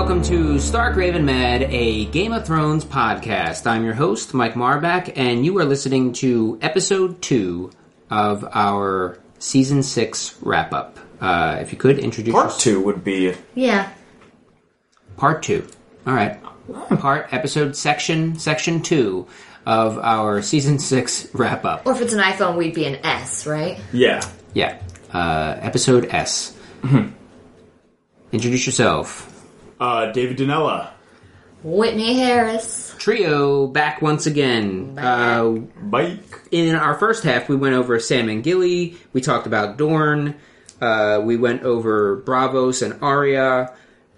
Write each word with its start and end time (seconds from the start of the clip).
everybody, 0.00 0.18
and 0.18 0.24
welcome 0.24 0.56
to 0.56 0.58
Stark 0.60 0.96
Raven 0.96 1.24
Mad, 1.24 1.62
a 1.64 2.06
Game 2.06 2.32
of 2.32 2.46
Thrones 2.46 2.84
podcast. 2.84 3.66
I'm 3.66 3.84
your 3.84 3.92
host, 3.94 4.32
Mike 4.34 4.54
Marbach, 4.54 5.12
and 5.16 5.44
you 5.44 5.58
are 5.58 5.64
listening 5.64 6.12
to 6.14 6.58
episode 6.62 7.20
two 7.22 7.70
of 8.10 8.44
our 8.52 9.18
season 9.38 9.82
six 9.82 10.36
wrap 10.42 10.72
up. 10.72 10.98
Uh, 11.20 11.58
if 11.60 11.72
you 11.72 11.78
could 11.78 11.98
introduce 11.98 12.32
Part 12.32 12.46
yourself- 12.46 12.60
two 12.62 12.80
would 12.82 13.04
be 13.04 13.34
Yeah. 13.54 13.88
part 15.16 15.42
two. 15.42 15.66
All 16.06 16.14
right, 16.14 16.38
part 16.98 17.28
episode 17.32 17.76
section 17.76 18.38
section 18.38 18.80
two 18.82 19.26
of 19.66 19.98
our 19.98 20.40
season 20.42 20.78
six 20.78 21.28
wrap 21.34 21.64
up. 21.66 21.86
Or 21.86 21.92
if 21.92 22.00
it's 22.00 22.12
an 22.14 22.20
iPhone, 22.20 22.56
we'd 22.56 22.74
be 22.74 22.86
an 22.86 22.96
S, 23.04 23.46
right? 23.46 23.78
yeah. 23.92 24.22
Yeah, 24.54 24.78
uh, 25.14 25.56
episode 25.60 26.08
S. 26.10 26.54
Introduce 28.32 28.64
yourself. 28.66 29.26
Uh, 29.80 30.12
David 30.12 30.36
Danella, 30.36 30.90
Whitney 31.62 32.14
Harris. 32.14 32.94
Trio 32.98 33.66
back 33.66 34.02
once 34.02 34.26
again. 34.26 34.98
Uh, 34.98 35.60
Mike. 35.80 36.22
in 36.50 36.74
our 36.74 36.94
first 36.94 37.24
half, 37.24 37.48
we 37.48 37.56
went 37.56 37.74
over 37.74 37.98
Sam 37.98 38.28
and 38.28 38.44
Gilly. 38.44 38.96
We 39.12 39.20
talked 39.20 39.46
about 39.46 39.78
Dorne. 39.78 40.36
Uh, 40.80 41.20
we 41.22 41.36
went 41.36 41.62
over 41.62 42.20
Braavos 42.22 42.82
and 42.82 43.02
Arya, 43.02 43.72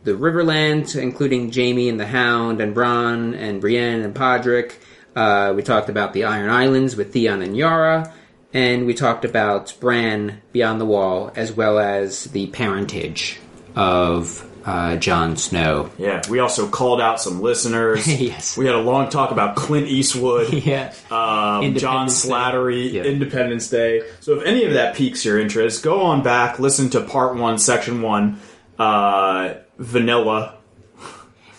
the 0.04 0.12
Riverlands, 0.12 1.00
including 1.00 1.52
Jaime 1.52 1.88
and 1.88 1.98
the 1.98 2.06
Hound, 2.06 2.60
and 2.60 2.74
Bronn 2.74 3.36
and 3.36 3.60
Brienne 3.60 4.02
and 4.02 4.14
Podrick. 4.14 4.74
Uh, 5.14 5.52
we 5.54 5.62
talked 5.62 5.88
about 5.88 6.12
the 6.12 6.24
Iron 6.24 6.50
Islands 6.50 6.97
with 6.97 7.12
Theon 7.12 7.42
and 7.42 7.56
Yara. 7.56 8.12
And 8.54 8.86
we 8.86 8.94
talked 8.94 9.24
about 9.24 9.74
Bran 9.80 10.42
Beyond 10.52 10.80
the 10.80 10.84
Wall, 10.84 11.32
as 11.34 11.52
well 11.52 11.78
as 11.78 12.24
the 12.24 12.48
parentage 12.48 13.41
of 13.74 14.47
uh, 14.64 14.96
Jon 14.96 15.36
Snow. 15.36 15.91
Yeah, 15.98 16.22
we 16.28 16.38
also 16.38 16.68
called 16.68 17.00
out 17.00 17.20
some 17.20 17.41
listeners. 17.41 18.06
Yes. 18.22 18.56
We 18.56 18.66
had 18.66 18.74
a 18.74 18.80
long 18.80 19.08
talk 19.10 19.30
about 19.30 19.56
Clint 19.56 19.88
Eastwood, 19.88 20.52
Yeah. 20.64 20.92
um, 21.10 21.74
John. 21.77 22.08
Slattery. 22.08 23.04
Independence 23.04 23.69
Day. 23.69 24.02
So 24.20 24.38
if 24.41 24.46
any 24.46 24.64
of 24.64 24.74
that 24.74 24.94
piques 24.94 25.24
your 25.24 25.41
interest, 25.41 25.82
go 25.82 26.02
on 26.02 26.22
back, 26.22 26.58
listen 26.58 26.91
to 26.91 27.00
part 27.00 27.36
one, 27.36 27.58
section 27.58 28.02
one, 28.02 28.41
uh, 28.78 29.54
Vanilla. 29.78 30.54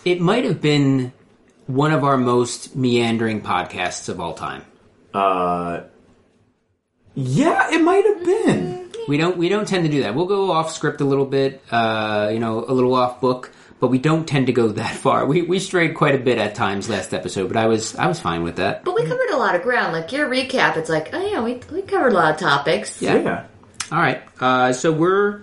It 0.04 0.20
might 0.20 0.44
have 0.44 0.60
been 0.60 1.12
one 1.66 1.92
of 1.92 2.04
our 2.04 2.16
most 2.16 2.76
meandering 2.76 3.40
podcasts 3.40 4.08
of 4.08 4.20
all 4.20 4.34
time. 4.34 4.62
Uh, 5.14 5.80
yeah, 7.14 7.72
it 7.72 7.80
might 7.82 8.04
have 8.04 8.24
been. 8.24 8.83
We 9.08 9.16
don't 9.16 9.36
we 9.36 9.48
don't 9.48 9.66
tend 9.66 9.84
to 9.84 9.90
do 9.90 10.02
that. 10.02 10.14
We'll 10.14 10.26
go 10.26 10.50
off 10.52 10.70
script 10.72 11.00
a 11.00 11.04
little 11.04 11.26
bit, 11.26 11.62
uh, 11.70 12.30
you 12.32 12.38
know, 12.38 12.64
a 12.66 12.72
little 12.72 12.94
off 12.94 13.20
book, 13.20 13.50
but 13.80 13.88
we 13.88 13.98
don't 13.98 14.26
tend 14.26 14.46
to 14.46 14.52
go 14.52 14.68
that 14.68 14.94
far. 15.04 15.26
We 15.26 15.42
we 15.42 15.58
strayed 15.58 15.94
quite 15.94 16.14
a 16.14 16.18
bit 16.18 16.38
at 16.38 16.54
times 16.54 16.88
last 16.88 17.12
episode, 17.14 17.48
but 17.48 17.56
I 17.56 17.66
was 17.66 17.94
I 17.96 18.06
was 18.06 18.20
fine 18.20 18.42
with 18.42 18.56
that. 18.56 18.84
But 18.84 18.94
we 18.94 19.02
covered 19.02 19.30
a 19.30 19.36
lot 19.36 19.54
of 19.54 19.62
ground. 19.62 19.92
Like 19.92 20.12
your 20.12 20.28
recap, 20.28 20.76
it's 20.76 20.88
like, 20.90 21.10
oh 21.12 21.20
yeah, 21.26 21.42
we, 21.42 21.60
we 21.72 21.82
covered 21.82 22.12
a 22.12 22.16
lot 22.16 22.34
of 22.34 22.40
topics. 22.40 23.00
Yeah. 23.02 23.16
Yeah. 23.20 23.44
All 23.92 23.98
right, 23.98 24.22
uh, 24.40 24.72
so 24.72 24.90
we're 24.92 25.42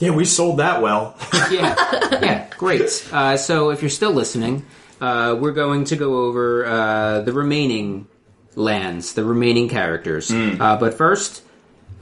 Yeah, 0.00 0.10
we 0.10 0.24
sold 0.24 0.58
that 0.58 0.82
well. 0.82 1.16
yeah 1.50 1.74
yeah 2.20 2.46
great. 2.58 3.08
Uh, 3.12 3.36
so 3.36 3.70
if 3.70 3.80
you're 3.82 3.88
still 3.88 4.12
listening, 4.12 4.64
uh, 5.00 5.36
we're 5.40 5.52
going 5.52 5.84
to 5.84 5.96
go 5.96 6.24
over 6.24 6.66
uh, 6.66 7.20
the 7.20 7.32
remaining 7.32 8.08
lands, 8.56 9.12
the 9.14 9.24
remaining 9.24 9.68
characters. 9.68 10.30
Uh, 10.32 10.76
but 10.78 10.94
first, 10.94 11.42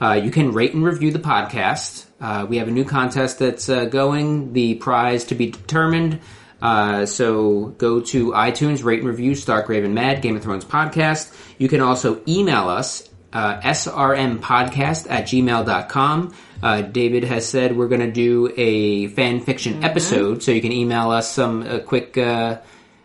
uh, 0.01 0.13
you 0.13 0.31
can 0.31 0.51
rate 0.51 0.73
and 0.73 0.83
review 0.83 1.11
the 1.11 1.19
podcast. 1.19 2.05
Uh, 2.19 2.45
we 2.47 2.57
have 2.57 2.67
a 2.67 2.71
new 2.71 2.85
contest 2.85 3.39
that's 3.39 3.69
uh, 3.69 3.85
going. 3.85 4.53
The 4.53 4.75
prize 4.75 5.25
to 5.25 5.35
be 5.35 5.51
determined. 5.51 6.19
Uh, 6.61 7.05
so 7.05 7.67
go 7.77 7.99
to 7.99 8.31
iTunes, 8.31 8.83
rate 8.83 8.99
and 8.99 9.07
review 9.07 9.35
Stark 9.35 9.69
Raven 9.69 9.93
Mad 9.93 10.21
Game 10.21 10.35
of 10.35 10.43
Thrones 10.43 10.65
podcast. 10.65 11.35
You 11.57 11.67
can 11.67 11.81
also 11.81 12.21
email 12.27 12.69
us 12.69 13.09
uh, 13.35 13.59
srmpodcast 13.59 15.07
at 15.09 15.25
gmail.com. 15.25 16.33
Uh, 16.63 16.81
David 16.81 17.25
has 17.25 17.47
said 17.47 17.77
we're 17.77 17.89
going 17.89 18.01
to 18.01 18.11
do 18.11 18.51
a 18.55 19.07
fan 19.07 19.41
fiction 19.41 19.83
episode, 19.83 20.41
so 20.41 20.51
you 20.51 20.61
can 20.61 20.71
email 20.71 21.11
us 21.11 21.29
some 21.29 21.61
a 21.63 21.79
quick, 21.81 22.17
uh, 22.17 22.59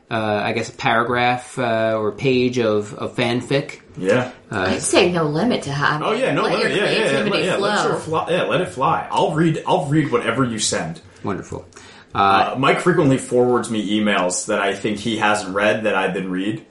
uh, 0.09 0.41
I 0.45 0.53
guess, 0.53 0.71
paragraph 0.71 1.59
uh, 1.59 1.97
or 1.99 2.13
page 2.13 2.59
of, 2.59 2.95
of 2.95 3.17
fanfic. 3.17 3.81
Yeah. 4.01 4.33
I'd 4.51 4.83
say 4.83 5.13
no 5.13 5.25
limit 5.25 5.63
to 5.63 5.73
how. 5.73 6.03
Oh 6.05 6.13
yeah, 6.13 6.33
no, 6.33 6.43
let 6.43 6.53
let 6.55 6.63
your 6.63 6.71
it, 6.71 6.77
yeah, 6.77 6.85
yeah, 6.91 7.25
yeah, 7.25 7.31
let, 7.31 7.45
yeah, 7.45 7.57
flow. 7.57 7.69
let 7.69 7.85
your 7.85 7.97
fly, 7.99 8.27
yeah, 8.31 8.43
let 8.45 8.61
it 8.61 8.69
fly. 8.69 9.07
I'll 9.11 9.33
read, 9.35 9.63
I'll 9.67 9.87
read 9.87 10.11
whatever 10.11 10.45
you 10.45 10.59
send. 10.59 11.01
Wonderful. 11.23 11.67
Uh, 12.15 12.57
Mike 12.59 12.81
frequently 12.81 13.19
forwards 13.19 13.71
me 13.71 14.01
emails 14.01 14.47
that 14.47 14.61
I 14.61 14.75
think 14.75 14.99
he 14.99 15.19
hasn't 15.19 15.55
read 15.55 15.85
that 15.85 15.95
I've 15.95 16.15
then 16.15 16.31
read. 16.31 16.67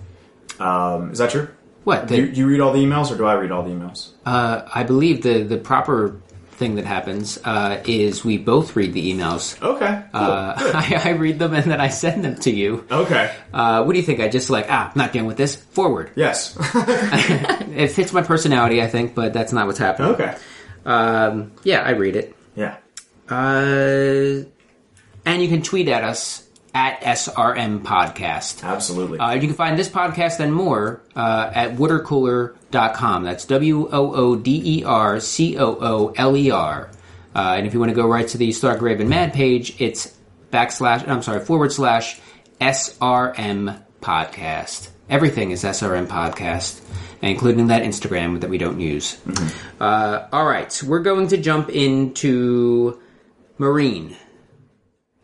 Um, 0.59 1.11
is 1.11 1.19
that 1.19 1.29
true? 1.31 1.47
What? 1.85 2.07
Do 2.07 2.15
The, 2.15 2.21
you, 2.21 2.27
you 2.33 2.47
read 2.47 2.59
all 2.59 2.73
the 2.73 2.83
emails, 2.83 3.09
or 3.11 3.17
do 3.17 3.25
I 3.25 3.33
read 3.35 3.51
all 3.51 3.63
the 3.63 3.69
emails? 3.69 4.09
uh, 4.25 4.63
I 4.73 4.83
believe 4.83 5.21
the, 5.23 5.43
the 5.43 5.57
proper 5.57 6.19
thing 6.59 6.75
that 6.75 6.85
happens 6.85 7.39
uh, 7.43 7.81
is 7.85 8.23
we 8.23 8.37
both 8.37 8.75
read 8.75 8.93
the 8.93 9.13
emails. 9.13 9.59
Okay. 9.63 10.03
Cool. 10.11 10.21
Uh, 10.21 10.53
I, 10.59 11.01
I 11.05 11.09
read 11.11 11.39
them 11.39 11.53
and 11.53 11.71
then 11.71 11.79
I 11.81 11.87
send 11.87 12.23
them 12.23 12.35
to 12.41 12.51
you. 12.51 12.85
okay. 12.91 13.33
Uh, 13.53 13.83
what 13.85 13.93
do 13.93 13.99
you 13.99 14.05
think? 14.05 14.19
I 14.19 14.27
just 14.27 14.49
like, 14.49 14.67
ah, 14.69 14.91
I'm 14.91 14.97
not 14.97 15.13
dealing 15.13 15.27
with 15.27 15.37
this. 15.37 15.55
Forward. 15.55 16.11
Yes. 16.15 16.55
It 17.79 17.91
fits 17.91 18.11
my 18.11 18.23
personality, 18.23 18.81
I 18.81 18.87
think, 18.87 19.15
but 19.15 19.31
that's 19.31 19.53
not 19.53 19.65
what's 19.67 19.79
happening. 19.79 20.11
okay. 20.11 20.35
Um, 20.85 21.53
yeah, 21.63 21.81
I 21.81 21.91
read 21.91 22.17
it. 22.17 22.35
Yeah. 22.55 22.75
Uh, 23.29 24.43
and 25.25 25.41
you 25.41 25.47
can 25.47 25.61
tweet 25.61 25.87
at 25.87 26.03
us 26.03 26.48
at 26.73 27.01
SRM 27.01 27.81
Podcast. 27.81 28.63
Absolutely. 28.63 29.19
Uh, 29.19 29.33
you 29.33 29.41
can 29.41 29.53
find 29.53 29.77
this 29.77 29.89
podcast 29.89 30.39
and 30.39 30.53
more 30.53 31.01
uh, 31.15 31.51
at 31.53 31.75
woodercooler.com. 31.75 33.23
That's 33.23 33.45
W 33.45 33.89
O 33.91 34.13
O 34.13 34.35
D 34.35 34.79
E 34.79 34.83
R 34.83 35.19
C 35.19 35.57
O 35.57 35.77
O 35.79 36.13
L 36.15 36.37
E 36.37 36.51
R. 36.51 36.89
Uh, 37.35 37.55
and 37.57 37.67
if 37.67 37.73
you 37.73 37.79
want 37.79 37.89
to 37.89 37.95
go 37.95 38.07
right 38.07 38.27
to 38.27 38.37
the 38.37 38.51
Stark 38.51 38.81
Raven 38.81 39.09
Mad 39.09 39.33
page, 39.33 39.79
it's 39.79 40.15
backslash, 40.51 41.07
I'm 41.07 41.21
sorry, 41.21 41.43
forward 41.45 41.71
slash 41.71 42.19
SRM 42.59 43.81
Podcast. 44.01 44.89
Everything 45.09 45.51
is 45.51 45.63
SRM 45.63 46.07
Podcast, 46.07 46.81
including 47.21 47.67
that 47.67 47.83
Instagram 47.83 48.41
that 48.41 48.49
we 48.49 48.57
don't 48.57 48.79
use. 48.79 49.19
Uh, 49.79 50.27
all 50.31 50.45
right, 50.45 50.81
we're 50.85 51.01
going 51.01 51.27
to 51.29 51.37
jump 51.37 51.69
into 51.69 52.99
Meereen. 53.59 54.15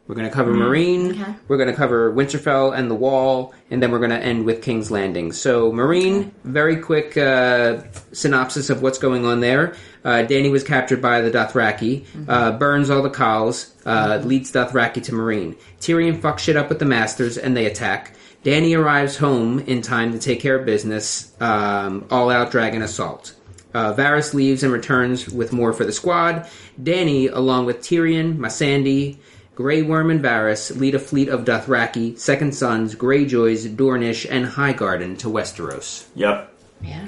We're 0.08 0.14
going 0.16 0.28
to 0.28 0.34
cover 0.34 0.54
Meereen. 0.54 1.20
Okay. 1.20 1.36
We're 1.48 1.58
going 1.58 1.70
to 1.70 1.76
cover 1.76 2.14
Winterfell 2.14 2.78
and 2.78 2.92
the 2.92 2.96
Wall, 2.96 3.56
and 3.72 3.82
then 3.82 3.92
we're 3.92 4.00
going 4.00 4.12
to 4.12 4.20
end 4.20 4.46
with 4.46 4.62
King's 4.62 4.92
Landing. 4.92 5.32
So, 5.32 5.72
Meereen, 5.72 6.32
very 6.44 6.78
quick 6.78 7.18
uh, 7.18 7.82
synopsis 8.12 8.70
of 8.70 8.84
what's 8.84 9.00
going 9.00 9.26
on 9.26 9.40
there. 9.40 9.76
Uh, 10.04 10.22
Danny 10.22 10.50
was 10.50 10.64
captured 10.64 11.02
by 11.02 11.22
the 11.22 11.32
Dothraki, 11.32 12.06
uh, 12.28 12.52
burns 12.52 12.92
all 12.92 13.02
the 13.02 13.10
Khals, 13.10 13.74
uh, 13.88 14.24
leads 14.24 14.52
Dothraki 14.52 15.02
to 15.06 15.12
Meereen. 15.12 15.58
Tyrion 15.80 16.22
fucks 16.22 16.40
shit 16.40 16.56
up 16.56 16.70
with 16.70 16.78
the 16.78 16.86
Masters, 16.86 17.40
and 17.40 17.58
they 17.58 17.66
attack. 17.66 18.16
Danny 18.44 18.76
arrives 18.76 19.18
home 19.18 19.58
in 19.58 19.82
time 19.82 20.12
to 20.12 20.20
take 20.20 20.40
care 20.40 20.56
of 20.56 20.68
business. 20.68 21.34
Um, 21.42 22.06
all 22.12 22.30
out 22.30 22.52
dragon 22.52 22.84
assault. 22.84 23.34
Uh, 23.74 23.94
Varys 23.94 24.36
leaves 24.36 24.62
and 24.62 24.72
returns 24.72 25.28
with 25.28 25.52
more 25.52 25.74
for 25.74 25.84
the 25.84 25.92
squad. 25.92 26.48
Danny, 26.82 27.28
along 27.28 27.66
with 27.66 27.80
Tyrion, 27.82 28.38
Missandei, 28.38 29.18
Grey 29.56 29.82
Worm, 29.82 30.10
and 30.12 30.22
Varys, 30.22 30.78
lead 30.78 30.96
a 30.96 31.00
fleet 31.00 31.30
of 31.30 31.46
Dothraki, 31.46 32.18
Second 32.20 32.54
Sons, 32.54 32.94
Greyjoys, 32.96 33.74
Dornish, 33.76 34.28
and 34.30 34.46
Highgarden 34.46 35.18
to 35.20 35.28
Westeros. 35.28 36.06
yep. 36.14 36.54
yeah. 36.82 37.08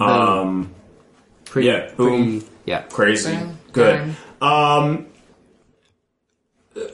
Um, 0.00 0.74
Pretty, 1.44 1.68
Yeah, 1.68 1.90
boom. 1.96 2.40
pretty- 2.40 2.46
yeah. 2.66 2.82
crazy. 2.82 3.36
Boom. 3.36 3.58
Good. 3.72 4.14
Um, 4.40 5.06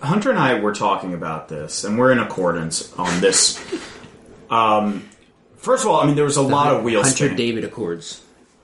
Hunter 0.02 0.30
and 0.30 0.38
I 0.38 0.58
were 0.60 0.74
talking 0.74 1.14
about 1.14 1.48
this, 1.48 1.84
and 1.84 1.98
we're 1.98 2.10
in 2.12 2.18
accordance 2.18 2.92
on 2.98 3.20
this. 3.20 3.58
Um, 4.50 5.08
first 5.56 5.84
of 5.84 5.90
all, 5.90 6.00
I 6.00 6.06
mean, 6.06 6.16
there 6.16 6.24
was 6.24 6.36
a 6.36 6.42
lot 6.42 6.74
of 6.74 6.82
wheel 6.82 7.02
Hunter 7.02 7.16
spinning. 7.16 7.36
David 7.36 7.64
Accords. 7.64 8.20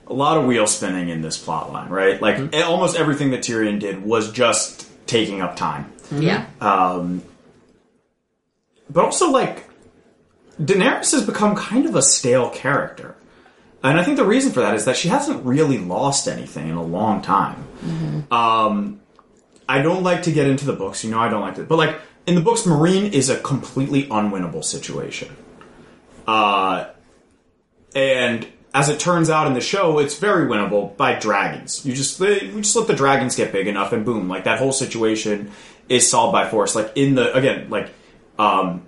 a 0.07 0.13
lot 0.13 0.37
of 0.37 0.45
wheel 0.45 0.67
spinning 0.67 1.09
in 1.09 1.21
this 1.21 1.37
plot 1.37 1.71
line, 1.73 1.89
right? 1.89 2.21
Like 2.21 2.35
Mm-hmm. 2.37 2.69
almost 2.69 2.95
everything 2.97 3.31
that 3.31 3.39
Tyrion 3.41 3.79
did 3.79 4.03
was 4.03 4.31
just 4.31 4.87
taking 5.07 5.41
up 5.41 5.55
time. 5.55 5.91
Yeah. 6.11 6.45
Um, 6.61 7.23
but 8.89 9.03
also, 9.05 9.31
like, 9.31 9.69
Daenerys 10.59 11.11
has 11.11 11.25
become 11.25 11.55
kind 11.55 11.85
of 11.85 11.95
a 11.95 12.01
stale 12.01 12.49
character. 12.49 13.15
And 13.83 13.99
I 13.99 14.03
think 14.03 14.17
the 14.17 14.25
reason 14.25 14.51
for 14.51 14.61
that 14.61 14.73
is 14.75 14.85
that 14.85 14.95
she 14.95 15.09
hasn't 15.09 15.45
really 15.45 15.77
lost 15.77 16.27
anything 16.27 16.69
in 16.69 16.75
a 16.75 16.83
long 16.83 17.21
time. 17.21 17.67
Um, 18.31 19.01
I 19.67 19.81
don't 19.81 20.03
like 20.03 20.23
to 20.23 20.31
get 20.31 20.47
into 20.47 20.65
the 20.65 20.73
books, 20.73 21.03
you 21.03 21.11
know, 21.11 21.19
I 21.19 21.29
don't 21.29 21.41
like 21.41 21.55
to. 21.55 21.63
But, 21.63 21.77
like, 21.77 21.99
in 22.25 22.35
the 22.35 22.41
books, 22.41 22.61
Meereen 22.61 23.11
is 23.11 23.29
a 23.29 23.39
completely 23.39 24.07
unwinnable 24.07 24.63
situation. 24.63 25.35
Uh, 26.27 26.89
and 27.95 28.47
as 28.73 28.89
it 28.89 28.99
turns 28.99 29.29
out 29.29 29.47
in 29.47 29.53
the 29.53 29.61
show, 29.61 29.99
it's 29.99 30.17
very 30.19 30.47
winnable 30.47 30.97
by 30.97 31.17
dragons. 31.17 31.85
You 31.85 31.93
just 31.93 32.19
they, 32.19 32.51
we 32.53 32.61
just 32.61 32.75
let 32.75 32.87
the 32.87 32.93
dragons 32.93 33.35
get 33.35 33.53
big 33.53 33.67
enough, 33.67 33.93
and 33.93 34.03
boom, 34.03 34.27
like 34.27 34.43
that 34.43 34.59
whole 34.59 34.73
situation 34.73 35.51
is 35.89 36.09
solved 36.09 36.33
by 36.33 36.47
force. 36.49 36.75
Like 36.75 36.91
in 36.95 37.15
the 37.15 37.33
again, 37.33 37.69
like 37.69 37.93
um, 38.39 38.85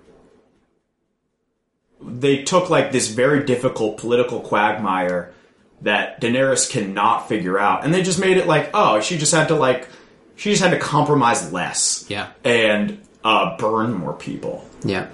they 2.02 2.44
took 2.44 2.70
like 2.70 2.92
this 2.92 3.10
very 3.10 3.44
difficult 3.46 3.98
political 3.98 4.40
quagmire 4.40 5.34
that 5.82 6.20
Daenerys 6.22 6.70
cannot 6.70 7.28
figure 7.30 7.60
out, 7.60 7.84
and 7.86 7.94
they 7.94 8.02
just 8.02 8.20
made 8.20 8.38
it 8.38 8.48
like, 8.48 8.72
oh, 8.74 9.00
she 9.00 9.18
just 9.18 9.34
had 9.34 9.50
to 9.50 9.56
like, 9.56 9.88
she 10.36 10.50
just 10.52 10.64
had 10.64 10.72
to 10.72 10.80
compromise 10.80 11.52
less, 11.54 12.06
Yeah. 12.10 12.30
and 12.44 13.00
uh, 13.24 13.58
burn 13.58 13.94
more 13.94 14.14
people. 14.14 14.68
Yeah. 14.84 15.08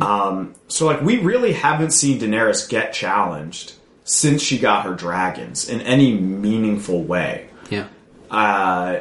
um 0.00 0.54
So 0.68 0.86
like 0.86 1.00
we 1.02 1.18
really 1.18 1.52
haven't 1.52 1.92
seen 1.92 2.18
Daenerys 2.18 2.68
get 2.68 2.92
challenged 2.92 3.74
since 4.04 4.42
she 4.42 4.58
got 4.58 4.84
her 4.84 4.94
dragons 4.94 5.68
in 5.68 5.80
any 5.82 6.12
meaningful 6.18 7.02
way. 7.04 7.48
Yeah. 7.70 7.86
Uh 8.30 9.00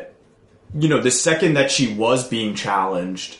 you 0.73 0.89
know, 0.89 1.01
the 1.01 1.11
second 1.11 1.55
that 1.55 1.71
she 1.71 1.93
was 1.93 2.27
being 2.27 2.55
challenged, 2.55 3.37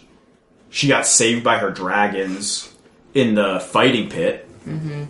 she 0.70 0.88
got 0.88 1.06
saved 1.06 1.44
by 1.44 1.58
her 1.58 1.72
dragons 1.72 2.74
in 3.14 3.36
the 3.36 3.60
fighting 3.60 4.10
pit. 4.10 4.48
Mm-hmm. 4.66 5.04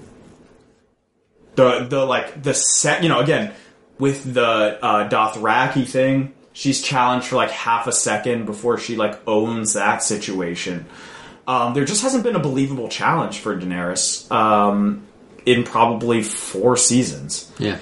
The 1.55 1.85
the 1.89 2.05
like 2.05 2.41
the 2.41 2.53
set 2.53 3.03
you 3.03 3.09
know 3.09 3.19
again 3.19 3.53
with 3.99 4.33
the 4.33 4.79
uh, 4.81 5.09
Dothraki 5.09 5.87
thing, 5.87 6.33
she's 6.53 6.81
challenged 6.81 7.27
for 7.27 7.35
like 7.35 7.51
half 7.51 7.87
a 7.87 7.91
second 7.91 8.45
before 8.45 8.77
she 8.77 8.95
like 8.95 9.19
owns 9.27 9.73
that 9.73 10.01
situation. 10.01 10.85
Um, 11.47 11.73
there 11.73 11.85
just 11.85 12.01
hasn't 12.01 12.23
been 12.23 12.35
a 12.35 12.39
believable 12.39 12.87
challenge 12.87 13.39
for 13.39 13.55
Daenerys 13.59 14.31
um, 14.31 15.05
in 15.45 15.63
probably 15.63 16.23
four 16.23 16.77
seasons. 16.77 17.51
Yeah. 17.59 17.79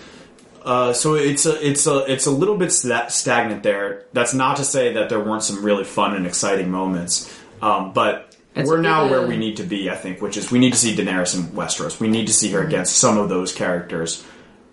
Uh, 0.69 0.93
so 0.93 1.15
it's 1.15 1.47
a 1.47 1.67
it's 1.67 1.87
a 1.87 2.05
it's 2.05 2.27
a 2.27 2.31
little 2.31 2.55
bit 2.55 2.71
sta- 2.71 3.07
stagnant 3.07 3.63
there. 3.63 4.05
That's 4.13 4.35
not 4.35 4.57
to 4.57 4.63
say 4.63 4.93
that 4.93 5.09
there 5.09 5.19
weren't 5.19 5.41
some 5.41 5.65
really 5.65 5.83
fun 5.83 6.15
and 6.15 6.27
exciting 6.27 6.69
moments, 6.69 7.35
um, 7.59 7.91
but 7.91 8.37
It's 8.53 8.69
we're 8.69 8.79
now 8.79 9.09
where 9.09 9.25
we 9.25 9.35
need 9.35 9.57
to 9.57 9.63
be. 9.63 9.89
I 9.89 9.95
think, 9.95 10.21
which 10.21 10.37
is 10.37 10.51
we 10.51 10.59
need 10.59 10.73
to 10.73 10.77
see 10.77 10.95
Daenerys 10.95 11.35
in 11.35 11.45
Westeros. 11.55 11.99
We 11.99 12.07
need 12.07 12.27
to 12.27 12.33
see 12.33 12.51
her 12.51 12.61
against 12.61 12.97
some 12.97 13.17
of 13.17 13.29
those 13.29 13.51
characters 13.51 14.23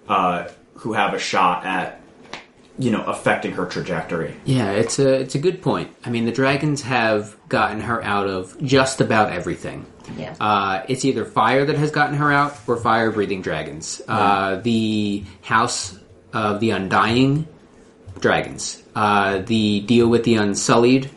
uh, 0.06 0.48
who 0.74 0.92
have 0.92 1.14
a 1.14 1.18
shot 1.18 1.64
at 1.64 1.95
you 2.78 2.90
know 2.90 3.02
affecting 3.04 3.52
her 3.52 3.66
trajectory. 3.66 4.34
Yeah, 4.44 4.72
it's 4.72 4.98
a 4.98 5.20
it's 5.20 5.34
a 5.34 5.38
good 5.38 5.62
point. 5.62 5.90
I 6.04 6.10
mean, 6.10 6.24
the 6.24 6.32
dragons 6.32 6.82
have 6.82 7.36
gotten 7.48 7.80
her 7.80 8.02
out 8.02 8.26
of 8.26 8.60
just 8.62 9.00
about 9.00 9.32
everything. 9.32 9.86
Yeah. 10.16 10.34
Uh, 10.38 10.82
it's 10.88 11.04
either 11.04 11.24
fire 11.24 11.64
that 11.64 11.76
has 11.76 11.90
gotten 11.90 12.16
her 12.16 12.32
out 12.32 12.56
or 12.66 12.76
fire 12.76 13.10
breathing 13.10 13.42
dragons. 13.42 14.00
Uh, 14.06 14.56
the 14.56 15.24
House 15.42 15.98
of 16.32 16.60
the 16.60 16.70
Undying, 16.70 17.48
dragons. 18.20 18.82
Uh, 18.94 19.38
the 19.38 19.80
deal 19.80 20.08
with 20.08 20.24
the 20.24 20.36
Unsullied, 20.36 21.10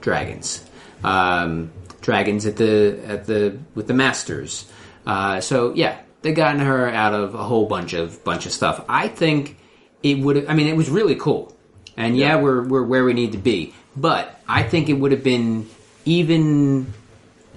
dragons. 0.00 0.64
Um, 1.02 1.72
dragons 2.00 2.46
at 2.46 2.56
the 2.56 3.00
at 3.06 3.26
the 3.26 3.58
with 3.74 3.86
the 3.86 3.94
Masters. 3.94 4.70
Uh, 5.06 5.40
so 5.40 5.72
yeah, 5.74 6.00
they've 6.22 6.34
gotten 6.34 6.60
her 6.60 6.88
out 6.88 7.14
of 7.14 7.34
a 7.34 7.42
whole 7.42 7.66
bunch 7.66 7.92
of 7.92 8.22
bunch 8.24 8.46
of 8.46 8.52
stuff. 8.52 8.84
I 8.88 9.08
think 9.08 9.56
it 10.02 10.18
would. 10.18 10.46
I 10.46 10.54
mean, 10.54 10.66
it 10.68 10.76
was 10.76 10.88
really 10.90 11.14
cool, 11.16 11.54
and 11.96 12.16
yeah, 12.16 12.36
Yeah. 12.36 12.42
we're 12.42 12.62
we're 12.62 12.82
where 12.84 13.04
we 13.04 13.12
need 13.14 13.32
to 13.32 13.38
be. 13.38 13.74
But 13.96 14.40
I 14.48 14.62
think 14.62 14.88
it 14.88 14.94
would 14.94 15.12
have 15.12 15.24
been 15.24 15.68
even 16.04 16.92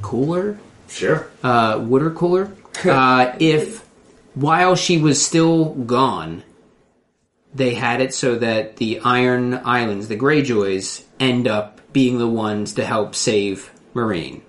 cooler 0.01 0.59
Sure. 0.89 1.27
uh, 1.43 1.79
water 1.85 2.09
cooler 2.11 2.51
uh, 2.85 3.33
if 3.39 3.85
while 4.33 4.75
she 4.75 4.97
was 4.97 5.23
still 5.23 5.65
gone 5.73 6.43
they 7.53 7.73
had 7.75 8.01
it 8.01 8.13
so 8.13 8.35
that 8.35 8.77
the 8.77 8.99
iron 9.01 9.53
islands 9.65 10.07
the 10.07 10.17
greyjoys 10.17 11.03
end 11.19 11.47
up 11.47 11.79
being 11.93 12.17
the 12.17 12.27
ones 12.27 12.73
to 12.73 12.85
help 12.85 13.13
save 13.13 13.69
Meereen 13.93 14.41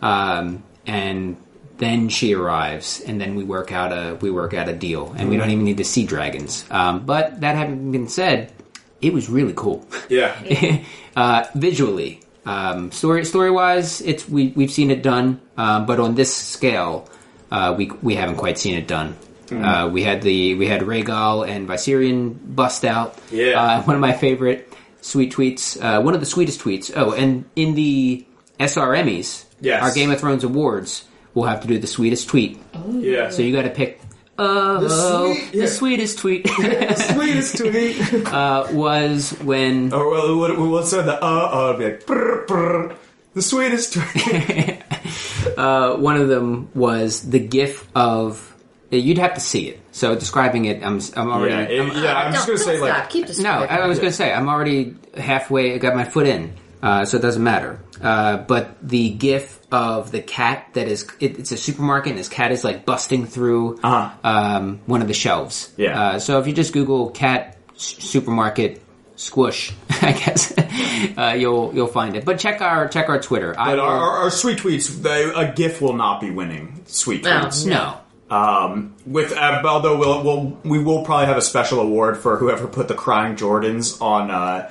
um, 0.00 0.62
and 0.86 1.36
then 1.78 2.08
she 2.08 2.34
arrives 2.34 3.00
and 3.06 3.20
then 3.20 3.34
we 3.34 3.44
work 3.44 3.70
out 3.72 3.92
a 3.92 4.14
we 4.20 4.30
work 4.30 4.54
out 4.54 4.68
a 4.68 4.72
deal 4.74 5.12
and 5.16 5.28
we 5.28 5.36
don't 5.36 5.50
even 5.50 5.64
need 5.64 5.76
to 5.76 5.84
see 5.84 6.04
dragons 6.06 6.64
um, 6.70 7.04
but 7.04 7.40
that 7.40 7.54
having 7.56 7.92
been 7.92 8.08
said 8.08 8.52
it 9.02 9.12
was 9.12 9.28
really 9.28 9.52
cool 9.54 9.86
Yeah. 10.08 10.34
uh, 11.16 11.44
visually. 11.54 12.20
Um, 12.46 12.92
story 12.92 13.24
story 13.24 13.50
wise, 13.50 14.00
it's 14.00 14.28
we 14.28 14.52
we've 14.54 14.70
seen 14.70 14.90
it 14.92 15.02
done, 15.02 15.40
um, 15.56 15.84
but 15.84 15.98
on 15.98 16.14
this 16.14 16.32
scale, 16.34 17.08
uh, 17.50 17.74
we 17.76 17.90
we 18.02 18.14
haven't 18.14 18.36
quite 18.36 18.56
seen 18.56 18.78
it 18.78 18.86
done. 18.86 19.16
Uh, 19.50 19.88
we 19.92 20.04
had 20.04 20.22
the 20.22 20.54
we 20.54 20.66
had 20.68 20.82
Rhaegal 20.82 21.46
and 21.48 21.66
Viserion 21.68 22.36
bust 22.54 22.84
out. 22.84 23.18
Yeah. 23.32 23.60
uh, 23.60 23.82
one 23.82 23.96
of 23.96 24.00
my 24.00 24.12
favorite 24.12 24.72
sweet 25.00 25.32
tweets. 25.32 25.76
Uh, 25.76 26.00
one 26.02 26.14
of 26.14 26.20
the 26.20 26.26
sweetest 26.26 26.60
tweets. 26.60 26.92
Oh, 26.94 27.12
and 27.12 27.44
in 27.56 27.74
the 27.74 28.24
SRMEs, 28.60 29.44
Yes. 29.60 29.82
our 29.82 29.92
Game 29.92 30.10
of 30.12 30.20
Thrones 30.20 30.44
awards, 30.44 31.04
we'll 31.36 31.44
have 31.46 31.60
to 31.60 31.68
do 31.68 31.78
the 31.78 31.86
sweetest 31.86 32.28
tweet. 32.28 32.58
Yeah. 32.90 33.30
So 33.30 33.42
you 33.42 33.52
got 33.54 33.62
to 33.62 33.70
pick. 33.70 34.00
Oh, 34.38 34.80
the, 34.80 34.88
sweet- 34.90 35.54
yeah. 35.54 35.66
sweetest 35.66 36.18
tweet 36.18 36.44
the 36.58 36.94
sweetest 37.14 37.56
tweet. 37.58 38.26
uh, 38.32 38.66
was 38.72 39.30
when 39.44 39.92
or 39.94 40.10
well, 40.10 40.36
what, 40.36 40.58
what's 40.58 40.90
the 40.90 41.00
uh 41.00 41.26
uh? 41.26 41.74
It'd 41.74 41.78
be 41.78 41.84
like 41.94 42.06
brr, 42.06 42.44
brr, 42.46 42.94
the 43.34 43.40
sweetest 43.42 43.94
tweet. 43.94 44.82
uh, 45.56 45.96
one 45.96 46.16
of 46.16 46.28
them 46.28 46.68
was 46.74 47.28
the 47.30 47.38
gif 47.38 47.86
of. 47.94 48.52
You'd 48.90 49.18
have 49.18 49.34
to 49.34 49.40
see 49.40 49.68
it. 49.68 49.80
So 49.92 50.14
describing 50.14 50.66
it, 50.66 50.82
I'm 50.84 51.00
I'm 51.16 51.30
already. 51.30 51.54
yeah. 51.74 51.82
it- 51.82 51.90
I'm- 51.92 52.04
yeah. 52.04 52.14
I'm 52.18 52.32
just 52.32 52.46
Don't- 52.46 52.56
gonna 52.56 52.64
say 52.66 52.72
don't 52.74 52.80
like 52.82 52.94
stop. 52.94 53.10
keep 53.10 53.38
no. 53.38 53.50
I 53.50 53.86
was 53.86 53.98
going 53.98 54.10
to 54.10 54.16
say 54.16 54.32
I'm 54.32 54.48
already 54.48 54.96
halfway. 55.16 55.74
I 55.74 55.78
got 55.78 55.96
my 55.96 56.04
foot 56.04 56.26
in, 56.26 56.52
uh, 56.82 57.04
so 57.06 57.16
it 57.16 57.22
doesn't 57.22 57.42
matter. 57.42 57.80
Uh, 58.02 58.36
but 58.36 58.76
the 58.86 59.10
gif 59.10 59.55
of 59.72 60.12
the 60.12 60.20
cat 60.22 60.68
that 60.74 60.86
is 60.88 61.06
it, 61.20 61.38
it's 61.38 61.50
a 61.52 61.56
supermarket 61.56 62.10
and 62.10 62.18
this 62.18 62.28
cat 62.28 62.52
is 62.52 62.62
like 62.62 62.84
busting 62.86 63.26
through 63.26 63.78
Uh-huh. 63.82 64.10
um, 64.22 64.80
one 64.86 65.02
of 65.02 65.08
the 65.08 65.14
shelves. 65.14 65.72
Yeah. 65.76 66.00
Uh, 66.00 66.18
so 66.18 66.38
if 66.38 66.46
you 66.46 66.52
just 66.52 66.72
Google 66.72 67.10
cat 67.10 67.56
s- 67.74 67.82
supermarket 67.98 68.82
squish, 69.16 69.72
I 70.02 70.12
guess 70.12 70.52
uh, 71.18 71.34
you'll 71.36 71.72
you'll 71.74 71.86
find 71.88 72.16
it. 72.16 72.24
But 72.24 72.38
check 72.38 72.60
our 72.60 72.86
check 72.88 73.08
our 73.08 73.20
Twitter. 73.20 73.54
I 73.58 73.70
But 73.72 73.78
our, 73.80 73.86
will- 73.88 74.02
our, 74.02 74.10
our 74.18 74.30
sweet 74.30 74.58
tweets, 74.58 75.02
they, 75.02 75.24
a 75.24 75.52
GIF 75.52 75.80
will 75.82 75.94
not 75.94 76.20
be 76.20 76.30
winning 76.30 76.82
sweet 76.86 77.24
No. 77.24 77.30
tweets. 77.40 77.66
no. 77.66 77.98
Um, 78.28 78.94
with 79.06 79.32
uh, 79.32 79.62
although 79.64 79.96
we'll, 79.98 80.22
we'll 80.24 80.58
we 80.64 80.82
will 80.82 81.04
probably 81.04 81.26
have 81.26 81.36
a 81.36 81.42
special 81.42 81.78
award 81.80 82.18
for 82.18 82.36
whoever 82.36 82.66
put 82.66 82.88
the 82.88 82.94
crying 82.94 83.36
Jordans 83.36 84.00
on 84.02 84.30
uh, 84.32 84.68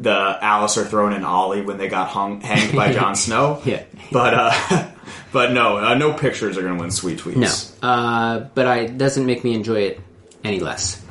the 0.00 0.38
Alliser 0.40 0.86
Thorne 0.86 1.12
and 1.12 1.24
Ollie 1.24 1.62
when 1.62 1.76
they 1.76 1.88
got 1.88 2.08
hung 2.08 2.40
hanged 2.40 2.74
by 2.74 2.92
Jon 2.92 3.16
Snow. 3.24 3.60
Yeah. 3.64 3.82
but 4.12 4.34
uh, 4.34 4.88
but 5.32 5.52
no, 5.52 5.78
uh, 5.78 5.94
no 5.94 6.12
pictures 6.12 6.56
are 6.56 6.62
going 6.62 6.76
to 6.76 6.80
win 6.80 6.90
sweet 6.90 7.18
tweets. 7.18 7.80
No, 7.82 7.88
uh, 7.88 8.40
but 8.54 8.66
I 8.66 8.78
it 8.80 8.98
doesn't 8.98 9.26
make 9.26 9.44
me 9.44 9.54
enjoy 9.54 9.80
it 9.82 10.00
any 10.44 10.60
less. 10.60 11.02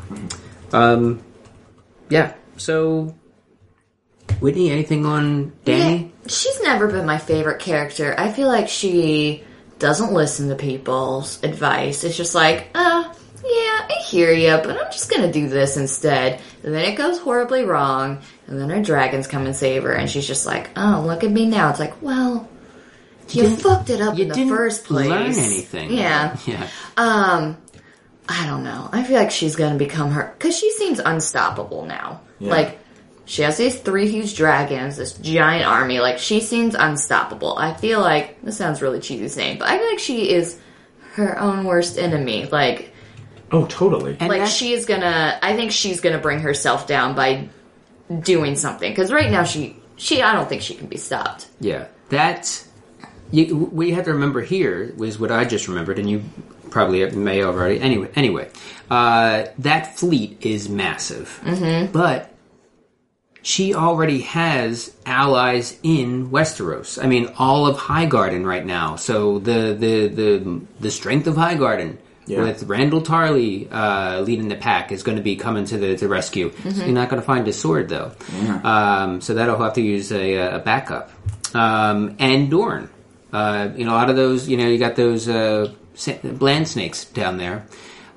Um, 0.71 1.21
yeah. 2.09 2.33
So, 2.57 3.13
Whitney, 4.39 4.71
anything 4.71 5.05
on 5.05 5.53
Danny? 5.65 6.03
Yeah, 6.23 6.27
she's 6.27 6.61
never 6.61 6.87
been 6.87 7.05
my 7.05 7.17
favorite 7.17 7.59
character. 7.59 8.15
I 8.17 8.31
feel 8.31 8.47
like 8.47 8.67
she 8.69 9.43
doesn't 9.79 10.13
listen 10.13 10.49
to 10.49 10.55
people's 10.55 11.43
advice. 11.43 12.03
It's 12.03 12.17
just 12.17 12.33
like, 12.33 12.69
uh, 12.73 13.03
yeah, 13.03 13.13
I 13.89 13.93
hear 14.01 14.31
you, 14.31 14.57
but 14.63 14.71
I'm 14.83 14.91
just 14.91 15.09
gonna 15.09 15.31
do 15.31 15.47
this 15.49 15.77
instead. 15.77 16.41
And 16.63 16.73
then 16.73 16.85
it 16.85 16.95
goes 16.95 17.19
horribly 17.19 17.63
wrong, 17.63 18.19
and 18.47 18.59
then 18.59 18.69
her 18.69 18.81
dragons 18.81 19.27
come 19.27 19.45
and 19.45 19.55
save 19.55 19.83
her, 19.83 19.93
and 19.93 20.09
she's 20.09 20.27
just 20.27 20.45
like, 20.45 20.69
oh, 20.75 21.03
look 21.05 21.23
at 21.23 21.31
me 21.31 21.45
now. 21.45 21.69
It's 21.69 21.79
like, 21.79 22.01
well, 22.01 22.47
you, 23.29 23.55
fucked 23.57 23.89
it 23.89 23.99
up 24.01 24.17
You 24.17 24.23
in 24.23 24.29
the 24.29 24.47
first 24.47 24.85
place. 24.85 25.07
learn 25.09 25.23
anything. 25.33 25.91
Yeah. 25.91 26.37
Yeah. 26.45 26.67
Um, 26.95 27.57
I 28.29 28.45
don't 28.45 28.63
know. 28.63 28.89
I 28.91 29.03
feel 29.03 29.17
like 29.17 29.31
she's 29.31 29.55
gonna 29.55 29.77
become 29.77 30.11
her 30.11 30.33
because 30.37 30.57
she 30.57 30.71
seems 30.71 30.99
unstoppable 30.99 31.85
now. 31.85 32.21
Yeah. 32.39 32.51
Like 32.51 32.79
she 33.25 33.41
has 33.41 33.57
these 33.57 33.77
three 33.79 34.07
huge 34.09 34.35
dragons, 34.37 34.95
this 34.97 35.13
giant 35.13 35.65
army. 35.65 35.99
Like 35.99 36.17
she 36.19 36.39
seems 36.39 36.75
unstoppable. 36.75 37.57
I 37.57 37.73
feel 37.73 37.99
like 37.99 38.41
this 38.41 38.57
sounds 38.57 38.81
really 38.81 38.99
cheesy 39.01 39.27
saying, 39.27 39.59
but 39.59 39.67
I 39.69 39.77
feel 39.77 39.89
like 39.89 39.99
she 39.99 40.29
is 40.29 40.57
her 41.15 41.37
own 41.39 41.65
worst 41.65 41.97
enemy. 41.97 42.45
Like 42.45 42.93
Oh, 43.51 43.65
totally. 43.65 44.17
And 44.19 44.29
like 44.29 44.41
that- 44.41 44.49
she 44.49 44.73
is 44.73 44.85
gonna. 44.85 45.39
I 45.41 45.55
think 45.55 45.71
she's 45.71 46.01
gonna 46.01 46.19
bring 46.19 46.39
herself 46.39 46.87
down 46.87 47.15
by 47.15 47.49
doing 48.21 48.55
something 48.55 48.91
because 48.91 49.11
right 49.11 49.29
now 49.29 49.43
she 49.43 49.75
she 49.95 50.21
I 50.21 50.33
don't 50.33 50.47
think 50.47 50.61
she 50.61 50.75
can 50.75 50.87
be 50.87 50.97
stopped. 50.97 51.47
Yeah. 51.59 51.87
That 52.09 52.65
you, 53.31 53.55
what 53.55 53.87
you 53.87 53.95
have 53.95 54.05
to 54.05 54.13
remember 54.13 54.41
here 54.41 54.93
was 54.95 55.19
what 55.19 55.31
I 55.31 55.43
just 55.45 55.67
remembered, 55.67 55.99
and 55.99 56.09
you 56.09 56.23
probably 56.69 57.09
may 57.11 57.43
already. 57.43 57.79
Anyway, 57.79 58.09
anyway, 58.15 58.49
uh, 58.89 59.45
that 59.59 59.97
fleet 59.97 60.37
is 60.41 60.69
massive, 60.69 61.39
mm-hmm. 61.43 61.91
but 61.91 62.33
she 63.41 63.73
already 63.73 64.21
has 64.21 64.95
allies 65.05 65.77
in 65.83 66.29
Westeros. 66.29 67.03
I 67.03 67.07
mean, 67.07 67.33
all 67.37 67.67
of 67.67 67.77
Highgarden 67.77 68.45
right 68.45 68.65
now. 68.65 68.95
So 68.95 69.39
the 69.39 69.75
the 69.77 70.07
the 70.07 70.61
the 70.79 70.91
strength 70.91 71.27
of 71.27 71.35
Highgarden 71.35 71.97
Yeah. 72.27 72.41
with 72.41 72.67
Randyll 72.67 73.05
Tarly 73.05 73.67
uh, 73.71 74.21
leading 74.21 74.49
the 74.49 74.55
pack 74.55 74.91
is 74.91 75.01
going 75.03 75.17
to 75.17 75.23
be 75.23 75.35
coming 75.35 75.65
to 75.65 75.77
the 75.77 75.95
to 75.97 76.07
rescue. 76.07 76.51
So 76.61 76.69
you're 76.83 76.87
not 76.93 77.09
going 77.09 77.21
to 77.21 77.25
find 77.25 77.47
his 77.47 77.57
sword 77.59 77.89
though. 77.89 78.11
Um, 78.63 79.21
so 79.21 79.33
that'll 79.33 79.57
have 79.61 79.73
to 79.73 79.81
use 79.81 80.11
a, 80.11 80.35
a 80.35 80.59
backup. 80.59 81.11
Um, 81.55 82.15
and 82.19 82.49
Dorne, 82.49 82.89
uh, 83.31 83.69
you 83.75 83.85
know, 83.85 83.91
a 83.91 83.97
lot 83.97 84.09
of 84.09 84.15
those, 84.15 84.47
you 84.47 84.57
know, 84.57 84.67
you 84.67 84.77
got 84.77 84.95
those 84.95 85.27
uh, 85.27 85.73
bland 86.23 86.67
snakes 86.67 87.05
down 87.05 87.37
there, 87.37 87.65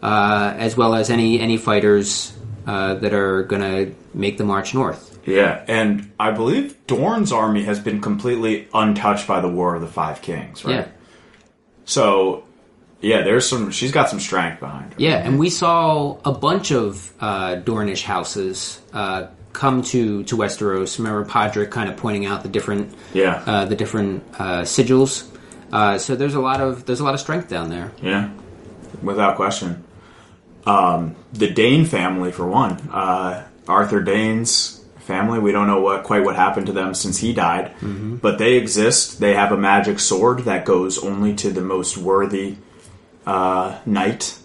uh, 0.03 0.55
as 0.57 0.77
well 0.77 0.95
as 0.95 1.11
any 1.11 1.41
any 1.41 1.57
fighters 1.57 2.33
uh, 2.67 2.95
that 2.95 3.13
are 3.13 3.45
going 3.45 3.63
to 3.63 3.95
make 4.13 4.39
the 4.39 4.45
march 4.45 4.75
north. 4.75 5.19
Yeah, 5.27 5.65
and 5.69 6.13
I 6.19 6.33
believe 6.33 6.87
Dorne's 6.87 7.31
army 7.33 7.65
has 7.65 7.79
been 7.79 8.01
completely 8.01 8.69
untouched 8.73 9.27
by 9.27 9.41
the 9.41 9.49
War 9.49 9.75
of 9.75 9.81
the 9.83 9.87
Five 9.87 10.23
Kings, 10.23 10.65
right? 10.65 10.75
Yeah. 10.75 10.89
So, 11.85 12.45
yeah, 13.01 13.23
there's 13.23 13.49
some. 13.49 13.71
She's 13.71 13.93
got 13.93 14.09
some 14.11 14.21
strength 14.21 14.61
behind 14.61 14.93
her. 14.93 15.01
Yeah, 15.01 15.17
and 15.17 15.39
we 15.39 15.51
saw 15.51 16.19
a 16.25 16.33
bunch 16.33 16.71
of 16.73 17.13
uh, 17.21 17.57
Dornish 17.57 18.03
houses 18.03 18.81
uh, 18.93 19.27
come 19.53 19.83
to, 19.83 20.23
to 20.25 20.37
Westeros. 20.37 20.99
Remember 20.99 21.25
Podrick 21.25 21.71
kind 21.71 21.89
of 21.91 21.97
pointing 21.97 22.27
out 22.27 22.43
the 22.43 22.49
different 22.49 22.95
Yeah. 23.15 23.43
uh, 23.47 23.65
the 23.65 23.77
different 23.77 24.23
uh, 24.39 24.63
sigils. 24.63 25.27
Uh, 25.73 25.99
so 25.99 26.15
there's 26.17 26.35
a 26.35 26.41
lot 26.41 26.61
of 26.61 26.85
there's 26.87 27.01
a 27.01 27.05
lot 27.05 27.15
of 27.15 27.21
strength 27.21 27.49
down 27.49 27.71
there. 27.71 27.93
Yeah, 28.03 28.31
without 29.03 29.37
question. 29.37 29.85
Um, 30.67 31.17
the 31.33 31.49
Dayne 31.51 31.85
family, 31.87 32.33
for 32.33 32.47
one, 32.47 32.73
uh, 32.93 33.47
Arthur 33.67 34.03
Dayne's 34.03 34.85
family. 34.99 35.39
We 35.39 35.53
don't 35.53 35.67
know 35.67 35.81
what 35.81 36.05
quite 36.05 36.23
what 36.25 36.37
happened 36.37 36.67
to 36.67 36.73
them 36.73 36.93
since 36.95 37.19
he 37.19 37.33
died, 37.33 37.73
but 38.21 38.39
they 38.39 38.55
exist. 38.57 39.21
They 39.21 39.35
have 39.35 39.53
a 39.53 39.57
magic 39.57 40.01
sword 40.01 40.41
that 40.41 40.65
goes 40.67 40.99
only 41.03 41.35
to 41.37 41.51
the 41.51 41.63
most 41.63 41.97
worthy 41.97 42.57
uh, 43.27 43.79
knight. 43.87 44.37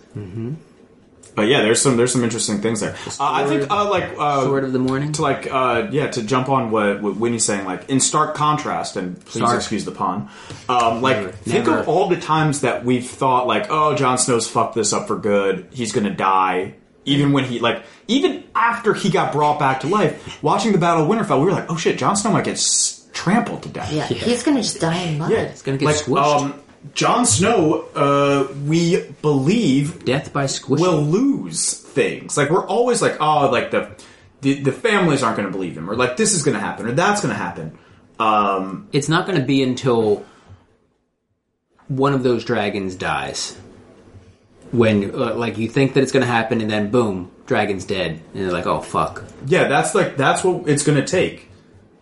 But 1.36 1.48
yeah, 1.50 1.64
there's 1.64 1.82
some 1.82 1.98
there's 1.98 2.14
some 2.14 2.24
interesting 2.24 2.62
things 2.62 2.80
there. 2.80 2.96
Uh, 3.20 3.32
I 3.34 3.46
think 3.46 3.70
uh, 3.70 3.90
like 3.90 4.14
uh, 4.18 4.44
Sword 4.44 4.64
of 4.64 4.72
the 4.72 4.80
morning. 4.80 5.12
to 5.14 5.22
like 5.22 5.52
uh 5.52 5.90
yeah 5.92 6.08
to 6.12 6.24
jump 6.24 6.48
on 6.48 6.72
what, 6.72 7.02
what 7.02 7.18
Winnie's 7.18 7.44
saying 7.44 7.66
like 7.66 7.90
in 7.90 8.00
stark 8.00 8.36
contrast 8.36 8.96
and 8.96 9.20
please 9.26 9.44
Stark. 9.44 9.58
excuse 9.58 9.84
the 9.84 9.92
pun 9.92 10.30
um 10.70 11.02
like 11.02 11.18
Never. 11.18 11.32
think 11.34 11.66
Never. 11.66 11.80
of 11.80 11.90
all 11.90 12.08
the 12.08 12.16
times 12.22 12.62
that 12.62 12.86
we've 12.86 13.06
thought 13.06 13.48
like 13.48 13.68
oh 13.70 13.96
Jon 13.98 14.18
Snow's 14.18 14.48
fucked 14.48 14.76
this 14.76 14.94
up 14.94 15.08
for 15.08 15.18
good 15.18 15.68
he's 15.74 15.92
gonna 15.92 16.16
die 16.16 16.76
even 17.04 17.34
when 17.34 17.44
he 17.44 17.60
like 17.60 17.84
even 18.08 18.46
after 18.56 18.94
he 18.94 19.10
got 19.10 19.34
brought 19.34 19.60
back 19.60 19.82
to 19.82 19.88
life 19.88 20.42
watching 20.42 20.72
the 20.72 20.78
Battle 20.78 21.04
of 21.04 21.10
Winterfell 21.10 21.40
we 21.40 21.46
were 21.48 21.52
like 21.52 21.70
oh 21.70 21.76
shit 21.76 21.98
Jon 21.98 22.16
Snow 22.16 22.32
might 22.32 22.46
get 22.46 22.54
s- 22.54 23.06
trampled 23.12 23.64
to 23.64 23.70
death 23.70 23.92
Yeah, 23.92 24.06
he's 24.08 24.42
gonna 24.44 24.62
just 24.62 24.80
die 24.80 25.02
in 25.02 25.18
mud. 25.18 25.32
yeah 25.32 25.40
It's 25.42 25.62
gonna 25.64 25.78
get 25.78 25.86
like 25.88 25.96
squished. 25.98 26.42
um 26.44 26.62
Jon 26.94 27.26
Snow 27.26 27.88
uh 27.96 28.48
we 28.66 29.02
believe 29.22 30.06
Death 30.06 30.32
by 30.32 30.46
squish. 30.46 30.80
will 30.80 31.02
lose 31.02 31.74
things. 31.74 32.38
Like 32.38 32.50
we're 32.50 32.66
always 32.66 33.02
like, 33.02 33.18
oh, 33.20 33.50
like 33.50 33.72
the 33.72 33.92
the, 34.42 34.62
the 34.62 34.72
families 34.72 35.24
aren't 35.24 35.38
going 35.38 35.48
to 35.48 35.52
believe 35.52 35.76
him, 35.76 35.90
or 35.90 35.96
like 35.96 36.18
this 36.18 36.34
is 36.34 36.44
going 36.44 36.54
to 36.54 36.60
happen, 36.62 36.86
or 36.86 36.92
that's 36.92 37.22
going 37.22 37.34
to 37.34 37.38
happen. 37.38 37.78
Um, 38.20 38.88
it's 38.94 39.10
not 39.10 39.26
going 39.26 39.40
to 39.40 39.46
be 39.46 39.64
until 39.64 40.24
one 41.88 42.14
of 42.14 42.24
those 42.24 42.46
dragons 42.46 42.96
dies. 42.96 43.58
When 44.72 45.16
uh, 45.16 45.34
like 45.36 45.58
you 45.58 45.70
think 45.70 45.94
that 45.94 46.04
it's 46.04 46.12
going 46.12 46.26
to 46.26 46.32
happen, 46.32 46.62
and 46.62 46.70
then 46.70 46.92
boom, 46.92 47.32
dragon's 47.46 47.86
dead, 47.86 48.22
and 48.34 48.44
they're 48.44 48.52
like, 48.52 48.68
oh 48.68 48.82
fuck. 48.82 49.24
yeah, 49.48 49.68
that's 49.68 49.96
like 49.96 50.18
that's 50.18 50.44
what 50.44 50.68
it's 50.68 50.84
going 50.84 51.00
to 51.00 51.08
take. 51.08 51.50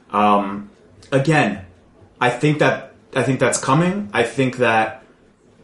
Um, 0.09 0.69
again, 1.11 1.65
I 2.19 2.29
think 2.29 2.59
that 2.59 2.92
I 3.15 3.24
think 3.24 3.39
that's 3.39 3.60
coming. 3.60 4.10
I 4.13 4.24
think 4.24 4.58
that 4.58 5.03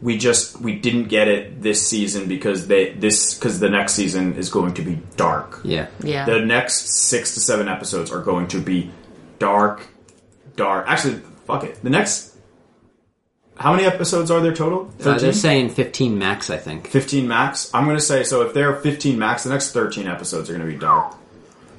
we 0.02 0.16
just 0.16 0.60
we 0.60 0.76
didn't 0.76 1.04
get 1.04 1.28
it 1.28 1.62
this 1.62 1.86
season 1.86 2.28
because 2.28 2.66
they 2.66 2.92
this 2.94 3.34
because 3.34 3.60
the 3.60 3.68
next 3.68 3.94
season 3.94 4.34
is 4.34 4.48
going 4.48 4.74
to 4.74 4.82
be 4.82 5.00
dark. 5.16 5.60
Yeah. 5.64 5.88
Yeah. 6.02 6.24
The 6.24 6.40
next 6.40 6.88
six 6.88 7.34
to 7.34 7.40
seven 7.40 7.68
episodes 7.68 8.10
are 8.10 8.22
going 8.22 8.48
to 8.48 8.60
be 8.60 8.90
dark, 9.38 9.86
dark. 10.56 10.86
Actually, 10.88 11.20
fuck 11.46 11.64
it. 11.64 11.82
The 11.82 11.90
next. 11.90 12.28
How 13.56 13.72
many 13.72 13.84
episodes 13.84 14.30
are 14.30 14.40
there 14.40 14.54
total? 14.54 14.90
Uh, 15.04 15.18
they're 15.18 15.34
saying 15.34 15.68
15 15.68 16.16
max, 16.16 16.48
I 16.48 16.56
think. 16.56 16.86
15 16.88 17.28
max? 17.28 17.70
I'm 17.74 17.84
going 17.84 17.98
to 17.98 18.02
say, 18.02 18.24
so 18.24 18.40
if 18.40 18.54
they're 18.54 18.74
15 18.74 19.18
max, 19.18 19.44
the 19.44 19.50
next 19.50 19.72
13 19.72 20.06
episodes 20.06 20.48
are 20.48 20.54
going 20.54 20.66
to 20.66 20.72
be 20.72 20.78
dark. 20.78 21.14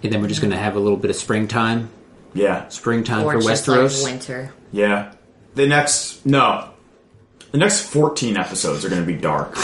And 0.04 0.14
then 0.14 0.22
we're 0.22 0.28
just 0.28 0.42
going 0.42 0.52
to 0.52 0.60
have 0.60 0.76
a 0.76 0.80
little 0.80 1.00
bit 1.00 1.10
of 1.10 1.16
springtime. 1.16 1.90
Yeah. 2.36 2.68
Springtime 2.68 3.26
or 3.26 3.34
for 3.34 3.42
just 3.42 3.66
Westeros. 3.66 4.04
like 4.04 4.14
winter. 4.14 4.54
Yeah. 4.72 5.14
The 5.56 5.68
next. 5.68 6.26
No. 6.26 6.70
The 7.52 7.58
next 7.58 7.88
14 7.88 8.38
episodes 8.38 8.86
are 8.86 8.90
going 8.90 9.02
to 9.02 9.08
be 9.08 9.20
dark. 9.20 9.58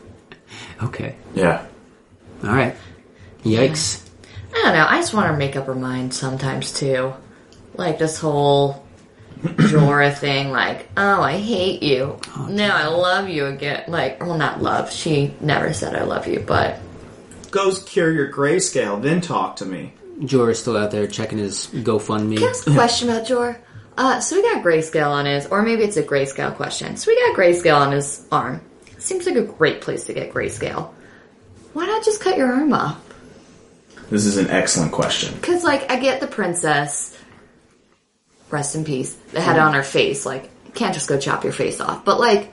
okay. 0.82 1.14
Yeah. 1.34 1.66
All 2.42 2.50
right. 2.50 2.74
Yikes. 3.44 4.04
I 4.52 4.62
don't 4.62 4.74
know. 4.74 4.86
I 4.88 4.98
just 4.98 5.14
want 5.14 5.26
her 5.26 5.32
to 5.32 5.38
make 5.38 5.56
up 5.56 5.66
her 5.66 5.74
mind 5.74 6.12
sometimes 6.14 6.72
too. 6.72 7.12
Like 7.74 7.98
this 7.98 8.18
whole 8.18 8.84
Jorah 9.42 10.16
thing. 10.16 10.50
Like, 10.50 10.88
oh, 10.96 11.22
I 11.22 11.38
hate 11.38 11.82
you. 11.82 12.18
Oh, 12.36 12.46
no, 12.50 12.68
I 12.68 12.86
love 12.86 13.28
you 13.28 13.46
again. 13.46 13.84
Like, 13.88 14.20
well, 14.20 14.36
not 14.36 14.62
love. 14.62 14.92
She 14.92 15.34
never 15.40 15.72
said 15.72 15.94
I 15.94 16.02
love 16.04 16.26
you, 16.26 16.40
but 16.40 16.80
Goes 17.54 17.84
cure 17.84 18.10
your 18.10 18.32
grayscale, 18.32 19.00
then 19.00 19.20
talk 19.20 19.54
to 19.56 19.64
me. 19.64 19.92
Jorah's 20.22 20.58
still 20.58 20.76
out 20.76 20.90
there 20.90 21.06
checking 21.06 21.38
his 21.38 21.68
GoFundMe. 21.68 22.36
Can 22.36 22.48
I 22.48 22.50
ask 22.50 22.66
a 22.66 22.72
question 22.72 23.10
about 23.10 23.28
Jor? 23.28 23.56
Uh, 23.96 24.20
so 24.20 24.36
we 24.36 24.42
got 24.42 24.64
grayscale 24.64 25.10
on 25.10 25.26
his, 25.26 25.46
or 25.46 25.62
maybe 25.62 25.84
it's 25.84 25.96
a 25.96 26.02
grayscale 26.02 26.54
question. 26.54 26.96
So 26.96 27.10
we 27.10 27.20
got 27.28 27.36
grayscale 27.36 27.76
on 27.76 27.92
his 27.92 28.26
arm. 28.32 28.60
Seems 28.98 29.26
like 29.26 29.36
a 29.36 29.42
great 29.42 29.80
place 29.80 30.04
to 30.06 30.14
get 30.14 30.32
grayscale. 30.32 30.92
Why 31.74 31.86
not 31.86 32.04
just 32.04 32.20
cut 32.20 32.36
your 32.36 32.52
arm 32.52 32.72
off? 32.72 33.00
This 34.10 34.26
is 34.26 34.36
an 34.36 34.50
excellent 34.50 34.92
question. 34.92 35.34
Because, 35.34 35.64
like, 35.64 35.90
I 35.90 35.98
get 35.98 36.20
the 36.20 36.26
princess, 36.26 37.16
rest 38.50 38.74
in 38.74 38.84
peace, 38.84 39.14
that 39.32 39.40
had 39.40 39.56
it 39.56 39.62
on 39.62 39.74
her 39.74 39.82
face. 39.82 40.26
Like, 40.26 40.50
can't 40.74 40.94
just 40.94 41.08
go 41.08 41.18
chop 41.18 41.44
your 41.44 41.52
face 41.52 41.80
off. 41.80 42.04
But, 42.04 42.20
like, 42.20 42.52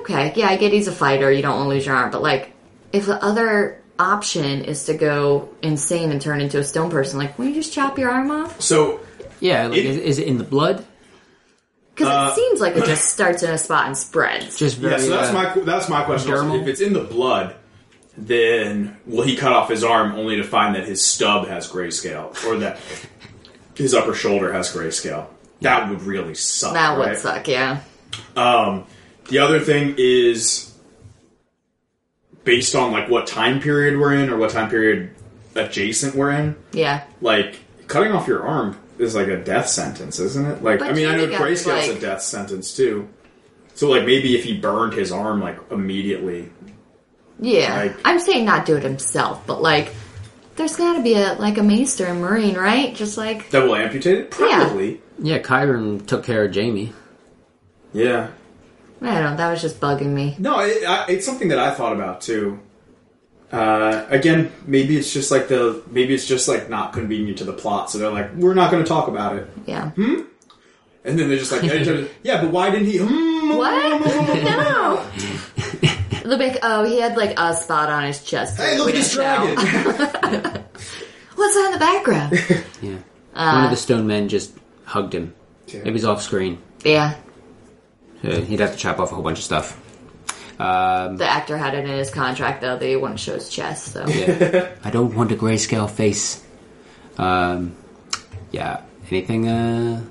okay, 0.00 0.32
yeah, 0.36 0.48
I 0.48 0.56
get 0.56 0.72
he's 0.72 0.88
a 0.88 0.92
fighter, 0.92 1.30
you 1.30 1.42
don't 1.42 1.56
want 1.56 1.66
to 1.66 1.70
lose 1.70 1.86
your 1.86 1.96
arm. 1.96 2.10
But, 2.10 2.22
like, 2.22 2.52
if 2.92 3.06
the 3.06 3.22
other 3.22 3.82
option 3.98 4.64
is 4.64 4.84
to 4.84 4.94
go 4.94 5.48
insane 5.62 6.10
and 6.10 6.20
turn 6.20 6.40
into 6.40 6.58
a 6.58 6.64
stone 6.64 6.90
person, 6.90 7.18
like, 7.18 7.38
will 7.38 7.46
you 7.46 7.54
just 7.54 7.72
chop 7.72 7.98
your 7.98 8.10
arm 8.10 8.30
off? 8.30 8.60
So, 8.60 9.00
Yeah, 9.40 9.66
like, 9.68 9.78
It- 9.78 9.86
is, 9.86 9.96
is 9.96 10.18
it 10.18 10.26
in 10.26 10.38
the 10.38 10.44
blood? 10.44 10.84
Because 11.94 12.08
Uh, 12.12 12.30
it 12.30 12.34
seems 12.36 12.60
like 12.60 12.76
it 12.76 12.84
just 12.84 13.12
starts 13.12 13.42
in 13.42 13.50
a 13.50 13.58
spot 13.58 13.86
and 13.86 13.96
spreads. 13.98 14.56
Just 14.56 14.78
very. 14.78 14.92
Yeah, 14.92 14.98
so 14.98 15.08
that's 15.10 15.30
uh, 15.30 15.32
my 15.32 15.64
that's 15.64 15.88
my 15.88 16.04
question. 16.04 16.32
also. 16.32 16.44
dermal? 16.44 16.62
If 16.62 16.68
it's 16.68 16.80
in 16.80 16.92
the 16.92 17.02
blood, 17.02 17.56
then 18.16 18.96
will 19.04 19.24
he 19.24 19.34
cut 19.36 19.52
off 19.52 19.68
his 19.68 19.82
arm 19.82 20.12
only 20.14 20.36
to 20.36 20.44
find 20.44 20.76
that 20.76 20.86
his 20.86 21.04
stub 21.04 21.48
has 21.48 21.68
grayscale, 21.68 22.32
or 22.46 22.58
that 22.58 22.78
his 23.74 23.94
upper 23.94 24.14
shoulder 24.14 24.52
has 24.52 24.72
grayscale? 24.72 25.26
That 25.60 25.90
would 25.90 26.02
really 26.02 26.34
suck. 26.36 26.74
that 26.74 26.96
would 26.96 27.06
right? 27.08 27.18
suck, 27.18 27.48
yeah. 27.48 27.80
Um, 28.36 28.84
the 29.28 29.38
other 29.38 29.58
thing 29.58 29.96
is 29.98 30.72
based 32.44 32.76
on 32.76 32.92
like 32.92 33.10
what 33.10 33.26
time 33.26 33.60
period 33.60 33.98
we're 33.98 34.14
in, 34.14 34.30
or 34.30 34.36
what 34.36 34.50
time 34.50 34.70
period 34.70 35.10
adjacent 35.56 36.14
we're 36.14 36.30
in. 36.30 36.54
Yeah. 36.72 37.02
Like 37.20 37.58
cutting 37.88 38.12
off 38.12 38.28
your 38.28 38.46
arm 38.46 38.78
is 38.98 39.14
like 39.14 39.28
a 39.28 39.36
death 39.42 39.68
sentence, 39.68 40.18
isn't 40.18 40.46
it? 40.46 40.62
Like 40.62 40.80
But 40.80 40.90
I 40.90 40.92
mean, 40.92 41.06
I 41.06 41.12
know 41.12 41.18
Jaime 41.26 41.32
got, 41.32 41.40
grayscale's 41.40 41.88
a 41.88 42.00
death 42.00 42.22
sentence 42.22 42.76
too. 42.76 43.08
So 43.74 43.88
like 43.90 44.04
maybe 44.04 44.36
if 44.36 44.44
he 44.44 44.56
burned 44.58 44.92
his 44.94 45.12
arm 45.12 45.40
like 45.40 45.58
immediately, 45.70 46.50
Yeah. 47.40 47.76
Like- 47.76 47.96
I'm 48.04 48.18
saying 48.18 48.44
not 48.44 48.66
do 48.66 48.76
it 48.76 48.82
himself, 48.82 49.46
but 49.46 49.62
like 49.62 49.94
there's 50.56 50.76
gotta 50.76 51.00
be 51.02 51.14
a 51.14 51.34
like 51.34 51.58
a 51.58 51.62
maester 51.62 52.06
and 52.06 52.22
Meereen, 52.22 52.56
right? 52.56 52.94
Just 52.94 53.16
like 53.16 53.50
that 53.50 53.62
will 53.64 53.76
amputate 53.76 54.18
it. 54.18 54.36
Yeah. 54.40 54.64
Probably. 54.64 55.00
Yeah, 55.20 55.38
Kyron 55.38 56.06
took 56.06 56.24
care 56.24 56.44
of 56.44 56.54
Jaime. 56.54 56.92
Yeah. 57.92 58.28
I 59.00 59.14
don't 59.14 59.22
know, 59.30 59.36
that 59.36 59.50
was 59.50 59.62
just 59.62 59.78
bugging 59.80 60.12
me. 60.12 60.34
No, 60.40 60.58
it, 60.60 60.84
I, 60.84 61.06
it's 61.08 61.24
something 61.24 61.48
that 61.48 61.58
I 61.60 61.72
thought 61.72 61.92
about 61.92 62.20
too. 62.20 62.58
Uh, 63.50 64.04
again, 64.10 64.52
maybe 64.66 64.96
it's 64.98 65.12
just 65.12 65.30
like 65.30 65.48
the 65.48 65.82
maybe 65.90 66.12
it's 66.14 66.26
just 66.26 66.48
like 66.48 66.68
not 66.68 66.92
convenient 66.92 67.38
to 67.38 67.44
the 67.44 67.52
plot, 67.52 67.90
so 67.90 67.96
they're 67.98 68.10
like, 68.10 68.34
we're 68.34 68.54
not 68.54 68.70
going 68.70 68.82
to 68.84 68.88
talk 68.88 69.08
about 69.08 69.36
it, 69.36 69.48
Yeah. 69.66 69.90
Hmm. 69.90 70.20
And 71.04 71.18
then 71.18 71.28
they're 71.28 71.38
just 71.38 71.50
like, 71.52 71.62
yeah, 72.22 72.42
but 72.42 72.50
why 72.50 72.70
didn't 72.70 72.86
he? 72.88 72.98
Hmm, 72.98 73.56
What? 73.56 74.00
no. 74.44 75.04
The 76.28 76.36
big 76.36 76.58
oh, 76.62 76.84
he 76.84 77.00
had 77.00 77.16
like 77.16 77.38
a 77.38 77.54
spot 77.54 77.88
on 77.88 78.04
his 78.04 78.22
chest. 78.22 78.58
Hey, 78.58 78.76
look 78.76 78.88
at 78.90 78.94
this 78.96 79.14
dragon! 79.14 79.56
What's 81.36 81.54
that 81.54 81.66
in 81.66 81.72
the 81.72 81.78
background? 81.78 82.64
Yeah. 82.82 82.98
Uh, 83.34 83.52
One 83.54 83.64
of 83.64 83.70
the 83.70 83.76
stone 83.76 84.06
men 84.06 84.28
just 84.28 84.52
hugged 84.84 85.14
him. 85.14 85.32
Yeah. 85.68 85.82
It 85.86 85.92
was 85.92 86.04
off 86.04 86.20
screen. 86.22 86.58
yeah. 86.84 87.14
Uh, 88.22 88.40
he'd 88.40 88.58
have 88.60 88.72
to 88.72 88.76
chop 88.76 88.98
off 88.98 89.12
a 89.12 89.14
whole 89.14 89.22
bunch 89.24 89.38
of 89.38 89.44
stuff. 89.44 89.80
Um, 90.58 91.16
The 91.16 91.26
actor 91.26 91.56
had 91.56 91.74
it 91.74 91.84
in 91.84 91.90
his 91.90 92.10
contract 92.10 92.60
though 92.62 92.76
that 92.76 92.86
he 92.86 92.96
wouldn't 92.96 93.20
show 93.20 93.34
his 93.34 93.48
chest, 93.48 93.92
so 93.92 94.06
yeah. 94.08 94.70
I 94.84 94.90
don't 94.90 95.14
want 95.14 95.30
a 95.32 95.36
grayscale 95.36 95.90
face. 95.90 96.42
Um, 97.16 97.76
yeah. 98.50 98.82
Anything? 99.10 99.48
Uh, 99.48 100.02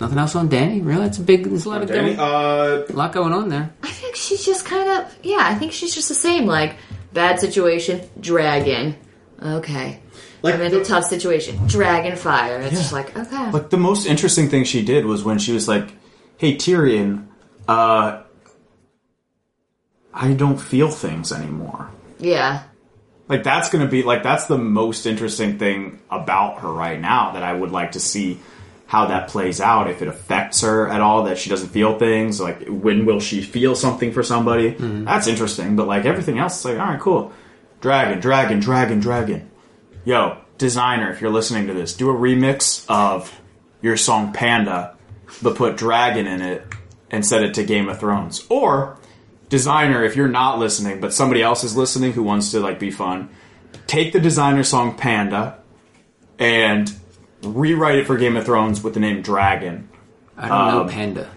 Nothing 0.00 0.18
else 0.18 0.34
on 0.34 0.48
Danny? 0.48 0.80
Really? 0.80 1.06
It's 1.06 1.18
a 1.18 1.22
big. 1.22 1.44
There's 1.44 1.64
a 1.64 1.68
lot 1.68 1.82
of 1.82 1.88
Danny, 1.88 2.14
going, 2.14 2.18
uh, 2.18 2.86
a 2.88 2.92
lot 2.92 3.12
going 3.12 3.32
on 3.32 3.48
there. 3.48 3.72
I 3.82 3.88
think 3.90 4.16
she's 4.16 4.44
just 4.44 4.64
kind 4.64 4.88
of 4.90 5.16
yeah. 5.22 5.38
I 5.40 5.54
think 5.54 5.72
she's 5.72 5.94
just 5.94 6.08
the 6.08 6.14
same. 6.14 6.46
Like 6.46 6.76
bad 7.12 7.38
situation, 7.38 8.00
dragon. 8.20 8.96
Okay. 9.40 10.00
Like 10.42 10.54
I'm 10.56 10.62
in 10.62 10.72
the- 10.72 10.80
a 10.80 10.84
tough 10.84 11.04
situation, 11.04 11.66
dragon 11.68 12.16
fire. 12.16 12.60
It's 12.60 12.72
just 12.72 12.92
like 12.92 13.16
okay. 13.16 13.50
like 13.52 13.70
the 13.70 13.76
most 13.76 14.06
interesting 14.06 14.48
thing 14.48 14.64
she 14.64 14.84
did 14.84 15.06
was 15.06 15.22
when 15.22 15.38
she 15.38 15.52
was 15.52 15.68
like, 15.68 15.92
"Hey 16.36 16.56
Tyrion, 16.56 17.26
uh, 17.68 18.21
I 20.12 20.32
don't 20.34 20.60
feel 20.60 20.90
things 20.90 21.32
anymore." 21.32 21.90
yeah. 22.18 22.62
Like 23.28 23.44
that's 23.44 23.70
going 23.70 23.84
to 23.84 23.90
be 23.90 24.02
like 24.02 24.22
that's 24.22 24.46
the 24.46 24.58
most 24.58 25.06
interesting 25.06 25.58
thing 25.58 26.00
about 26.10 26.60
her 26.60 26.72
right 26.72 27.00
now 27.00 27.32
that 27.32 27.42
I 27.42 27.52
would 27.52 27.70
like 27.70 27.92
to 27.92 28.00
see 28.00 28.40
how 28.86 29.06
that 29.06 29.28
plays 29.28 29.58
out 29.58 29.88
if 29.88 30.02
it 30.02 30.08
affects 30.08 30.60
her 30.60 30.86
at 30.88 31.00
all 31.00 31.22
that 31.24 31.38
she 31.38 31.48
doesn't 31.48 31.70
feel 31.70 31.98
things 31.98 32.40
like 32.40 32.66
when 32.68 33.06
will 33.06 33.20
she 33.20 33.40
feel 33.40 33.74
something 33.74 34.12
for 34.12 34.22
somebody? 34.22 34.72
Mm-hmm. 34.72 35.04
That's 35.04 35.28
interesting 35.28 35.76
but 35.76 35.86
like 35.86 36.04
everything 36.04 36.38
else 36.38 36.58
is 36.58 36.64
like 36.64 36.78
all 36.78 36.86
right 36.86 37.00
cool. 37.00 37.32
Dragon 37.80 38.20
dragon 38.20 38.60
dragon 38.60 39.00
dragon. 39.00 39.50
Yo 40.04 40.38
Desiigner 40.58 41.10
if 41.12 41.22
you're 41.22 41.30
listening 41.30 41.68
to 41.68 41.74
this 41.74 41.94
do 41.94 42.10
a 42.10 42.14
remix 42.14 42.84
of 42.88 43.40
your 43.80 43.96
song 43.96 44.32
panda 44.32 44.96
but 45.40 45.56
put 45.56 45.76
dragon 45.76 46.26
in 46.26 46.42
it 46.42 46.66
and 47.10 47.24
set 47.24 47.42
it 47.42 47.54
to 47.54 47.64
game 47.64 47.88
of 47.88 47.98
thrones. 47.98 48.44
Or 48.50 48.98
Desiigner, 49.52 50.06
if 50.06 50.16
you're 50.16 50.28
not 50.28 50.58
listening, 50.58 50.98
but 50.98 51.12
somebody 51.12 51.42
else 51.42 51.62
is 51.62 51.76
listening 51.76 52.14
who 52.14 52.22
wants 52.22 52.52
to 52.52 52.60
like 52.60 52.78
be 52.78 52.90
fun, 52.90 53.28
take 53.86 54.14
the 54.14 54.18
Desiigner 54.18 54.64
song 54.64 54.96
Panda 54.96 55.58
and 56.38 56.90
rewrite 57.42 57.98
it 57.98 58.06
for 58.06 58.16
Game 58.16 58.38
of 58.38 58.46
Thrones 58.46 58.82
with 58.82 58.94
the 58.94 59.00
name 59.00 59.20
Dragon. 59.20 59.90
I 60.38 60.48
don't 60.48 60.58
um, 60.58 60.86
know 60.86 60.90
Panda. 60.90 61.30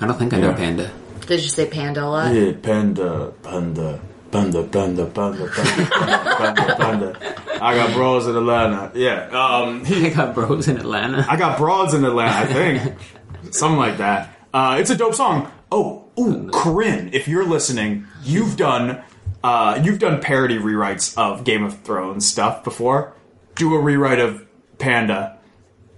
I 0.00 0.08
don't 0.08 0.18
think 0.18 0.34
I 0.34 0.38
yeah. 0.38 0.46
know 0.48 0.54
Panda. 0.54 0.90
Did 1.28 1.42
you 1.42 1.48
say 1.48 1.70
Panda 1.70 2.04
a 2.04 2.06
lot? 2.06 2.34
Yeah, 2.34 2.54
Panda, 2.60 3.32
Panda. 3.44 4.00
Panda, 4.32 4.64
panda, 4.64 5.06
panda, 5.06 5.46
panda, 5.46 6.76
panda. 6.76 7.36
I 7.62 7.76
got 7.76 7.92
bros 7.92 8.26
in 8.26 8.34
Atlanta. 8.34 8.90
Yeah. 8.96 9.28
Um, 9.28 9.84
I 9.86 10.10
got 10.10 10.34
bros 10.34 10.66
in 10.66 10.76
Atlanta. 10.76 11.24
I 11.28 11.36
got 11.36 11.56
broads 11.56 11.94
in 11.94 12.04
Atlanta, 12.04 12.36
I 12.36 12.46
think. 12.46 12.98
Something 13.54 13.78
like 13.78 13.98
that. 13.98 14.36
Uh, 14.52 14.78
it's 14.80 14.90
a 14.90 14.96
dope 14.96 15.14
song. 15.14 15.52
Oh, 15.70 16.03
ooh, 16.18 16.50
Corinne, 16.52 17.10
if 17.12 17.28
you're 17.28 17.44
listening, 17.46 18.06
you've 18.22 18.56
done 18.56 19.02
uh, 19.42 19.80
you've 19.84 19.98
done 19.98 20.20
parody 20.22 20.58
rewrites 20.58 21.16
of 21.18 21.44
Game 21.44 21.64
of 21.64 21.80
Thrones 21.80 22.26
stuff 22.26 22.64
before. 22.64 23.12
Do 23.56 23.74
a 23.74 23.78
rewrite 23.78 24.18
of 24.18 24.46
Panda 24.78 25.38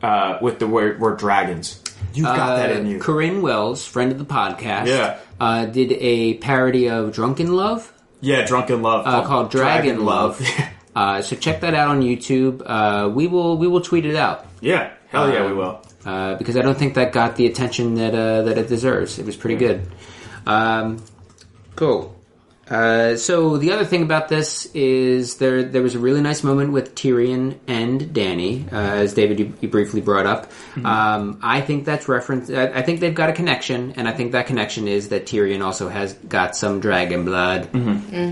uh, 0.03 0.39
with 0.43 0.59
the 0.59 0.67
word, 0.67 0.99
word 1.01 1.19
dragons. 1.19 1.83
You've 2.13 2.27
got 2.27 2.57
that 2.57 2.71
in 2.73 2.87
Uh, 2.87 2.91
you. 2.91 2.99
Corinne 2.99 3.43
Wells, 3.43 3.87
friend 3.87 4.11
of 4.11 4.19
the 4.19 4.25
podcast, 4.25 4.87
Yeah. 4.89 5.19
uh, 5.41 5.67
did 5.67 5.93
a 5.93 6.35
parody 6.35 6.89
of 6.89 7.13
Drunk 7.13 7.41
in 7.41 7.55
Love 7.55 7.93
yeah, 8.21 8.45
Drunk 8.47 8.71
in 8.71 8.83
Love 8.83 9.07
uh, 9.07 9.25
called 9.27 9.51
Dragon, 9.51 10.05
Love. 10.05 10.41
uh, 10.97 11.21
so 11.23 11.37
check 11.37 11.61
that 11.61 11.75
out 11.75 11.89
on 11.89 12.01
YouTube. 12.03 12.63
Uh, 12.65 13.09
we 13.11 13.27
will 13.27 13.57
we 13.59 13.69
will 13.69 13.83
tweet 13.83 14.07
it 14.07 14.17
out 14.17 14.47
yeah, 14.61 14.91
hell 15.09 15.31
yeah, 15.33 15.45
we 15.45 15.53
Um, 15.53 15.57
will. 15.59 15.83
Uh, 16.07 16.37
because 16.37 16.57
I 16.57 16.63
don't 16.63 16.79
think 16.79 16.95
that 16.95 17.13
got 17.13 17.37
the 17.37 17.47
attention 17.47 17.97
that 17.97 18.15
uh, 18.15 18.43
that 18.43 18.57
it 18.57 18.69
deserves. 18.69 19.19
It 19.19 19.27
was 19.27 19.37
pretty 19.37 19.57
good. 19.57 19.87
Um, 20.47 21.03
cool. 21.75 22.15
Uh, 22.69 23.15
so 23.17 23.59
the 23.59 23.71
other 23.71 23.85
thing 23.85 24.03
about 24.03 24.29
this 24.29 24.67
is 24.75 25.37
there 25.37 25.63
there 25.63 25.83
was 25.83 25.95
a 25.95 26.01
really 26.01 26.21
nice 26.21 26.43
moment 26.43 26.73
with 26.73 26.97
Tyrion 26.97 27.59
and 27.69 28.13
Danny, 28.13 28.67
uh, 28.73 28.77
as 28.77 29.15
David 29.15 29.39
you, 29.39 29.53
you 29.61 29.69
briefly 29.69 30.01
brought 30.01 30.27
up. 30.27 30.51
Um, 30.85 31.39
I 31.43 31.61
think 31.61 31.85
that's 31.85 32.09
reference. 32.09 32.51
I, 32.51 32.67
I 32.67 32.83
think 32.83 32.99
they've 32.99 33.15
got 33.15 33.31
a 33.31 33.33
connection, 33.33 33.93
and 33.97 34.09
I 34.09 34.13
think 34.13 34.33
that 34.33 34.49
connection 34.49 34.89
is 34.89 35.11
that 35.11 35.27
Tyrion 35.27 35.63
also 35.63 35.89
has 35.89 36.15
got 36.15 36.57
some 36.57 36.81
dragon 36.81 37.25
blood, 37.25 37.73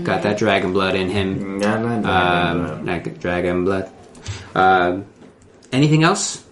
got 0.03 0.23
that 0.23 0.37
dragon 0.37 0.73
blood 0.73 0.95
in 0.95 1.09
him. 1.09 1.59
Um, 2.05 2.85
not 2.85 3.19
dragon 3.21 3.63
blood. 3.63 3.89
Um, 4.53 5.05
anything 5.71 6.03
else? 6.03 6.44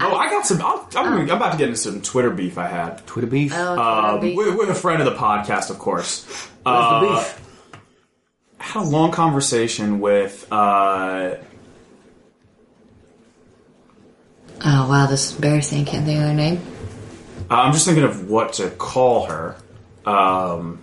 Oh, 0.00 0.14
I 0.16 0.30
got 0.30 0.46
some. 0.46 0.62
I'm, 0.62 0.80
I'm, 0.96 1.12
I'm 1.22 1.28
about 1.30 1.52
to 1.52 1.58
get 1.58 1.68
into 1.68 1.80
some 1.80 2.00
Twitter 2.02 2.30
beef 2.30 2.56
I 2.58 2.66
had. 2.68 3.04
Twitter 3.06 3.26
beef. 3.26 3.52
Oh, 3.54 3.78
Um, 3.78 4.20
Twitter 4.20 4.20
beef. 4.28 4.36
with, 4.36 4.58
with 4.58 4.70
a 4.70 4.74
friend 4.74 5.02
of 5.02 5.06
the 5.12 5.18
podcast, 5.18 5.70
of 5.70 5.78
course. 5.78 6.24
Where's 6.26 6.54
the 6.64 6.70
Uh, 6.70 7.00
beef? 7.18 7.40
had 8.58 8.82
a 8.82 8.84
long 8.84 9.12
conversation 9.12 10.00
with 10.00 10.46
uh, 10.52 11.36
oh 14.64 14.88
wow, 14.88 15.06
this 15.06 15.30
is 15.30 15.36
embarrassing. 15.36 15.84
Can't 15.84 16.04
think 16.04 16.18
of 16.20 16.26
her 16.26 16.34
name. 16.34 16.60
uh, 17.50 17.54
I'm 17.54 17.72
just 17.72 17.86
thinking 17.86 18.04
of 18.04 18.28
what 18.28 18.54
to 18.54 18.68
call 18.70 19.26
her. 19.26 19.56
Um, 20.04 20.80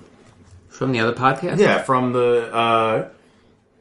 From 0.70 0.92
the 0.94 1.00
other 1.00 1.14
podcast? 1.14 1.58
yeah, 1.60 1.82
from 1.84 2.14
the 2.14 2.50
uh, 2.54 3.10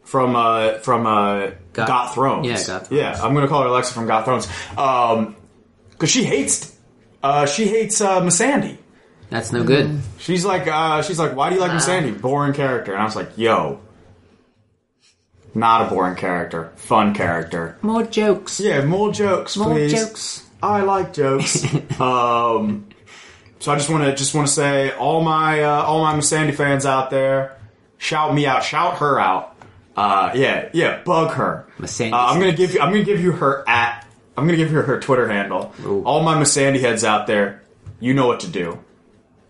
from 0.05 0.37
uh, 0.37 0.75
from 0.79 1.07
uh, 1.07 1.51
Got- 1.73 1.89
Got, 1.89 2.15
Thrones. 2.15 2.47
yeah, 2.47 2.55
Got 2.67 2.87
Thrones. 2.87 2.91
Yeah, 2.93 3.21
I'm 3.23 3.35
gonna 3.35 3.49
call 3.49 3.63
her 3.63 3.69
Alexa 3.69 3.93
from 3.95 4.07
Got 4.07 4.25
Thrones. 4.25 4.49
Um, 4.77 5.37
because 5.91 6.11
she 6.11 6.25
hates 6.25 6.77
uh, 7.23 7.47
she 7.47 7.67
hates 7.67 8.01
uh, 8.01 8.21
Missandei. 8.21 8.79
That's 9.31 9.51
no 9.53 9.65
good. 9.65 10.01
She's 10.19 10.45
like, 10.45 10.69
uh, 10.69 11.03
she's 11.03 11.19
like, 11.19 11.35
why 11.35 11.49
do 11.49 11.57
you 11.57 11.61
like 11.61 11.71
Missandei? 11.73 12.21
Boring 12.21 12.53
character. 12.53 12.93
And 12.93 13.01
I 13.01 13.05
was 13.05 13.17
like, 13.17 13.37
yo, 13.37 13.81
not 15.55 15.87
a 15.87 15.91
boring 15.95 16.15
character, 16.17 16.73
fun 16.77 17.15
character. 17.15 17.79
More 17.83 18.03
jokes. 18.05 18.61
Yeah, 18.61 18.85
more 18.85 19.13
jokes, 19.13 19.57
More 19.57 19.71
please. 19.73 19.93
jokes. 19.93 20.47
I 20.63 20.83
like 20.83 21.13
jokes. 21.15 21.65
um, 22.01 22.89
so 23.61 23.73
I 23.73 23.77
just 23.77 23.89
want 23.89 24.05
to 24.05 24.15
just 24.15 24.35
want 24.35 24.47
to 24.47 24.53
say, 24.53 24.91
all 24.93 25.23
my 25.23 25.63
uh, 25.63 25.83
all 25.83 26.03
my 26.03 26.15
Missandei 26.15 26.55
fans 26.55 26.85
out 26.87 27.11
there, 27.11 27.57
shout 27.99 28.35
me 28.35 28.47
out, 28.47 28.63
shout 28.63 28.99
her 28.99 29.19
out. 29.19 29.54
Uh, 29.97 30.33
yeah, 30.35 30.69
yeah, 30.73 31.03
bug 31.03 31.33
her. 31.33 31.67
Uh, 31.81 31.87
I'm 32.13 32.41
gonna 32.41 32.53
give 32.53 32.75
you. 32.75 32.81
I'm 32.81 32.91
gonna 32.91 33.05
give 33.05 33.21
you 33.21 33.33
her 33.33 33.65
at. 33.69 34.07
I'm 34.37 34.47
gonna 34.47 34.57
give 34.57 34.71
her 34.71 34.83
her 34.83 35.01
Twitter 35.01 35.29
handle. 35.29 35.73
Ooh. 35.85 36.03
All 36.03 36.23
my 36.23 36.35
Missandei 36.35 36.81
heads 36.81 37.05
out 37.05 37.27
there, 37.27 37.63
you 38.01 38.13
know 38.15 38.27
what 38.27 38.41
to 38.41 38.49
do. 38.49 38.83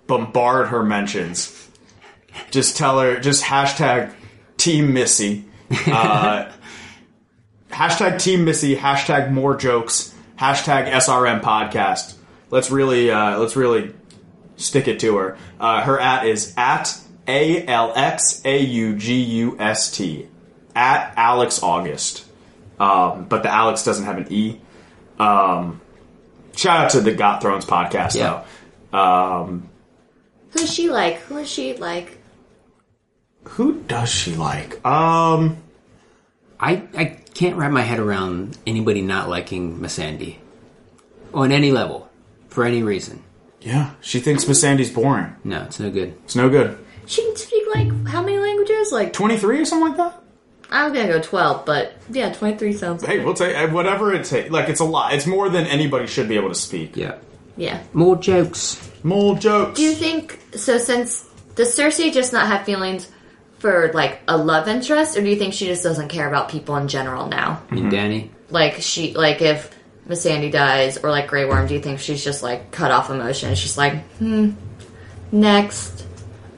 Bombard 0.07 0.68
her 0.68 0.83
mentions. 0.83 1.68
Just 2.50 2.76
tell 2.76 3.00
her. 3.00 3.18
Just 3.20 3.42
hashtag 3.44 4.12
Team 4.59 4.92
Missy. 4.92 5.46
Uh, 5.87 6.50
hashtag 7.70 8.20
Team 8.20 8.44
Missy. 8.44 8.76
Hashtag 8.76 9.30
more 9.30 9.57
jokes. 9.57 10.14
Hashtag 10.38 10.90
SRM 10.90 11.40
podcast. 11.40 12.16
Let's 12.50 12.70
really. 12.70 13.11
Uh, 13.11 13.38
let's 13.38 13.57
really 13.57 13.94
stick 14.57 14.88
it 14.88 15.00
to 15.00 15.16
her. 15.16 15.38
Uh, 15.59 15.80
her 15.83 15.98
at 15.98 16.26
is 16.26 16.52
at 16.59 16.98
a 17.26 17.66
l 17.66 17.92
x 17.96 18.42
a 18.44 18.59
u 18.59 18.96
g 18.96 19.22
u 19.22 19.59
s 19.59 19.90
t 19.90 20.28
at 20.74 21.12
Alex 21.16 21.62
August. 21.62 22.24
Um, 22.78 23.24
but 23.26 23.42
the 23.42 23.50
Alex 23.50 23.84
doesn't 23.84 24.04
have 24.04 24.18
an 24.18 24.26
E. 24.32 24.60
Um, 25.18 25.80
shout 26.56 26.84
out 26.87 26.90
to 26.92 27.00
the 27.00 27.12
Got 27.12 27.40
Thrones 27.42 27.64
podcast, 27.64 28.14
Yeah. 28.16 28.42
though. 28.92 28.98
Um, 28.98 29.68
Who's 30.50 30.72
she 30.72 30.88
like? 30.90 31.16
Who 31.22 31.38
is 31.38 31.48
she 31.50 31.76
like? 31.76 32.18
who 33.44 33.80
does 33.82 34.08
she 34.08 34.34
like? 34.34 34.84
Um, 34.87 35.58
I, 36.58 36.82
I 36.96 37.04
can't 37.34 37.56
wrap 37.56 37.72
my 37.72 37.82
head 37.82 37.98
around 37.98 38.56
anybody 38.66 39.02
not 39.02 39.28
liking 39.28 39.78
Missandei. 39.80 40.37
On 41.34 41.52
any 41.52 41.70
level. 41.70 42.08
For 42.48 42.64
any 42.64 42.82
reason. 42.82 43.22
yeah, 43.60 43.90
she 44.00 44.20
thinks 44.20 44.44
Missandei's 44.46 44.90
boring. 44.90 45.34
No, 45.44 45.62
it's 45.64 45.78
no 45.80 45.90
good. 45.90 46.14
It's 46.24 46.37
no 46.37 46.48
good. 46.48 46.78
She 47.06 47.22
can 47.22 47.37
speak 47.37 47.64
like 47.74 48.06
how 48.06 48.22
many 48.22 48.38
languages? 48.38 48.92
Like 48.92 49.12
23 49.12 49.60
or 49.60 49.64
something 49.66 49.88
like 49.88 49.96
that? 49.98 50.22
I 50.74 50.84
was 50.84 50.92
gonna 50.92 51.06
go 51.06 51.22
twelve, 51.22 51.64
but 51.64 51.94
yeah, 52.10 52.32
twenty 52.32 52.58
three 52.58 52.72
sounds. 52.72 53.04
Hey, 53.04 53.24
we'll 53.24 53.34
take 53.34 53.70
whatever 53.70 54.12
it 54.12 54.24
takes. 54.24 54.50
Like, 54.50 54.68
it's 54.68 54.80
a 54.80 54.84
lot. 54.84 55.14
It's 55.14 55.24
more 55.24 55.48
than 55.48 55.66
anybody 55.66 56.08
should 56.08 56.28
be 56.28 56.37
able 56.37 56.48
to 56.48 56.54
speak. 56.56 56.96
Yeah. 56.96 57.14
yeah. 57.56 57.80
More 57.92 58.16
jokes. 58.16 58.90
More 59.04 59.38
jokes. 59.38 59.78
Do 59.78 59.84
you 59.84 59.92
think 59.92 60.40
so? 60.56 60.78
Since 60.78 61.28
does 61.54 61.76
Cersei 61.76 62.12
just 62.12 62.32
not 62.32 62.48
have 62.48 62.66
feelings 62.66 63.08
for 63.60 63.92
like 63.94 64.20
a 64.26 64.37
love 64.37 64.66
interest, 64.66 65.16
or 65.16 65.20
do 65.20 65.28
you 65.28 65.37
think 65.37 65.54
she 65.54 65.66
just 65.66 65.84
doesn't 65.84 66.08
care 66.08 66.26
about 66.26 66.48
people 66.48 66.74
in 66.76 66.88
general 66.88 67.28
now? 67.28 67.62
I 67.70 67.74
mean, 67.76 67.88
Danny. 67.88 68.32
Like 68.50 68.80
she, 68.80 69.14
like 69.14 69.42
if 69.42 69.72
Missandei 70.08 70.50
dies, 70.50 70.98
or 70.98 71.10
like 71.10 71.28
Grey 71.28 71.44
Worm, 71.44 71.68
do 71.68 71.74
you 71.74 71.80
think 71.80 72.00
she's 72.00 72.24
just 72.24 72.42
like 72.42 72.72
cut 72.72 72.90
off 72.90 73.10
emotion? 73.10 73.54
She's 73.54 73.78
like, 73.78 74.02
hmm, 74.14 74.50
next. 75.30 76.04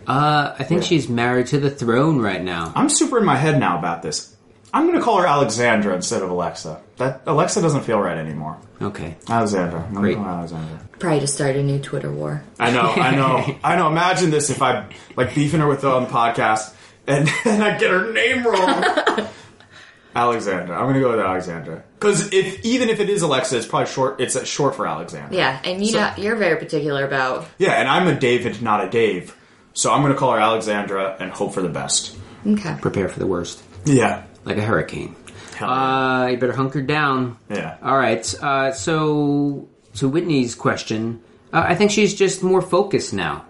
Uh, 0.06 0.54
I 0.58 0.64
think 0.64 0.82
she's 0.84 1.08
married 1.08 1.48
to 1.48 1.58
the 1.58 1.70
throne 1.70 2.20
right 2.20 2.42
now. 2.42 2.72
I'm 2.74 2.88
super 2.88 3.18
in 3.18 3.24
my 3.24 3.36
head 3.36 3.58
now 3.58 3.78
about 3.78 4.02
this. 4.02 4.34
I'm 4.72 4.86
going 4.86 4.98
to 4.98 5.02
call 5.02 5.18
her 5.18 5.26
Alexandra 5.26 5.94
instead 5.94 6.22
of 6.22 6.30
Alexa. 6.30 6.80
That 6.98 7.22
Alexa 7.26 7.60
doesn't 7.62 7.82
feel 7.82 7.98
right 7.98 8.16
anymore. 8.18 8.58
Okay. 8.80 9.16
Alexandra. 9.28 9.80
I'm 9.80 9.88
gonna 9.94 10.00
Great. 10.00 10.16
call 10.16 10.24
her 10.24 10.30
Alexandra. 10.30 10.80
Probably 10.98 11.20
to 11.20 11.26
start 11.26 11.56
a 11.56 11.62
new 11.62 11.78
Twitter 11.78 12.10
war. 12.12 12.42
I 12.58 12.70
know, 12.70 12.90
I 12.90 13.14
know, 13.16 13.56
I 13.64 13.76
know. 13.76 13.88
Imagine 13.88 14.30
this 14.30 14.50
if 14.50 14.60
I 14.62 14.86
like 15.16 15.34
beefing 15.34 15.60
her 15.60 15.66
with 15.66 15.82
her 15.82 15.88
on 15.88 16.04
the 16.04 16.10
podcast 16.10 16.74
and 17.06 17.26
then 17.44 17.62
I 17.62 17.78
get 17.78 17.90
her 17.90 18.12
name 18.12 18.46
wrong. 18.46 19.28
Alexandra. 20.14 20.76
I'm 20.78 20.86
gonna 20.86 21.00
go 21.00 21.10
with 21.10 21.20
Alexandra 21.20 21.82
because 21.98 22.32
if 22.32 22.64
even 22.64 22.88
if 22.88 23.00
it 23.00 23.10
is 23.10 23.20
Alexa, 23.22 23.56
it's 23.58 23.66
probably 23.66 23.86
short. 23.92 24.20
It's 24.20 24.34
uh, 24.36 24.44
short 24.44 24.74
for 24.74 24.86
Alexandra. 24.86 25.36
Yeah, 25.36 25.60
and 25.64 25.80
you 25.84 25.92
So- 25.92 26.00
know 26.00 26.12
you're 26.16 26.36
very 26.36 26.58
particular 26.58 27.04
about. 27.06 27.46
Yeah, 27.58 27.72
and 27.72 27.86
I'm 27.88 28.06
a 28.08 28.18
David, 28.18 28.62
not 28.62 28.82
a 28.84 28.88
Dave, 28.88 29.36
so 29.76 29.92
I'm 29.92 30.00
gonna 30.02 30.14
call 30.14 30.32
her 30.32 30.40
Alexandra 30.40 31.16
and 31.20 31.30
hope 31.30 31.52
for 31.52 31.60
the 31.62 31.68
best. 31.68 32.16
Okay. 32.46 32.76
Prepare 32.80 33.08
for 33.08 33.18
the 33.20 33.26
worst, 33.26 33.62
Yeah. 33.84 34.22
like 34.44 34.56
a 34.56 34.62
hurricane. 34.62 35.14
Hell 35.56 35.68
yeah. 35.68 36.22
Uh, 36.22 36.26
you 36.28 36.36
better 36.38 36.52
hunker 36.54 36.82
down. 36.82 37.36
Yeah. 37.50 37.76
All 37.82 37.96
right. 37.98 38.24
Uh, 38.42 38.72
so, 38.72 39.66
to 39.94 40.08
Whitney's 40.08 40.54
question, 40.54 41.20
uh, 41.52 41.64
I 41.66 41.74
think 41.74 41.90
she's 41.90 42.14
just 42.14 42.42
more 42.42 42.60
focused 42.62 43.12
now, 43.14 43.44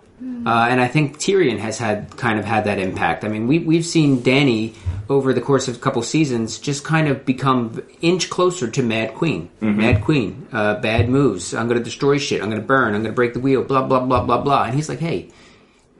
uh, 0.46 0.66
and 0.70 0.80
I 0.80 0.88
think 0.88 1.18
Tyrion 1.18 1.58
has 1.58 1.78
had 1.78 2.16
kind 2.16 2.38
of 2.38 2.44
had 2.44 2.64
that 2.64 2.78
impact. 2.78 3.24
I 3.24 3.28
mean, 3.28 3.46
we 3.48 3.58
we've 3.58 3.84
seen 3.86 4.22
Danny 4.22 4.74
over 5.08 5.32
the 5.32 5.40
course 5.40 5.68
of 5.68 5.76
a 5.76 5.78
couple 5.78 6.02
seasons 6.02 6.58
just 6.58 6.82
kind 6.84 7.06
of 7.08 7.24
become 7.24 7.80
inch 8.02 8.28
closer 8.30 8.66
to 8.70 8.82
Mad 8.82 9.14
Queen. 9.14 9.48
Mad 9.60 10.02
Queen, 10.02 10.46
uh, 10.52 10.80
bad 10.80 11.08
moves. 11.08 11.54
I'm 11.54 11.66
going 11.68 11.78
to 11.78 11.84
destroy 11.84 12.18
shit. 12.18 12.40
I'm 12.42 12.48
going 12.50 12.60
to 12.60 12.66
burn. 12.66 12.94
I'm 12.94 13.02
going 13.02 13.12
to 13.14 13.20
break 13.20 13.34
the 13.34 13.40
wheel. 13.40 13.62
Blah 13.62 13.82
blah 13.86 14.00
blah 14.00 14.24
blah 14.24 14.40
blah. 14.42 14.64
And 14.64 14.74
he's 14.74 14.88
like, 14.88 15.00
hey. 15.00 15.28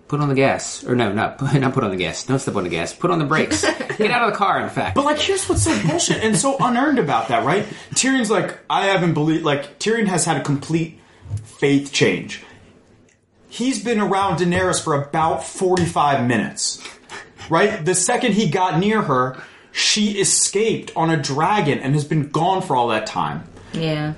Put 0.09 0.21
on 0.21 0.29
the 0.29 0.35
gas, 0.37 0.85
or 0.85 0.95
no, 0.95 1.13
not 1.13 1.41
not 1.55 1.75
put 1.75 1.83
on 1.83 1.91
the 1.91 1.97
gas. 1.97 2.25
Don't 2.25 2.39
step 2.39 2.55
on 2.55 2.65
the 2.65 2.71
gas. 2.71 2.95
Put 2.95 3.11
on 3.11 3.19
the 3.19 3.25
brakes. 3.25 3.63
Get 3.99 4.11
out 4.11 4.29
of 4.29 4.33
the 4.33 4.39
car. 4.39 4.61
In 4.61 4.69
fact, 4.69 4.95
But 4.95 5.05
like, 5.05 5.19
here's 5.19 5.49
what's 5.49 5.65
so 5.65 5.89
bullshit 5.89 6.23
and 6.23 6.37
so 6.37 6.57
unearned 6.61 6.99
about 6.99 7.29
that, 7.29 7.45
right? 7.45 7.67
Tyrion's 7.95 8.31
like, 8.31 8.59
I 8.71 8.87
haven't 8.87 9.15
believed. 9.15 9.45
Like, 9.45 9.79
Tyrion 9.81 10.07
has 10.07 10.25
had 10.25 10.37
a 10.37 10.45
complete 10.45 11.01
faith 11.45 11.93
change. 11.93 12.43
He's 13.49 13.83
been 13.83 13.99
around 13.99 14.39
Daenerys 14.39 14.83
for 14.83 14.95
about 14.95 15.43
45 15.45 16.27
minutes, 16.27 16.87
right? 17.49 17.83
The 17.85 17.95
second 17.95 18.35
he 18.35 18.49
got 18.51 18.79
near 18.79 19.03
her, 19.03 19.43
she 19.73 20.21
escaped 20.21 20.93
on 20.95 21.11
a 21.11 21.17
dragon 21.17 21.79
and 21.79 21.95
has 21.95 22.05
been 22.05 22.29
gone 22.29 22.61
for 22.63 22.77
all 22.77 22.89
that 22.89 23.07
time. 23.07 23.49
Yeah. 23.73 24.15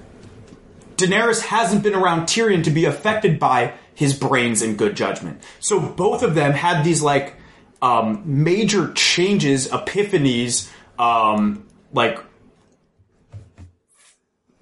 Daenerys 0.96 1.40
hasn't 1.42 1.83
been 1.85 1.94
around 1.94 2.22
Tyrion 2.22 2.64
to 2.64 2.70
be 2.70 2.85
affected 2.85 3.38
by 3.38 3.74
his 3.98 4.14
brains 4.14 4.62
and 4.62 4.78
good 4.78 4.94
judgment. 4.94 5.42
So 5.58 5.80
both 5.80 6.22
of 6.22 6.37
them 6.37 6.52
had 6.52 6.84
these 6.84 7.02
like 7.02 7.34
um, 7.82 8.22
major 8.24 8.92
changes, 8.92 9.66
epiphanies, 9.66 10.70
um, 11.00 11.66
like 11.92 12.20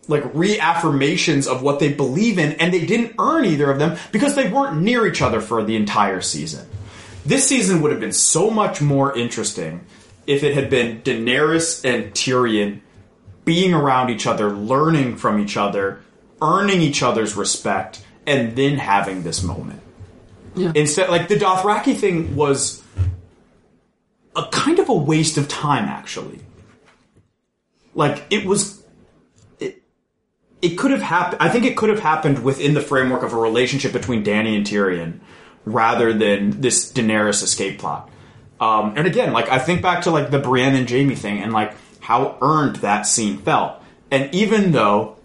like 0.09 0.23
reaffirmations 0.33 1.47
of 1.47 1.63
what 1.63 1.81
they 1.81 1.93
believe 1.93 2.39
in, 2.39 2.53
and 2.53 2.73
they 2.73 2.87
didn't 2.87 3.17
earn 3.19 3.45
either 3.45 3.71
of 3.71 3.79
them 3.79 3.99
because 4.11 4.37
they 4.37 4.49
weren't 4.49 4.81
near 4.81 5.07
each 5.07 5.21
other 5.21 5.43
for 5.43 5.63
the 5.63 5.77
entire 5.77 6.23
season. 6.23 6.67
This 7.27 7.47
season 7.47 7.83
would 7.83 7.91
have 7.91 8.01
been 8.01 8.13
so 8.13 8.51
much 8.51 8.81
more 8.81 9.15
interesting 9.15 9.85
if 10.27 10.43
it 10.43 10.55
had 10.55 10.71
been 10.71 11.03
Daenerys 11.03 11.85
and 11.85 12.15
Tyrion 12.15 12.81
being 13.45 13.75
around 13.75 14.09
each 14.09 14.27
other, 14.27 14.51
learning 14.51 15.17
from 15.17 15.39
each 15.39 15.59
other, 15.59 16.01
earning 16.41 16.81
each 16.81 17.03
other's 17.03 17.37
respect, 17.37 18.01
and 18.27 18.57
then 18.57 18.77
having 18.79 19.23
this 19.23 19.43
moment. 19.43 19.81
Yeah. 20.55 20.73
Instead, 20.75 21.11
like 21.11 21.29
the 21.29 21.37
Dothraki 21.37 21.97
thing 21.97 22.35
was 22.35 22.83
a 24.35 24.45
kind 24.51 24.79
of 24.79 24.89
a 24.89 24.95
waste 24.95 25.37
of 25.39 25.49
time, 25.49 25.85
actually. 25.85 26.41
Like 27.95 28.25
it 28.31 28.45
was, 28.45 28.83
it 29.61 29.83
it 30.61 30.77
could 30.77 30.91
have 30.91 31.03
happened. 31.03 31.43
I 31.43 31.49
think 31.49 31.65
it 31.65 31.77
could 31.77 31.91
have 31.91 32.01
happened 32.01 32.43
within 32.43 32.75
the 32.75 32.81
framework 32.81 33.23
of 33.23 33.33
a 33.33 33.37
relationship 33.37 33.93
between 33.93 34.23
Danny 34.23 34.57
and 34.57 34.67
Tyrion, 34.67 35.21
rather 35.65 36.13
than 36.13 36.61
this 36.61 36.93
Daenerys 36.93 37.43
escape 37.43 37.79
plot. 37.79 38.11
Um, 38.59 38.95
and 38.97 39.07
again, 39.07 39.33
like 39.33 39.51
I 39.51 39.59
think 39.59 39.83
back 39.83 40.03
to 40.03 40.11
like 40.11 40.31
the 40.31 40.39
Brienne 40.39 40.75
and 40.75 40.89
Jaime 40.89 41.15
thing, 41.15 41.39
and 41.39 41.53
like 41.53 41.75
how 42.01 42.39
earned 42.41 42.77
that 42.77 43.07
scene 43.07 43.39
felt. 43.39 43.83
And 44.11 44.35
even 44.35 44.73
though 44.73 45.16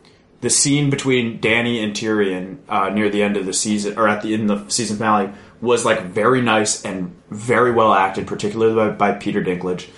the 0.42 0.50
scene 0.50 0.90
between 0.90 1.40
Danny 1.40 1.84
and 1.84 1.94
Tyrion 1.94 2.58
uh, 2.68 2.90
near 2.90 3.10
the 3.10 3.24
end 3.24 3.38
of 3.38 3.46
the 3.46 3.54
season, 3.54 3.98
or 3.98 4.08
at 4.08 4.22
the 4.24 4.34
end 4.34 4.50
of 4.52 4.66
the 4.66 4.72
season 4.72 4.98
finale, 4.98 5.32
was 5.62 5.86
like 5.86 6.02
very 6.04 6.42
nice 6.42 6.84
and 6.84 7.16
very 7.30 7.72
well 7.72 7.94
acted, 7.94 8.28
particularly 8.28 8.76
by, 8.76 8.90
by 8.90 9.18
Peter 9.18 9.42
Dinklage, 9.42 9.90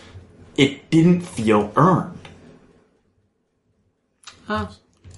it 0.58 0.90
didn't 0.90 1.22
feel 1.22 1.72
earned. 1.76 2.20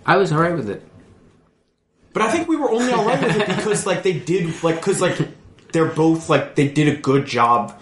I 0.05 0.17
was 0.17 0.31
alright 0.31 0.55
with 0.55 0.69
it. 0.69 0.83
But 2.13 2.21
I 2.21 2.31
think 2.31 2.47
we 2.47 2.55
were 2.55 2.71
only 2.71 2.93
alright 2.93 3.21
with 3.21 3.35
it 3.35 3.47
because 3.47 3.85
like 3.85 4.03
they 4.03 4.13
did 4.13 4.63
like 4.63 4.75
because 4.75 5.01
like 5.01 5.17
they're 5.73 5.85
both 5.85 6.29
like 6.29 6.55
they 6.55 6.69
did 6.69 6.87
a 6.87 7.01
good 7.01 7.25
job. 7.25 7.81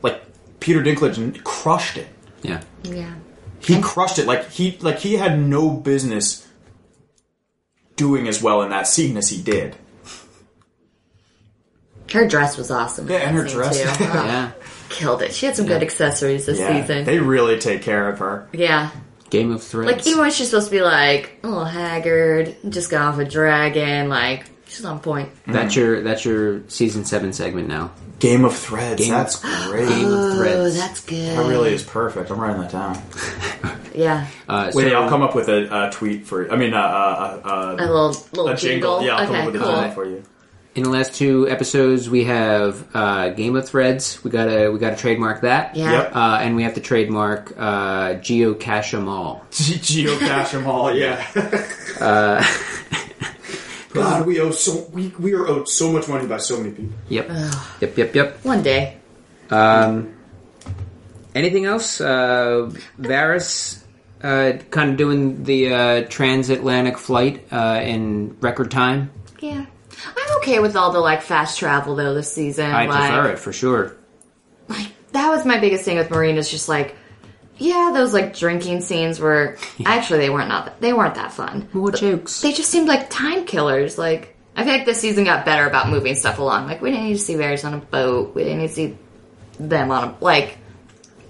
Like 0.00 0.22
Peter 0.60 0.82
Dinklage 0.82 1.44
crushed 1.44 1.98
it. 1.98 2.08
Yeah. 2.42 2.62
Yeah. 2.84 3.12
He 3.60 3.80
crushed 3.82 4.18
it. 4.18 4.26
Like 4.26 4.48
he 4.50 4.78
like 4.80 5.00
he 5.00 5.14
had 5.14 5.38
no 5.38 5.68
business 5.68 6.47
doing 7.98 8.26
as 8.28 8.42
well 8.42 8.62
in 8.62 8.70
that 8.70 8.86
scene 8.86 9.18
as 9.18 9.28
he 9.28 9.42
did. 9.42 9.76
Her 12.12 12.26
dress 12.26 12.56
was 12.56 12.70
awesome. 12.70 13.10
Yeah, 13.10 13.16
and 13.18 13.36
her 13.36 13.44
dress. 13.46 13.78
too. 13.98 14.04
Yeah. 14.04 14.52
Killed 14.88 15.20
it. 15.20 15.34
She 15.34 15.44
had 15.44 15.54
some 15.54 15.66
good 15.66 15.82
accessories 15.82 16.46
this 16.46 16.58
Yeah, 16.58 16.80
season. 16.80 17.04
they 17.04 17.18
really 17.18 17.58
take 17.58 17.82
care 17.82 18.08
of 18.08 18.20
her. 18.20 18.48
yeah. 18.54 18.90
Game 19.28 19.52
of 19.52 19.62
Thrones. 19.62 19.92
Like, 19.92 20.06
even 20.06 20.20
when 20.20 20.30
she's 20.30 20.48
supposed 20.48 20.68
to 20.68 20.76
be, 20.76 20.80
like, 20.80 21.38
a 21.42 21.48
little 21.48 21.66
haggard, 21.66 22.56
just 22.70 22.90
got 22.90 23.02
off 23.02 23.18
a 23.18 23.26
dragon, 23.26 24.08
like, 24.08 24.46
she's 24.68 24.86
on 24.86 25.00
point. 25.00 25.28
that's 25.46 25.74
mm. 25.74 25.76
your 25.76 26.00
that's 26.02 26.24
your 26.24 26.66
season 26.68 27.04
seven 27.04 27.34
segment 27.34 27.68
now. 27.68 27.90
Game 28.20 28.46
of 28.46 28.56
Threads. 28.56 29.02
Game- 29.02 29.10
that's 29.12 29.36
great. 29.66 29.86
Game 29.88 30.06
of 30.06 30.38
Oh, 30.40 30.70
that's 30.70 31.04
good. 31.04 31.36
that 31.36 31.46
really 31.46 31.74
is 31.74 31.82
perfect. 31.82 32.30
I'm 32.30 32.40
writing 32.40 32.62
that 32.62 32.72
down. 32.72 33.02
Yeah. 33.98 34.26
Uh, 34.48 34.70
Wait, 34.74 34.90
so- 34.90 34.96
I'll 35.02 35.08
come 35.08 35.22
up 35.22 35.34
with 35.34 35.48
a, 35.48 35.88
a 35.88 35.90
tweet 35.90 36.26
for. 36.26 36.50
I 36.52 36.56
mean, 36.56 36.72
uh, 36.74 36.78
uh, 36.78 37.40
uh, 37.44 37.76
A 37.78 37.86
little, 37.86 38.08
little 38.32 38.48
a 38.48 38.56
jingle. 38.56 39.00
jingle. 39.00 39.02
Yeah, 39.02 39.16
I'll 39.16 39.26
come 39.26 39.36
up 39.36 39.46
with 39.46 39.56
a 39.56 39.64
jingle 39.64 39.90
for 39.90 40.04
you. 40.06 40.22
In 40.74 40.84
the 40.84 40.90
last 40.90 41.14
two 41.14 41.48
episodes, 41.48 42.08
we 42.08 42.22
have 42.24 42.86
uh, 42.94 43.30
Game 43.30 43.56
of 43.56 43.68
Threads. 43.68 44.22
We 44.22 44.30
gotta 44.30 44.70
we 44.70 44.78
gotta 44.78 44.94
trademark 44.96 45.40
that. 45.40 45.74
Yeah. 45.74 45.90
Yep. 45.90 46.14
Uh, 46.14 46.38
and 46.40 46.54
we 46.54 46.62
have 46.62 46.74
to 46.74 46.80
trademark 46.80 47.52
uh, 47.58 48.14
Geocache 48.22 48.94
'em 48.94 49.08
all. 49.08 49.44
Geocache 49.50 50.52
them 50.52 50.66
all. 50.68 50.94
Yeah. 50.94 51.24
Uh, 52.00 52.44
God, 53.92 54.24
we 54.26 54.38
owe 54.38 54.52
so 54.52 54.86
we 54.92 55.08
we 55.18 55.34
are 55.34 55.48
owed 55.48 55.68
so 55.68 55.90
much 55.90 56.06
money 56.06 56.28
by 56.28 56.36
so 56.36 56.58
many 56.58 56.70
people. 56.70 56.94
Yep. 57.08 57.28
Yep. 57.80 57.96
Yep. 57.98 58.14
Yep. 58.14 58.44
One 58.44 58.62
day. 58.62 58.98
Um, 59.50 60.14
anything 61.34 61.64
else? 61.64 62.00
Uh, 62.00 62.70
Varys 63.00 63.77
uh, 64.22 64.52
kind 64.70 64.90
of 64.90 64.96
doing 64.96 65.44
the 65.44 65.72
uh, 65.72 66.02
transatlantic 66.08 66.98
flight 66.98 67.46
uh, 67.52 67.80
in 67.82 68.36
record 68.40 68.70
time. 68.70 69.10
Yeah. 69.40 69.64
I'm 70.16 70.36
okay 70.38 70.60
with 70.60 70.76
all 70.76 70.92
the, 70.92 71.00
like, 71.00 71.22
fast 71.22 71.58
travel, 71.58 71.96
though, 71.96 72.14
this 72.14 72.32
season. 72.32 72.66
I 72.70 72.86
like, 72.86 73.10
prefer 73.10 73.30
it 73.32 73.38
for 73.38 73.52
sure. 73.52 73.96
like 74.68 74.88
that 75.12 75.30
was 75.30 75.44
my 75.44 75.58
biggest 75.58 75.84
thing 75.84 75.96
with 75.96 76.08
Meereen 76.10 76.36
is 76.36 76.50
just 76.50 76.68
like 76.68 76.94
yeah 77.56 77.90
those 77.94 78.12
like 78.12 78.36
drinking 78.36 78.82
scenes 78.82 79.18
were 79.18 79.56
actually 79.86 80.18
they 80.20 80.30
weren't 80.30 80.48
not 80.48 80.80
they 80.80 80.92
weren't 80.92 81.14
that 81.16 81.32
fun 81.32 81.66
More 81.72 81.90
jokes. 81.90 82.42
they 82.42 82.52
just 82.52 82.70
seemed 82.70 82.86
like 82.86 83.08
time 83.10 83.46
killers 83.46 83.96
like 83.98 84.36
I 84.54 84.64
feel 84.64 84.74
like 84.74 84.84
this 84.84 85.00
season 85.00 85.24
got 85.24 85.44
better 85.46 85.66
about 85.66 85.88
moving 85.88 86.14
stuff 86.14 86.38
along 86.38 86.66
like 86.66 86.82
we 86.82 86.90
didn't 86.90 87.06
need 87.06 87.14
to 87.14 87.18
see 87.20 87.34
Varys 87.34 87.64
on 87.64 87.72
a 87.74 87.78
boat 87.78 88.34
we 88.34 88.44
didn't 88.44 88.58
need 88.58 88.68
to 88.68 88.74
see 88.74 88.98
them 89.58 89.90
on 89.90 90.04
a 90.10 90.16
like 90.20 90.58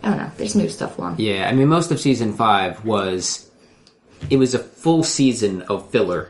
I 0.03 0.09
don't 0.11 0.19
know 0.19 0.31
they 0.37 0.45
just 0.45 0.57
moved 0.57 0.73
stuff 0.73 0.99
along 0.99 1.17
Yeah, 1.19 1.49
I 1.49 1.53
mean, 1.53 1.69
most 1.69 1.91
of 1.91 1.99
season 2.01 2.33
five 2.35 2.85
was 2.85 3.51
it 4.31 4.37
was 4.37 4.55
a 4.55 4.59
full 4.59 5.03
season 5.05 5.63
of 5.63 5.91
filler 5.91 6.29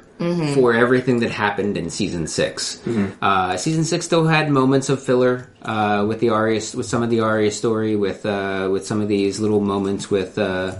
for 0.55 0.75
everything 0.75 1.21
that 1.21 1.31
happened 1.31 1.77
in 1.77 1.91
season 1.91 2.27
6 2.27 2.83
Uh, 3.23 3.57
season 3.57 3.85
six 3.85 4.05
still 4.05 4.27
had 4.27 4.51
moments 4.51 4.89
of 4.89 5.01
filler 5.01 5.49
uh, 5.63 6.05
with 6.09 6.19
the 6.19 6.31
Arya, 6.31 6.61
with 6.75 6.87
some 6.87 7.05
of 7.05 7.11
the 7.11 7.21
Arya 7.21 7.53
story, 7.53 7.95
with 7.95 8.27
uh, 8.27 8.69
with 8.73 8.85
some 8.85 9.01
of 9.01 9.07
these 9.07 9.39
little 9.39 9.61
moments 9.61 10.11
with 10.11 10.37
uh, 10.37 10.75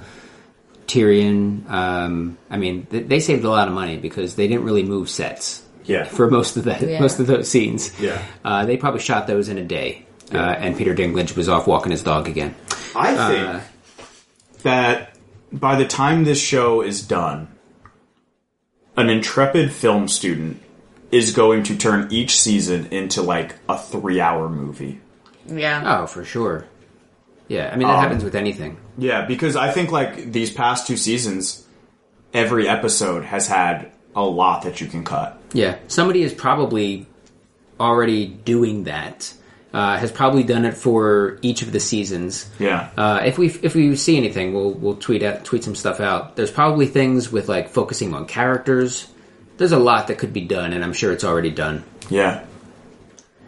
Tyrion. 0.87 1.69
Um, 1.71 2.39
I 2.51 2.57
mean, 2.57 2.87
th- 2.87 3.07
they 3.07 3.21
saved 3.21 3.45
a 3.45 3.51
lot 3.51 3.69
of 3.69 3.75
money 3.75 3.97
because 3.97 4.35
they 4.35 4.49
didn't 4.49 4.65
really 4.65 4.83
move 4.83 5.09
sets 5.09 5.63
Yeah. 5.85 6.05
for 6.05 6.29
most 6.31 6.57
of 6.57 6.65
that 6.65 6.83
Yeah. 6.83 7.01
most 7.07 7.21
of 7.21 7.27
those 7.27 7.49
scenes. 7.49 7.93
Yeah. 8.01 8.21
uh, 8.45 8.65
they 8.67 8.77
probably 8.77 9.01
shot 9.01 9.27
those 9.27 9.49
in 9.49 9.59
a 9.59 9.65
day. 9.65 10.05
Uh, 10.33 10.37
and 10.37 10.77
Peter 10.77 10.95
Dinklage 10.95 11.37
was 11.37 11.49
off 11.49 11.67
walking 11.67 11.91
his 11.91 12.03
dog 12.03 12.29
again. 12.29 12.55
I 12.95 13.15
think 13.29 13.49
Uh, 13.49 13.61
that 14.63 15.17
by 15.53 15.77
the 15.77 15.87
time 15.87 16.25
this 16.25 16.41
show 16.41 16.81
is 16.83 17.03
done, 17.03 17.49
an 18.97 19.09
intrepid 19.11 19.73
film 19.73 20.09
student 20.09 20.61
is 21.11 21.33
going 21.33 21.63
to 21.65 21.77
turn 21.77 22.09
each 22.11 22.39
season 22.39 22.87
into 22.91 23.23
like 23.23 23.55
a 23.69 23.79
three-hour 23.79 24.49
movie. 24.49 25.01
yeah 25.47 26.01
Oh, 26.01 26.07
for 26.07 26.25
sure. 26.25 26.67
Yeah, 27.49 27.71
I 27.73 27.77
mean 27.77 27.89
that 27.89 27.95
Um, 27.95 28.01
happens 28.03 28.25
with 28.25 28.35
anything. 28.35 28.77
Yeah, 28.99 29.25
because 29.25 29.57
I 29.57 29.71
think 29.71 29.91
like 29.91 30.33
these 30.33 30.51
past 30.51 30.87
two 30.87 30.97
seasons, 30.99 31.65
every 32.35 32.69
episode 32.69 33.25
has 33.25 33.49
had 33.49 33.91
a 34.15 34.23
lot 34.23 34.63
that 34.63 34.81
you 34.83 34.87
can 34.87 35.03
cut. 35.05 35.41
Yeah, 35.55 35.77
somebody 35.87 36.23
is 36.23 36.35
probably 36.35 37.07
already 37.81 38.27
doing 38.27 38.85
that 38.85 39.33
uh, 39.73 39.99
has 39.99 40.11
probably 40.11 40.43
done 40.43 40.65
it 40.65 40.75
for 40.75 41.39
each 41.43 41.63
of 41.63 41.73
the 41.73 41.81
seasons. 41.81 42.49
Yeah. 42.59 42.89
Uh, 42.97 43.21
if 43.25 43.39
we 43.39 43.49
if 43.63 43.75
we 43.75 43.95
see 43.97 44.17
anything, 44.17 44.55
we'll 44.55 44.73
we'll 44.73 44.97
tweet 44.97 45.23
out 45.23 45.45
tweet 45.45 45.65
some 45.65 45.75
stuff 45.75 46.01
out. 46.01 46.37
There's 46.37 46.51
probably 46.51 46.87
things 46.87 47.31
with 47.31 47.49
like 47.49 47.69
focusing 47.69 48.15
on 48.15 48.27
characters. 48.27 49.09
There's 49.59 49.73
a 49.73 49.79
lot 49.79 50.07
that 50.09 50.19
could 50.19 50.33
be 50.33 50.43
done, 50.43 50.73
and 50.73 50.83
I'm 50.85 50.93
sure 50.93 51.13
it's 51.13 51.25
already 51.25 51.51
done. 51.51 51.85
Yeah. 52.09 52.45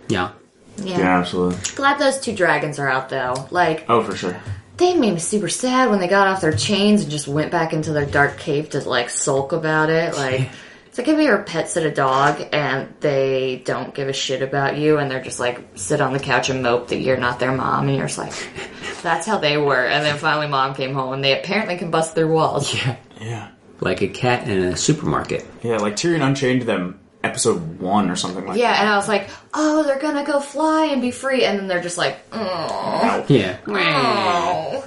Yeah. 0.08 0.32
Yeah. 0.76 0.98
Yeah, 0.98 1.18
absolutely. 1.20 1.58
Glad 1.76 1.98
those 1.98 2.18
two 2.20 2.34
dragons 2.34 2.78
are 2.78 2.88
out 2.88 3.08
though. 3.10 3.46
Like 3.50 3.84
Oh, 3.88 4.02
for 4.02 4.16
sure. 4.16 4.40
they 4.76 4.94
made 4.94 5.12
me 5.14 5.20
super 5.20 5.48
sad 5.48 5.90
when 5.90 6.00
they 6.00 6.08
got 6.08 6.26
off 6.26 6.40
their 6.40 6.52
chains 6.52 7.02
and 7.02 7.10
just 7.10 7.28
went 7.28 7.50
back 7.50 7.72
into 7.72 7.92
their 7.92 8.06
dark 8.06 8.38
cave 8.38 8.70
to 8.70 8.80
like 8.80 9.10
sulk 9.10 9.52
about 9.52 9.90
it. 9.90 10.14
Like 10.16 10.48
it's 10.90 10.98
like 10.98 11.06
if 11.06 11.20
your 11.20 11.34
ever 11.34 11.44
pet 11.44 11.68
sit 11.68 11.86
a 11.86 11.90
dog 11.92 12.42
and 12.52 12.92
they 12.98 13.62
don't 13.64 13.94
give 13.94 14.08
a 14.08 14.12
shit 14.12 14.42
about 14.42 14.76
you 14.76 14.98
and 14.98 15.08
they're 15.08 15.22
just 15.22 15.38
like 15.38 15.64
sit 15.76 16.00
on 16.00 16.12
the 16.12 16.18
couch 16.18 16.50
and 16.50 16.64
mope 16.64 16.88
that 16.88 16.98
you're 16.98 17.16
not 17.16 17.38
their 17.38 17.52
mom 17.52 17.86
and 17.86 17.96
you're 17.96 18.08
just 18.08 18.18
like 18.18 18.32
that's 19.02 19.24
how 19.24 19.38
they 19.38 19.56
were. 19.56 19.86
And 19.86 20.04
then 20.04 20.18
finally 20.18 20.48
mom 20.48 20.74
came 20.74 20.92
home 20.92 21.12
and 21.12 21.22
they 21.22 21.38
apparently 21.38 21.76
can 21.76 21.92
bust 21.92 22.16
through 22.16 22.32
walls. 22.32 22.74
Yeah. 22.74 22.96
Yeah. 23.20 23.50
Like 23.78 24.02
a 24.02 24.08
cat 24.08 24.48
in 24.48 24.64
a 24.64 24.76
supermarket. 24.76 25.46
Yeah, 25.62 25.76
like 25.76 25.94
Tyrion 25.94 26.26
Unchained 26.26 26.62
them 26.62 26.99
episode 27.22 27.78
one 27.78 28.10
or 28.10 28.16
something 28.16 28.46
like 28.46 28.58
Yeah, 28.58 28.80
and 28.80 28.88
I 28.88 28.96
was 28.96 29.08
like, 29.08 29.28
oh, 29.54 29.82
they're 29.82 29.98
gonna 29.98 30.24
go 30.24 30.40
fly 30.40 30.86
and 30.86 31.02
be 31.02 31.10
free, 31.10 31.44
and 31.44 31.58
then 31.58 31.68
they're 31.68 31.82
just 31.82 31.98
like, 31.98 32.18
oh, 32.32 33.24
Yeah. 33.28 33.58
oh. 33.66 34.84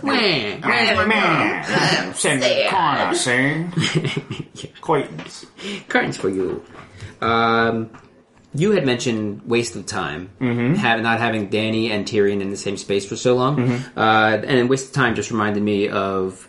that. 1.67 2.13
Send 2.15 2.41
Sad. 2.43 2.69
corner, 2.71 3.15
see? 3.15 4.69
Acquaintance. 4.77 5.45
Curtains 5.87 6.17
for 6.17 6.29
you. 6.29 6.63
Um, 7.21 7.89
you 8.55 8.71
had 8.71 8.85
mentioned 8.85 9.41
waste 9.47 9.75
of 9.75 9.85
time, 9.85 10.29
mm-hmm. 10.39 10.75
have, 10.75 11.01
not 11.01 11.19
having 11.19 11.49
Danny 11.49 11.91
and 11.91 12.05
Tyrion 12.05 12.41
in 12.41 12.49
the 12.51 12.57
same 12.57 12.77
space 12.77 13.05
for 13.05 13.15
so 13.15 13.35
long, 13.35 13.57
Mm-hmm. 13.57 13.97
uh, 13.99 14.37
and 14.45 14.69
waste 14.69 14.87
of 14.87 14.93
time 14.93 15.15
just 15.15 15.31
reminded 15.31 15.63
me 15.63 15.89
of 15.89 16.47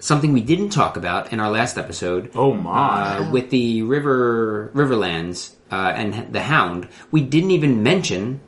something 0.00 0.32
we 0.32 0.40
didn't 0.40 0.70
talk 0.70 0.96
about 0.96 1.32
in 1.32 1.40
our 1.40 1.50
last 1.50 1.76
episode. 1.78 2.30
Oh 2.34 2.54
my. 2.54 3.18
uh, 3.18 3.30
with 3.30 3.50
the 3.50 3.82
river 3.82 4.70
Riverlands 4.74 5.54
uh, 5.70 5.92
and 5.96 6.32
the 6.32 6.40
Hound, 6.42 6.88
we 7.10 7.20
didn't 7.22 7.50
even 7.50 7.82
mention 7.82 8.40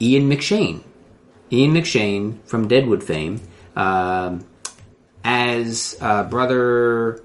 Ian 0.00 0.28
McShane. 0.30 0.82
Ian 1.50 1.72
McShane 1.72 2.38
from 2.46 2.68
Deadwood 2.68 3.02
fame, 3.02 3.40
um, 3.74 4.44
as 5.24 5.96
uh, 6.00 6.24
brother. 6.24 7.22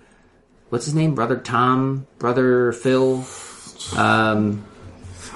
What's 0.69 0.86
his 0.86 0.95
name? 0.95 1.13
Brother 1.13 1.38
Tom, 1.38 2.08
brother 2.17 2.71
Phil, 2.71 3.23
um, 3.95 4.65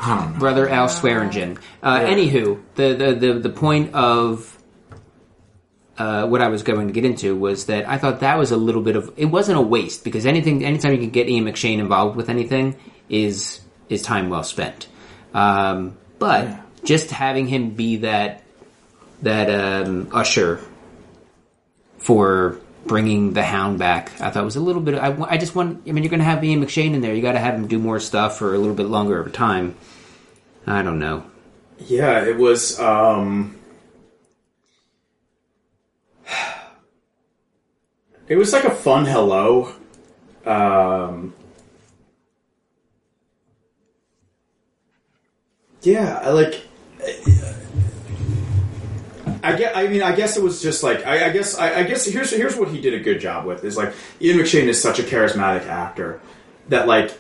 I 0.02 0.18
don't 0.18 0.34
know. 0.34 0.40
brother 0.40 0.68
Al 0.70 0.88
Swearingen. 0.88 1.60
Uh, 1.84 2.00
Anywho, 2.00 2.60
the, 2.76 2.94
the 2.94 3.14
the 3.14 3.34
the 3.40 3.50
point 3.50 3.94
of 3.94 4.57
uh, 5.98 6.28
what 6.28 6.42
I 6.42 6.48
was 6.50 6.64
going 6.64 6.88
to 6.88 6.94
get 6.94 7.06
into 7.06 7.36
was 7.36 7.66
that 7.66 7.88
I 7.90 7.98
thought 7.98 8.20
that 8.20 8.38
was 8.38 8.52
a 8.52 8.58
little 8.58 8.82
bit 8.82 8.96
of 8.96 9.12
it 9.18 9.26
wasn't 9.26 9.58
a 9.58 9.62
waste 9.62 10.04
because 10.04 10.26
anything 10.26 10.64
anytime 10.64 10.92
you 10.94 11.00
can 11.00 11.10
get 11.10 11.28
Ian 11.30 11.46
McShane 11.46 11.80
involved 11.80 12.16
with 12.16 12.30
anything 12.30 12.76
is 13.10 13.62
is 13.90 14.02
time 14.02 14.30
well 14.30 14.44
spent. 14.44 14.88
Um, 15.34 15.98
but 16.20 16.46
Yeah. 16.46 16.62
just 16.84 17.12
having 17.12 17.48
him 17.48 17.72
be 17.72 17.98
that 17.98 18.44
that 19.24 19.50
um, 19.50 20.10
usher 20.14 20.60
for 21.98 22.60
bringing 22.86 23.34
the 23.34 23.44
Hound 23.44 23.80
back, 23.80 24.12
I 24.22 24.30
thought 24.30 24.46
was 24.46 24.56
a 24.56 24.62
little 24.62 24.82
bit. 24.82 24.96
I, 24.96 25.16
I 25.24 25.38
just 25.38 25.56
want. 25.56 25.82
I 25.88 25.92
mean, 25.92 26.04
you're 26.04 26.10
going 26.12 26.20
to 26.20 26.26
have 26.26 26.44
Ian 26.44 26.64
McShane 26.64 26.94
in 26.94 27.02
there. 27.02 27.14
You 27.14 27.22
got 27.22 27.34
to 27.34 27.40
have 27.40 27.56
him 27.56 27.68
do 27.68 27.80
more 27.80 28.00
stuff 28.00 28.38
for 28.38 28.54
a 28.54 28.58
little 28.58 28.76
bit 28.76 28.86
longer 28.88 29.20
of 29.20 29.28
a 29.28 29.30
time. 29.32 29.76
I 30.66 30.82
don't 30.84 31.00
know. 31.00 31.24
Yeah, 31.80 32.24
it 32.26 32.38
was. 32.38 32.80
um 32.80 33.56
It 38.28 38.36
was 38.36 38.54
like 38.54 38.66
a 38.66 38.72
fun 38.72 39.06
hello. 39.06 39.74
Um 40.46 41.34
Yeah, 45.88 46.20
I 46.22 46.30
like. 46.32 46.62
I 49.44 49.56
get. 49.56 49.78
I 49.78 49.88
mean, 49.88 50.02
I 50.02 50.14
guess 50.14 50.36
it 50.36 50.44
was 50.44 50.62
just 50.62 50.84
like. 50.84 51.06
I, 51.06 51.28
I 51.28 51.30
guess. 51.30 51.58
I, 51.58 51.76
I 51.80 51.84
guess 51.84 52.06
here's 52.06 52.32
here's 52.32 52.58
what 52.58 52.70
he 52.70 52.82
did 52.82 52.94
a 52.94 53.00
good 53.00 53.22
job 53.22 53.46
with 53.46 53.64
is 53.64 53.78
like 53.78 53.94
Ian 54.20 54.40
McShane 54.40 54.68
is 54.68 54.82
such 54.82 55.00
a 55.00 55.04
charismatic 55.04 55.66
actor 55.68 56.20
that 56.68 56.88
like 56.88 57.18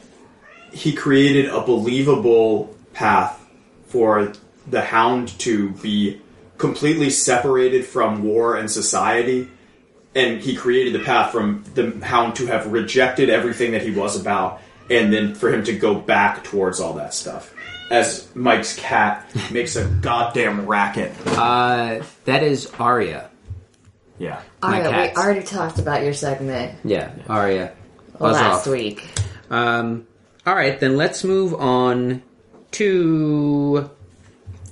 he 0.73 0.91
created 0.91 1.45
a 1.45 1.61
believable 1.61 2.75
path 2.93 3.41
for 3.85 4.33
the 4.67 4.81
Hound 4.81 5.29
to 5.39 5.69
be 5.69 6.21
completely 6.57 7.09
separated 7.09 7.85
from 7.85 8.23
war 8.23 8.57
and 8.57 8.69
society, 8.69 9.47
and 10.17 10.41
he 10.41 10.55
created 10.55 10.93
the 10.93 11.05
path 11.05 11.31
from 11.31 11.63
the 11.75 11.91
Hound 12.05 12.35
to 12.37 12.47
have 12.47 12.71
rejected 12.71 13.29
everything 13.29 13.71
that 13.73 13.83
he 13.83 13.91
was 13.91 14.19
about, 14.19 14.59
and 14.89 15.13
then 15.13 15.35
for 15.35 15.53
him 15.53 15.63
to 15.65 15.73
go 15.77 15.93
back 15.95 16.43
towards 16.43 16.79
all 16.79 16.93
that 16.93 17.13
stuff. 17.13 17.53
As 17.91 18.27
Mike's 18.35 18.75
cat 18.75 19.31
makes 19.51 19.75
a 19.75 19.85
goddamn 19.85 20.65
racket. 20.65 21.13
Uh, 21.27 22.03
that 22.25 22.43
is 22.43 22.65
Arya. 22.79 23.29
Yeah. 24.19 24.41
My 24.61 24.77
Alright, 24.83 24.91
cats. 24.91 25.17
we 25.17 25.23
already 25.23 25.43
talked 25.45 25.79
about 25.79 26.03
your 26.03 26.13
segment 26.13 26.79
Yeah, 26.83 27.11
Arya. 27.29 27.71
Buzz 28.19 28.33
last 28.33 28.67
off. 28.67 28.73
week. 28.73 29.07
Um, 29.51 30.07
all 30.45 30.55
right, 30.55 30.79
then 30.79 30.97
let's 30.97 31.23
move 31.23 31.53
on 31.53 32.23
to 32.71 33.89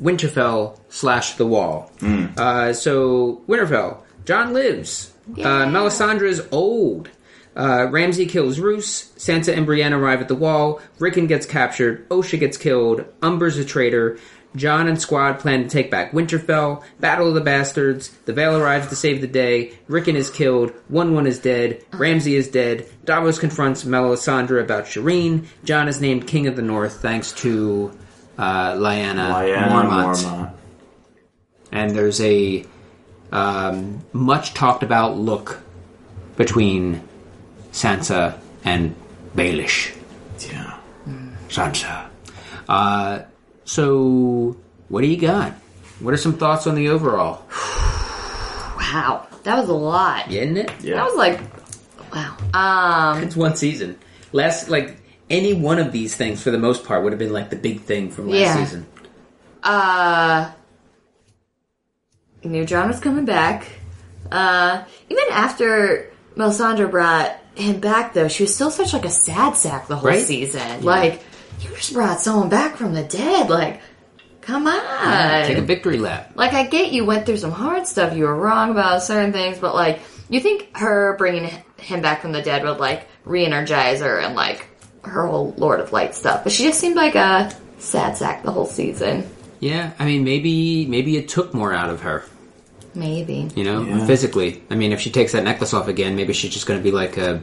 Winterfell 0.01 0.79
slash 0.89 1.33
the 1.35 1.45
Wall. 1.45 1.91
Uh, 2.01 2.73
so 2.73 3.43
Winterfell, 3.47 3.99
Jon 4.25 4.53
lives. 4.53 5.13
Uh, 5.31 5.65
Melisandre's 5.65 6.41
old. 6.51 7.09
Uh, 7.55 7.87
Ramsay 7.89 8.25
kills 8.25 8.59
Roose. 8.59 9.11
Sansa 9.17 9.55
and 9.55 9.65
Brienne 9.65 9.93
arrive 9.93 10.21
at 10.21 10.27
the 10.27 10.35
Wall. 10.35 10.81
Rickon 10.99 11.27
gets 11.27 11.45
captured. 11.45 12.07
Osha 12.09 12.39
gets 12.39 12.57
killed. 12.57 13.05
Umber's 13.23 13.57
a 13.57 13.65
traitor. 13.65 14.19
Jon 14.55 14.87
and 14.87 15.01
squad 15.01 15.39
plan 15.39 15.63
to 15.63 15.69
take 15.69 15.91
back 15.91 16.11
Winterfell. 16.11 16.83
Battle 16.99 17.29
of 17.29 17.33
the 17.33 17.41
Bastards. 17.41 18.09
The 18.25 18.33
Vale 18.33 18.57
arrives 18.57 18.87
to 18.87 18.95
save 18.95 19.21
the 19.21 19.27
day. 19.27 19.73
Rickon 19.87 20.15
is 20.15 20.29
killed. 20.29 20.71
Wun 20.89 21.13
Wun 21.13 21.27
is 21.27 21.39
dead. 21.39 21.83
Ramsay 21.91 22.35
is 22.35 22.47
dead. 22.49 22.89
Davos 23.03 23.39
confronts 23.39 23.83
Melisandre 23.83 24.61
about 24.61 24.85
Shireen. 24.85 25.47
Jon 25.63 25.87
is 25.87 25.99
named 25.99 26.27
King 26.27 26.47
of 26.47 26.55
the 26.55 26.61
North 26.61 27.01
thanks 27.01 27.33
to 27.33 27.97
uh, 28.37 28.73
Lyanna, 28.73 29.33
Lyanna 29.33 29.67
Mormont. 29.69 30.15
Mormont. 30.15 30.53
And 31.71 31.91
there's 31.91 32.21
a 32.21 32.65
um, 33.35 34.01
much 34.13 34.53
talked 34.53 34.83
about 34.83 35.17
look 35.17 35.59
between 36.37 37.01
Sansa 37.71 38.37
and 38.63 38.95
Baelish. 39.35 39.93
Yeah. 40.39 40.77
Sansa. 41.49 42.07
Uh, 42.67 43.19
so, 43.65 44.55
what 44.89 45.01
do 45.01 45.07
you 45.07 45.17
got? 45.17 45.51
What 45.99 46.13
are 46.13 46.17
some 46.17 46.33
thoughts 46.37 46.67
on 46.67 46.75
the 46.75 46.89
overall? 46.89 47.43
Wow, 48.77 49.27
that 49.43 49.57
was 49.57 49.67
a 49.67 49.73
lot. 49.73 50.31
Isn't 50.31 50.57
it? 50.57 50.71
Yeah. 50.81 50.95
That 50.95 51.05
was 51.05 51.15
like, 51.15 51.41
wow. 52.13 52.37
Um, 52.53 53.23
It's 53.23 53.35
one 53.35 53.55
season. 53.55 53.97
Last, 54.31 54.69
like, 54.69 54.97
any 55.29 55.53
one 55.53 55.79
of 55.79 55.91
these 55.91 56.15
things, 56.15 56.41
for 56.41 56.51
the 56.51 56.57
most 56.57 56.85
part, 56.85 57.03
would 57.03 57.11
have 57.11 57.19
been 57.19 57.33
like 57.33 57.49
the 57.49 57.55
big 57.57 57.81
thing 57.81 58.09
from 58.11 58.27
last 58.29 58.39
Yeah. 58.39 58.55
season. 58.65 58.85
uh, 59.63 60.51
Jon 62.65 62.87
was 62.87 62.99
coming 62.99 63.25
back. 63.25 63.67
Uh, 64.31 64.83
even 65.09 65.23
after 65.31 66.11
Melisandre 66.35 66.89
brought 66.89 67.37
him 67.55 67.79
back, 67.79 68.13
though, 68.13 68.27
she 68.27 68.43
was 68.43 68.53
still 68.53 68.71
such 68.71 68.93
like 68.93 69.05
a 69.05 69.09
sad 69.09 69.55
sack 69.55 69.87
the 69.87 69.95
whole 69.95 70.09
Right? 70.09 70.23
season. 70.25 70.83
Like, 70.83 71.21
you 71.61 71.69
just 71.75 71.93
brought 71.93 72.19
someone 72.19 72.49
back 72.49 72.75
from 72.77 72.93
the 72.93 73.03
dead. 73.03 73.49
Like, 73.49 73.81
come 74.41 74.67
on. 74.67 75.45
Take 75.45 75.57
a 75.57 75.61
victory 75.61 75.97
lap. 75.97 76.31
like 76.35 76.53
I 76.53 76.65
get 76.65 76.91
you 76.91 77.05
went 77.05 77.25
through 77.25 77.37
some 77.37 77.51
hard 77.51 77.87
stuff. 77.87 78.15
You 78.15 78.25
were 78.25 78.35
wrong 78.35 78.71
about 78.71 79.03
certain 79.03 79.31
things, 79.31 79.57
but 79.57 79.73
like 79.73 80.01
you 80.29 80.39
think 80.39 80.75
her 80.77 81.15
bringing 81.17 81.49
him 81.77 82.01
back 82.01 82.21
from 82.21 82.31
the 82.31 82.41
dead 82.41 82.63
would 82.63 82.77
like 82.79 83.07
re-energize 83.25 84.01
her 84.01 84.19
and 84.19 84.35
like 84.35 84.67
her 85.03 85.25
whole 85.27 85.53
Lord 85.57 85.79
of 85.79 85.91
Light 85.93 86.13
stuff. 86.15 86.43
But 86.43 86.51
she 86.51 86.63
just 86.63 86.79
seemed 86.79 86.95
like 86.95 87.15
a 87.15 87.55
sad 87.79 88.17
sack 88.17 88.43
the 88.43 88.51
whole 88.51 88.65
season. 88.65 89.29
Yeah, 89.59 89.93
I 89.97 90.05
mean, 90.05 90.23
maybe 90.23 90.85
maybe 90.87 91.15
it 91.17 91.29
took 91.29 91.53
more 91.53 91.73
out 91.73 91.89
of 91.89 92.01
her. 92.01 92.23
Maybe. 92.95 93.49
You 93.55 93.63
know, 93.63 93.81
Yeah. 93.83 94.05
physically. 94.05 94.63
I 94.69 94.75
mean, 94.75 94.91
if 94.91 95.01
she 95.01 95.11
takes 95.11 95.33
that 95.33 95.43
necklace 95.43 95.73
off 95.73 95.87
again, 95.87 96.15
maybe 96.15 96.33
she's 96.33 96.51
just 96.53 96.65
going 96.65 96.79
to 96.79 96.83
be 96.83 96.91
like 96.91 97.17
a 97.17 97.41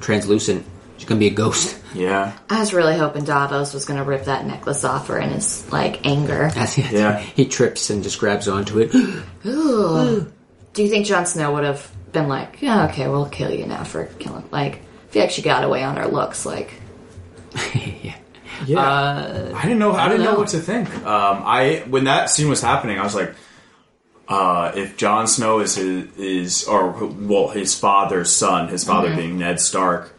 translucent. 0.00 0.64
She's 0.96 1.08
going 1.08 1.18
to 1.18 1.26
be 1.28 1.32
a 1.32 1.36
ghost. 1.36 1.76
Yeah. 1.94 2.32
I 2.48 2.60
was 2.60 2.72
really 2.72 2.96
hoping 2.96 3.24
Davos 3.24 3.74
was 3.74 3.84
going 3.84 3.98
to 3.98 4.04
rip 4.04 4.24
that 4.26 4.46
necklace 4.46 4.84
off 4.84 5.08
her 5.08 5.18
in 5.18 5.30
his 5.30 5.70
like 5.72 6.06
anger. 6.06 6.50
That's 6.54 6.78
it. 6.78 6.92
Yeah. 6.92 7.18
He 7.18 7.46
trips 7.46 7.90
and 7.90 8.02
just 8.02 8.18
grabs 8.20 8.46
onto 8.48 8.78
it. 8.78 8.94
Ooh. 9.46 10.32
Do 10.72 10.82
you 10.82 10.88
think 10.88 11.06
Jon 11.06 11.26
Snow 11.26 11.52
would 11.54 11.64
have 11.64 11.90
been 12.12 12.28
like, 12.28 12.62
yeah, 12.62 12.86
okay, 12.88 13.08
we'll 13.08 13.26
kill 13.28 13.50
you 13.52 13.66
now 13.66 13.84
for 13.84 14.04
killing? 14.18 14.48
Like, 14.50 14.76
I 14.76 15.10
feel 15.10 15.22
like 15.22 15.30
she 15.30 15.42
got 15.42 15.64
away 15.64 15.82
on 15.84 15.96
her 15.96 16.06
looks. 16.06 16.44
Like, 16.46 16.72
yeah. 17.74 18.14
Yeah. 18.66 18.78
Uh, 18.80 19.52
I 19.56 19.62
didn't 19.62 19.78
know. 19.80 19.92
I, 19.92 20.06
I 20.06 20.08
didn't 20.08 20.24
know. 20.24 20.32
know. 20.34 20.38
what 20.38 20.48
to 20.48 20.60
think. 20.60 20.88
Um, 21.04 21.42
I 21.44 21.84
when 21.88 22.04
that 22.04 22.30
scene 22.30 22.48
was 22.48 22.60
happening, 22.60 22.98
I 22.98 23.02
was 23.02 23.14
like, 23.14 23.34
uh, 24.28 24.72
if 24.74 24.96
Jon 24.96 25.26
Snow 25.26 25.60
is 25.60 25.74
his 25.76 26.16
is 26.16 26.64
or 26.64 26.90
well 27.06 27.48
his 27.48 27.78
father's 27.78 28.30
son, 28.32 28.68
his 28.68 28.84
father 28.84 29.14
being 29.14 29.38
Ned 29.38 29.60
Stark, 29.60 30.14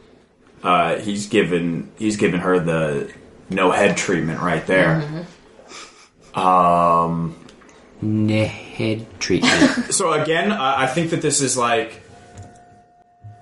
uh, 0.64 0.96
he's 0.98 1.28
given 1.28 1.92
he's 1.98 2.18
given 2.18 2.40
her 2.42 2.60
the 2.60 3.12
no 3.50 3.72
head 3.72 3.98
treatment 3.98 4.42
right 4.42 4.66
there. 4.68 5.26
Um 6.34 7.36
head 8.02 9.06
treatment. 9.20 9.72
So 9.94 10.12
again, 10.14 10.52
I 10.52 10.84
I 10.84 10.88
think 10.88 11.12
that 11.12 11.22
this 11.22 11.42
is 11.42 11.58
like. 11.58 12.02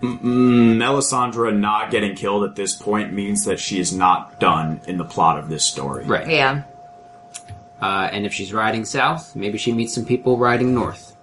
M- 0.04 0.19
M- 0.21 0.80
Melisandre 0.80 1.58
not 1.58 1.89
getting 1.89 2.13
killed 2.13 2.43
at 2.43 2.58
this 2.58 2.76
point 2.76 3.13
means 3.13 3.45
that 3.45 3.58
she 3.58 3.80
is 3.80 3.93
not 3.93 4.38
done 4.39 4.82
in 4.86 4.97
the 4.97 5.06
plot 5.06 5.39
of 5.39 5.47
this 5.47 5.63
story. 5.63 6.04
right. 6.04 6.28
Yeah. 6.28 6.63
Uh, 7.84 8.08
and 8.13 8.26
if 8.26 8.34
she's 8.34 8.54
riding 8.54 8.86
south, 8.86 9.36
maybe 9.36 9.58
she 9.58 9.74
meets 9.74 9.93
some 9.93 10.06
people 10.06 10.38
riding 10.38 10.74
north. 10.74 11.17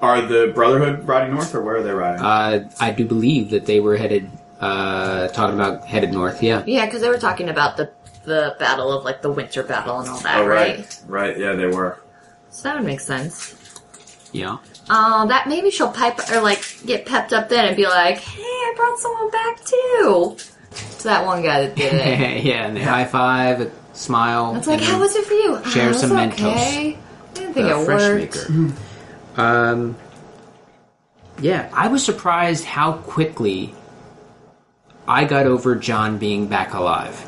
Are 0.00 0.22
the 0.22 0.52
Brotherhood 0.54 1.06
riding 1.06 1.34
north, 1.34 1.54
or 1.54 1.60
where 1.60 1.76
are 1.76 1.82
they 1.82 1.90
riding? 1.90 2.24
Uh, 2.24 2.70
I 2.80 2.92
do 2.92 3.04
believe 3.04 3.50
that 3.50 3.66
they 3.66 3.78
were 3.78 3.98
headed, 3.98 4.30
uh, 4.58 5.28
talking 5.28 5.54
about 5.54 5.84
headed 5.84 6.12
north. 6.12 6.42
Yeah. 6.42 6.62
Yeah, 6.64 6.86
because 6.86 7.02
they 7.02 7.10
were 7.10 7.18
talking 7.18 7.50
about 7.50 7.76
the 7.76 7.90
the 8.24 8.56
battle 8.58 8.90
of 8.90 9.04
like 9.04 9.20
the 9.20 9.30
winter 9.30 9.62
battle 9.62 10.00
and 10.00 10.08
all 10.08 10.20
that, 10.20 10.38
oh, 10.38 10.46
right? 10.46 10.78
right, 10.78 11.02
right. 11.06 11.38
Yeah, 11.38 11.52
they 11.52 11.66
were. 11.66 12.00
So 12.48 12.62
that 12.62 12.76
would 12.76 12.86
make 12.86 13.00
sense. 13.00 13.54
Yeah. 14.32 14.56
Oh, 14.88 15.28
that 15.28 15.46
maybe 15.46 15.70
she'll 15.70 15.92
pipe 15.92 16.18
or 16.30 16.40
like 16.40 16.64
get 16.86 17.04
pepped 17.04 17.34
up 17.34 17.50
then 17.50 17.66
and 17.66 17.76
be 17.76 17.84
like, 17.84 18.16
"Hey, 18.16 18.42
I 18.42 18.72
brought 18.76 18.98
someone 18.98 19.30
back 19.30 19.62
too." 19.62 20.38
To 20.76 21.04
that 21.04 21.26
one 21.26 21.42
guy 21.42 21.66
that 21.66 21.76
did 21.76 21.94
it. 21.94 22.44
yeah, 22.44 22.66
and 22.66 22.76
they 22.76 22.82
high 22.82 23.04
five, 23.04 23.60
a 23.60 23.70
smile. 23.92 24.56
It's 24.56 24.66
like, 24.66 24.80
and 24.80 24.88
how 24.88 25.00
was 25.00 25.14
it 25.16 25.24
for 25.24 25.34
you? 25.34 25.64
Share 25.70 25.90
oh, 25.90 25.92
some 25.92 26.16
it's 26.16 26.36
Mentos. 26.36 26.52
okay. 26.52 26.94
I 26.96 27.34
didn't 27.34 27.54
think 27.54 27.66
the 27.68 27.80
it 27.80 27.84
fresh 27.84 28.00
worked. 28.00 28.50
maker. 28.50 28.74
um, 29.36 29.96
yeah, 31.40 31.70
I 31.72 31.88
was 31.88 32.04
surprised 32.04 32.64
how 32.64 32.94
quickly 32.94 33.74
I 35.06 35.24
got 35.24 35.46
over 35.46 35.76
Jon 35.76 36.18
being 36.18 36.48
back 36.48 36.74
alive. 36.74 37.24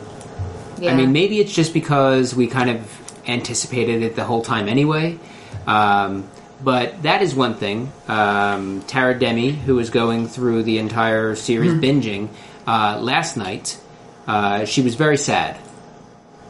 Yeah. 0.80 0.92
I 0.92 0.96
mean, 0.96 1.12
maybe 1.12 1.40
it's 1.40 1.52
just 1.52 1.74
because 1.74 2.34
we 2.34 2.46
kind 2.46 2.70
of 2.70 3.28
anticipated 3.28 4.02
it 4.02 4.16
the 4.16 4.24
whole 4.24 4.42
time 4.42 4.68
anyway. 4.68 5.18
Um, 5.66 6.28
but 6.62 7.02
that 7.02 7.22
is 7.22 7.34
one 7.34 7.54
thing. 7.54 7.92
Um, 8.08 8.82
Tara 8.82 9.18
Demi, 9.18 9.50
who 9.50 9.76
was 9.76 9.90
going 9.90 10.28
through 10.28 10.64
the 10.64 10.78
entire 10.78 11.34
series 11.34 11.72
binging 11.74 12.28
uh, 12.68 12.98
last 13.00 13.36
night, 13.36 13.78
uh, 14.26 14.64
she 14.66 14.82
was 14.82 14.94
very 14.94 15.16
sad 15.16 15.56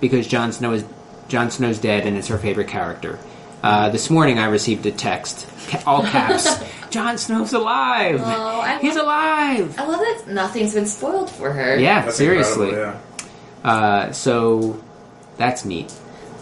because 0.01 0.27
Jon 0.27 0.53
Snow 0.53 0.73
is 0.73 0.85
Jon 1.29 1.51
Snow's 1.51 1.79
dead 1.79 2.07
and 2.07 2.17
it's 2.17 2.29
her 2.29 2.39
favorite 2.39 2.69
character. 2.69 3.19
Uh, 3.63 3.89
this 3.91 4.09
morning, 4.11 4.39
I 4.39 4.47
received 4.47 4.87
a 4.87 4.93
text, 4.93 5.47
ca- 5.69 5.83
all 5.87 6.03
caps. 6.03 6.49
Jon 6.91 7.19
Snow's 7.19 7.53
alive. 7.53 8.21
Oh, 8.25 8.61
I 8.61 8.79
He's 8.79 8.95
love- 8.97 9.05
alive. 9.05 9.79
I 9.79 9.85
love 9.87 10.01
that 10.01 10.25
nothing's 10.29 10.75
been 10.75 10.87
spoiled 10.87 11.31
for 11.31 11.53
her. 11.53 11.77
Yeah, 11.79 12.05
That's 12.05 12.17
seriously. 12.17 12.69
incredible, 12.71 13.01
Uh, 13.65 14.13
so 14.13 14.83
that's 15.37 15.65
neat. 15.65 15.93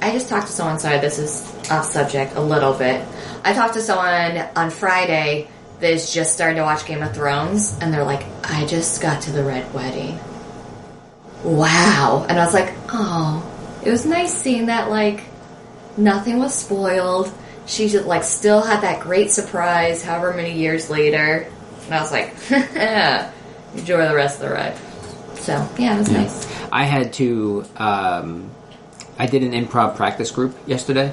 I 0.02 0.12
just 0.12 0.28
talked 0.28 0.46
to 0.48 0.52
someone. 0.52 0.78
Sorry, 0.78 0.98
this 1.00 1.18
is 1.18 1.42
off 1.70 1.86
subject 1.86 2.36
a 2.36 2.40
little 2.40 2.74
bit. 2.74 3.02
I 3.44 3.54
talked 3.54 3.74
to 3.74 3.80
someone 3.80 4.46
on 4.54 4.70
Friday 4.70 5.48
that 5.80 5.92
is 5.92 6.12
just 6.12 6.32
starting 6.32 6.56
to 6.56 6.62
watch 6.62 6.86
Game 6.86 7.02
of 7.02 7.14
Thrones, 7.14 7.76
and 7.80 7.92
they're 7.92 8.04
like, 8.04 8.24
"I 8.44 8.66
just 8.66 9.00
got 9.02 9.22
to 9.22 9.32
the 9.32 9.44
Red 9.44 9.72
Wedding." 9.74 10.18
Wow, 11.42 12.26
and 12.28 12.38
I 12.38 12.44
was 12.44 12.54
like, 12.54 12.72
"Oh, 12.92 13.44
it 13.84 13.90
was 13.90 14.06
nice 14.06 14.32
seeing 14.32 14.66
that. 14.66 14.90
Like, 14.90 15.24
nothing 15.96 16.38
was 16.38 16.54
spoiled. 16.54 17.30
She 17.66 17.88
just 17.88 18.06
like 18.06 18.24
still 18.24 18.62
had 18.62 18.82
that 18.82 19.00
great 19.00 19.30
surprise. 19.30 20.02
However 20.02 20.32
many 20.32 20.52
years 20.52 20.88
later, 20.88 21.46
and 21.84 21.94
I 21.94 22.00
was 22.00 22.12
like, 22.12 22.34
enjoy 23.74 24.08
the 24.08 24.14
rest 24.14 24.40
of 24.40 24.48
the 24.48 24.54
ride." 24.54 24.76
So 25.36 25.68
yeah, 25.78 25.94
it 25.94 25.98
was 25.98 26.10
nice. 26.10 26.46
I 26.72 26.84
had 26.84 27.12
to. 27.14 27.64
Um, 27.76 28.50
I 29.18 29.26
did 29.26 29.42
an 29.42 29.52
improv 29.52 29.96
practice 29.96 30.30
group 30.30 30.54
yesterday, 30.66 31.12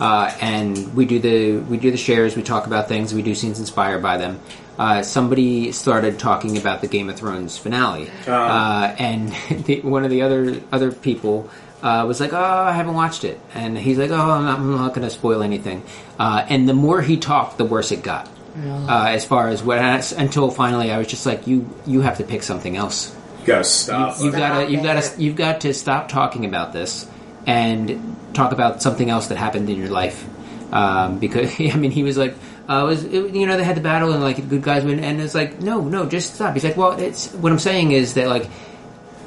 uh, 0.00 0.34
and 0.40 0.94
we 0.94 1.06
do 1.06 1.18
the 1.18 1.58
we 1.58 1.78
do 1.78 1.90
the 1.90 1.96
shares. 1.96 2.36
We 2.36 2.42
talk 2.42 2.66
about 2.66 2.88
things. 2.88 3.14
We 3.14 3.22
do 3.22 3.34
scenes 3.34 3.58
inspired 3.58 4.02
by 4.02 4.18
them. 4.18 4.40
Uh, 4.78 5.02
somebody 5.02 5.72
started 5.72 6.18
talking 6.18 6.56
about 6.56 6.82
the 6.82 6.86
Game 6.86 7.08
of 7.08 7.16
Thrones 7.16 7.56
finale, 7.58 8.10
uh, 8.26 8.94
and 8.98 9.30
the, 9.64 9.80
one 9.80 10.04
of 10.04 10.10
the 10.10 10.22
other 10.22 10.60
other 10.70 10.92
people 10.92 11.48
uh, 11.82 12.04
was 12.06 12.20
like, 12.20 12.32
"Oh, 12.32 12.36
I 12.36 12.72
haven't 12.72 12.94
watched 12.94 13.24
it," 13.24 13.40
and 13.54 13.78
he's 13.78 13.98
like, 13.98 14.10
"Oh, 14.10 14.30
I'm 14.30 14.44
not, 14.44 14.58
I'm 14.58 14.76
not 14.76 14.94
going 14.94 15.06
to 15.06 15.10
spoil 15.10 15.42
anything." 15.42 15.82
Uh, 16.18 16.44
and 16.48 16.68
the 16.68 16.74
more 16.74 17.00
he 17.00 17.16
talked, 17.16 17.56
the 17.58 17.64
worse 17.64 17.92
it 17.92 18.02
got. 18.02 18.28
Uh, 18.56 19.06
as 19.10 19.24
far 19.24 19.48
as 19.48 19.62
what, 19.62 19.78
until 20.12 20.50
finally, 20.50 20.90
I 20.90 20.98
was 20.98 21.06
just 21.06 21.24
like, 21.24 21.46
"You 21.46 21.68
you 21.86 22.02
have 22.02 22.18
to 22.18 22.24
pick 22.24 22.42
something 22.42 22.76
else." 22.76 23.14
You 23.40 23.46
gotta 23.46 23.64
stop. 23.64 24.16
You've 24.20 24.34
got 24.34 24.60
to 24.60 24.70
you've 24.70 24.82
gotta, 24.82 25.22
you've 25.22 25.36
got 25.36 25.60
to 25.62 25.72
stop 25.72 26.08
talking 26.08 26.44
about 26.44 26.72
this 26.72 27.08
and 27.48 28.16
talk 28.34 28.52
about 28.52 28.82
something 28.82 29.08
else 29.10 29.28
that 29.28 29.38
happened 29.38 29.68
in 29.70 29.76
your 29.78 29.88
life. 29.88 30.24
Um, 30.70 31.18
because 31.18 31.50
I 31.60 31.74
mean, 31.76 31.90
he 31.90 32.02
was 32.04 32.16
like, 32.18 32.34
uh, 32.68 32.84
was 32.86 33.02
it, 33.04 33.34
you 33.34 33.46
know 33.46 33.56
they 33.56 33.64
had 33.64 33.76
the 33.76 33.80
battle 33.80 34.12
and 34.12 34.22
like 34.22 34.36
the 34.36 34.42
good 34.42 34.62
guys 34.62 34.84
win, 34.84 35.00
and 35.02 35.20
it's 35.20 35.34
like, 35.34 35.58
no, 35.60 35.80
no, 35.80 36.06
just 36.06 36.34
stop. 36.34 36.52
He's 36.54 36.62
like, 36.62 36.76
well, 36.76 36.92
it's 36.92 37.32
what 37.32 37.50
I'm 37.50 37.58
saying 37.58 37.90
is 37.90 38.14
that 38.14 38.28
like. 38.28 38.48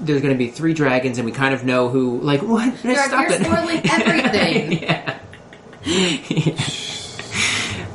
There's 0.03 0.23
going 0.23 0.33
to 0.33 0.37
be 0.37 0.49
three 0.49 0.73
dragons, 0.73 1.19
and 1.19 1.27
we 1.27 1.31
kind 1.31 1.53
of 1.53 1.63
know 1.63 1.87
who. 1.87 2.19
Like, 2.21 2.41
what? 2.53 2.83
You're, 2.83 2.95
stop 2.95 3.29
you're 3.29 3.39
it. 3.39 3.45
spoiling 3.45 3.81
everything. 3.91 4.71
yeah. 4.81 5.19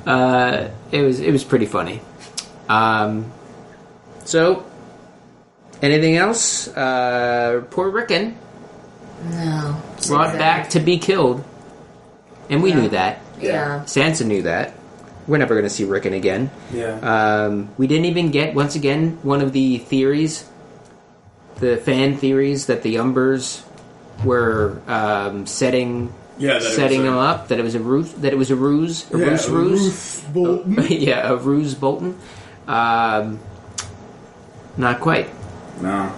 uh, 0.07 0.69
it 0.93 1.03
was 1.03 1.19
it 1.19 1.33
was 1.33 1.43
pretty 1.43 1.67
funny. 1.67 2.01
Um, 2.69 3.33
so, 4.25 4.65
anything 5.83 6.17
else? 6.17 6.69
Uh, 6.69 7.65
poor 7.71 7.91
Rickon 7.91 8.39
No. 9.31 9.83
Brought 10.09 10.39
back 10.39 10.71
to 10.71 10.81
be 10.81 10.99
killed, 10.99 11.45
and 12.51 12.63
we 12.63 12.71
Yeah. 12.71 12.81
knew 12.81 12.89
that. 12.91 13.19
Yeah. 13.41 13.83
Sansa 13.87 14.25
knew 14.27 14.43
that. 14.43 14.73
We're 15.27 15.39
never 15.39 15.55
going 15.55 15.65
to 15.67 15.71
see 15.71 15.85
Rickon 15.85 16.13
again. 16.15 16.51
Yeah. 16.73 16.99
Um, 17.03 17.69
we 17.77 17.87
didn't 17.87 18.05
even 18.07 18.31
get 18.31 18.55
once 18.55 18.77
again 18.77 19.19
one 19.23 19.41
of 19.43 19.53
the 19.53 19.79
theories, 19.79 20.45
the 21.61 21.77
fan 21.77 22.17
theories 22.17 22.67
that 22.67 22.83
the 22.83 22.97
Umbers 22.97 23.63
were 24.25 24.79
um, 24.87 25.47
setting 25.47 26.13
Yeah, 26.39 26.55
that 26.55 26.63
setting 26.63 27.01
was 27.03 27.09
a- 27.09 27.13
him 27.13 27.19
up. 27.19 27.49
That 27.49 27.59
it 27.59 27.63
was 27.63 27.75
a 27.75 27.81
ruse. 27.81 28.13
That 28.15 28.33
it 28.33 28.37
was 28.39 28.51
a 28.51 28.57
ruse. 28.57 29.05
A 29.13 29.19
Yeah, 29.19 29.25
ruse. 29.27 29.49
Ruse. 29.49 29.81
ruse 29.81 30.21
Bolton. 30.33 30.87
yeah, 30.91 31.29
a 31.29 31.37
ruse. 31.37 31.75
Bolton. 31.75 32.17
Um, 32.69 33.41
not 34.77 35.01
quite. 35.01 35.29
no. 35.81 36.13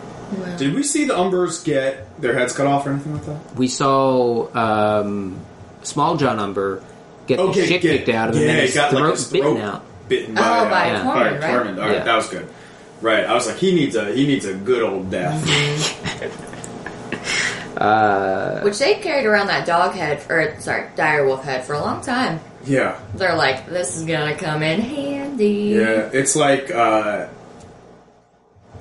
Did 0.59 0.74
we 0.74 0.83
see 0.83 1.07
the 1.07 1.14
Umbers 1.14 1.64
get 1.64 2.07
their 2.20 2.35
heads 2.35 2.52
cut 2.52 2.66
off 2.66 2.87
or 2.87 2.90
anything 2.90 3.12
like 3.14 3.24
that? 3.26 3.54
We 3.57 3.68
saw 3.68 4.48
um, 4.54 5.40
Small 5.83 6.16
John 6.16 6.38
Umber 6.38 6.83
get 7.26 7.37
the 7.38 7.52
shit 7.52 7.81
kicked 7.83 8.09
out 8.09 8.31
of 8.31 8.35
him 8.37 8.42
yeah, 8.42 8.48
and 8.50 8.59
he 8.61 8.66
his 8.66 8.74
got 8.74 8.90
throat 8.90 9.02
like 9.02 9.12
his 9.14 9.24
bitten 9.31 9.52
throat 9.57 9.61
out. 9.61 9.85
bitten 10.09 10.35
by, 10.35 10.40
Oh, 10.42 10.70
by 10.70 10.87
Yeah. 10.87 11.00
Tormund, 11.02 11.04
by 11.14 11.31
right? 11.31 11.40
Tormund. 11.42 11.78
All 11.78 11.87
right, 11.88 11.96
Yeah. 11.96 12.04
that 12.04 12.16
was 12.16 12.28
good. 12.28 12.48
Right, 13.00 13.24
I 13.24 13.33
was 13.35 13.46
like, 13.46 13.57
he 13.58 13.73
needs 13.75 13.94
a 13.94 14.12
he 14.12 14.27
needs 14.27 14.44
a 14.44 14.54
good 14.54 14.83
old 14.83 15.10
death. 15.10 15.44
Which 18.64 18.79
they 18.79 18.94
carried 18.96 19.25
around 19.25 19.46
that 19.48 19.66
dog 19.66 19.94
head, 19.94 20.21
or 20.29 20.58
sorry, 20.60 20.88
dire 20.96 21.25
wolf 21.25 21.44
head 21.44 21.64
for 21.64 21.75
a 21.75 21.81
long 21.81 22.00
time. 22.02 22.40
yeah, 22.64 22.98
They're 23.14 23.37
like, 23.37 23.69
this 23.69 23.96
is 23.96 24.04
gonna 24.04 24.35
come 24.35 24.62
in 24.64 24.81
handy. 24.81 25.77
yeah. 25.79 26.10
It's 26.12 26.35
like 26.35 26.71
uh, 26.73 27.29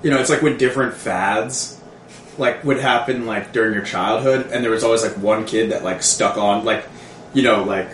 you 0.01 0.09
know, 0.09 0.19
it's 0.19 0.29
like 0.31 0.41
when 0.41 0.57
different 0.57 0.95
fads 0.95 1.76
like 2.38 2.63
would 2.63 2.79
happen 2.79 3.25
like 3.25 3.51
during 3.53 3.73
your 3.73 3.83
childhood, 3.83 4.49
and 4.51 4.63
there 4.63 4.71
was 4.71 4.83
always 4.83 5.03
like 5.03 5.17
one 5.17 5.45
kid 5.45 5.71
that 5.71 5.83
like 5.83 6.03
stuck 6.03 6.38
on, 6.38 6.65
like 6.65 6.85
you 7.33 7.43
know, 7.43 7.63
like. 7.63 7.89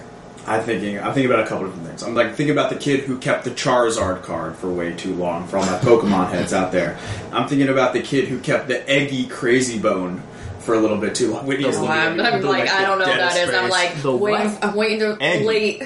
I'm 0.45 0.61
thinking. 0.63 0.99
I'm 0.99 1.13
thinking 1.13 1.31
about 1.31 1.45
a 1.45 1.47
couple 1.47 1.67
different 1.67 1.87
things. 1.87 2.03
I'm 2.03 2.15
like 2.15 2.35
thinking 2.35 2.49
about 2.51 2.69
the 2.69 2.75
kid 2.75 3.05
who 3.05 3.17
kept 3.17 3.45
the 3.45 3.51
Charizard 3.51 4.23
card 4.23 4.57
for 4.57 4.69
way 4.69 4.93
too 4.93 5.13
long 5.15 5.47
for 5.47 5.55
all 5.57 5.65
my 5.65 5.77
Pokemon 5.77 6.31
heads 6.31 6.51
out 6.51 6.73
there. 6.73 6.99
I'm 7.31 7.47
thinking 7.47 7.69
about 7.69 7.93
the 7.93 8.01
kid 8.01 8.27
who 8.27 8.39
kept 8.39 8.67
the 8.67 8.85
Eggy 8.89 9.27
Crazy 9.27 9.79
Bone 9.79 10.21
for 10.59 10.75
a 10.75 10.79
little 10.81 10.97
bit 10.97 11.15
too 11.15 11.31
long. 11.31 11.45
Whitney's 11.47 11.77
Oh, 11.77 11.83
looking 11.83 11.95
at 11.95 12.07
I'm, 12.09 12.19
I'm 12.19 12.33
with, 12.41 12.43
like, 12.43 12.69
I 12.69 12.81
don't 12.81 12.99
know 12.99 13.05
what 13.07 13.17
that 13.19 13.33
deadest. 13.35 13.57
I'm 13.57 13.69
like, 13.69 14.01
The 14.01 14.13
waiting, 14.13 14.51
what? 14.51 14.63
I'm 14.65 14.75
waiting 14.75 14.99
to 14.99 15.17
Egg. 15.21 15.45
wait. 15.45 15.83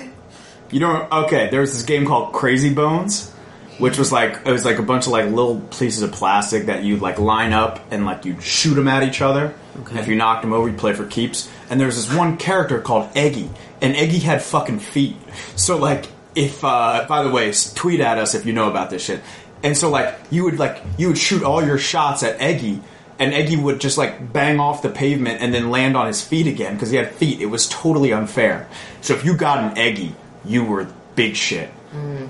You 0.71 0.79
know, 0.79 1.07
okay, 1.11 1.49
there 1.51 1.61
was 1.61 1.73
this 1.73 1.83
game 1.83 2.07
called 2.07 2.33
Crazy 2.33 2.73
Bones, 2.73 3.31
which 3.79 3.97
was 3.97 4.11
like 4.11 4.39
it 4.45 4.51
was 4.51 4.65
like 4.65 4.79
a 4.79 4.83
bunch 4.83 5.05
of 5.05 5.11
like 5.11 5.25
little 5.25 5.59
pieces 5.59 6.01
of 6.01 6.11
plastic 6.11 6.65
that 6.65 6.83
you 6.83 6.97
like 6.97 7.19
line 7.19 7.53
up 7.53 7.79
and 7.91 8.05
like 8.05 8.25
you 8.25 8.39
shoot 8.41 8.75
them 8.75 8.87
at 8.87 9.03
each 9.03 9.21
other. 9.21 9.53
Okay. 9.81 9.99
If 9.99 10.07
you 10.07 10.15
knocked 10.15 10.41
them 10.41 10.53
over, 10.53 10.67
you 10.67 10.75
play 10.75 10.93
for 10.93 11.05
keeps. 11.05 11.49
And 11.69 11.79
there 11.79 11.85
was 11.85 11.95
this 11.95 12.15
one 12.17 12.37
character 12.37 12.79
called 12.81 13.09
Eggy, 13.15 13.49
and 13.81 13.95
Eggy 13.95 14.19
had 14.19 14.41
fucking 14.41 14.79
feet. 14.79 15.15
So 15.55 15.77
like, 15.77 16.05
if 16.33 16.63
uh, 16.63 17.05
by 17.07 17.23
the 17.23 17.29
way, 17.29 17.51
tweet 17.75 17.99
at 17.99 18.17
us 18.17 18.33
if 18.33 18.45
you 18.45 18.53
know 18.53 18.69
about 18.69 18.89
this 18.89 19.03
shit. 19.03 19.21
and 19.63 19.77
so 19.77 19.89
like 19.89 20.17
you 20.31 20.43
would 20.45 20.57
like 20.59 20.81
you 20.97 21.07
would 21.09 21.17
shoot 21.17 21.43
all 21.43 21.63
your 21.63 21.77
shots 21.77 22.23
at 22.23 22.39
Eggy, 22.41 22.81
and 23.19 23.33
Eggy 23.33 23.57
would 23.57 23.79
just 23.79 23.97
like 23.97 24.31
bang 24.33 24.59
off 24.59 24.81
the 24.81 24.89
pavement 24.89 25.41
and 25.41 25.53
then 25.53 25.69
land 25.69 25.95
on 25.97 26.07
his 26.07 26.23
feet 26.23 26.47
again 26.47 26.73
because 26.73 26.89
he 26.89 26.97
had 26.97 27.11
feet. 27.11 27.41
It 27.41 27.47
was 27.47 27.67
totally 27.69 28.11
unfair. 28.13 28.67
So 29.01 29.13
if 29.13 29.23
you 29.25 29.35
got 29.37 29.59
an 29.59 29.77
Eggy, 29.77 30.15
you 30.45 30.63
were 30.63 30.87
big 31.15 31.35
shit. 31.35 31.69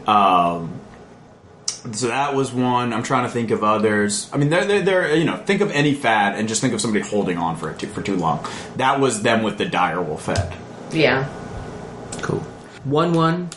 Um, 0.07 0.79
so 1.93 2.07
that 2.07 2.33
was 2.35 2.51
one. 2.51 2.93
I'm 2.93 3.03
trying 3.03 3.23
to 3.25 3.29
think 3.29 3.51
of 3.51 3.63
others. 3.63 4.29
I 4.33 4.37
mean, 4.37 4.49
they're, 4.49 4.65
they're, 4.65 4.81
they're 4.81 5.15
you 5.15 5.25
know, 5.25 5.37
think 5.37 5.61
of 5.61 5.71
any 5.71 5.93
fad 5.93 6.37
and 6.37 6.47
just 6.47 6.61
think 6.61 6.73
of 6.73 6.81
somebody 6.81 7.03
holding 7.05 7.37
on 7.37 7.55
for 7.55 7.69
it 7.71 7.79
too, 7.79 7.87
for 7.87 8.01
too 8.01 8.15
long. 8.15 8.45
That 8.77 8.99
was 8.99 9.21
them 9.21 9.43
with 9.43 9.57
the 9.57 9.65
direwolf 9.65 10.25
head. 10.25 10.55
Yeah. 10.91 11.27
Cool. 12.21 12.43
Wun 12.85 13.13
Wun. 13.13 13.49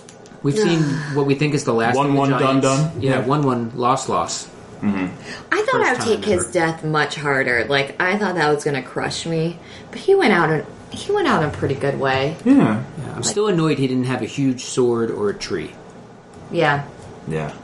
We've 0.42 0.56
seen 0.58 0.80
what 1.14 1.26
we 1.26 1.34
think 1.34 1.54
is 1.54 1.64
the 1.64 1.74
last. 1.74 1.96
One, 1.96 2.14
one, 2.14 2.30
done, 2.30 2.40
Giants. 2.62 2.66
done. 2.66 3.02
Yeah, 3.02 3.10
Yeah. 3.20 3.26
Wun 3.26 3.42
Wun 3.42 3.72
loss 3.76 4.08
loss. 4.08 4.46
Mm-hmm. 4.80 5.08
I 5.52 5.56
thought 5.58 5.72
First 5.72 5.74
I 5.86 5.92
would 5.92 5.98
time 6.00 6.08
take 6.08 6.24
his 6.24 6.44
ever. 6.44 6.52
death 6.52 6.84
much 6.84 7.14
harder. 7.16 7.66
Like 7.66 8.00
I 8.00 8.16
thought 8.16 8.36
that 8.36 8.48
was 8.54 8.64
going 8.64 8.82
to 8.82 8.88
crush 8.88 9.26
me, 9.26 9.58
but 9.90 10.00
he 10.00 10.14
went 10.14 10.32
out 10.32 10.48
and 10.50 10.64
he 10.90 11.12
went 11.12 11.28
out 11.28 11.42
in 11.42 11.50
a 11.50 11.52
pretty 11.52 11.74
good 11.74 12.00
way. 12.00 12.36
Yeah. 12.46 12.82
Yeah, 12.98 13.14
I'm 13.14 13.22
still 13.22 13.48
annoyed 13.48 13.78
he 13.78 13.86
didn't 13.86 14.04
have 14.04 14.22
a 14.22 14.26
huge 14.26 14.64
sword 14.64 15.10
or 15.10 15.28
a 15.28 15.34
tree. 15.34 15.72
Yeah. 16.50 16.86
Yeah. 17.28 17.54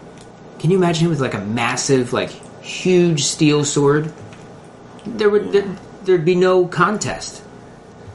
Can 0.58 0.70
you 0.70 0.76
imagine 0.76 1.04
him 1.04 1.10
with 1.10 1.20
like 1.20 1.34
a 1.34 1.40
massive, 1.44 2.12
like 2.12 2.30
huge 2.62 3.22
steel 3.24 3.64
sword? 3.64 4.12
There 5.04 5.30
would 5.30 5.52
there, 5.52 5.76
there'd 6.04 6.24
be 6.24 6.34
no 6.34 6.66
contest, 6.66 7.38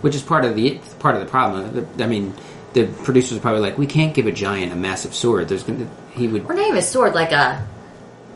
which 0.02 0.16
is 0.16 0.22
part 0.22 0.46
of 0.46 0.56
the 0.56 0.80
part 1.00 1.16
of 1.16 1.22
the 1.22 1.28
problem. 1.28 1.88
I 2.00 2.08
mean, 2.08 2.34
the 2.74 2.88
producers 2.88 3.38
are 3.38 3.42
probably 3.42 3.62
like, 3.62 3.78
we 3.78 3.88
can't 3.88 4.14
give 4.14 4.28
a 4.28 4.32
giant 4.32 4.72
a 4.72 4.76
massive 4.76 5.14
sword. 5.14 5.48
There's 5.50 5.64
gonna 5.64 5.88
he 6.14 6.28
would 6.28 6.46
Or 6.46 6.54
not 6.54 6.66
even 6.66 6.78
a 6.78 6.82
sword, 6.82 7.14
like 7.14 7.32
a 7.32 7.66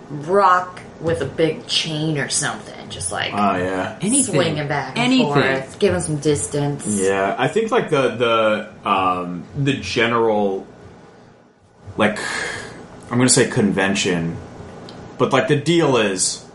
rock 0.09 0.81
with 1.01 1.21
a 1.21 1.25
big 1.25 1.67
chain 1.67 2.17
or 2.17 2.29
something. 2.29 2.73
Just 2.89 3.11
like 3.11 3.33
Oh 3.33 3.55
yeah. 3.57 3.97
anything 4.01 4.35
swinging 4.35 4.67
back 4.67 4.97
and 4.97 5.11
anything. 5.11 5.33
forth, 5.33 5.79
give 5.79 5.93
him 5.93 5.99
some 6.01 6.17
distance. 6.17 6.85
Yeah, 7.01 7.35
I 7.37 7.47
think 7.47 7.71
like 7.71 7.89
the 7.89 8.71
the 8.83 8.89
um, 8.89 9.43
the 9.57 9.73
general 9.73 10.65
like 11.97 12.17
I'm 13.09 13.17
gonna 13.17 13.29
say 13.29 13.49
convention, 13.49 14.37
but 15.17 15.31
like 15.31 15.47
the 15.47 15.55
deal 15.55 15.97
is 15.97 16.45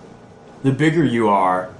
the 0.62 0.72
bigger 0.72 1.05
you 1.05 1.28
are, 1.28 1.70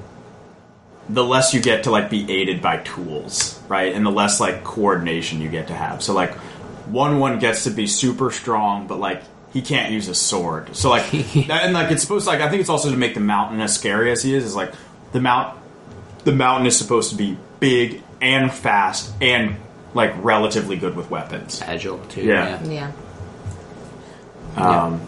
the 1.09 1.25
less 1.25 1.53
you 1.53 1.61
get 1.61 1.85
to 1.85 1.91
like 1.91 2.09
be 2.09 2.31
aided 2.31 2.63
by 2.63 2.79
tools, 2.79 3.61
right? 3.69 3.93
And 3.95 4.07
the 4.07 4.11
less 4.11 4.41
like 4.41 4.63
coordination 4.65 5.41
you 5.41 5.49
get 5.49 5.69
to 5.69 5.75
have. 5.75 6.03
So 6.03 6.13
like 6.15 6.35
Wun 6.89 7.19
Wun 7.19 7.39
gets 7.39 7.65
to 7.65 7.71
be 7.71 7.87
super 7.87 8.31
strong, 8.31 8.87
but 8.87 8.99
like 8.99 9.23
he 9.53 9.63
can't 9.63 9.93
use 9.93 10.09
a 10.09 10.15
sword. 10.15 10.77
So 10.77 10.91
like 10.91 11.11
that, 11.11 11.51
and 11.65 11.73
like 11.75 11.91
it's 11.91 12.03
supposed 12.03 12.27
to, 12.27 12.31
like 12.31 12.41
I 12.41 12.49
think 12.49 12.61
it's 12.61 12.71
also 12.71 12.91
to 12.91 12.97
make 12.97 13.15
the 13.15 13.21
mountain 13.21 13.61
as 13.61 13.75
scary 13.75 14.13
as 14.13 14.23
he 14.23 14.35
is. 14.35 14.45
Is 14.45 14.55
like 14.55 14.73
the 15.13 15.21
mount 15.21 15.59
the 16.25 16.33
mountain 16.33 16.67
is 16.67 16.77
supposed 16.77 17.11
to 17.11 17.17
be 17.17 17.37
big 17.59 18.03
and 18.21 18.53
fast 18.53 19.13
and 19.21 19.57
like 19.95 20.13
relatively 20.19 20.77
good 20.77 20.95
with 20.95 21.11
weapons. 21.11 21.61
agile 21.63 21.99
too. 22.07 22.23
Yeah. 22.23 22.63
Yeah. 22.63 22.93
Um, 24.57 25.01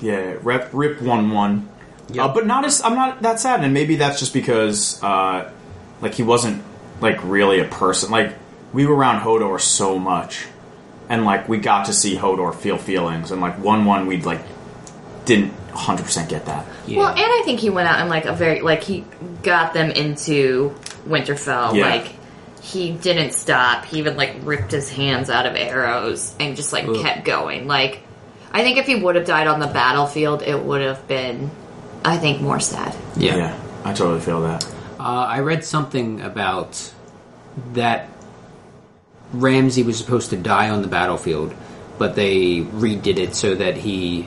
yeah, 0.00 0.36
rep 0.42 0.70
rip 0.72 1.00
Wun 1.00 1.30
Wun, 1.30 1.68
Yep. 2.10 2.24
uh, 2.24 2.34
but 2.34 2.46
not 2.46 2.64
as 2.64 2.82
I'm 2.82 2.94
not 2.94 3.22
that 3.22 3.40
sad, 3.40 3.64
and 3.64 3.72
maybe 3.74 3.96
that's 3.96 4.18
just 4.18 4.32
because 4.34 5.02
uh, 5.02 5.50
like 6.00 6.14
he 6.14 6.22
wasn't 6.22 6.62
like 7.00 7.18
really 7.24 7.60
a 7.60 7.64
person. 7.64 8.10
Like 8.10 8.34
we 8.72 8.86
were 8.86 8.94
around 8.94 9.22
Hodor 9.22 9.60
so 9.60 9.98
much, 9.98 10.46
and 11.08 11.24
like 11.24 11.48
we 11.48 11.58
got 11.58 11.86
to 11.86 11.92
see 11.92 12.16
Hodor 12.16 12.54
feel 12.54 12.76
feelings, 12.78 13.30
and 13.30 13.40
like 13.40 13.58
Wun 13.62 13.84
Wun 13.84 14.06
we'd 14.06 14.24
like 14.26 14.42
didn't 15.24 15.52
100 15.52 16.02
percent 16.04 16.28
get 16.28 16.46
that. 16.46 16.66
Yeah. 16.86 16.98
Well, 16.98 17.08
and 17.08 17.18
I 17.18 17.42
think 17.44 17.60
he 17.60 17.70
went 17.70 17.88
out 17.88 17.98
and 18.00 18.08
like 18.10 18.26
a 18.26 18.32
very 18.32 18.60
like 18.60 18.82
he 18.84 19.04
got 19.42 19.72
them 19.74 19.90
into 19.90 20.74
Winterfell. 21.08 21.74
Yeah. 21.74 21.88
Like 21.90 22.12
he 22.62 22.92
didn't 22.92 23.32
stop. 23.32 23.84
He 23.86 23.98
even 23.98 24.16
like 24.16 24.36
ripped 24.42 24.72
his 24.72 24.90
hands 24.90 25.30
out 25.30 25.46
of 25.46 25.54
arrows 25.54 26.34
and 26.38 26.54
just 26.56 26.72
like 26.72 26.84
Ugh. 26.86 26.96
kept 27.00 27.24
going. 27.24 27.66
Like 27.66 28.02
I 28.56 28.62
think 28.62 28.78
if 28.78 28.86
he 28.86 28.94
would 28.94 29.16
have 29.16 29.26
died 29.26 29.48
on 29.48 29.60
the 29.60 29.66
battlefield, 29.66 30.40
it 30.42 30.58
would 30.58 30.80
have 30.80 31.06
been, 31.06 31.50
I 32.02 32.16
think, 32.16 32.40
more 32.40 32.58
sad. 32.58 32.96
yeah. 33.16 33.36
yeah 33.36 33.62
I 33.84 33.92
totally 33.92 34.20
feel 34.20 34.40
that. 34.42 34.64
Uh, 34.98 35.02
I 35.36 35.40
read 35.40 35.62
something 35.62 36.22
about 36.22 36.90
that 37.74 38.08
Ramsay 39.32 39.82
was 39.82 39.98
supposed 39.98 40.30
to 40.30 40.36
die 40.38 40.70
on 40.70 40.80
the 40.80 40.88
battlefield, 40.88 41.54
but 41.98 42.14
they 42.14 42.60
redid 42.60 43.18
it 43.18 43.34
so 43.34 43.54
that 43.56 43.76
he 43.76 44.26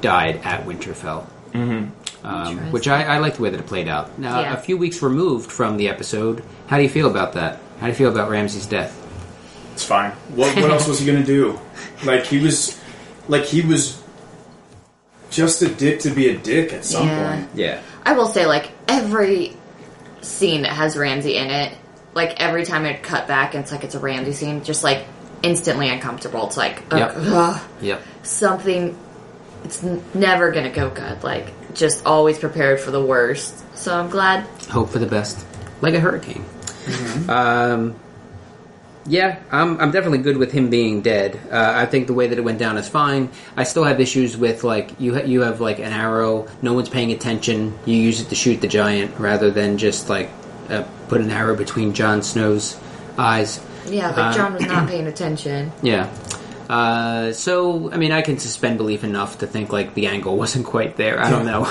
died 0.00 0.40
at 0.44 0.64
Winterfell. 0.66 1.26
Mm-hmm. 1.52 2.26
Um, 2.26 2.72
which 2.72 2.86
I, 2.88 3.02
I 3.02 3.18
like 3.18 3.34
the 3.36 3.42
way 3.42 3.50
that 3.50 3.58
it 3.60 3.66
played 3.66 3.88
out. 3.88 4.18
Now, 4.18 4.40
Yeah. 4.40 4.54
a 4.54 4.56
few 4.56 4.76
weeks 4.78 5.02
removed 5.02 5.50
from 5.50 5.76
the 5.78 5.88
episode, 5.88 6.44
how 6.68 6.76
do 6.76 6.84
you 6.84 6.88
feel 6.88 7.10
about 7.10 7.32
that? 7.34 7.58
How 7.80 7.86
do 7.86 7.92
you 7.92 7.96
feel 7.98 8.08
about 8.08 8.30
Ramsay's 8.30 8.66
death? 8.66 8.96
It's 9.72 9.84
fine. 9.84 10.12
What, 10.34 10.54
what 10.56 10.70
else 10.70 10.86
was 10.86 11.00
he 11.00 11.06
gonna 11.06 11.24
do? 11.24 11.58
Like 12.04 12.24
he 12.24 12.38
was, 12.38 12.80
like 13.28 13.44
he 13.44 13.62
was 13.62 14.00
just 15.30 15.62
a 15.62 15.68
dick 15.68 16.00
to 16.00 16.10
be 16.10 16.28
a 16.28 16.36
dick 16.36 16.72
at 16.72 16.84
some 16.84 17.06
Yeah. 17.08 17.34
point. 17.36 17.48
Yeah. 17.54 17.80
I 18.04 18.12
will 18.12 18.26
say, 18.28 18.46
like 18.46 18.70
every 18.88 19.56
scene 20.20 20.62
that 20.62 20.72
has 20.72 20.96
Ramsay 20.96 21.36
in 21.36 21.50
it, 21.50 21.76
like 22.14 22.40
every 22.40 22.64
time 22.64 22.86
it 22.86 23.02
cut 23.02 23.26
back, 23.26 23.54
and 23.54 23.62
it's 23.62 23.72
like 23.72 23.84
it's 23.84 23.94
a 23.94 23.98
Ramsay 23.98 24.32
scene, 24.32 24.62
just 24.64 24.84
like 24.84 25.04
instantly 25.42 25.88
uncomfortable. 25.88 26.46
It's 26.46 26.56
like 26.56 26.82
ugh, 26.90 26.98
Yep. 26.98 27.14
ugh, 27.16 27.60
Yep. 27.80 28.02
something. 28.22 28.96
It's 29.64 29.82
n- 29.82 30.02
never 30.12 30.50
gonna 30.52 30.70
go 30.70 30.90
good. 30.90 31.24
Like 31.24 31.46
just 31.74 32.04
always 32.06 32.38
prepared 32.38 32.78
for 32.80 32.90
the 32.90 33.02
worst. 33.04 33.54
So 33.76 33.98
I'm 33.98 34.08
glad. 34.10 34.44
Hope 34.70 34.90
for 34.90 34.98
the 34.98 35.06
best, 35.06 35.38
like 35.80 35.94
a 35.94 36.00
hurricane. 36.00 36.44
Um, 37.28 37.94
yeah, 39.06 39.40
I'm, 39.52 39.78
I'm 39.80 39.90
definitely 39.90 40.18
good 40.18 40.36
with 40.36 40.52
him 40.52 40.70
being 40.70 41.02
dead. 41.02 41.38
Uh, 41.50 41.72
I 41.76 41.86
think 41.86 42.06
the 42.06 42.14
way 42.14 42.26
that 42.28 42.38
it 42.38 42.42
went 42.42 42.58
down 42.58 42.76
is 42.78 42.88
fine. 42.88 43.28
I 43.56 43.64
still 43.64 43.84
have 43.84 44.00
issues 44.00 44.36
with 44.36 44.64
like 44.64 44.98
you 45.00 45.14
ha- 45.14 45.24
you 45.26 45.42
have 45.42 45.60
like 45.60 45.78
an 45.78 45.92
arrow, 45.92 46.46
no 46.62 46.72
one's 46.74 46.88
paying 46.88 47.12
attention. 47.12 47.76
You 47.86 47.96
use 47.96 48.20
it 48.20 48.28
to 48.30 48.34
shoot 48.34 48.60
the 48.60 48.68
giant 48.68 49.18
rather 49.18 49.50
than 49.50 49.76
just 49.78 50.08
like 50.08 50.30
uh, 50.70 50.84
put 51.08 51.20
an 51.20 51.30
arrow 51.30 51.54
between 51.56 51.92
Jon 51.92 52.22
Snow's 52.22 52.78
eyes. 53.18 53.60
Yeah, 53.86 54.08
like 54.08 54.18
Uh, 54.18 54.32
Jon 54.34 54.54
was 54.54 54.66
not 54.66 54.88
paying 54.92 55.06
attention. 55.06 55.70
Yeah. 55.82 56.08
Uh, 56.70 57.32
so, 57.34 57.92
I 57.92 57.98
mean, 57.98 58.10
I 58.10 58.22
can 58.22 58.38
suspend 58.38 58.78
belief 58.78 59.04
enough 59.04 59.40
to 59.40 59.46
think 59.46 59.70
like 59.70 59.92
the 59.92 60.06
angle 60.06 60.36
wasn't 60.44 60.64
quite 60.64 60.96
there. 60.96 61.20
I 61.20 61.28
don't 61.30 61.44
know. 61.44 61.70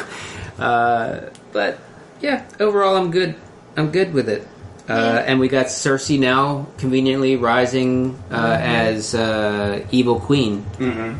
Uh, 0.63 1.29
but 1.51 1.79
yeah, 2.21 2.45
overall, 2.59 2.95
I'm 2.95 3.09
good. 3.09 3.33
I'm 3.75 3.89
good 3.91 4.13
with 4.13 4.29
it. 4.29 4.47
Uh, 4.89 4.93
Yeah. 4.93 5.23
and 5.27 5.39
we 5.39 5.47
got 5.47 5.67
Cersei 5.67 6.19
now 6.19 6.67
conveniently 6.77 7.37
rising 7.37 8.17
uh, 8.31 8.35
as 8.59 9.15
uh, 9.15 9.85
evil 9.91 10.19
queen 10.19 10.65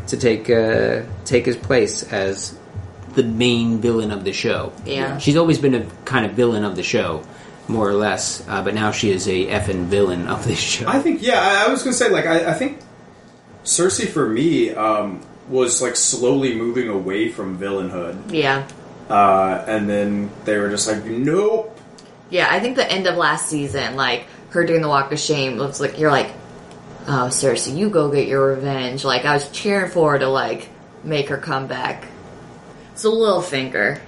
to 0.08 0.18
take 0.18 0.50
uh, 0.50 1.04
take 1.26 1.46
his 1.46 1.56
place 1.56 2.04
as 2.12 2.58
the 3.16 3.24
main 3.24 3.80
villain 3.80 4.12
of 4.12 4.24
the 4.26 4.34
show. 4.34 4.74
Yeah. 4.86 5.18
she's 5.20 5.38
always 5.38 5.60
been 5.60 5.76
a 5.76 5.86
kind 6.04 6.26
of 6.26 6.34
villain 6.34 6.64
of 6.66 6.76
the 6.76 6.84
show, 6.84 7.22
more 7.70 7.88
or 7.88 7.94
less. 7.94 8.44
Uh, 8.50 8.62
but 8.64 8.74
now 8.74 8.92
she 8.92 9.12
is 9.12 9.28
a 9.28 9.46
effing 9.48 9.86
villain 9.86 10.28
of 10.28 10.44
this 10.46 10.60
show. 10.74 10.88
I 10.88 11.00
think, 11.00 11.22
yeah, 11.22 11.40
I, 11.40 11.66
I 11.66 11.72
was 11.72 11.84
gonna 11.84 11.94
say, 11.96 12.10
like, 12.10 12.26
I, 12.26 12.50
I 12.52 12.54
think 12.54 12.80
Cersei 13.64 14.08
for 14.10 14.28
me 14.28 14.72
um, 14.72 15.22
was 15.48 15.82
like 15.82 15.96
slowly 15.96 16.54
moving 16.56 16.90
away 16.90 17.30
from 17.30 17.58
villainhood, 17.58 18.34
Yeah, 18.34 18.68
uh, 19.10 19.64
and 19.68 19.88
then 19.90 20.32
they 20.44 20.58
were 20.58 20.70
just 20.70 20.88
like, 20.88 21.06
nope. 21.06 21.70
Yeah. 22.34 22.48
I 22.50 22.60
think 22.60 22.76
the 22.76 22.92
end 22.92 23.08
of 23.08 23.16
last 23.16 23.48
season, 23.48 23.96
like 23.96 24.26
her 24.50 24.66
doing 24.66 24.82
the 24.82 24.88
walk 24.88 25.12
of 25.12 25.20
shame, 25.20 25.58
looks 25.58 25.80
like 25.80 26.00
you're 26.00 26.12
like, 26.12 26.32
oh 27.08 27.28
Cersei, 27.30 27.78
you 27.78 27.90
go 27.90 28.12
get 28.12 28.28
your 28.28 28.56
revenge. 28.56 29.06
Like 29.06 29.26
I 29.26 29.34
was 29.34 29.50
cheering 29.52 29.92
for 29.92 30.14
her 30.14 30.20
to 30.20 30.28
like 30.28 30.70
make 31.04 31.30
her 31.30 31.38
come 31.38 31.68
back. 31.68 32.08
So 32.96 33.12
Littlefinger, 33.12 34.00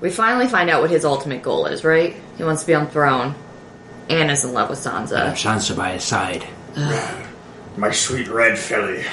we 0.00 0.10
finally 0.10 0.46
find 0.46 0.70
out 0.70 0.80
what 0.80 0.90
his 0.90 1.04
ultimate 1.04 1.42
goal 1.42 1.66
is. 1.66 1.84
Right? 1.84 2.16
He 2.36 2.44
wants 2.44 2.62
to 2.62 2.66
be 2.66 2.74
on 2.74 2.86
the 2.86 2.90
throne. 2.90 3.34
Anna's 4.08 4.44
in 4.44 4.52
love 4.52 4.70
with 4.70 4.80
Sansa. 4.80 5.32
Sansa 5.32 5.76
by 5.76 5.92
his 5.92 6.04
side. 6.04 6.46
My 7.76 7.92
sweet 7.92 8.28
red 8.28 8.58
filly. 8.58 8.98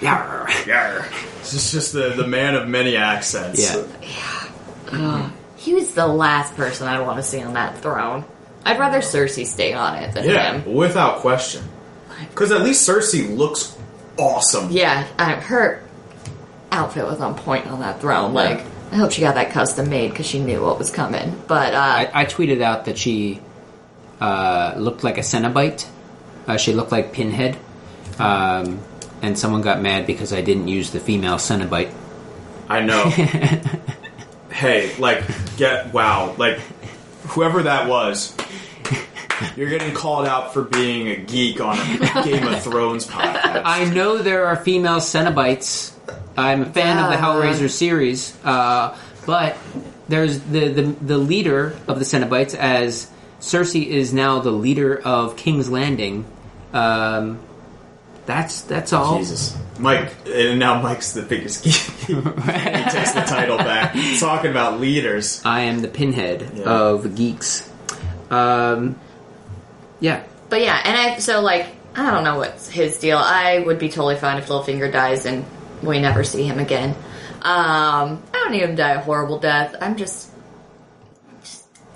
Yarr. 0.00 0.46
Yarr. 0.64 1.42
is 1.42 1.70
just 1.70 1.92
the, 1.92 2.10
the 2.10 2.26
man 2.26 2.56
of 2.56 2.68
many 2.68 2.96
accents. 2.96 3.62
Yeah. 3.62 3.86
Yeah. 4.92 5.30
He 5.64 5.72
was 5.74 5.94
the 5.94 6.06
last 6.06 6.54
person 6.56 6.86
I 6.86 7.00
want 7.00 7.16
to 7.16 7.22
see 7.22 7.40
on 7.42 7.54
that 7.54 7.78
throne. 7.78 8.24
I'd 8.64 8.78
rather 8.78 8.98
Cersei 8.98 9.46
stay 9.46 9.72
on 9.72 9.96
it 9.96 10.12
than 10.14 10.24
Yeah, 10.28 10.58
him. 10.58 10.74
without 10.74 11.18
question. 11.20 11.64
Because 12.30 12.52
at 12.52 12.60
least 12.62 12.86
Cersei 12.88 13.34
looks 13.34 13.76
awesome. 14.18 14.70
Yeah, 14.70 15.06
I, 15.18 15.32
her 15.34 15.82
outfit 16.70 17.06
was 17.06 17.20
on 17.20 17.34
point 17.34 17.66
on 17.66 17.80
that 17.80 18.00
throne. 18.00 18.34
Like, 18.34 18.60
I 18.92 18.96
hope 18.96 19.10
she 19.12 19.20
got 19.22 19.34
that 19.36 19.50
custom 19.52 19.88
made 19.88 20.10
because 20.10 20.26
she 20.26 20.38
knew 20.38 20.62
what 20.62 20.78
was 20.78 20.90
coming. 20.90 21.40
But 21.48 21.74
uh, 21.74 21.78
I, 21.78 22.10
I 22.12 22.24
tweeted 22.26 22.60
out 22.60 22.84
that 22.84 22.98
she 22.98 23.40
uh, 24.20 24.74
looked 24.76 25.02
like 25.02 25.16
a 25.18 25.22
Cenobite. 25.22 25.86
Uh, 26.46 26.56
she 26.58 26.72
looked 26.74 26.92
like 26.92 27.12
Pinhead. 27.12 27.56
Um, 28.18 28.80
and 29.22 29.38
someone 29.38 29.62
got 29.62 29.80
mad 29.80 30.06
because 30.06 30.32
I 30.34 30.42
didn't 30.42 30.68
use 30.68 30.90
the 30.90 31.00
female 31.00 31.36
Cenobite. 31.36 31.92
I 32.68 32.80
know. 32.80 33.10
hey, 34.54 34.94
like, 34.96 35.24
get 35.56 35.92
wow, 35.92 36.34
like, 36.38 36.60
whoever 37.26 37.64
that 37.64 37.88
was, 37.88 38.34
you're 39.56 39.68
getting 39.68 39.92
called 39.92 40.26
out 40.26 40.54
for 40.54 40.62
being 40.62 41.08
a 41.08 41.16
geek 41.16 41.60
on 41.60 41.76
a 41.76 42.22
Game 42.24 42.46
of 42.46 42.62
Thrones 42.62 43.06
podcast. 43.06 43.62
I 43.64 43.84
know 43.92 44.18
there 44.18 44.46
are 44.46 44.56
female 44.56 44.98
Cenobites. 44.98 45.92
I'm 46.36 46.62
a 46.62 46.66
fan 46.66 46.98
of 46.98 47.10
the 47.10 47.16
Hellraiser 47.16 47.68
series, 47.68 48.36
uh, 48.44 48.96
but 49.26 49.56
there's 50.08 50.40
the, 50.40 50.68
the 50.68 50.82
the 50.82 51.18
leader 51.18 51.76
of 51.88 51.98
the 51.98 52.04
Cenobites, 52.04 52.54
as 52.54 53.10
Cersei 53.40 53.86
is 53.86 54.12
now 54.12 54.40
the 54.40 54.50
leader 54.50 54.96
of 54.96 55.36
King's 55.36 55.70
Landing. 55.70 56.24
Um, 56.72 57.40
that's 58.26 58.62
that's 58.62 58.92
all. 58.92 59.18
Jesus, 59.18 59.56
Mike, 59.84 60.12
and 60.26 60.58
now 60.58 60.80
Mike's 60.82 61.12
the 61.12 61.22
biggest 61.22 61.62
geek. 61.64 61.74
he 62.06 62.14
takes 62.14 63.12
the 63.12 63.24
title 63.26 63.58
back. 63.58 63.94
Talking 64.18 64.50
about 64.50 64.80
leaders. 64.80 65.40
I 65.44 65.60
am 65.62 65.80
the 65.80 65.88
pinhead 65.88 66.50
Yeah. 66.56 66.64
of 66.64 67.14
geeks. 67.14 67.70
Um, 68.30 68.96
yeah, 70.00 70.24
But 70.48 70.60
yeah, 70.62 70.80
and 70.84 70.96
I 70.96 71.18
so 71.18 71.40
like 71.40 71.66
I 71.94 72.10
don't 72.10 72.24
know 72.24 72.38
what's 72.38 72.68
his 72.68 72.98
deal. 72.98 73.18
I 73.18 73.60
would 73.60 73.78
be 73.78 73.88
totally 73.88 74.16
fine 74.16 74.38
if 74.38 74.48
Littlefinger 74.48 74.90
dies 74.92 75.26
and 75.26 75.44
we 75.82 76.00
never 76.00 76.24
see 76.24 76.42
him 76.44 76.58
again. 76.58 76.90
Um, 77.42 78.22
I 78.32 78.32
don't 78.32 78.50
need 78.52 78.62
him 78.62 78.70
to 78.70 78.76
die 78.76 78.92
a 78.94 79.00
horrible 79.00 79.38
death. 79.38 79.76
I'm 79.80 79.96
just 79.96 80.30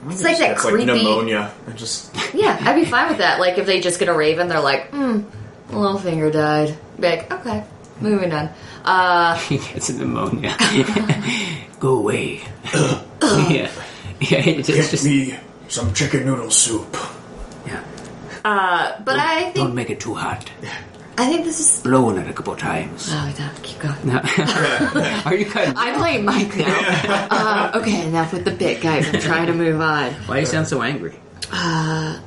it's 0.07 0.22
like 0.22 0.39
that 0.39 0.53
It's 0.53 0.62
creepy. 0.64 0.86
like 0.86 1.03
pneumonia. 1.03 1.53
I 1.66 1.72
just 1.72 2.14
Yeah, 2.34 2.57
I'd 2.61 2.76
be 2.76 2.84
fine 2.84 3.09
with 3.09 3.18
that. 3.18 3.41
Like 3.41 3.59
if 3.59 3.66
they 3.66 3.80
just 3.80 3.99
get 3.99 4.09
a 4.09 4.14
raven, 4.14 4.47
they're 4.49 4.61
like, 4.61 4.91
hmm, 4.91 5.22
Littlefinger 5.70 6.32
died. 6.32 6.76
Be 7.01 7.09
like, 7.09 7.32
okay, 7.32 7.64
moving 8.01 8.33
on. 8.33 8.51
Uh, 8.85 9.37
he 9.41 9.59
gets 9.59 9.91
pneumonia. 9.91 10.57
Go 11.79 11.99
away. 11.99 12.41
yeah, 12.73 13.71
yeah. 14.19 14.39
It's, 14.39 14.71
it's 14.71 14.91
just 14.91 15.05
me 15.05 15.37
some 15.69 15.93
chicken 15.93 16.25
noodle 16.25 16.51
soup. 16.51 16.97
yeah. 17.67 17.85
uh, 18.47 18.99
but 19.03 19.19
I 19.19 19.43
Don't 19.43 19.53
think 19.53 19.75
make 19.75 19.91
it 19.91 20.01
too 20.01 20.15
hot. 20.15 20.51
I 21.19 21.27
think 21.29 21.45
this 21.45 21.59
is. 21.61 21.83
Blow 21.83 22.09
on 22.09 22.17
it 22.19 22.31
a 22.31 22.33
couple 22.33 22.55
times. 22.57 23.09
Oh, 23.11 23.35
no, 23.39 23.51
keep 23.63 23.79
going. 23.81 24.07
No. 24.07 24.21
Are 25.27 25.35
you 25.35 25.45
cutting? 25.47 25.75
I'm 25.77 25.99
playing 25.99 26.25
Mike 26.25 26.57
now. 26.57 27.29
uh, 27.31 27.73
okay, 27.81 28.07
enough 28.07 28.33
with 28.33 28.45
the 28.45 28.53
bit, 28.53 28.81
guys. 28.81 29.13
I'm 29.13 29.21
trying 29.21 29.49
to 29.49 29.53
move 29.53 29.81
on. 29.81 30.13
Why 30.27 30.37
do 30.37 30.41
you 30.41 30.47
sound 30.47 30.69
so 30.69 30.81
angry? 30.81 31.15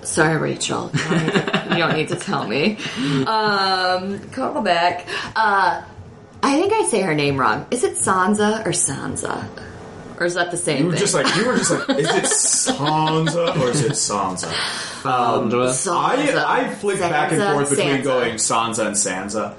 Sorry, 0.04 0.38
Rachel. 0.38 0.90
You 0.94 1.00
don't 1.00 1.24
need 1.26 1.32
to, 1.34 1.78
don't 1.78 1.96
need 1.96 2.08
to 2.10 2.16
tell 2.16 2.48
me. 2.48 2.78
Um, 3.26 4.20
call 4.32 4.62
back. 4.62 5.08
Uh, 5.36 5.84
I 6.44 6.60
think 6.60 6.74
I 6.74 6.86
say 6.86 7.02
her 7.02 7.14
name 7.14 7.38
wrong. 7.38 7.66
Is 7.72 7.84
it 7.84 7.94
Sansa 7.98 8.66
or 8.66 8.72
Sansa? 8.72 9.48
Or 10.20 10.26
is 10.26 10.34
that 10.36 10.52
the 10.52 10.58
same 10.58 10.80
You 10.80 10.86
were 10.88 10.92
thing? 10.92 11.00
just 11.00 11.14
like 11.14 11.36
you 11.36 11.48
were 11.48 11.58
just 11.58 11.72
like, 11.72 11.90
is 12.00 12.08
it 12.08 12.24
Sansa 12.26 13.58
or 13.60 13.70
is 13.70 13.82
it 13.84 13.92
Sansa? 13.94 14.52
Sandra. 15.02 15.68
Sansa. 15.68 16.44
I 16.46 16.66
I 16.66 16.70
flick 16.76 17.00
back 17.00 17.32
and 17.32 17.42
Sansa, 17.42 17.54
forth 17.54 17.70
between 17.72 17.98
Sansa. 17.98 18.04
going 18.04 18.34
Sansa 18.36 18.86
and 18.88 18.96
Sansa. 18.96 19.56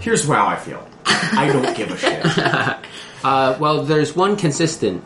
Here's 0.00 0.26
how 0.26 0.46
I 0.46 0.56
feel. 0.56 0.86
I 1.06 1.50
don't 1.52 1.76
give 1.76 1.90
a 1.90 1.96
shit. 1.98 2.86
Uh, 3.24 3.56
well, 3.58 3.82
there's 3.82 4.14
one 4.14 4.36
consistent. 4.36 5.02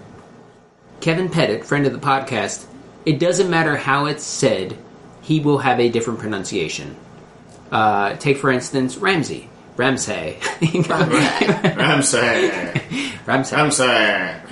Kevin 1.00 1.30
Pettit, 1.30 1.64
friend 1.64 1.86
of 1.86 1.92
the 1.94 1.98
podcast. 1.98 2.66
It 3.06 3.18
doesn't 3.18 3.50
matter 3.50 3.76
how 3.76 4.06
it's 4.06 4.24
said, 4.24 4.76
he 5.22 5.40
will 5.40 5.58
have 5.58 5.80
a 5.80 5.88
different 5.88 6.18
pronunciation. 6.20 6.96
Uh, 7.70 8.16
take 8.16 8.36
for 8.38 8.50
instance 8.50 8.96
Ramsey, 8.96 9.48
Ramsay, 9.76 10.38
Ramsay, 10.88 12.18
Ramsay, 13.26 13.56
Ramsay. 13.56 13.84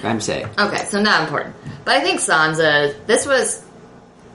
Ramsay. 0.03 0.45
Okay, 0.59 0.85
so 0.87 1.01
not 1.03 1.23
important. 1.25 1.55
But 1.85 1.97
I 1.97 2.01
think 2.01 2.21
Sansa, 2.21 2.95
this 3.07 3.27
was. 3.27 3.65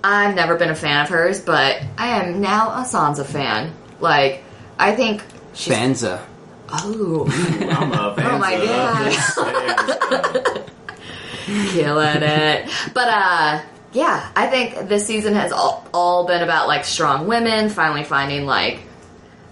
I've 0.03 0.35
never 0.35 0.55
been 0.57 0.69
a 0.69 0.75
fan 0.75 1.03
of 1.03 1.09
hers, 1.09 1.39
but 1.39 1.81
I 1.97 2.19
am 2.21 2.41
now 2.41 2.71
a 2.71 2.83
Sansa 2.83 3.25
fan. 3.25 3.71
Like, 4.01 4.43
I 4.77 4.93
think 4.95 5.23
she's. 5.53 5.73
Fanza. 5.73 6.19
Oh, 6.69 7.25
I'm 7.71 7.91
a 7.93 8.13
Oh 8.17 8.37
my 8.37 8.57
God. 8.65 9.13
killing 11.69 12.23
it. 12.23 12.69
But, 12.93 13.07
uh, 13.07 13.61
yeah, 13.93 14.29
I 14.35 14.47
think 14.47 14.89
this 14.89 15.05
season 15.05 15.33
has 15.35 15.51
all, 15.51 15.87
all 15.93 16.25
been 16.27 16.41
about, 16.41 16.67
like, 16.67 16.83
strong 16.83 17.27
women 17.27 17.69
finally 17.69 18.03
finding, 18.03 18.45
like, 18.45 18.79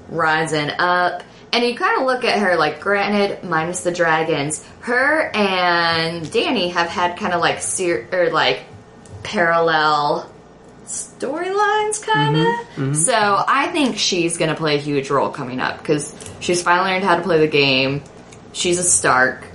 rising 0.09 0.69
up. 0.79 1.23
And 1.53 1.65
you 1.65 1.75
kind 1.75 1.99
of 1.99 2.07
look 2.07 2.23
at 2.23 2.39
her, 2.39 2.55
like, 2.55 2.79
granted, 2.79 3.43
minus 3.43 3.81
the 3.83 3.91
dragons, 3.91 4.65
her 4.81 5.29
and 5.35 6.31
Danny 6.31 6.69
have 6.69 6.87
had 6.87 7.17
kind 7.17 7.33
of 7.33 7.41
like, 7.41 7.61
ser- 7.61 8.07
or 8.11 8.29
like, 8.31 8.61
parallel 9.23 10.31
storylines, 10.85 12.01
kind 12.01 12.37
of. 12.37 12.43
Mm-hmm, 12.43 12.81
mm-hmm. 12.81 12.93
So 12.93 13.43
I 13.47 13.67
think 13.67 13.97
she's 13.97 14.37
going 14.37 14.49
to 14.49 14.55
play 14.55 14.75
a 14.75 14.79
huge 14.79 15.09
role 15.09 15.29
coming 15.29 15.59
up 15.59 15.77
because 15.77 16.15
she's 16.39 16.63
finally 16.63 16.91
learned 16.91 17.03
how 17.03 17.17
to 17.17 17.21
play 17.21 17.39
the 17.39 17.47
game. 17.47 18.03
She's 18.53 18.79
a 18.79 18.83
Stark. 18.83 19.45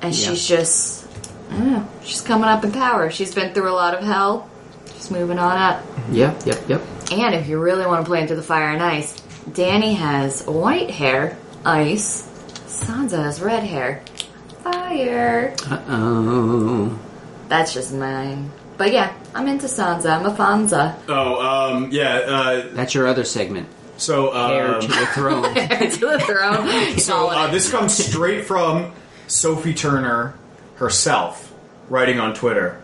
And 0.00 0.14
Yeah. 0.14 0.30
she's 0.30 0.46
just, 0.46 1.07
I 1.50 1.56
don't 1.56 1.72
know, 1.72 1.88
she's 2.04 2.20
coming 2.20 2.48
up 2.48 2.64
in 2.64 2.72
power. 2.72 3.10
She's 3.10 3.34
been 3.34 3.52
through 3.54 3.70
a 3.70 3.72
lot 3.74 3.94
of 3.94 4.02
hell. 4.04 4.48
She's 4.94 5.10
moving 5.10 5.38
on 5.38 5.56
up. 5.56 5.84
Yep, 6.10 6.46
yep, 6.46 6.68
yep. 6.68 6.82
And 7.12 7.34
if 7.34 7.48
you 7.48 7.58
really 7.58 7.86
want 7.86 8.04
to 8.04 8.08
play 8.08 8.20
into 8.20 8.34
the 8.36 8.42
fire 8.42 8.70
and 8.70 8.82
ice, 8.82 9.18
Danny 9.52 9.94
has 9.94 10.44
white 10.46 10.90
hair, 10.90 11.38
ice. 11.64 12.24
Sansa 12.66 13.22
has 13.22 13.40
red 13.40 13.62
hair, 13.64 14.02
fire. 14.62 15.54
Uh 15.66 15.80
oh. 15.88 16.98
That's 17.48 17.72
just 17.72 17.94
mine. 17.94 18.50
But 18.76 18.92
yeah, 18.92 19.12
I'm 19.34 19.48
into 19.48 19.66
Sansa. 19.66 20.10
I'm 20.20 20.26
a 20.26 20.30
Fanza. 20.30 20.94
Oh, 21.08 21.40
um, 21.74 21.88
yeah. 21.90 22.14
Uh, 22.18 22.68
That's 22.72 22.94
your 22.94 23.08
other 23.08 23.24
segment. 23.24 23.68
so, 23.96 24.30
Heir 24.30 24.76
um, 24.76 24.80
to 24.82 24.86
the 24.86 25.06
throne. 25.14 25.54
to 25.54 25.98
the 26.06 26.20
throne. 26.20 26.98
so 26.98 27.28
uh, 27.28 27.50
this 27.50 27.70
comes 27.70 27.92
straight 27.96 28.44
from 28.44 28.92
Sophie 29.26 29.74
Turner 29.74 30.34
herself, 30.78 31.52
writing 31.88 32.18
on 32.18 32.34
Twitter. 32.34 32.80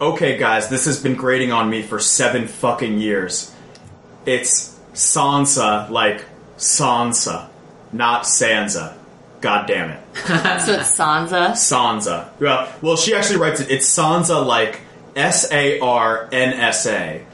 Okay, 0.00 0.38
guys, 0.38 0.68
this 0.68 0.86
has 0.86 1.02
been 1.02 1.14
grating 1.14 1.52
on 1.52 1.68
me 1.68 1.82
for 1.82 1.98
seven 1.98 2.46
fucking 2.46 3.00
years. 3.00 3.54
It's 4.24 4.78
Sansa, 4.94 5.90
like 5.90 6.24
Sansa, 6.56 7.48
not 7.92 8.22
Sansa. 8.22 8.96
God 9.40 9.66
damn 9.66 9.90
it. 9.90 10.00
so 10.14 10.34
it's 10.74 10.96
Sansa. 10.96 11.50
Sansa. 11.52 12.28
Well, 12.38 12.72
well, 12.82 12.96
she 12.96 13.14
actually 13.14 13.38
writes 13.38 13.60
it. 13.60 13.70
It's 13.70 13.86
Sansa 13.86 14.44
like 14.44 14.80
S 15.16 15.50
A 15.50 15.80
R 15.80 16.28
N 16.30 16.52
S 16.52 16.86
A. 16.86 17.24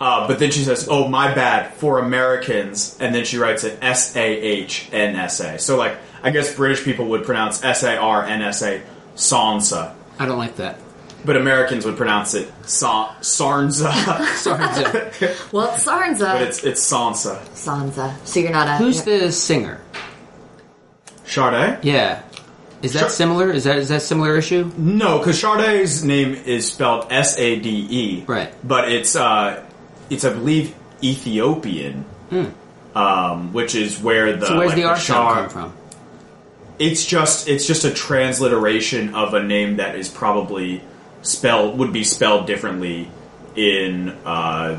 Uh, 0.00 0.28
but 0.28 0.38
then 0.38 0.52
she 0.52 0.62
says, 0.62 0.86
"Oh, 0.88 1.08
my 1.08 1.34
bad 1.34 1.74
for 1.74 1.98
Americans," 1.98 2.96
and 3.00 3.12
then 3.12 3.24
she 3.24 3.36
writes 3.36 3.64
it 3.64 3.78
S 3.82 4.14
A 4.14 4.20
H 4.20 4.88
N 4.92 5.16
S 5.16 5.40
A. 5.40 5.58
So, 5.58 5.76
like, 5.76 5.96
I 6.22 6.30
guess 6.30 6.54
British 6.54 6.84
people 6.84 7.06
would 7.06 7.24
pronounce 7.24 7.64
S 7.64 7.82
A 7.82 7.96
R 7.96 8.24
N 8.24 8.42
S 8.42 8.62
A 8.62 8.80
Sansa, 9.18 9.92
I 10.18 10.26
don't 10.26 10.38
like 10.38 10.56
that. 10.56 10.78
but 11.24 11.36
Americans 11.36 11.84
would 11.84 11.96
pronounce 11.96 12.34
it 12.34 12.50
Sa- 12.62 13.12
Sarnza. 13.20 13.92
Sorry. 14.36 14.74
Zip. 14.74 15.52
Well, 15.52 15.74
it's 15.74 15.84
Sansa. 15.84 16.32
but 16.34 16.42
it's 16.42 16.62
it's 16.64 16.80
Sansa. 16.92 17.38
Sansa. 17.54 18.14
So 18.24 18.40
you're 18.40 18.52
not 18.52 18.68
a. 18.68 18.76
Who's 18.76 19.02
the 19.02 19.30
singer? 19.32 19.80
Sade? 21.24 21.78
Yeah. 21.82 22.22
Is 22.80 22.92
that 22.92 23.00
Sure. 23.00 23.08
similar? 23.10 23.50
Is 23.50 23.64
that 23.64 23.78
is 23.78 23.88
that 23.88 24.02
similar 24.02 24.36
issue? 24.36 24.70
No, 24.78 25.18
because 25.18 25.40
Sade's 25.40 26.04
name 26.04 26.32
is 26.34 26.68
spelled 26.72 27.08
S 27.10 27.36
A 27.36 27.58
D 27.58 27.86
E. 27.90 28.24
Right. 28.26 28.54
But 28.66 28.90
it's 28.92 29.16
uh, 29.16 29.64
it's 30.10 30.24
I 30.24 30.32
believe 30.32 30.74
Ethiopian. 31.02 32.04
Um, 32.94 33.52
which 33.52 33.74
is 33.74 34.00
where 34.00 34.36
the 34.36 34.46
Hmm. 34.46 34.52
So 34.52 34.58
where's 34.58 34.68
like, 34.70 34.76
the 34.76 34.84
R 34.84 34.96
Shar- 34.96 35.34
sound 35.36 35.50
come 35.52 35.70
from? 35.70 35.77
It's 36.78 37.04
just 37.04 37.48
it's 37.48 37.66
just 37.66 37.84
a 37.84 37.90
transliteration 37.92 39.14
of 39.14 39.34
a 39.34 39.42
name 39.42 39.76
that 39.76 39.96
is 39.96 40.08
probably 40.08 40.82
spelled 41.22 41.78
would 41.78 41.92
be 41.92 42.04
spelled 42.04 42.46
differently 42.46 43.10
in 43.56 44.10
uh, 44.24 44.78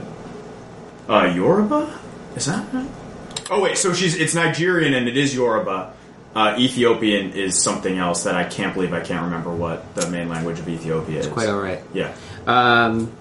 uh, 1.09 1.33
Yoruba. 1.35 1.99
Is 2.35 2.45
that 2.45 2.73
right? 2.73 2.89
Oh 3.51 3.61
wait, 3.61 3.77
so 3.77 3.93
she's 3.93 4.15
it's 4.15 4.35
Nigerian 4.35 4.93
and 4.93 5.07
it 5.09 5.17
is 5.17 5.35
Yoruba. 5.35 5.93
Uh, 6.35 6.55
Ethiopian 6.59 7.33
is 7.33 7.61
something 7.61 7.97
else 7.97 8.23
that 8.23 8.35
I 8.35 8.43
can't 8.43 8.73
believe 8.75 8.93
I 8.93 8.99
can't 9.01 9.23
remember 9.25 9.49
what 9.49 9.95
the 9.95 10.07
main 10.09 10.29
language 10.29 10.59
of 10.59 10.69
Ethiopia 10.69 11.21
is. 11.21 11.27
Quite 11.27 11.49
all 11.49 11.59
right. 11.59 11.81
Yeah. 11.93 12.13
Um, 12.45 13.11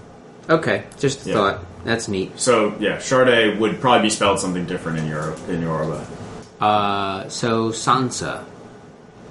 okay, 0.49 0.85
just 0.99 1.25
a 1.27 1.31
Yeah. 1.31 1.35
thought. 1.35 1.65
That's 1.85 2.07
neat. 2.07 2.39
So 2.39 2.75
yeah, 2.79 2.99
Sade 2.99 3.59
would 3.59 3.81
probably 3.81 4.03
be 4.03 4.11
spelled 4.11 4.39
something 4.41 4.67
different 4.67 4.99
in 4.99 5.07
Europe 5.09 5.39
in 5.49 5.63
Yoruba. 5.63 6.07
Uh, 6.61 7.29
so 7.29 7.71
Sansa, 7.71 8.45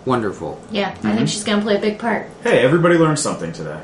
wonderful. 0.07 0.59
Yeah, 0.71 0.89
I 1.03 1.15
think 1.15 1.29
she's 1.29 1.43
gonna 1.43 1.61
play 1.61 1.75
a 1.75 1.79
big 1.79 1.99
part. 1.99 2.27
Hey, 2.43 2.59
everybody 2.59 2.97
learned 2.97 3.19
something 3.19 3.51
today. 3.51 3.79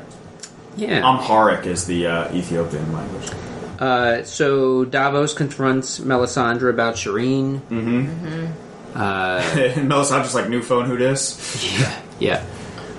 Yeah. 0.76 1.08
Amharic 1.08 1.66
is 1.66 1.86
the 1.86 2.06
uh, 2.08 2.34
Ethiopian 2.34 2.92
language. 2.92 3.30
Uh, 3.78 4.22
so 4.24 4.84
Davos 4.84 5.34
confronts 5.34 6.00
Melisandre 6.00 6.70
about 6.70 6.94
Shireen. 6.96 7.60
Mm-hmm. 7.68 8.96
and 8.96 9.88
Melisandre's 9.90 10.34
like, 10.34 10.48
new 10.48 10.62
phone, 10.62 10.86
who 10.86 10.96
dis? 10.96 11.62
Yeah, 11.78 12.00
yeah. 12.18 12.46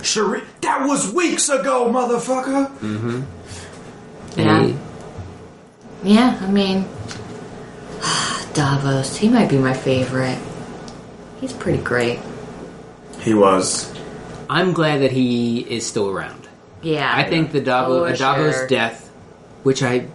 Sheree, 0.02 0.44
that 0.62 0.88
was 0.88 1.12
weeks 1.14 1.50
ago, 1.50 1.90
motherfucker! 1.92 3.26
Yeah. 4.38 4.60
Any- 4.60 4.78
Yeah, 6.04 6.38
I 6.42 6.52
mean, 6.52 6.86
Davos. 8.54 9.18
He 9.18 9.28
might 9.30 9.50
be 9.50 9.58
my 9.58 9.74
favorite. 9.74 10.38
He's 11.42 11.54
pretty 11.54 11.82
great. 11.84 12.20
He 13.26 13.34
was. 13.34 13.92
I'm 14.50 14.72
glad 14.74 15.02
that 15.02 15.12
he 15.12 15.60
is 15.60 15.86
still 15.86 16.10
around. 16.10 16.48
Yeah, 16.82 17.12
I 17.14 17.24
think 17.24 17.52
the 17.52 17.60
Davos, 17.62 18.12
For 18.12 18.18
Davos 18.18 18.56
sure. 18.56 18.68
death, 18.68 19.10
which 19.64 19.82
I 19.82 20.06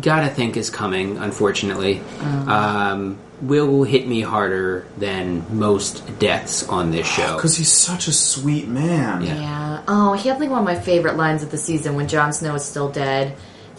gotta 0.00 0.28
think 0.28 0.56
is 0.56 0.70
coming, 0.70 1.18
unfortunately, 1.18 2.00
Uh-huh. 2.20 2.50
um, 2.52 3.16
will 3.42 3.82
hit 3.82 4.06
me 4.06 4.20
harder 4.20 4.86
than 4.96 5.44
most 5.58 6.18
deaths 6.20 6.66
on 6.68 6.90
this 6.92 7.06
show. 7.06 7.34
Because 7.34 7.56
he's 7.56 7.72
such 7.72 8.06
a 8.08 8.12
sweet 8.12 8.68
man. 8.68 9.22
Yeah. 9.22 9.34
Yeah. 9.40 9.80
Oh, 9.88 10.12
he 10.14 10.28
had 10.28 10.38
like 10.40 10.48
one 10.48 10.60
of 10.60 10.64
my 10.64 10.76
favorite 10.78 11.16
lines 11.16 11.42
of 11.42 11.50
the 11.50 11.58
season 11.58 11.96
when 11.96 12.06
Jon 12.08 12.32
Snow 12.32 12.54
is 12.54 12.64
still 12.64 12.88
dead. 12.90 13.34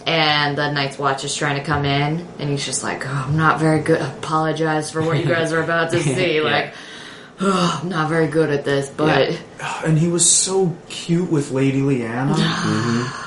And 0.05 0.57
the 0.57 0.71
Night's 0.71 0.97
Watch 0.97 1.25
is 1.25 1.35
trying 1.35 1.57
to 1.57 1.63
come 1.65 1.83
in, 1.83 2.25
and 2.39 2.49
he's 2.49 2.65
just 2.65 2.81
like, 2.81 3.05
oh, 3.05 3.25
"I'm 3.27 3.35
not 3.35 3.59
very 3.59 3.81
good. 3.81 3.99
Apologize 4.01 4.89
for 4.89 5.01
what 5.01 5.17
you 5.19 5.25
guys 5.25 5.51
are 5.51 5.61
about 5.61 5.91
to 5.91 5.99
see. 6.01 6.35
Yeah. 6.37 6.41
Like, 6.43 6.73
oh, 7.41 7.79
I'm 7.83 7.89
not 7.89 8.09
very 8.09 8.27
good 8.27 8.49
at 8.49 8.65
this, 8.65 8.89
but 8.89 9.31
Yeah. 9.31 9.81
And 9.85 9.97
he 9.97 10.07
was 10.07 10.29
so 10.29 10.75
cute 10.89 11.31
with 11.31 11.51
Lady 11.51 11.81
Lyanna. 11.81 12.35
Mm-hmm. 12.37 13.23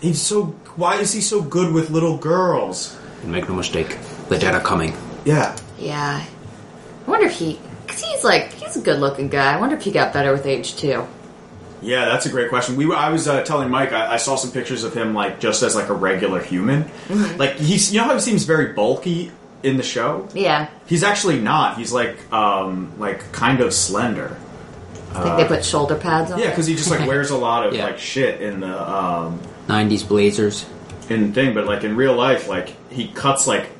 He's 0.00 0.22
so. 0.22 0.44
Why 0.76 0.96
is 1.00 1.12
he 1.12 1.20
so 1.20 1.42
good 1.42 1.72
with 1.72 1.90
little 1.90 2.18
girls? 2.18 2.96
And 3.22 3.32
make 3.32 3.48
no 3.48 3.54
mistake, 3.56 3.98
the 4.28 4.38
dead 4.38 4.54
are 4.54 4.60
coming. 4.60 4.94
Yeah. 5.24 5.56
yeah. 5.76 6.24
I 6.24 7.10
wonder 7.10 7.26
if 7.26 7.32
he, 7.32 7.58
because 7.84 8.02
he's 8.04 8.22
like, 8.22 8.52
he's 8.52 8.76
a 8.76 8.80
good-looking 8.80 9.28
guy. 9.28 9.54
I 9.54 9.58
wonder 9.58 9.74
if 9.74 9.82
he 9.82 9.90
got 9.90 10.12
better 10.12 10.30
with 10.30 10.46
age 10.46 10.76
too. 10.76 11.04
Yeah, 11.82 12.04
that's 12.06 12.26
a 12.26 12.30
great 12.30 12.48
question. 12.48 12.76
We 12.76 12.86
were, 12.86 12.96
I 12.96 13.10
was 13.10 13.26
uh, 13.26 13.42
telling 13.42 13.70
Mike 13.70 13.92
I, 13.92 14.14
I 14.14 14.16
saw 14.18 14.36
some 14.36 14.50
pictures 14.52 14.84
of 14.84 14.94
him 14.94 15.14
like 15.14 15.40
just 15.40 15.62
as 15.62 15.74
like 15.74 15.88
a 15.88 15.94
regular 15.94 16.40
human. 16.40 16.84
Mm-hmm. 16.84 17.38
Like 17.38 17.56
he's 17.56 17.92
you 17.92 18.00
know 18.00 18.06
how 18.06 18.14
he 18.14 18.20
seems 18.20 18.44
very 18.44 18.72
bulky 18.72 19.32
in 19.62 19.76
the 19.76 19.82
show. 19.82 20.28
Yeah, 20.34 20.68
He's 20.86 21.02
actually 21.02 21.40
not. 21.40 21.76
He's 21.78 21.92
like 21.92 22.16
um 22.32 22.92
like 22.98 23.32
kind 23.32 23.60
of 23.60 23.72
slender. 23.74 24.36
I 25.14 25.22
think 25.22 25.36
they 25.38 25.56
put 25.56 25.64
shoulder 25.64 25.96
pads 25.96 26.30
on. 26.30 26.38
Yeah, 26.38 26.50
because 26.50 26.66
he 26.66 26.74
just 26.76 26.90
like 26.90 27.06
wears 27.08 27.30
a 27.30 27.36
lot 27.36 27.66
of 27.66 27.74
Yeah. 27.76 27.86
like 27.86 27.98
shit 27.98 28.40
in 28.42 28.60
the 28.60 28.90
um 28.94 29.40
90s 29.66 30.06
Blazers. 30.06 30.66
in 31.08 31.32
thing, 31.32 31.54
but 31.54 31.66
like 31.66 31.82
in 31.84 31.96
real 31.96 32.14
life, 32.14 32.46
like 32.48 32.74
he 32.92 33.08
cuts 33.08 33.46
like 33.46 33.70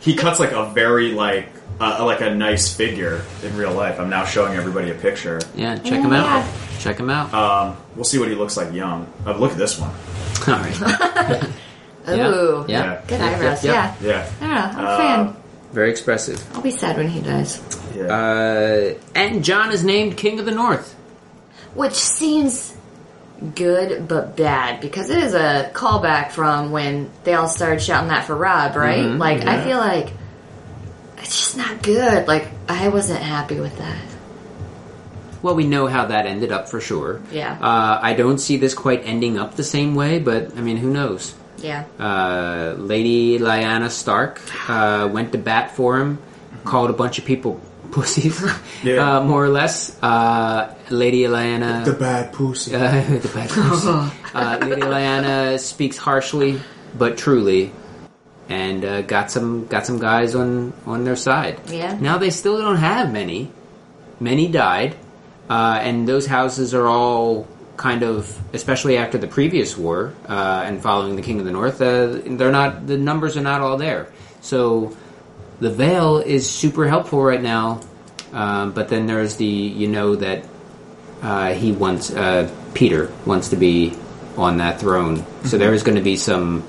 he 0.00 0.14
cuts 0.14 0.38
like 0.40 0.52
a 0.52 0.66
very 0.70 1.12
like 1.12 1.48
uh, 1.80 2.04
like 2.04 2.20
a 2.20 2.34
nice 2.34 2.74
figure 2.74 3.22
in 3.42 3.56
real 3.56 3.72
life. 3.72 3.98
I'm 3.98 4.10
now 4.10 4.24
showing 4.26 4.54
everybody 4.54 4.90
a 4.90 4.94
picture. 4.94 5.40
Yeah, 5.54 5.76
check 5.78 6.02
him 6.02 6.12
out. 6.12 6.46
Check 6.78 6.98
him 6.98 7.08
out. 7.10 7.32
Um, 7.32 7.76
we'll 7.94 8.04
see 8.04 8.18
what 8.18 8.28
he 8.28 8.34
looks 8.34 8.56
like 8.56 8.72
young. 8.74 9.10
Uh, 9.24 9.34
look 9.36 9.52
at 9.52 9.58
this 9.58 9.78
one. 9.78 9.90
All 10.48 10.54
right. 10.62 11.48
Ooh, 12.18 12.64
Yeah. 12.68 12.78
Yeah. 12.84 13.00
good 13.06 13.20
Yep, 13.20 13.32
eyebrows. 13.34 13.64
yep, 13.64 13.74
Yeah, 13.74 13.94
Yeah, 14.02 14.26
I 14.40 14.44
don't 14.46 14.54
know. 14.54 14.78
I'm 14.78 14.84
a 14.84 14.88
Uh, 14.88 14.96
fan. 14.98 15.36
Very 15.72 15.90
expressive. 15.90 16.42
I'll 16.54 16.62
be 16.62 16.70
sad 16.72 16.96
when 16.96 17.08
he 17.08 17.20
dies. 17.20 17.60
yeah. 17.96 18.04
Uh, 18.04 18.94
and 19.14 19.44
Jon 19.44 19.70
is 19.70 19.84
named 19.84 20.16
King 20.16 20.38
of 20.40 20.44
the 20.46 20.50
North. 20.52 20.94
Which 21.74 21.94
seems 21.94 22.74
good 23.54 24.06
but 24.08 24.36
bad 24.36 24.80
because 24.80 25.08
it 25.08 25.18
is 25.18 25.32
a 25.34 25.70
callback 25.72 26.30
from 26.32 26.72
when 26.72 27.08
they 27.24 27.34
all 27.34 27.48
started 27.48 27.80
shouting 27.80 28.08
that 28.08 28.24
for 28.26 28.34
Robb, 28.34 28.74
right? 28.76 29.04
Mhm, 29.04 29.18
like 29.18 29.46
I 29.46 29.62
feel 29.64 29.78
like 29.78 30.12
it's 31.18 31.28
just 31.38 31.56
not 31.56 31.82
good. 31.82 32.26
Like 32.28 32.48
I 32.68 32.88
wasn't 32.88 33.20
happy 33.20 33.60
with 33.60 33.78
that. 33.78 33.96
Well, 35.42 35.54
we 35.54 35.64
know 35.66 35.86
how 35.86 36.06
that 36.06 36.26
ended 36.26 36.52
up 36.52 36.68
for 36.68 36.80
sure. 36.80 37.20
Yeah. 37.32 37.56
Uh, 37.62 37.98
I 38.02 38.12
don't 38.12 38.38
see 38.38 38.56
this 38.58 38.74
quite 38.74 39.02
ending 39.06 39.38
up 39.38 39.56
the 39.56 39.64
same 39.64 39.94
way, 39.94 40.18
but 40.18 40.50
I 40.58 40.60
mean, 40.60 40.76
who 40.76 40.90
knows? 40.90 41.32
Yeah. 41.62 41.84
Uh, 41.98 42.74
Lady 42.78 43.38
Lyanna 43.38 43.90
Stark 43.90 44.40
uh, 44.68 45.08
went 45.12 45.32
to 45.32 45.38
bat 45.38 45.76
for 45.76 45.98
him, 45.98 46.18
called 46.64 46.90
a 46.90 46.94
bunch 46.94 47.18
of 47.18 47.24
people 47.24 47.60
pussies, 47.90 48.40
Yeah. 48.82 49.18
uh, 49.18 49.24
more 49.24 49.44
or 49.44 49.48
less. 49.48 49.96
Uh, 50.02 50.74
Lady 50.90 51.22
Lyanna. 51.24 51.84
the 51.84 51.92
bad 51.92 52.32
pussy. 52.32 52.74
Uh, 52.74 52.80
the 53.02 53.30
bad 53.34 53.48
pussy. 53.50 53.88
uh, 54.34 54.58
Lady 54.62 54.82
Lyanna 54.82 55.58
speaks 55.58 55.96
harshly 55.96 56.60
but 56.96 57.16
truly, 57.18 57.72
and 58.48 58.84
uh, 58.84 59.02
got 59.02 59.30
some 59.30 59.66
got 59.66 59.86
some 59.86 59.98
guys 59.98 60.34
on 60.34 60.72
on 60.86 61.04
their 61.04 61.16
side. 61.16 61.60
Yeah. 61.68 61.96
Now 62.00 62.18
they 62.18 62.30
still 62.30 62.58
don't 62.58 62.76
have 62.78 63.12
many. 63.12 63.50
Many 64.18 64.48
died, 64.48 64.96
uh, 65.48 65.78
and 65.80 66.06
those 66.06 66.26
houses 66.26 66.74
are 66.74 66.86
all 66.86 67.46
kind 67.80 68.02
of, 68.02 68.38
especially 68.52 68.98
after 68.98 69.16
the 69.16 69.26
previous 69.26 69.74
war 69.74 70.12
uh, 70.28 70.64
and 70.66 70.82
following 70.82 71.16
the 71.16 71.22
King 71.22 71.38
of 71.38 71.46
the 71.46 71.50
North. 71.50 71.80
Uh, 71.80 72.20
they're 72.26 72.52
not 72.52 72.86
the 72.86 72.98
numbers 72.98 73.38
are 73.38 73.40
not 73.40 73.62
all 73.62 73.78
there. 73.78 74.12
So 74.42 74.94
the 75.60 75.70
Vale 75.70 76.18
is 76.18 76.48
super 76.48 76.86
helpful 76.86 77.22
right 77.22 77.40
now. 77.40 77.80
Um, 78.34 78.72
but 78.72 78.90
then 78.90 79.06
there's 79.06 79.36
the 79.36 79.46
you 79.46 79.88
know 79.88 80.14
that 80.16 80.44
uh, 81.22 81.54
he 81.54 81.72
wants 81.72 82.10
uh, 82.10 82.54
Peter 82.74 83.10
wants 83.24 83.48
to 83.48 83.56
be 83.56 83.96
on 84.36 84.58
that 84.58 84.78
throne. 84.78 85.24
So 85.44 85.56
there 85.56 85.72
is 85.72 85.82
going 85.82 85.96
to 85.96 86.04
be 86.04 86.16
some 86.16 86.62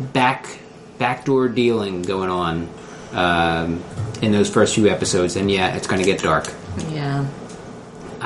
back 0.00 0.58
backdoor 0.96 1.50
dealing 1.50 2.00
going 2.00 2.30
on 2.30 2.68
um, 3.12 3.84
in 4.22 4.32
those 4.32 4.48
first 4.48 4.74
few 4.74 4.88
episodes, 4.88 5.36
and 5.36 5.50
yeah, 5.50 5.76
it's 5.76 5.86
going 5.86 6.00
to 6.00 6.06
get 6.06 6.22
dark. 6.22 6.50
Yeah. 6.90 7.28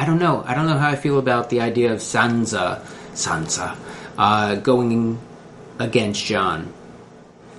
I 0.01 0.07
don't 0.07 0.19
know. 0.19 0.43
I 0.47 0.55
don't 0.55 0.67
know 0.67 0.79
how 0.79 0.89
I 0.89 0.97
feel 0.97 1.19
about 1.19 1.51
the 1.51 1.61
idea 1.61 1.93
of 1.93 1.99
Sansa, 1.99 2.81
Sansa, 3.13 3.77
uh, 4.17 4.55
going 4.55 5.19
against 5.79 6.25
Jon. 6.25 6.73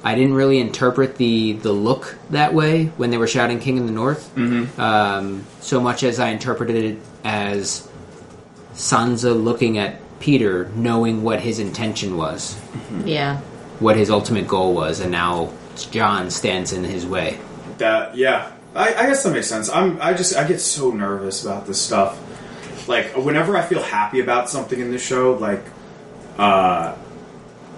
I 0.03 0.15
didn't 0.15 0.33
really 0.33 0.59
interpret 0.59 1.17
the 1.17 1.53
the 1.53 1.71
look 1.71 2.17
that 2.31 2.55
way 2.55 2.85
when 2.97 3.11
they 3.11 3.19
were 3.19 3.27
shouting 3.27 3.59
"King 3.59 3.77
in 3.77 3.85
the 3.85 3.91
North," 3.91 4.33
mm-hmm. 4.35 4.81
um, 4.81 5.45
so 5.59 5.79
much 5.79 6.01
as 6.01 6.19
I 6.19 6.29
interpreted 6.29 6.83
it 6.83 6.97
as 7.23 7.87
Sansa 8.73 9.39
looking 9.39 9.77
at 9.77 9.97
Peter, 10.19 10.67
knowing 10.75 11.21
what 11.21 11.41
his 11.41 11.59
intention 11.59 12.17
was, 12.17 12.59
Yeah. 13.05 13.37
what 13.79 13.95
his 13.95 14.09
ultimate 14.09 14.47
goal 14.47 14.73
was, 14.73 14.99
and 14.99 15.11
now 15.11 15.51
Jon 15.91 16.31
stands 16.31 16.73
in 16.73 16.83
his 16.83 17.05
way. 17.05 17.37
That 17.77 18.17
yeah, 18.17 18.51
I, 18.75 18.95
I 18.95 19.05
guess 19.05 19.21
that 19.23 19.33
makes 19.33 19.47
sense. 19.47 19.69
I'm 19.69 20.01
I 20.01 20.15
just 20.15 20.35
I 20.35 20.47
get 20.47 20.59
so 20.59 20.89
nervous 20.89 21.45
about 21.45 21.67
this 21.67 21.79
stuff. 21.79 22.17
Like 22.91 23.15
whenever 23.15 23.55
I 23.57 23.61
feel 23.63 23.81
happy 23.81 24.19
about 24.19 24.49
something 24.49 24.79
in 24.79 24.91
this 24.91 25.03
show, 25.05 25.33
like 25.33 25.63
uh, 26.37 26.95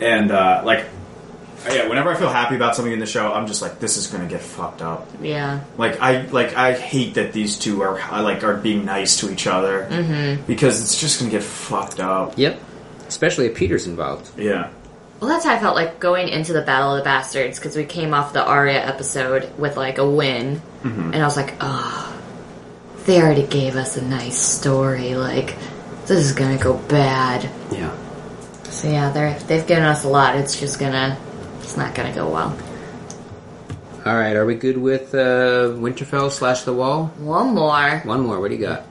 and 0.02 0.32
uh, 0.32 0.62
like 0.66 0.86
Yeah, 1.66 1.88
whenever 1.88 2.12
I 2.12 2.16
feel 2.16 2.30
happy 2.30 2.56
about 2.56 2.76
something 2.76 2.92
in 2.92 3.00
the 3.00 3.06
show, 3.06 3.32
I'm 3.32 3.48
just 3.48 3.62
like, 3.62 3.80
this 3.80 3.96
is 3.96 4.08
gonna 4.08 4.28
get 4.28 4.42
fucked 4.42 4.82
up. 4.82 5.08
Yeah. 5.22 5.62
Like 5.78 6.02
I 6.02 6.24
like 6.26 6.56
I 6.56 6.74
hate 6.74 7.14
that 7.14 7.32
these 7.32 7.58
two 7.58 7.82
are 7.84 7.98
I 8.00 8.20
like 8.22 8.44
are 8.44 8.58
being 8.58 8.84
nice 8.86 9.18
to 9.22 9.32
each 9.32 9.48
other 9.48 9.88
Mm-hmm. 9.90 10.44
because 10.46 10.82
it's 10.82 11.00
just 11.00 11.20
gonna 11.20 11.32
get 11.32 11.44
fucked 11.44 12.00
up. 12.02 12.34
Yep, 12.38 12.60
especially 13.08 13.46
if 13.46 13.56
Peter's 13.56 13.88
involved. 13.88 14.28
Yeah, 14.38 14.70
Well, 15.22 15.30
that's 15.30 15.46
how 15.46 15.54
I 15.56 15.60
felt 15.60 15.76
like 15.76 16.00
going 16.02 16.28
into 16.28 16.52
the 16.54 16.62
Battle 16.64 16.96
of 16.96 16.98
the 16.98 17.04
Bastards 17.06 17.60
because 17.60 17.78
we 17.78 17.86
came 17.86 18.14
off 18.14 18.34
the 18.34 18.44
Arya 18.44 18.86
episode 18.86 19.50
with 19.58 19.78
like 19.78 20.00
a 20.00 20.10
win, 20.10 20.62
and 20.84 21.16
I 21.16 21.24
was 21.24 21.38
like, 21.38 21.54
oh, 21.62 22.10
they 23.06 23.22
already 23.22 23.46
gave 23.48 23.76
us 23.76 23.98
a 23.98 24.02
nice 24.02 24.38
story. 24.38 25.16
Like, 25.16 25.56
this 26.06 26.20
is 26.26 26.34
gonna 26.34 26.58
go 26.58 26.78
bad. 26.78 27.50
Yeah. 27.72 27.96
So 28.66 28.88
yeah, 28.90 29.12
they're 29.12 29.38
they've 29.40 29.66
given 29.66 29.84
us 29.84 30.04
a 30.04 30.10
lot. 30.10 30.36
It's 30.36 30.60
just 30.60 30.80
gonna, 30.80 31.18
it's 31.60 31.78
not 31.78 31.96
gonna 31.96 32.14
go 32.14 32.30
well. 32.30 32.58
All 34.06 34.16
right, 34.16 34.36
are 34.36 34.46
we 34.46 34.56
good 34.56 34.78
with 34.78 35.16
uh, 35.16 35.72
Winterfell 35.80 36.30
slash 36.30 36.64
the 36.64 36.74
Wall? 36.74 37.06
One 37.20 37.54
more, 37.56 38.00
One 38.04 38.22
more. 38.22 38.40
What 38.42 38.50
do 38.50 38.56
you 38.56 38.62
got? 38.62 38.84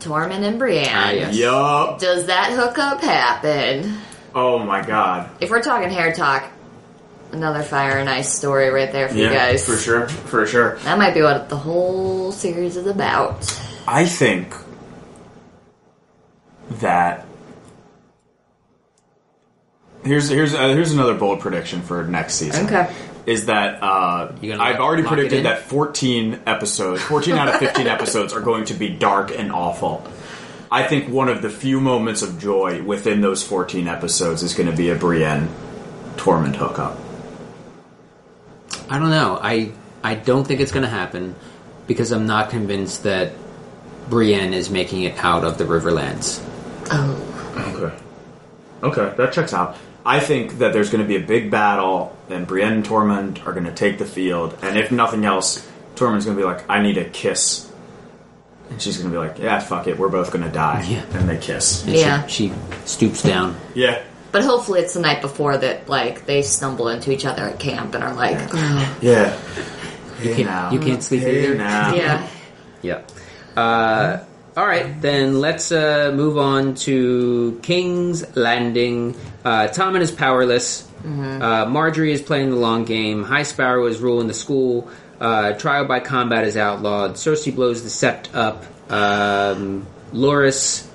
Tormund 0.00 0.42
and 0.42 0.58
Brienne. 0.58 0.88
Ah, 0.92 1.10
yes. 1.10 1.36
yup. 1.36 2.00
Does 2.00 2.26
that 2.26 2.50
hookup 2.52 3.00
happen? 3.00 3.98
Oh 4.34 4.58
my 4.58 4.82
god. 4.84 5.30
If 5.40 5.50
we're 5.50 5.62
talking 5.62 5.90
hair 5.90 6.12
talk, 6.12 6.44
another 7.32 7.62
fire 7.62 7.98
and 7.98 8.08
ice 8.08 8.32
story 8.32 8.70
right 8.70 8.90
there 8.90 9.08
for 9.08 9.14
you 9.16 9.24
Yeah, 9.24 9.34
guys. 9.50 9.66
for 9.66 9.76
sure, 9.76 10.08
for 10.08 10.46
sure. 10.46 10.78
That 10.78 10.98
might 10.98 11.14
be 11.14 11.22
what 11.22 11.48
the 11.48 11.56
whole 11.56 12.32
series 12.32 12.76
is 12.76 12.86
about. 12.86 13.60
I 13.86 14.04
think 14.06 14.54
that 16.80 17.24
here's 20.04 20.28
here's 20.28 20.54
uh, 20.54 20.68
here's 20.68 20.92
another 20.92 21.14
bold 21.14 21.40
prediction 21.40 21.82
for 21.82 22.04
next 22.04 22.34
season. 22.34 22.66
Okay. 22.66 22.92
Is 23.26 23.46
that 23.46 23.82
uh, 23.82 24.32
I've 24.42 24.80
already 24.80 25.02
predicted 25.02 25.44
that 25.44 25.60
14 25.60 26.40
episodes, 26.46 27.02
14 27.02 27.34
out 27.34 27.48
of 27.48 27.56
15 27.56 27.86
episodes 27.96 28.32
are 28.32 28.40
going 28.40 28.64
to 28.66 28.74
be 28.74 28.88
dark 28.88 29.30
and 29.36 29.52
awful. 29.52 30.02
I 30.70 30.82
think 30.84 31.10
one 31.10 31.28
of 31.28 31.42
the 31.42 31.50
few 31.50 31.78
moments 31.80 32.22
of 32.22 32.38
joy 32.38 32.82
within 32.82 33.20
those 33.20 33.42
14 33.42 33.86
episodes 33.86 34.42
is 34.42 34.54
going 34.54 34.70
to 34.70 34.76
be 34.76 34.88
a 34.90 34.94
Brienne 34.94 35.48
Tormund 36.16 36.56
hookup. 36.56 36.98
I 38.88 38.98
don't 38.98 39.10
know. 39.10 39.38
I 39.40 39.72
I 40.02 40.14
don't 40.14 40.46
think 40.46 40.60
it's 40.60 40.72
going 40.72 40.84
to 40.84 40.90
happen. 40.90 41.34
because 41.86 42.12
I'm 42.12 42.26
not 42.26 42.50
convinced 42.50 43.04
that 43.04 43.32
Brienne 44.10 44.52
is 44.52 44.68
making 44.70 45.02
it 45.04 45.16
out 45.24 45.42
of 45.44 45.56
the 45.58 45.64
Riverlands. 45.64 46.42
Oh, 46.90 47.24
Okay. 47.74 47.96
Okay, 48.82 49.16
that 49.16 49.32
checks 49.32 49.52
out. 49.54 49.76
I 50.06 50.20
think 50.20 50.58
that 50.58 50.72
there's 50.72 50.90
going 50.90 51.02
to 51.02 51.08
be 51.08 51.16
a 51.16 51.26
big 51.26 51.50
battle, 51.50 52.16
and 52.30 52.46
Brienne 52.46 52.72
and 52.74 52.84
Tormund 52.84 53.44
are 53.46 53.52
going 53.52 53.64
to 53.64 53.72
take 53.74 53.98
the 53.98 54.04
field, 54.04 54.56
and 54.62 54.78
if 54.78 54.92
nothing 54.92 55.24
else, 55.24 55.66
Tormund's 55.96 56.24
going 56.26 56.36
to 56.36 56.42
be 56.42 56.46
like, 56.46 56.68
I 56.70 56.80
need 56.82 56.96
a 56.98 57.04
kiss. 57.04 57.70
And 58.70 58.80
she's 58.80 58.98
going 58.98 59.10
to 59.10 59.18
be 59.18 59.26
like, 59.26 59.38
yeah, 59.38 59.58
fuck 59.58 59.86
it, 59.86 59.98
we're 59.98 60.08
both 60.10 60.30
going 60.30 60.44
to 60.44 60.50
die. 60.50 60.82
Yeah. 60.88 61.04
And 61.18 61.28
they 61.28 61.38
kiss. 61.38 61.84
And 61.84 61.94
Yeah. 61.96 62.26
She, 62.26 62.48
she 62.48 62.54
stoops 62.84 63.22
down. 63.22 63.56
Yeah. 63.74 64.02
But 64.30 64.44
hopefully 64.44 64.80
it's 64.80 64.94
the 64.94 65.00
night 65.00 65.22
before 65.22 65.56
that. 65.56 65.88
Like 65.88 66.26
they 66.26 66.42
stumble 66.42 66.88
into 66.88 67.10
each 67.12 67.24
other 67.24 67.44
at 67.44 67.58
camp 67.58 67.94
and 67.94 68.04
are 68.04 68.14
like, 68.14 68.38
oh, 68.52 68.98
Yeah. 69.00 69.36
You 70.22 70.34
can't- 70.34 70.72
you 70.72 70.80
can't 70.80 71.02
sleep 71.02 71.22
hey 71.22 71.44
either? 71.44 71.54
Now. 71.54 71.94
yeah, 71.94 72.28
Yeah. 72.82 73.02
Uh, 73.56 74.18
all 74.56 74.66
right, 74.66 75.00
then 75.00 75.40
let's 75.40 75.70
uh, 75.70 76.10
move 76.14 76.36
on 76.36 76.74
to 76.76 77.60
King's 77.62 78.36
Landing. 78.36 79.14
Uh, 79.44 79.68
Tommen 79.68 80.00
is 80.00 80.10
powerless. 80.10 80.84
Uh, 81.04 81.64
Margaery 81.66 82.10
is 82.10 82.20
playing 82.20 82.50
the 82.50 82.56
long 82.56 82.84
game. 82.84 83.22
High 83.22 83.44
Sparrow 83.44 83.86
is 83.86 84.00
ruling 84.00 84.26
the 84.26 84.34
school. 84.34 84.88
Uh, 85.20 85.52
trial 85.52 85.84
by 85.84 86.00
combat 86.00 86.44
is 86.44 86.56
outlawed. 86.56 87.12
Cersei 87.12 87.54
blows 87.54 87.82
the 87.84 87.88
sept 87.88 88.34
up. 88.34 88.64
Um, 88.92 89.86
Loras. 90.12 90.87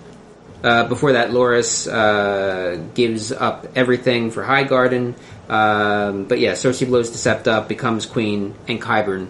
Uh, 0.63 0.87
before 0.87 1.11
that, 1.13 1.31
Loras 1.31 1.91
uh, 1.91 2.77
gives 2.93 3.31
up 3.31 3.67
everything 3.75 4.31
for 4.31 4.43
Highgarden. 4.43 5.15
Um, 5.49 6.25
but 6.25 6.39
yeah, 6.39 6.53
Cersei 6.53 6.87
blows 6.87 7.11
the 7.11 7.17
sept 7.17 7.47
up, 7.47 7.67
becomes 7.67 8.05
queen, 8.05 8.55
and 8.67 8.81
Qyburn 8.81 9.27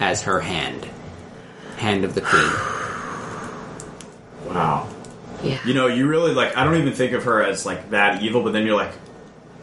as 0.00 0.22
her 0.22 0.40
hand. 0.40 0.86
Hand 1.76 2.04
of 2.04 2.14
the 2.14 2.20
Queen. 2.20 2.50
Wow. 4.52 4.88
yeah. 5.44 5.60
You 5.64 5.74
know, 5.74 5.86
you 5.86 6.08
really 6.08 6.34
like. 6.34 6.56
I 6.56 6.64
don't 6.64 6.76
even 6.76 6.92
think 6.92 7.12
of 7.12 7.24
her 7.24 7.42
as 7.42 7.64
like 7.64 7.90
that 7.90 8.22
evil, 8.22 8.42
but 8.42 8.52
then 8.52 8.66
you're 8.66 8.74
like, 8.74 8.92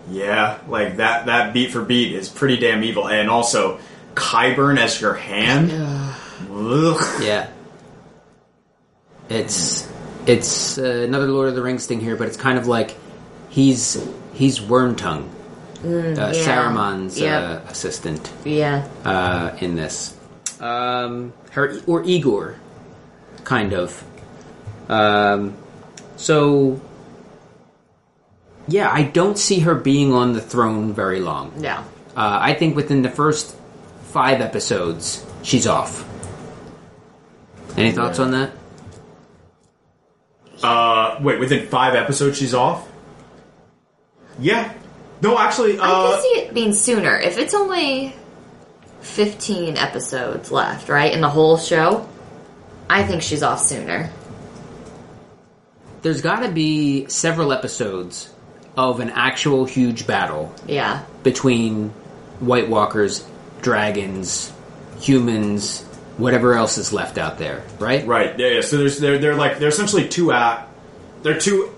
yeah, 0.10 0.60
like 0.70 0.98
that. 0.98 1.26
That 1.26 1.54
beat 1.54 1.72
for 1.72 1.84
beat 1.84 2.14
is 2.14 2.30
pretty 2.30 2.56
damn 2.58 2.84
evil, 2.84 3.10
and 3.10 3.30
also 3.30 3.80
Qyburn 4.14 4.80
as 4.80 5.02
your 5.02 5.14
hand. 5.14 5.72
Ugh. 6.52 7.22
Yeah. 7.22 7.50
It's 9.28 9.92
it's 10.26 10.78
uh, 10.78 10.84
another 10.84 11.28
Lord 11.28 11.50
of 11.50 11.56
the 11.56 11.62
Rings 11.62 11.86
thing 11.86 12.00
here, 12.00 12.16
but 12.16 12.28
it's 12.28 12.38
kind 12.38 12.58
of 12.58 12.68
like 12.68 12.96
he's 13.50 14.04
he's 14.34 14.60
Wormtongue, 14.60 15.30
uh, 15.84 15.88
yeah. 15.88 16.32
Saruman's 16.34 17.20
Yep. 17.20 17.44
uh, 17.44 17.70
assistant 17.70 18.32
yeah. 18.44 18.88
uh, 19.04 19.56
in 19.60 19.76
this. 19.76 20.18
Um, 20.60 21.34
her 21.52 21.80
or 21.88 22.04
Igor, 22.04 22.56
kind 23.44 23.74
of. 23.74 24.04
Um, 24.90 25.56
so 26.18 26.80
yeah, 28.68 28.90
I 28.92 29.04
don't 29.04 29.38
see 29.38 29.60
her 29.60 29.76
being 29.76 30.14
on 30.14 30.34
the 30.34 30.42
throne 30.42 30.94
very 30.94 31.20
long. 31.20 31.54
No. 31.62 31.76
Uh, 32.16 32.40
I 32.42 32.54
think 32.54 32.76
within 32.76 33.02
the 33.02 33.10
first 33.10 33.56
five 34.06 34.42
episodes, 34.42 35.26
she's 35.44 35.68
off. 35.68 36.08
Any 37.78 37.92
thoughts 37.92 38.20
on 38.20 38.32
that? 38.32 38.52
Uh, 40.64 41.18
wait, 41.22 41.40
within 41.40 41.68
five 41.68 41.96
episodes, 41.96 42.38
she's 42.38 42.54
off. 42.54 42.88
Yeah. 44.40 44.74
No, 45.22 45.38
actually, 45.38 45.80
I 45.80 45.90
uh, 45.90 46.12
can 46.14 46.22
see 46.22 46.28
it 46.40 46.54
being 46.54 46.74
sooner. 46.74 47.18
If 47.18 47.38
it's 47.38 47.54
only 47.54 48.14
15 49.02 49.78
episodes 49.78 50.52
left, 50.52 50.90
right, 50.90 51.14
in 51.14 51.22
the 51.22 51.30
whole 51.30 51.58
show, 51.58 52.08
I 52.90 53.04
think 53.04 53.22
she's 53.22 53.44
off 53.44 53.62
sooner. 53.62 54.10
There's 56.02 56.22
got 56.22 56.42
to 56.42 56.50
be 56.52 57.08
several 57.08 57.52
episodes 57.52 58.30
of 58.78 59.00
an 59.00 59.10
actual 59.10 59.66
huge 59.66 60.06
battle 60.06 60.54
Yeah. 60.68 61.04
between 61.24 61.90
White 62.40 62.70
Walkers, 62.70 63.26
dragons, 63.62 64.52
humans, 65.00 65.85
whatever 66.18 66.54
else 66.54 66.78
is 66.78 66.94
left 66.94 67.18
out 67.18 67.38
there, 67.38 67.64
right? 67.80 68.06
right. 68.06 68.38
Yeah, 68.40 68.48
yeah. 68.48 68.62
So 68.62 68.78
there's 68.78 69.00
they're 69.00 69.18
they're 69.18 69.36
like 69.36 69.60
they're 69.60 69.70
essentially 69.70 70.08
two 70.08 70.32
act. 70.32 70.70
They're 71.24 71.40
two 71.40 71.74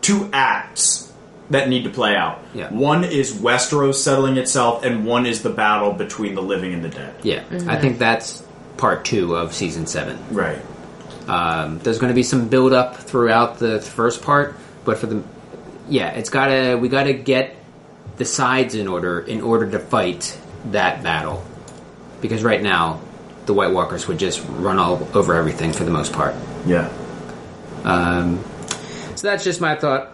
two 0.00 0.28
acts 0.32 1.12
that 1.50 1.68
need 1.68 1.84
to 1.84 1.90
play 1.90 2.16
out. 2.16 2.42
Yeah. 2.54 2.70
One 2.70 3.04
is 3.04 3.32
Westeros 3.34 3.94
settling 3.96 4.36
itself, 4.36 4.84
and 4.84 5.04
one 5.06 5.26
is 5.26 5.42
the 5.42 5.50
battle 5.50 5.92
between 5.92 6.34
the 6.34 6.42
living 6.42 6.72
and 6.72 6.84
the 6.84 6.88
dead. 6.88 7.14
Yeah, 7.22 7.44
I 7.68 7.76
think 7.76 7.98
that's 7.98 8.42
part 8.76 9.04
two 9.04 9.36
of 9.36 9.54
season 9.54 9.86
seven. 9.86 10.18
Right. 10.30 10.58
Um, 11.28 11.78
there's 11.78 11.98
going 11.98 12.10
to 12.10 12.14
be 12.14 12.22
some 12.22 12.48
build 12.48 12.72
up 12.72 12.96
throughout 12.96 13.58
the 13.58 13.80
first 13.80 14.22
part, 14.22 14.56
but 14.84 14.98
for 14.98 15.06
the 15.06 15.22
yeah, 15.88 16.10
it's 16.10 16.30
gotta 16.30 16.76
we 16.76 16.88
gotta 16.88 17.12
get 17.12 17.56
the 18.16 18.24
sides 18.24 18.74
in 18.74 18.88
order 18.88 19.20
in 19.20 19.40
order 19.40 19.70
to 19.70 19.78
fight 19.78 20.38
that 20.66 21.02
battle. 21.02 21.44
Because 22.24 22.42
right 22.42 22.62
now, 22.62 23.02
the 23.44 23.52
White 23.52 23.72
Walkers 23.72 24.08
would 24.08 24.18
just 24.18 24.42
run 24.48 24.78
all 24.78 25.06
over 25.12 25.34
everything 25.34 25.74
for 25.74 25.84
the 25.84 25.90
most 25.90 26.14
part. 26.14 26.34
Yeah. 26.64 26.90
Um, 27.84 28.42
so 29.14 29.28
that's 29.28 29.44
just 29.44 29.60
my 29.60 29.76
thought. 29.76 30.08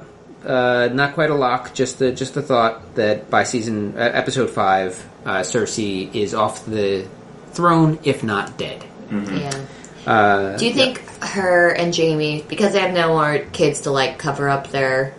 Uh, 0.45 0.89
not 0.93 1.15
quite 1.15 1.31
a 1.31 1.35
lock, 1.37 1.73
just 1.73 2.01
a, 2.01 2.11
just 2.11 2.37
a 2.37 2.43
thought 2.43 2.97
that 2.97 3.31
by 3.31 3.45
season 3.45 3.95
uh, 3.97 4.01
episode 4.01 4.51
five, 4.51 5.09
uh, 5.25 5.43
Cersei 5.43 6.13
is 6.13 6.35
off 6.35 6.67
the 6.67 7.07
throne, 7.53 8.01
if 8.03 8.25
not 8.25 8.59
dead. 8.59 8.85
Yeah. 9.13 9.67
Uh, 10.05 10.57
Do 10.57 10.67
you 10.67 10.73
think 10.73 10.99
her 11.21 11.69
and 11.69 11.97
Jaime, 11.97 12.43
because 12.43 12.73
they 12.73 12.81
have 12.81 12.93
no 12.93 13.11
more 13.11 13.39
kids 13.53 13.83
to 13.83 13.93
like 13.93 14.19
cover 14.19 14.49
up 14.49 14.73
their 14.73 15.15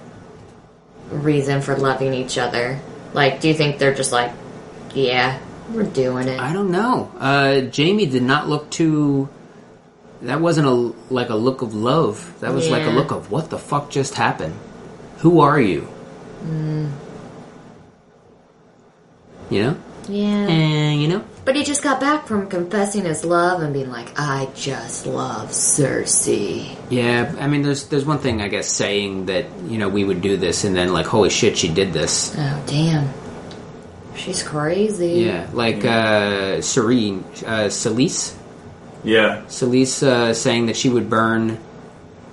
reason 1.09 1.61
for 1.61 1.77
loving 1.77 2.13
each 2.13 2.37
other, 2.37 2.81
like, 3.13 3.39
do 3.39 3.47
you 3.47 3.53
think 3.53 3.77
they're 3.77 3.95
just 3.95 4.11
like, 4.11 4.33
yeah, 4.93 5.39
we're 5.73 5.83
doing 5.83 6.27
it? 6.27 6.39
I 6.39 6.53
don't 6.53 6.71
know. 6.71 7.11
Uh, 7.17 7.61
Jaime 7.75 8.05
did 8.05 8.23
not 8.23 8.47
look 8.47 8.69
too. 8.69 9.29
That 10.21 10.39
wasn't 10.39 10.67
a 10.67 10.71
like 11.13 11.29
a 11.29 11.35
look 11.35 11.61
of 11.61 11.73
love. 11.73 12.39
That 12.41 12.53
was 12.53 12.69
like 12.69 12.85
a 12.85 12.91
look 12.91 13.11
of 13.11 13.31
what 13.31 13.49
the 13.49 13.57
fuck 13.57 13.89
just 13.89 14.13
happened. 14.13 14.55
Who 15.19 15.39
are 15.39 15.59
you? 15.59 15.87
You 19.49 19.63
know, 19.63 19.77
yeah. 20.07 20.47
and 20.47 21.01
you 21.01 21.07
know. 21.07 21.23
But 21.43 21.55
he 21.55 21.63
just 21.63 21.83
got 21.83 21.99
back 21.99 22.27
from 22.27 22.47
confessing 22.47 23.05
his 23.05 23.25
love 23.25 23.61
and 23.61 23.73
being 23.73 23.89
like, 23.89 24.17
I 24.17 24.47
just 24.55 25.07
love 25.07 25.49
Cersei. 25.49 26.77
Yeah, 26.89 27.35
I 27.39 27.47
mean, 27.47 27.63
there's 27.63 27.87
there's 27.87 28.05
one 28.05 28.19
thing 28.19 28.41
I 28.41 28.47
guess 28.47 28.71
saying 28.71 29.25
that 29.25 29.45
you 29.67 29.77
know 29.77 29.89
we 29.89 30.03
would 30.03 30.21
do 30.21 30.37
this, 30.37 30.63
and 30.63 30.75
then 30.75 30.93
like 30.93 31.07
holy 31.07 31.29
shit, 31.29 31.57
she 31.57 31.67
did 31.67 31.93
this. 31.93 32.35
Oh, 32.37 32.63
damn. 32.67 33.09
She's 34.15 34.43
crazy. 34.43 35.23
Yeah, 35.23 35.49
like 35.53 35.85
uh, 35.85 36.61
Serene, 36.61 37.23
uh, 37.45 37.69
Selyse, 37.69 38.35
Yeah. 39.03 39.41
Selyse 39.47 40.03
uh, 40.03 40.33
saying 40.33 40.67
that 40.67 40.77
she 40.77 40.89
would 40.89 41.09
burn. 41.09 41.57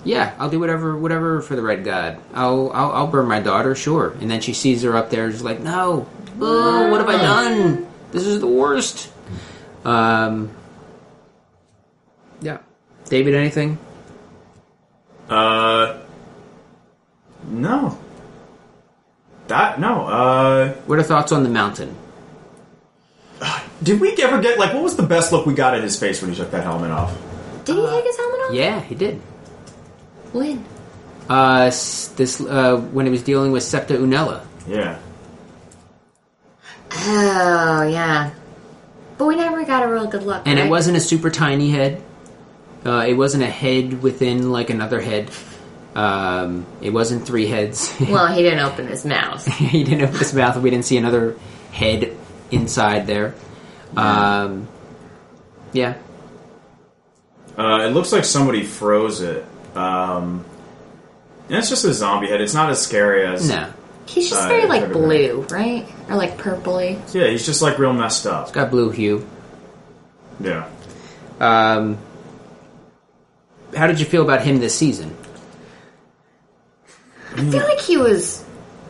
Yeah, 0.05 0.35
I'll 0.39 0.51
do 0.51 0.61
whatever, 0.61 0.97
whatever 0.97 1.41
for 1.41 1.57
the 1.57 1.63
Red 1.63 1.85
God. 1.85 2.19
I'll, 2.35 2.71
I'll, 2.73 2.93
I'll 2.93 3.07
burn 3.07 3.27
my 3.27 3.41
daughter, 3.41 3.75
sure. 3.75 4.17
And 4.21 4.31
then 4.31 4.41
she 4.41 4.53
sees 4.55 4.83
her 4.83 4.97
up 4.97 5.11
there, 5.11 5.31
she's 5.31 5.43
like, 5.43 5.61
"No, 5.61 6.07
oh, 6.41 6.91
what 6.91 7.01
have 7.01 7.09
I 7.09 7.19
done? 7.19 7.87
This 8.13 8.25
is 8.25 8.41
the 8.41 8.47
worst." 8.47 9.11
Um, 9.85 10.51
yeah, 12.41 12.59
David, 13.07 13.35
anything? 13.35 13.79
Uh. 15.29 15.99
No. 17.49 17.99
That 19.49 19.81
no. 19.81 20.07
Uh. 20.07 20.73
What 20.87 20.99
are 20.99 21.03
thoughts 21.03 21.33
on 21.33 21.43
the 21.43 21.49
mountain? 21.49 21.97
Did 23.83 24.01
we 24.01 24.15
ever 24.23 24.41
get 24.41 24.59
like 24.59 24.73
what 24.75 24.83
was 24.83 24.97
the 24.97 25.03
best 25.03 25.33
look 25.33 25.47
we 25.47 25.55
got 25.55 25.75
at 25.75 25.83
his 25.83 25.99
face 25.99 26.21
when 26.23 26.31
he 26.31 26.37
took 26.37 26.51
that 26.53 26.63
helmet 26.65 26.91
off? 26.91 27.17
Did 27.65 27.77
he 27.77 27.87
take 27.87 28.05
his 28.05 28.17
helmet 28.17 28.41
off? 28.41 28.55
Yeah, 28.55 28.81
he 28.81 28.95
did. 28.95 29.17
When? 30.33 30.65
Uh, 31.29 31.65
s- 31.67 32.09
this 32.17 32.41
uh, 32.41 32.77
when 32.93 33.07
he 33.07 33.13
was 33.13 33.23
dealing 33.23 33.53
with 33.53 33.63
Septa 33.63 33.95
Unella. 33.95 34.45
Yeah. 34.67 34.99
Oh, 36.91 37.83
yeah. 37.91 38.31
But 39.19 39.27
we 39.27 39.37
never 39.37 39.65
got 39.65 39.83
a 39.83 39.89
real 39.93 40.07
good 40.07 40.23
look. 40.23 40.43
And 40.47 40.59
it 40.59 40.63
right? 40.63 40.71
wasn't 40.71 40.97
a 40.97 41.01
super 41.01 41.31
tiny 41.31 41.71
head. 41.71 42.03
Uh, 42.85 43.05
it 43.09 43.15
wasn't 43.15 43.43
a 43.43 43.49
head 43.49 44.03
within 44.03 44.51
like 44.51 44.71
another 44.71 45.01
head. 45.01 45.31
Um, 45.99 46.65
it 46.81 46.91
wasn't 46.91 47.27
three 47.27 47.49
heads. 47.49 47.93
Well, 48.01 48.29
he 48.29 48.43
didn't 48.43 48.61
open 48.61 48.87
his 48.87 49.05
mouth. 49.05 49.45
he 49.57 49.83
didn't 49.83 50.03
open 50.03 50.17
his 50.19 50.33
mouth. 50.33 50.57
We 50.59 50.71
didn't 50.71 50.85
see 50.85 50.97
another 50.97 51.37
head 51.73 52.17
inside 52.53 53.07
there. 53.09 53.35
Um, 53.97 54.69
yeah. 55.73 55.97
Uh, 57.57 57.81
it 57.83 57.93
looks 57.93 58.13
like 58.13 58.25
somebody 58.25 58.63
froze 58.63 59.21
it. 59.21 59.45
Um, 59.75 60.45
and 61.49 61.59
it's 61.59 61.69
just 61.69 61.85
a 61.85 61.93
zombie 61.93 62.29
head. 62.29 62.41
It's 62.41 62.55
not 62.55 62.71
as 62.71 62.81
scary 62.81 63.27
as. 63.27 63.49
No. 63.49 63.73
He's 64.07 64.31
just 64.31 64.45
Uh, 64.45 64.49
very 64.49 64.67
like 64.67 64.83
never 64.83 64.95
blue, 64.95 65.47
right? 65.51 65.87
Or 66.09 66.15
like 66.15 66.39
purpley. 66.39 66.99
Yeah, 67.13 67.27
he's 67.27 67.45
just 67.45 67.61
like 67.61 67.79
real 67.79 67.93
messed 67.93 68.27
up. 68.27 68.45
It's 68.45 68.53
got 68.53 68.71
blue 68.71 68.91
hue. 68.91 69.27
Yeah. 70.41 70.69
Um, 71.41 71.99
how 73.77 73.87
did 73.89 73.99
you 73.99 74.07
feel 74.07 74.23
about 74.23 74.43
him 74.43 74.61
this 74.61 74.75
season? 74.75 75.17
I 77.39 77.51
feel 77.51 77.65
like 77.65 77.81
he 77.81 77.97
was 77.97 78.45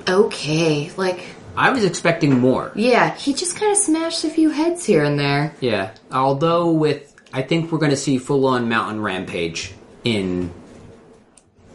okay. 0.09 0.91
Like, 0.97 1.25
I 1.57 1.71
was 1.71 1.85
expecting 1.85 2.39
more. 2.39 2.73
yeah, 2.75 3.15
he 3.15 3.35
just 3.35 3.57
kind 3.57 3.73
of 3.73 3.79
smashed 3.79 4.25
a 4.25 4.31
few 4.31 4.51
heads 4.51 4.85
here 4.85 5.05
and 5.05 5.19
there. 5.19 5.55
Yeah. 5.61 5.93
Although 6.11 6.71
with 6.73 7.15
I 7.33 7.43
think 7.43 7.71
we're 7.71 7.79
going 7.79 7.91
to 7.91 7.97
see 7.97 8.19
full 8.19 8.47
on 8.47 8.69
mountain 8.69 9.03
rampage 9.03 9.75
in 10.05 10.53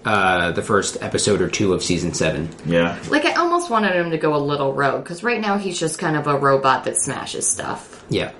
uh, 0.05 0.51
the 0.51 0.61
first 0.61 0.97
episode 1.01 1.41
or 1.41 1.49
two 1.49 1.73
of 1.73 1.83
season 1.83 2.13
seven. 2.13 2.49
Yeah. 2.65 2.99
Like, 3.09 3.25
I 3.25 3.33
almost 3.33 3.69
wanted 3.69 3.95
him 3.95 4.11
to 4.11 4.17
go 4.17 4.35
a 4.35 4.37
little 4.37 4.73
rogue 4.73 5.03
because 5.03 5.23
right 5.23 5.39
now 5.39 5.57
he's 5.57 5.79
just 5.79 5.99
kind 5.99 6.17
of 6.17 6.27
a 6.27 6.37
robot 6.37 6.83
that 6.85 6.97
smashes 6.97 7.47
stuff. 7.47 8.03
Yeah. 8.09 8.31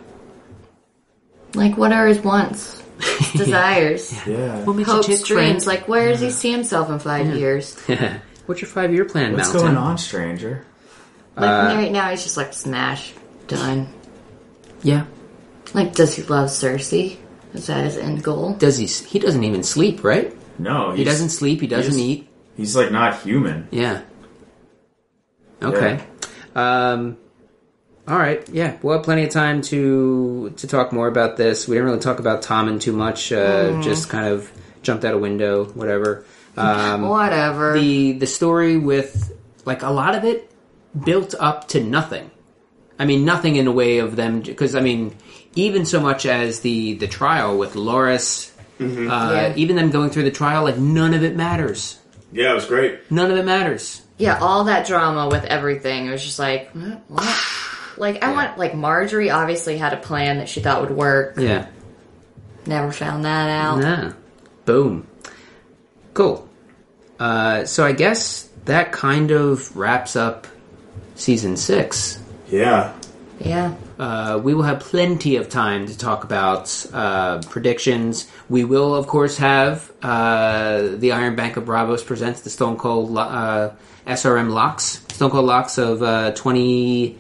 Like, 1.54 1.78
what 1.78 1.94
are 1.94 2.08
his 2.08 2.20
wants, 2.20 2.80
his 2.80 2.83
desires, 3.36 4.14
Yeah. 4.28 4.64
What 4.66 4.76
makes 4.76 4.90
hopes, 4.90 5.08
you 5.08 5.18
tick, 5.18 5.26
dreams? 5.26 5.64
friend? 5.66 5.80
Like, 5.80 5.88
where 5.88 6.10
does 6.10 6.20
he 6.22 6.30
see 6.30 6.52
himself 6.52 6.90
in 6.90 7.00
five 7.00 7.36
years? 7.36 7.78
What's 8.46 8.62
your 8.62 8.70
five 8.70 8.94
year 8.94 9.06
plan, 9.06 9.34
What's 9.34 9.54
Mountain? 9.54 9.74
going 9.76 9.78
on, 9.78 9.98
stranger? 9.98 10.66
Like 11.36 11.50
Uh, 11.50 11.76
right 11.78 11.92
now, 11.92 12.10
he's 12.10 12.24
just 12.24 12.38
like 12.38 12.54
smash, 12.54 13.14
done. 13.48 13.88
Yeah. 14.84 15.06
Like, 15.74 15.96
does 15.96 16.16
he 16.16 16.24
love 16.24 16.50
Cersei? 16.50 17.18
Is 17.54 17.68
that 17.68 17.86
his 17.86 17.98
end 17.98 18.24
goal? 18.24 18.54
Does 18.54 18.78
he? 18.78 18.86
He 18.86 19.18
doesn't 19.20 19.44
even 19.44 19.64
sleep, 19.64 20.04
right? 20.04 20.36
No, 20.60 20.92
He 20.92 21.04
doesn't 21.04 21.30
sleep. 21.30 21.62
He 21.62 21.68
doesn't 21.68 21.94
he's- 21.98 22.20
eat. 22.20 22.30
He's 22.58 22.76
like 22.76 22.92
not 22.92 23.20
human. 23.22 23.68
Yeah. 23.72 24.02
Okay. 25.62 26.04
Um. 26.56 27.18
All 28.08 28.18
right. 28.18 28.48
Yeah, 28.50 28.78
we'll 28.82 28.96
have 28.98 29.04
plenty 29.06 29.24
of 29.24 29.30
time 29.30 29.62
to 29.64 30.54
to 30.58 30.68
talk 30.68 30.92
more 30.92 31.08
about 31.08 31.38
this. 31.38 31.68
We 31.68 31.76
didn't 31.76 31.88
really 31.90 32.02
talk 32.02 32.20
about 32.20 32.42
Tommen 32.42 32.82
too 32.82 32.92
much. 32.94 33.32
Uh, 33.32 33.82
Just 33.82 34.10
kind 34.10 34.28
of 34.28 34.52
jumped 34.82 35.06
out 35.06 35.14
a 35.14 35.18
window, 35.18 35.66
whatever. 35.66 36.26
Um, 36.58 37.04
Whatever. 37.08 37.74
the 37.80 38.12
the 38.14 38.28
story 38.28 38.78
with 38.78 39.32
like 39.66 39.82
a 39.84 39.90
lot 39.90 40.16
of 40.16 40.24
it 40.26 40.52
built 41.04 41.34
up 41.40 41.70
to 41.70 41.82
nothing. 41.84 42.30
I 43.00 43.06
mean, 43.06 43.26
nothing 43.26 43.56
in 43.56 43.66
the 43.66 43.72
way 43.72 44.00
of 44.00 44.16
them 44.18 44.42
because 44.42 44.76
I 44.76 44.82
mean, 44.82 45.16
even 45.56 45.86
so 45.86 46.00
much 46.02 46.26
as 46.26 46.60
the 46.60 46.96
the 46.96 47.08
trial 47.08 47.58
with 47.58 47.74
Loras, 47.74 48.52
uh, 48.82 48.84
Yeah. 48.86 49.54
even 49.56 49.78
them 49.78 49.90
going 49.92 50.10
through 50.10 50.24
the 50.24 50.32
trial, 50.32 50.64
like 50.64 50.78
none 50.78 51.14
of 51.14 51.24
it 51.24 51.36
matters. 51.38 51.98
Yeah, 52.34 52.52
it 52.52 52.56
was 52.56 52.66
great. 52.66 53.10
None 53.10 53.32
of 53.32 53.38
it 53.38 53.46
matters. 53.46 54.02
yeah, 54.18 54.38
all 54.40 54.66
that 54.66 54.86
drama 54.86 55.30
with 55.30 55.46
everything. 55.46 56.08
It 56.08 56.12
was 56.12 56.24
just 56.24 56.38
like, 56.40 56.70
what? 56.72 57.02
what? 57.08 57.40
Like 57.98 58.24
I 58.24 58.30
yeah. 58.30 58.34
want 58.34 58.58
like 58.58 58.74
Margaery 58.74 59.34
obviously 59.34 59.78
had 59.78 59.94
a 59.94 59.98
plan 59.98 60.38
that 60.38 60.50
she 60.50 60.62
thought 60.62 60.82
would 60.82 60.92
work. 60.92 61.38
Yeah. 61.38 61.68
Never 62.66 62.92
found 62.92 63.26
that 63.26 63.50
out. 63.50 63.82
Yeah, 63.82 64.14
Boom. 64.66 65.08
Cool. 66.14 66.48
Uh, 67.20 67.66
so 67.66 67.86
I 67.86 67.92
guess 67.92 68.50
that 68.66 68.92
kind 68.92 69.32
of 69.32 69.76
wraps 69.76 70.16
up 70.16 70.48
season 71.16 71.58
six. 71.58 72.22
Yeah. 72.50 72.94
Yeah. 73.40 73.76
Uh, 74.00 74.40
we 74.42 74.54
will 74.54 74.64
have 74.64 74.80
plenty 74.80 75.36
of 75.36 75.50
time 75.50 75.88
to 75.88 75.98
talk 75.98 76.24
about 76.24 76.86
uh, 76.94 77.42
predictions. 77.50 78.30
We 78.50 78.64
will, 78.64 78.96
of 78.96 79.08
course, 79.08 79.38
have 79.38 79.92
uh, 80.02 80.96
the 80.96 81.12
Iron 81.12 81.36
Bank 81.36 81.58
of 81.58 81.66
Braavos 81.66 82.06
presents 82.06 82.42
the 82.42 82.50
Stone 82.50 82.78
Cold 82.78 83.18
uh, 83.18 83.72
SRM 84.08 84.52
locks, 84.52 85.02
Stone 85.10 85.32
Cold 85.32 85.46
locks 85.46 85.78
of 85.78 86.02
uh, 86.02 86.32
20 86.32 87.18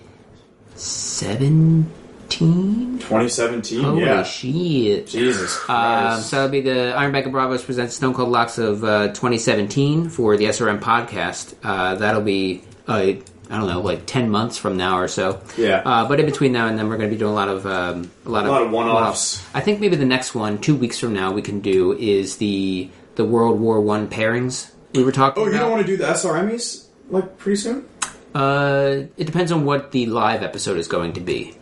seventeen. 0.75 1.89
2017. 2.29 3.83
Holy 3.83 4.01
yeah. 4.01 4.23
shit! 4.23 5.07
Jesus 5.07 5.69
um, 5.69 6.19
so 6.19 6.37
that'll 6.37 6.51
be 6.51 6.61
the 6.61 6.93
Iron 6.95 7.11
Bank 7.11 7.27
of 7.27 7.31
Braavos 7.31 7.63
presents 7.63 7.95
Stone 7.95 8.15
Cold 8.15 8.29
Locks 8.29 8.57
of 8.57 8.83
uh, 8.83 9.09
2017 9.09 10.09
for 10.09 10.35
the 10.35 10.45
SRM 10.45 10.79
podcast. 10.79 11.53
Uh, 11.63 11.95
that'll 11.95 12.21
be 12.21 12.63
uh, 12.87 13.13
I 13.49 13.57
don't 13.57 13.67
know, 13.67 13.81
like 13.81 14.05
ten 14.05 14.29
months 14.29 14.57
from 14.57 14.77
now 14.77 14.97
or 14.97 15.07
so. 15.07 15.41
Yeah. 15.57 15.83
Uh, 15.85 16.07
but 16.07 16.19
in 16.19 16.25
between 16.25 16.53
now 16.53 16.67
and 16.67 16.77
then, 16.79 16.87
we're 16.89 16.97
going 16.97 17.09
to 17.09 17.15
be 17.15 17.19
doing 17.19 17.31
a 17.31 17.35
lot 17.35 17.49
of 17.49 17.65
um, 17.65 18.09
a 18.25 18.29
lot 18.29 18.45
of 18.45 18.51
lot 18.51 18.63
of 18.63 18.71
one-offs. 18.71 19.45
I 19.53 19.61
think 19.61 19.79
maybe 19.79 19.95
the 19.95 20.05
next 20.05 20.33
one, 20.33 20.59
two 20.59 20.75
weeks 20.75 20.97
from 20.97 21.13
now, 21.13 21.31
we 21.31 21.41
can 21.41 21.59
do 21.59 21.93
is 21.93 22.37
the 22.37 22.89
the 23.15 23.25
World 23.25 23.59
War 23.59 23.79
One 23.79 24.07
pairings 24.07 24.71
we 24.95 25.03
were 25.03 25.11
talking. 25.11 25.43
oh, 25.43 25.45
you 25.47 25.53
don't 25.53 25.71
want 25.71 25.85
to 25.85 25.87
do 25.87 25.97
the 25.97 26.05
SRMs 26.05 26.85
like 27.09 27.37
pretty 27.37 27.57
soon? 27.57 27.87
Uh, 28.33 29.03
it 29.17 29.25
depends 29.25 29.51
on 29.51 29.65
what 29.65 29.91
the 29.91 30.05
live 30.07 30.43
episode 30.43 30.77
is 30.77 30.87
going 30.87 31.13
to 31.13 31.21
be. 31.21 31.55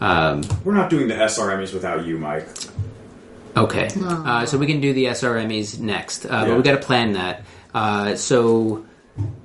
Um, 0.00 0.42
We're 0.64 0.74
not 0.74 0.90
doing 0.90 1.08
the 1.08 1.14
SRMEs 1.14 1.72
without 1.74 2.06
you, 2.06 2.18
Mike. 2.18 2.48
Okay. 3.56 3.88
Uh, 4.00 4.46
so 4.46 4.56
we 4.58 4.66
can 4.66 4.80
do 4.80 4.92
the 4.92 5.06
SRMEs 5.06 5.78
next, 5.80 6.24
uh, 6.24 6.28
Yeah. 6.30 6.44
but 6.46 6.56
we 6.56 6.62
got 6.62 6.72
to 6.80 6.86
plan 6.86 7.12
that. 7.12 7.42
Uh, 7.74 8.14
so 8.16 8.84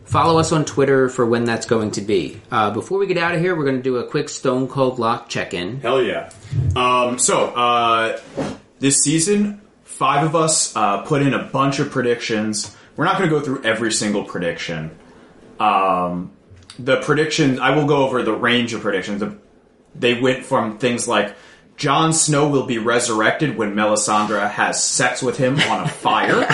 follow 0.05 0.39
us 0.39 0.51
on 0.51 0.63
Twitter 0.63 1.09
for 1.09 1.25
when 1.25 1.43
that's 1.45 1.65
going 1.65 1.91
to 1.91 2.01
be. 2.01 2.39
Uh, 2.51 2.71
before 2.71 2.99
we 2.99 3.07
get 3.07 3.17
out 3.17 3.33
of 3.35 3.41
here, 3.41 3.55
we're 3.55 3.65
going 3.65 3.77
to 3.77 3.83
do 3.83 3.97
a 3.97 4.07
quick 4.07 4.29
Stone 4.29 4.67
Cold 4.69 4.99
Lock 4.99 5.27
check 5.27 5.53
in. 5.53 5.81
Hell 5.81 6.01
yeah. 6.01 6.29
Um, 6.75 7.17
so, 7.19 7.47
uh, 7.47 8.19
this 8.79 8.97
season, 9.03 9.59
five 9.83 10.25
of 10.25 10.35
us 10.35 10.75
uh, 10.75 11.01
put 11.01 11.21
in 11.21 11.33
a 11.33 11.43
bunch 11.43 11.79
of 11.79 11.89
predictions. 11.91 12.75
We're 12.95 13.05
not 13.05 13.17
going 13.17 13.29
to 13.29 13.35
go 13.35 13.41
through 13.43 13.63
every 13.63 13.91
single 13.91 14.23
prediction. 14.23 14.91
Um, 15.59 16.31
the 16.79 16.97
prediction, 16.97 17.59
I 17.59 17.75
will 17.75 17.85
go 17.85 18.05
over 18.05 18.21
the 18.23 18.33
range 18.33 18.73
of 18.73 18.81
predictions. 18.81 19.23
They 19.95 20.19
went 20.19 20.45
from 20.45 20.77
things 20.77 21.07
like 21.07 21.35
Jon 21.77 22.13
Snow 22.13 22.47
will 22.49 22.65
be 22.65 22.77
resurrected 22.77 23.57
when 23.57 23.75
Melisandre 23.75 24.49
has 24.49 24.81
sex 24.83 25.21
with 25.21 25.37
him 25.37 25.59
on 25.59 25.83
a 25.83 25.87
fire, 25.87 26.45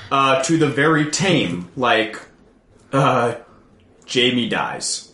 uh, 0.10 0.42
to 0.42 0.58
the 0.58 0.68
very 0.68 1.10
tame, 1.10 1.68
like 1.76 2.20
uh, 2.92 3.36
Jaime 4.12 4.48
dies, 4.48 5.10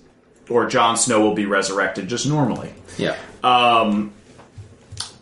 or 0.50 0.66
Jon 0.66 0.96
Snow 0.96 1.20
will 1.20 1.34
be 1.34 1.46
resurrected 1.46 2.08
just 2.08 2.26
normally 2.26 2.72
Yeah. 2.98 3.16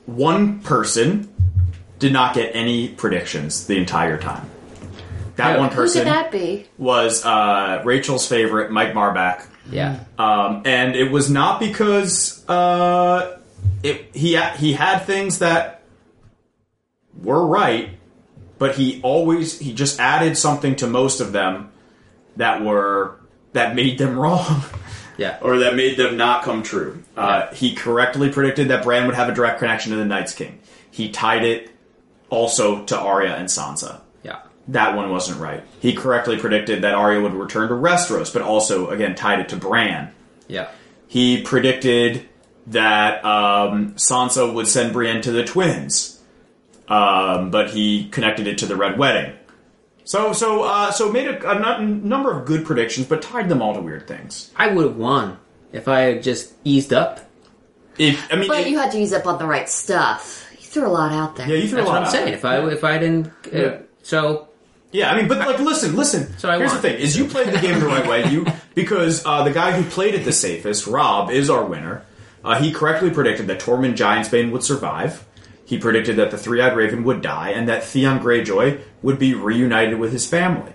one 0.06 0.60
person 0.60 1.30
did 1.98 2.12
not 2.12 2.34
get 2.34 2.54
any 2.54 2.88
predictions 2.88 3.66
the 3.66 3.76
entire 3.78 4.18
time. 4.18 4.48
That 5.36 5.56
Oh. 5.56 5.60
one 5.60 5.68
Who 5.70 5.74
person 5.76 6.02
could 6.04 6.12
that 6.12 6.30
be? 6.30 6.66
was 6.78 7.24
uh, 7.24 7.82
Rachel's 7.84 8.26
favorite, 8.28 8.70
Mike 8.70 8.92
Marbach, 8.94 9.44
yeah. 9.70 10.00
um, 10.18 10.62
and 10.64 10.94
it 10.94 11.10
was 11.10 11.28
not 11.30 11.58
because 11.60 12.48
uh, 12.48 13.38
it, 13.82 14.10
he 14.14 14.40
he 14.56 14.72
had 14.74 14.98
things 15.00 15.40
that 15.40 15.82
were 17.22 17.46
right, 17.46 17.90
but 18.58 18.76
he 18.76 19.00
always 19.02 19.58
he 19.58 19.72
just 19.72 19.98
added 20.00 20.36
something 20.36 20.76
to 20.76 20.86
most 20.86 21.20
of 21.20 21.32
them 21.32 21.70
that 22.36 22.62
were 22.62 23.16
that 23.52 23.74
made 23.74 23.98
them 23.98 24.18
wrong. 24.18 24.62
Yeah. 25.16 25.38
or 25.42 25.58
that 25.58 25.76
made 25.76 25.96
them 25.96 26.16
not 26.16 26.42
come 26.42 26.64
true. 26.64 27.00
Uh, 27.16 27.46
he 27.54 27.76
correctly 27.76 28.30
predicted 28.30 28.68
that 28.68 28.82
Bran 28.82 29.06
would 29.06 29.14
have 29.14 29.28
a 29.28 29.32
direct 29.32 29.60
connection 29.60 29.92
to 29.92 29.96
the 29.96 30.04
Night's 30.04 30.34
King. 30.34 30.58
He 30.90 31.10
tied 31.10 31.44
it 31.44 31.70
also 32.30 32.84
to 32.86 32.98
Arya 32.98 33.36
and 33.36 33.46
Sansa. 33.46 34.00
Yeah. 34.66 34.72
That 34.72 34.96
one 34.96 35.10
wasn't 35.10 35.40
right. 35.40 35.62
He 35.80 35.92
correctly 35.94 36.38
predicted 36.38 36.82
that 36.82 36.94
Arya 36.94 37.20
would 37.20 37.34
return 37.34 37.68
to 37.68 37.74
Westeros, 37.74 38.32
but 38.32 38.42
also 38.42 38.90
again 38.90 39.14
tied 39.14 39.40
it 39.40 39.48
to 39.50 39.56
Bran. 39.56 40.10
Yeah. 40.48 40.68
He 41.06 41.42
predicted 41.42 42.28
that 42.68 43.24
um, 43.24 43.94
Sansa 43.94 44.52
would 44.52 44.66
send 44.66 44.92
Brienne 44.92 45.20
to 45.22 45.32
the 45.32 45.44
twins, 45.44 46.20
um, 46.88 47.50
but 47.50 47.70
he 47.70 48.08
connected 48.08 48.46
it 48.46 48.58
to 48.58 48.66
the 48.66 48.76
Red 48.76 48.98
Wedding. 48.98 49.34
So, 50.04 50.32
so, 50.32 50.62
uh, 50.64 50.90
so 50.90 51.10
made 51.10 51.28
a, 51.28 51.50
a 51.50 51.78
n- 51.78 52.06
number 52.08 52.30
of 52.38 52.44
good 52.46 52.64
predictions, 52.66 53.06
but 53.06 53.22
tied 53.22 53.48
them 53.48 53.62
all 53.62 53.74
to 53.74 53.80
weird 53.80 54.06
things. 54.06 54.50
I 54.56 54.68
would 54.68 54.84
have 54.84 54.96
won 54.96 55.38
if 55.72 55.88
I 55.88 56.00
had 56.00 56.22
just 56.22 56.52
eased 56.64 56.92
up. 56.92 57.20
If 57.96 58.30
I 58.32 58.36
mean, 58.36 58.48
But 58.48 58.60
it- 58.60 58.68
you 58.68 58.78
had 58.78 58.90
to 58.92 58.98
use 58.98 59.12
up 59.12 59.26
on 59.26 59.38
the 59.38 59.46
right 59.46 59.68
stuff. 59.68 60.46
You 60.52 60.58
threw 60.66 60.86
a 60.86 60.88
lot 60.88 61.12
out 61.12 61.36
there. 61.36 61.48
yeah, 61.48 61.56
you 61.56 61.68
threw 61.68 61.76
That's 61.78 61.88
a 61.88 61.92
lot 61.92 61.92
what 61.92 61.98
I'm 62.02 62.04
out 62.06 62.12
saying. 62.12 62.24
there. 62.26 62.34
If 62.34 62.44
I 62.44 62.66
if 62.70 62.84
I 62.84 62.98
didn't, 62.98 63.26
uh, 63.28 63.30
Yeah. 63.52 63.76
so 64.02 64.48
Yeah, 64.94 65.10
I 65.10 65.16
mean, 65.16 65.26
but 65.26 65.38
like, 65.38 65.58
listen, 65.58 65.96
listen. 65.96 66.32
So 66.38 66.48
I 66.48 66.56
Here's 66.56 66.70
won. 66.70 66.80
the 66.80 66.88
thing: 66.88 67.00
is 67.00 67.16
you 67.16 67.26
played 67.26 67.48
the 67.52 67.58
game 67.58 67.80
the 67.80 67.86
right 67.86 68.06
way. 68.08 68.30
You 68.30 68.46
because 68.76 69.26
uh, 69.26 69.42
the 69.42 69.52
guy 69.52 69.72
who 69.72 69.82
played 69.90 70.14
it 70.14 70.24
the 70.24 70.32
safest, 70.32 70.86
Rob, 70.86 71.30
is 71.30 71.50
our 71.50 71.64
winner. 71.64 72.06
Uh, 72.44 72.60
he 72.60 72.70
correctly 72.72 73.10
predicted 73.10 73.48
that 73.48 73.58
Tormund 73.58 73.96
Giantsbane 73.96 74.52
would 74.52 74.62
survive. 74.62 75.26
He 75.64 75.78
predicted 75.78 76.16
that 76.16 76.30
the 76.30 76.38
Three-Eyed 76.38 76.76
Raven 76.76 77.02
would 77.04 77.22
die, 77.22 77.50
and 77.50 77.68
that 77.68 77.82
Theon 77.82 78.20
Greyjoy 78.20 78.80
would 79.02 79.18
be 79.18 79.34
reunited 79.34 79.98
with 79.98 80.12
his 80.12 80.28
family. 80.28 80.72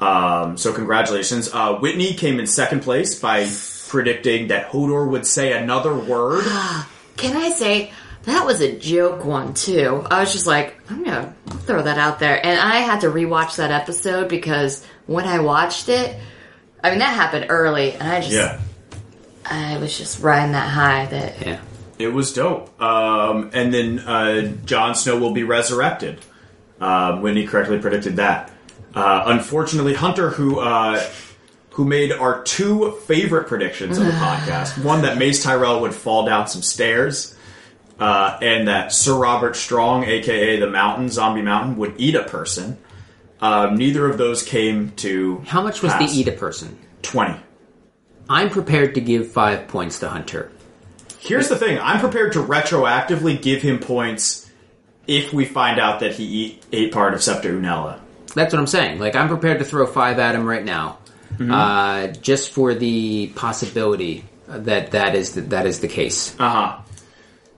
Um, 0.00 0.56
so 0.56 0.72
congratulations. 0.72 1.50
Uh, 1.52 1.74
Whitney 1.76 2.14
came 2.14 2.40
in 2.40 2.46
second 2.48 2.80
place 2.80 3.18
by 3.18 3.46
predicting 3.88 4.48
that 4.48 4.70
Hodor 4.70 5.08
would 5.08 5.26
say 5.26 5.52
another 5.52 5.94
word. 5.94 6.44
Can 7.16 7.36
I 7.36 7.50
say 7.50 7.92
that 8.26 8.46
was 8.46 8.60
a 8.60 8.76
joke 8.76 9.24
one 9.24 9.54
too? 9.54 10.04
I 10.10 10.20
was 10.20 10.32
just 10.32 10.46
like, 10.46 10.76
I'm 10.90 11.04
gonna 11.04 11.34
throw 11.66 11.82
that 11.82 11.98
out 11.98 12.18
there, 12.18 12.44
and 12.44 12.58
I 12.58 12.76
had 12.76 13.00
to 13.02 13.08
rewatch 13.08 13.56
that 13.56 13.70
episode 13.70 14.28
because 14.28 14.84
when 15.06 15.26
I 15.26 15.40
watched 15.40 15.88
it, 15.88 16.18
I 16.82 16.90
mean 16.90 17.00
that 17.00 17.14
happened 17.14 17.46
early, 17.48 17.92
and 17.92 18.02
I 18.02 18.20
just 18.20 18.32
yeah. 18.32 18.60
I 19.44 19.78
was 19.78 19.96
just 19.96 20.22
riding 20.22 20.52
that 20.52 20.68
high 20.68 21.06
that 21.06 21.46
yeah. 21.46 21.60
It 21.96 22.08
was 22.08 22.32
dope. 22.32 22.80
Um, 22.82 23.50
and 23.54 23.72
then 23.72 24.00
uh, 24.00 24.52
Jon 24.64 24.96
Snow 24.96 25.16
will 25.18 25.32
be 25.32 25.44
resurrected. 25.44 26.20
Um, 26.80 27.22
when 27.22 27.36
he 27.36 27.46
correctly 27.46 27.78
predicted 27.78 28.16
that. 28.16 28.52
Uh, 28.94 29.22
unfortunately, 29.26 29.94
Hunter, 29.94 30.28
who 30.28 30.58
uh, 30.58 31.02
who 31.70 31.84
made 31.84 32.12
our 32.12 32.42
two 32.42 32.98
favorite 33.06 33.46
predictions 33.46 33.96
of 33.96 34.04
the 34.04 34.12
podcast, 34.12 34.84
one 34.84 35.02
that 35.02 35.16
Mace 35.16 35.42
Tyrell 35.42 35.80
would 35.82 35.94
fall 35.94 36.26
down 36.26 36.48
some 36.48 36.62
stairs, 36.62 37.36
uh, 37.98 38.38
and 38.42 38.68
that 38.68 38.92
Sir 38.92 39.14
Robert 39.14 39.56
Strong, 39.56 40.04
aka 40.04 40.58
the 40.58 40.68
Mountain 40.68 41.08
Zombie 41.10 41.42
Mountain, 41.42 41.76
would 41.76 41.94
eat 41.98 42.14
a 42.14 42.24
person. 42.24 42.78
Um, 43.40 43.76
neither 43.76 44.08
of 44.08 44.18
those 44.18 44.42
came 44.42 44.90
to. 44.96 45.38
How 45.46 45.62
much 45.62 45.82
was 45.82 45.92
pass. 45.92 46.10
the 46.10 46.18
eat 46.18 46.28
a 46.28 46.32
person? 46.32 46.78
Twenty. 47.02 47.38
I'm 48.28 48.48
prepared 48.50 48.94
to 48.94 49.00
give 49.00 49.30
five 49.30 49.68
points 49.68 49.98
to 50.00 50.08
Hunter. 50.08 50.50
Here's 51.18 51.48
the 51.48 51.56
thing: 51.56 51.78
I'm 51.78 52.00
prepared 52.00 52.32
to 52.34 52.40
retroactively 52.40 53.40
give 53.40 53.62
him 53.62 53.78
points 53.78 54.50
if 55.06 55.32
we 55.32 55.44
find 55.44 55.78
out 55.78 56.00
that 56.00 56.14
he 56.14 56.24
eat, 56.24 56.62
ate 56.72 56.92
part 56.92 57.14
of 57.14 57.22
Septa 57.22 57.48
Unella. 57.48 58.00
That's 58.34 58.52
what 58.52 58.58
I'm 58.58 58.66
saying. 58.66 58.98
Like 58.98 59.14
I'm 59.14 59.28
prepared 59.28 59.58
to 59.60 59.64
throw 59.64 59.86
five 59.86 60.18
at 60.18 60.34
him 60.34 60.46
right 60.46 60.64
now, 60.64 60.98
uh, 61.38 62.08
just 62.08 62.50
for 62.50 62.74
the 62.74 63.28
possibility 63.28 64.24
that 64.48 64.92
that 64.92 65.14
is 65.14 65.34
the, 65.34 65.42
that 65.42 65.66
is 65.66 65.80
the 65.80 65.88
case. 65.88 66.34
Uh 66.38 66.50
huh. 66.50 66.78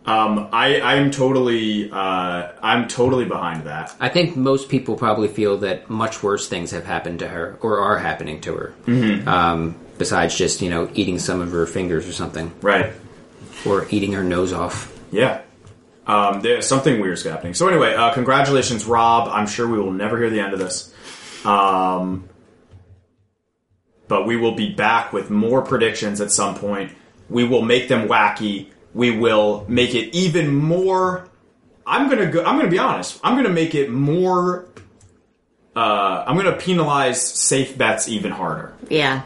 Um, 0.06 0.48
I 0.52 0.80
I'm 0.80 1.10
totally 1.10 1.90
uh, 1.90 2.48
I'm 2.62 2.86
totally 2.86 3.24
behind 3.24 3.64
that. 3.64 3.92
I 3.98 4.08
think 4.08 4.36
most 4.36 4.68
people 4.68 4.94
probably 4.96 5.26
feel 5.26 5.56
that 5.58 5.90
much 5.90 6.22
worse 6.22 6.48
things 6.48 6.70
have 6.70 6.84
happened 6.84 7.18
to 7.20 7.28
her 7.28 7.58
or 7.60 7.80
are 7.80 7.98
happening 7.98 8.40
to 8.42 8.54
her. 8.54 8.74
Um, 9.28 9.74
besides 9.98 10.36
just 10.38 10.62
you 10.62 10.70
know 10.70 10.88
eating 10.94 11.18
some 11.18 11.40
of 11.40 11.50
her 11.50 11.66
fingers 11.66 12.06
or 12.08 12.12
something, 12.12 12.52
Right. 12.62 12.92
or 13.66 13.86
eating 13.90 14.12
her 14.12 14.22
nose 14.22 14.52
off. 14.52 14.92
Yeah. 15.10 15.40
Um, 16.06 16.40
there's 16.40 16.66
something 16.66 17.00
weird's 17.00 17.24
happening. 17.24 17.54
So 17.54 17.66
anyway, 17.66 17.94
uh, 17.94 18.12
congratulations, 18.14 18.84
Rob. 18.84 19.28
I'm 19.28 19.48
sure 19.48 19.66
we 19.66 19.76
will 19.78 19.90
never 19.90 20.16
hear 20.18 20.30
the 20.30 20.38
end 20.38 20.52
of 20.52 20.60
this. 20.60 20.94
Um, 21.44 22.28
but 24.06 24.24
we 24.24 24.36
will 24.36 24.54
be 24.54 24.72
back 24.72 25.12
with 25.12 25.30
more 25.30 25.62
predictions 25.62 26.20
at 26.20 26.30
some 26.30 26.54
point. 26.54 26.92
We 27.28 27.42
will 27.42 27.62
make 27.62 27.88
them 27.88 28.06
wacky. 28.06 28.68
We 28.96 29.10
will 29.10 29.66
make 29.68 29.94
it 29.94 30.14
even 30.16 30.54
more. 30.54 31.28
I'm 31.86 32.08
gonna 32.08 32.30
go. 32.32 32.42
I'm 32.42 32.56
gonna 32.56 32.70
be 32.70 32.78
honest. 32.78 33.20
I'm 33.22 33.36
gonna 33.36 33.50
make 33.50 33.74
it 33.74 33.90
more. 33.90 34.66
Uh, 35.76 36.24
I'm 36.26 36.36
gonna 36.36 36.56
penalize 36.56 37.22
safe 37.22 37.76
bets 37.76 38.08
even 38.08 38.32
harder. 38.32 38.72
Yeah. 38.88 39.22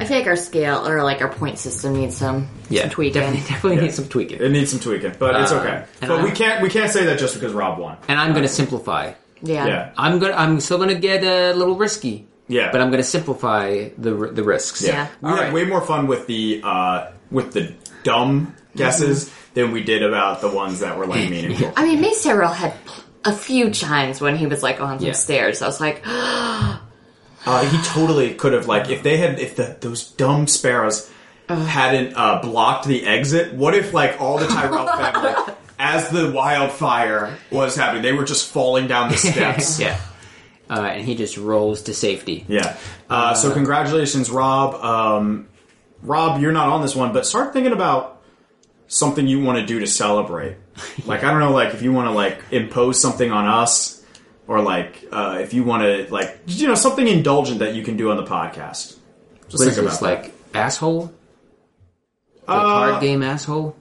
I 0.00 0.06
feel 0.06 0.16
like 0.16 0.26
our 0.26 0.34
scale 0.36 0.88
or 0.88 1.02
like 1.04 1.20
our 1.20 1.28
point 1.28 1.58
system 1.58 1.92
needs 1.94 2.16
some, 2.16 2.48
yeah, 2.68 2.80
some 2.82 2.90
tweaking. 2.90 3.20
definitely, 3.20 3.40
definitely 3.48 3.76
Yeah. 3.76 3.82
need 3.82 3.92
some 3.94 4.08
tweaking. 4.08 4.40
It 4.40 4.50
needs 4.50 4.70
some 4.70 4.80
tweaking, 4.80 5.12
but 5.20 5.40
it's 5.40 5.52
Uh, 5.52 5.60
okay. 5.60 5.84
and 6.00 6.08
But 6.08 6.18
we 6.22 6.28
I'm- 6.28 6.34
can't 6.36 6.62
we 6.62 6.68
can't 6.70 6.90
say 6.90 7.04
that 7.04 7.18
just 7.18 7.34
because 7.34 7.52
Rob 7.52 7.78
won. 7.78 7.98
and 8.08 8.18
I'm 8.18 8.30
going 8.32 8.42
to 8.42 8.48
simplify. 8.48 9.12
Yeah. 9.42 9.66
Yeah. 9.66 9.88
I'm 9.98 10.18
gonna. 10.18 10.32
I'm 10.34 10.58
still 10.60 10.78
going 10.78 10.88
to 10.88 10.94
get 10.96 11.22
a 11.22 11.52
little 11.52 11.76
risky. 11.76 12.26
Yeah. 12.48 12.70
but 12.72 12.80
I'm 12.80 12.88
going 12.90 13.02
to 13.02 13.08
simplify 13.08 13.88
the 13.98 14.10
the 14.32 14.42
risks. 14.42 14.82
Yeah. 14.82 15.06
We 15.20 15.28
All 15.30 15.36
had 15.36 15.44
right. 15.44 15.52
way 15.52 15.64
more 15.64 15.80
fun 15.82 16.06
with 16.06 16.26
the 16.26 16.60
uh, 16.64 17.06
with 17.30 17.52
the 17.52 17.72
dumb 18.04 18.54
guesses 18.76 19.32
than 19.54 19.72
we 19.72 19.82
did 19.82 20.02
about 20.02 20.40
the 20.40 20.48
ones 20.48 20.80
that 20.80 20.96
were 20.96 21.06
like 21.06 21.28
meaningful. 21.30 21.72
I 21.76 21.84
mean, 21.84 22.00
Mace 22.00 22.22
Tyrell 22.22 22.52
had 22.52 22.74
a 23.24 23.32
few 23.32 23.70
times 23.70 24.20
when 24.20 24.36
he 24.36 24.46
was 24.46 24.62
like 24.62 24.80
on 24.80 24.98
some 25.00 25.06
Yeah. 25.08 25.12
stairs. 25.14 25.62
I 25.62 25.66
was 25.66 25.80
like, 25.80 26.02
Uh, 27.46 27.62
he 27.66 27.76
totally 27.82 28.32
could 28.34 28.54
have 28.54 28.66
like 28.68 28.88
if 28.88 29.02
they 29.02 29.18
had 29.18 29.38
if 29.38 29.56
the 29.56 29.76
those 29.80 30.04
dumb 30.12 30.46
sparrows 30.46 31.10
hadn't 31.46 32.14
uh, 32.16 32.40
blocked 32.40 32.86
the 32.86 33.04
exit. 33.04 33.52
What 33.52 33.74
if 33.74 33.92
like 33.92 34.18
all 34.18 34.38
the 34.38 34.46
Tyrell 34.46 34.86
family, 34.96 35.54
as 35.78 36.08
the 36.08 36.32
wildfire 36.32 37.36
was 37.50 37.76
happening, 37.76 38.00
they 38.02 38.12
were 38.14 38.24
just 38.24 38.48
falling 38.50 38.86
down 38.86 39.10
the 39.10 39.16
steps. 39.18 39.78
yeah. 39.78 40.00
Uh, 40.70 40.80
and 40.80 41.04
he 41.04 41.14
just 41.14 41.36
rolls 41.36 41.82
to 41.82 41.92
safety. 41.92 42.46
Yeah. 42.48 42.78
Uh, 43.10 43.34
so 43.34 43.52
congratulations, 43.52 44.30
Rob. 44.30 44.74
Um, 44.82 45.46
Rob, 46.04 46.40
you're 46.40 46.52
not 46.52 46.68
on 46.68 46.82
this 46.82 46.94
one, 46.94 47.12
but 47.12 47.26
start 47.26 47.52
thinking 47.52 47.72
about 47.72 48.22
something 48.86 49.26
you 49.26 49.42
want 49.42 49.58
to 49.58 49.66
do 49.66 49.80
to 49.80 49.86
celebrate. 49.86 50.56
Like 51.06 51.22
I 51.24 51.30
don't 51.30 51.40
know, 51.40 51.52
like 51.52 51.72
if 51.74 51.82
you 51.82 51.92
want 51.92 52.08
to 52.08 52.12
like 52.12 52.38
impose 52.50 53.00
something 53.00 53.30
on 53.30 53.46
us, 53.46 54.04
or 54.48 54.60
like 54.60 55.04
uh, 55.12 55.38
if 55.40 55.54
you 55.54 55.62
want 55.64 55.82
to 55.84 56.12
like 56.12 56.40
you 56.46 56.66
know 56.66 56.74
something 56.74 57.06
indulgent 57.06 57.60
that 57.60 57.74
you 57.74 57.82
can 57.84 57.96
do 57.96 58.10
on 58.10 58.16
the 58.16 58.24
podcast. 58.24 58.96
Just 59.48 59.58
What 59.58 59.68
is 59.68 59.74
think 59.76 59.86
this 59.88 59.98
about 59.98 60.02
like 60.02 60.34
asshole? 60.52 61.12
The 62.46 62.52
Uh, 62.52 62.60
card 62.60 63.00
game 63.02 63.22
asshole. 63.22 63.76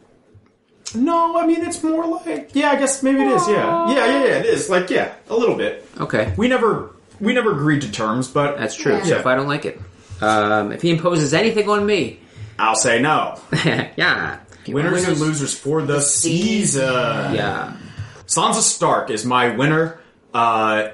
No, 0.95 1.37
I 1.39 1.47
mean 1.47 1.63
it's 1.63 1.81
more 1.83 2.05
like 2.05 2.51
yeah, 2.53 2.69
I 2.71 2.75
guess 2.75 3.01
maybe 3.01 3.21
it 3.21 3.31
is. 3.31 3.47
Yeah, 3.47 3.89
yeah, 3.89 3.95
yeah, 4.05 4.25
yeah. 4.25 4.39
It 4.39 4.45
is 4.45 4.69
like 4.69 4.89
yeah, 4.91 5.13
a 5.29 5.35
little 5.35 5.55
bit. 5.55 5.87
Okay, 5.99 6.33
We 6.37 6.47
never 6.47 6.91
we 7.19 7.33
never 7.33 7.51
agreed 7.53 7.81
to 7.81 7.91
terms, 7.91 8.27
but 8.27 8.57
that's 8.59 8.75
true. 8.75 8.93
Yeah. 8.97 9.03
So 9.03 9.15
if 9.17 9.25
I 9.25 9.35
don't 9.35 9.47
like 9.47 9.65
it, 9.65 9.79
um, 10.23 10.71
if 10.71 10.81
he 10.81 10.91
imposes 10.91 11.33
anything 11.33 11.69
on 11.69 11.85
me, 11.85 12.19
I'll 12.57 12.75
say 12.75 13.01
no. 13.01 13.39
yeah, 13.65 14.39
Winners 14.67 15.07
and 15.07 15.19
losers 15.19 15.57
for 15.57 15.81
the 15.81 16.01
season. 16.01 17.35
Yeah, 17.35 17.77
Sansa 18.25 18.61
Stark 18.61 19.09
is 19.09 19.25
my 19.25 19.55
winner. 19.55 19.99
Uh, 20.33 20.89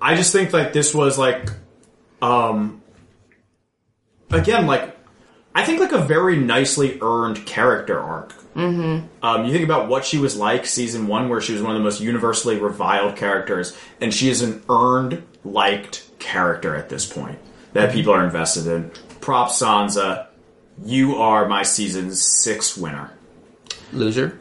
I 0.00 0.14
just 0.14 0.32
think 0.32 0.52
like 0.52 0.72
this 0.72 0.94
was 0.94 1.18
like, 1.18 1.50
um, 2.22 2.82
again, 4.30 4.66
like 4.66 4.96
I 5.54 5.64
think 5.64 5.80
like 5.80 5.92
a 5.92 5.98
very 5.98 6.36
nicely 6.36 6.98
earned 7.00 7.44
character 7.46 7.98
arc. 7.98 8.34
Mm-hmm. 8.54 9.06
Um, 9.24 9.44
you 9.44 9.52
think 9.52 9.64
about 9.64 9.88
what 9.88 10.04
she 10.04 10.18
was 10.18 10.36
like 10.36 10.66
season 10.66 11.06
one, 11.06 11.28
where 11.28 11.40
she 11.40 11.52
was 11.52 11.62
one 11.62 11.72
of 11.72 11.78
the 11.78 11.84
most 11.84 12.00
universally 12.00 12.58
reviled 12.58 13.16
characters, 13.16 13.76
and 14.00 14.12
she 14.12 14.30
is 14.30 14.42
an 14.42 14.62
earned, 14.68 15.24
liked 15.44 16.04
character 16.18 16.74
at 16.74 16.88
this 16.88 17.10
point 17.10 17.38
that 17.78 17.92
people 17.92 18.12
are 18.12 18.24
invested 18.24 18.66
in. 18.66 18.90
Props, 19.20 19.60
Sansa. 19.60 20.26
You 20.84 21.16
are 21.16 21.48
my 21.48 21.62
season 21.62 22.14
six 22.14 22.76
winner. 22.76 23.10
loser. 23.92 24.38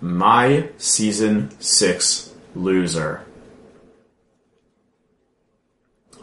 My 0.00 0.68
season 0.78 1.50
six 1.60 2.32
loser. 2.54 3.22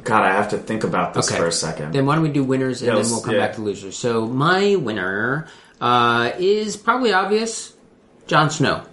God, 0.03 0.23
I 0.23 0.31
have 0.31 0.49
to 0.49 0.57
think 0.57 0.83
about 0.83 1.13
this 1.13 1.29
Okay. 1.29 1.37
for 1.39 1.47
a 1.47 1.51
second. 1.51 1.93
Then 1.93 2.05
why 2.05 2.15
don't 2.15 2.23
we 2.23 2.29
do 2.29 2.43
winners 2.43 2.81
and 2.81 2.87
Yeah, 2.95 3.01
then 3.01 3.11
we'll 3.11 3.21
come 3.21 3.35
yeah. 3.35 3.47
back 3.47 3.55
to 3.55 3.61
losers. 3.61 3.97
So 3.97 4.25
my 4.25 4.75
winner 4.75 5.47
uh, 5.81 6.31
is 6.39 6.77
probably 6.77 7.11
obvious. 7.11 7.73
Jon 8.27 8.49
Snow. 8.49 8.83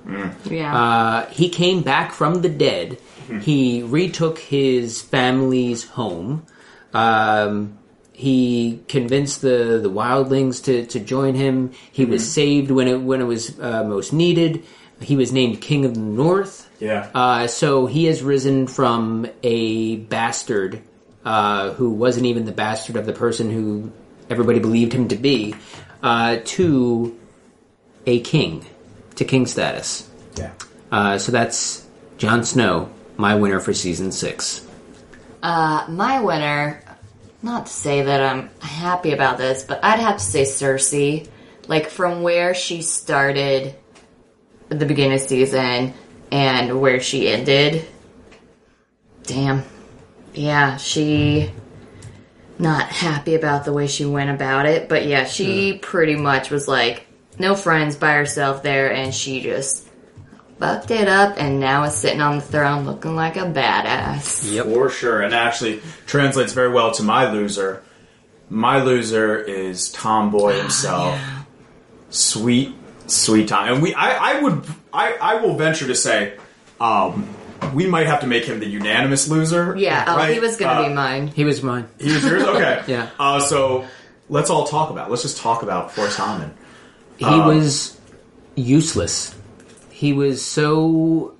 yeah. 0.44 0.76
Uh, 0.76 1.26
he 1.30 1.48
came 1.48 1.82
back 1.82 2.12
from 2.12 2.42
the 2.42 2.48
dead. 2.48 2.98
He 3.42 3.82
retook 3.82 4.38
his 4.38 5.00
family's 5.02 5.84
home. 5.88 6.44
Um, 6.94 7.78
he 8.12 8.80
convinced 8.88 9.42
the, 9.42 9.80
the 9.82 9.90
wildlings 9.90 10.64
to, 10.64 10.86
to 10.86 11.00
join 11.00 11.34
him. 11.34 11.72
He 11.90 12.04
was 12.04 12.30
saved 12.32 12.70
when 12.70 12.86
it 12.86 13.00
when 13.00 13.20
it 13.20 13.24
was 13.24 13.58
uh, 13.58 13.82
most 13.84 14.12
needed. 14.12 14.64
He 15.00 15.16
was 15.16 15.32
named 15.32 15.60
King 15.60 15.84
of 15.84 15.94
the 15.94 16.00
North. 16.00 16.70
Yeah. 16.78 17.10
Uh, 17.12 17.48
so 17.48 17.86
he 17.86 18.04
has 18.04 18.22
risen 18.22 18.68
from 18.68 19.26
a 19.42 19.96
bastard 19.96 20.80
uh, 21.24 21.72
who 21.72 21.90
wasn't 21.90 22.26
even 22.26 22.44
the 22.44 22.52
bastard 22.52 22.96
of 22.96 23.04
the 23.04 23.12
person 23.12 23.50
who 23.50 23.92
everybody 24.30 24.60
believed 24.60 24.92
him 24.92 25.08
to 25.08 25.16
be 25.16 25.54
uh, 26.02 26.38
to 26.44 27.18
a 28.06 28.20
king, 28.20 28.64
to 29.16 29.24
king 29.24 29.46
status. 29.46 30.08
yeah. 30.36 30.52
Uh, 30.92 31.18
so 31.18 31.32
that's 31.32 31.84
Jon 32.18 32.44
Snow, 32.44 32.90
my 33.16 33.34
winner 33.34 33.58
for 33.58 33.72
season 33.72 34.12
six. 34.12 34.64
Uh, 35.42 35.84
my 35.88 36.20
winner, 36.20 36.80
not 37.44 37.66
to 37.66 37.72
say 37.72 38.02
that 38.02 38.22
I'm 38.22 38.48
happy 38.60 39.12
about 39.12 39.36
this, 39.36 39.62
but 39.62 39.84
I'd 39.84 40.00
have 40.00 40.16
to 40.16 40.24
say 40.24 40.42
Cersei. 40.42 41.28
Like, 41.68 41.90
from 41.90 42.22
where 42.22 42.54
she 42.54 42.82
started 42.82 43.74
at 44.70 44.78
the 44.78 44.86
beginning 44.86 45.14
of 45.14 45.20
season 45.20 45.92
and 46.32 46.80
where 46.80 47.00
she 47.00 47.28
ended. 47.28 47.86
Damn. 49.22 49.62
Yeah, 50.32 50.78
she. 50.78 51.50
Not 52.58 52.88
happy 52.88 53.34
about 53.34 53.64
the 53.64 53.72
way 53.72 53.88
she 53.88 54.04
went 54.04 54.30
about 54.30 54.66
it, 54.66 54.88
but 54.88 55.06
yeah, 55.06 55.24
she 55.24 55.72
hmm. 55.72 55.78
pretty 55.80 56.16
much 56.16 56.50
was 56.50 56.66
like, 56.68 57.06
no 57.38 57.54
friends 57.54 57.96
by 57.96 58.14
herself 58.14 58.62
there, 58.62 58.92
and 58.92 59.12
she 59.12 59.40
just 59.40 59.83
fucked 60.64 60.90
it 60.90 61.08
up, 61.08 61.34
and 61.36 61.60
now 61.60 61.84
is 61.84 61.94
sitting 61.94 62.20
on 62.22 62.36
the 62.36 62.42
throne 62.42 62.84
looking 62.86 63.14
like 63.14 63.36
a 63.36 63.40
badass. 63.40 64.50
Yep. 64.50 64.64
For 64.66 64.88
sure. 64.90 65.20
And 65.22 65.34
actually 65.34 65.80
translates 66.06 66.52
very 66.52 66.72
well 66.72 66.92
to 66.92 67.02
my 67.02 67.30
loser. 67.30 67.82
My 68.48 68.82
loser 68.82 69.38
is 69.38 69.90
Tomboy 69.92 70.58
himself. 70.58 71.20
Sweet, 72.10 72.74
sweet 73.06 73.48
Tom. 73.48 73.68
And 73.74 73.82
we 73.82 73.92
I, 73.94 74.38
I 74.38 74.42
would 74.42 74.64
I, 74.92 75.14
I 75.20 75.34
will 75.36 75.56
venture 75.56 75.86
to 75.86 75.94
say, 75.94 76.38
um, 76.80 77.28
we 77.74 77.86
might 77.86 78.06
have 78.06 78.20
to 78.20 78.26
make 78.26 78.44
him 78.44 78.60
the 78.60 78.66
unanimous 78.66 79.28
loser. 79.28 79.74
Yeah, 79.76 80.04
oh, 80.06 80.32
he 80.32 80.38
was 80.40 80.56
gonna 80.56 80.80
Uh, 80.82 80.88
be 80.88 80.94
mine. 80.94 81.26
He 81.28 81.44
was 81.44 81.62
mine. 81.62 81.88
He 82.00 82.12
was 82.12 82.24
yours? 82.24 82.42
Okay. 82.44 82.82
Yeah. 82.86 83.10
Uh, 83.18 83.40
so 83.40 83.86
let's 84.28 84.48
all 84.50 84.66
talk 84.66 84.90
about. 84.90 85.10
Let's 85.10 85.22
just 85.22 85.38
talk 85.38 85.62
about 85.62 85.92
Forrest 85.92 86.18
Hammond. 86.18 86.54
He 87.16 87.24
Uh, 87.24 87.48
was 87.48 87.98
useless. 88.54 89.33
He 90.04 90.12
was 90.12 90.44
so 90.44 91.34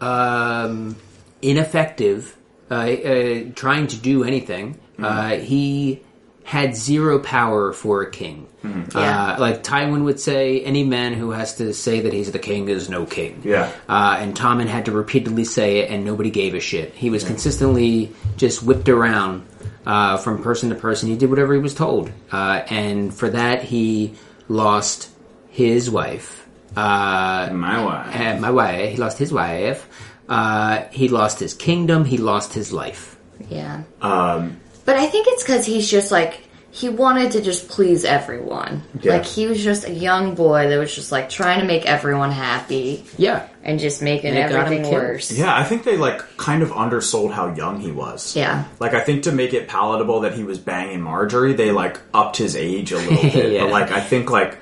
um, 0.00 0.96
ineffective 1.40 2.36
uh, 2.68 2.74
uh, 2.74 3.44
trying 3.54 3.86
to 3.86 3.96
do 3.96 4.24
anything. 4.24 4.80
Uh, 4.98 5.36
he 5.36 6.00
had 6.42 6.74
zero 6.74 7.20
power 7.20 7.72
for 7.72 8.02
a 8.02 8.10
king. 8.10 8.48
Yeah. 8.64 9.34
Uh, 9.34 9.36
like 9.38 9.62
Tywin 9.62 10.02
would 10.02 10.18
say, 10.18 10.62
any 10.62 10.82
man 10.82 11.12
who 11.12 11.30
has 11.30 11.58
to 11.58 11.72
say 11.72 12.00
that 12.00 12.12
he's 12.12 12.32
the 12.32 12.40
king 12.40 12.68
is 12.68 12.90
no 12.90 13.06
king. 13.06 13.40
Yeah. 13.44 13.70
Uh, 13.88 14.16
and 14.18 14.34
Tommen 14.34 14.66
had 14.66 14.86
to 14.86 14.90
repeatedly 14.90 15.44
say 15.44 15.78
it, 15.78 15.90
and 15.92 16.04
nobody 16.04 16.30
gave 16.30 16.54
a 16.54 16.60
shit. 16.60 16.94
He 16.94 17.08
was 17.08 17.22
consistently 17.22 18.10
just 18.36 18.64
whipped 18.64 18.88
around 18.88 19.46
uh, 19.86 20.16
from 20.16 20.42
person 20.42 20.70
to 20.70 20.74
person. 20.74 21.08
He 21.08 21.16
did 21.16 21.30
whatever 21.30 21.54
he 21.54 21.60
was 21.60 21.74
told, 21.74 22.10
uh, 22.32 22.62
and 22.68 23.14
for 23.14 23.30
that 23.30 23.62
he 23.62 24.14
lost 24.48 25.08
his 25.50 25.88
wife. 25.88 26.41
Uh, 26.76 27.50
My 27.52 27.84
wife. 27.84 28.16
uh, 28.16 28.40
my 28.40 28.50
wife. 28.50 28.90
He 28.92 28.96
lost 28.96 29.18
his 29.18 29.32
wife. 29.32 29.86
Uh, 30.28 30.82
he 30.90 31.08
lost 31.08 31.38
his 31.40 31.54
kingdom. 31.54 32.04
He 32.04 32.16
lost 32.18 32.54
his 32.54 32.72
life. 32.72 33.16
Yeah. 33.50 33.82
Um, 34.00 34.58
But 34.84 34.96
I 34.96 35.06
think 35.06 35.26
it's 35.28 35.42
because 35.42 35.66
he's 35.66 35.90
just 35.90 36.10
like 36.10 36.40
he 36.70 36.88
wanted 36.88 37.32
to 37.32 37.42
just 37.42 37.68
please 37.68 38.02
everyone. 38.06 38.82
Yeah. 39.02 39.12
Like 39.14 39.26
he 39.26 39.46
was 39.46 39.62
just 39.62 39.86
a 39.86 39.90
young 39.92 40.34
boy 40.34 40.68
that 40.70 40.78
was 40.78 40.94
just 40.94 41.12
like 41.12 41.28
trying 41.28 41.60
to 41.60 41.66
make 41.66 41.84
everyone 41.84 42.30
happy 42.30 43.04
Yeah. 43.18 43.46
and 43.62 43.78
just 43.78 44.00
making 44.00 44.30
And 44.30 44.38
it 44.38 44.48
got 44.50 44.64
everything 44.64 44.90
worse. 44.90 45.30
yeah, 45.30 45.54
I 45.54 45.64
think 45.64 45.84
they 45.84 45.98
like 45.98 46.20
kind 46.38 46.62
of 46.62 46.72
undersold 46.72 47.32
how 47.32 47.52
young 47.54 47.78
he 47.80 47.92
was. 47.92 48.34
Yeah. 48.34 48.64
Like 48.80 48.94
I 48.94 49.00
think 49.00 49.24
to 49.24 49.32
make 49.32 49.52
it 49.52 49.68
palatable 49.68 50.20
that 50.20 50.32
he 50.32 50.44
was 50.44 50.58
banging 50.58 51.00
Margaery, 51.00 51.54
they 51.54 51.72
like 51.72 52.00
upped 52.14 52.38
his 52.38 52.56
age 52.56 52.90
a 52.92 52.96
little 52.96 53.22
bit. 53.30 53.52
Yeah. 53.52 53.64
But 53.64 53.70
like 53.72 53.90
I 53.90 54.00
think 54.00 54.30
like 54.30 54.56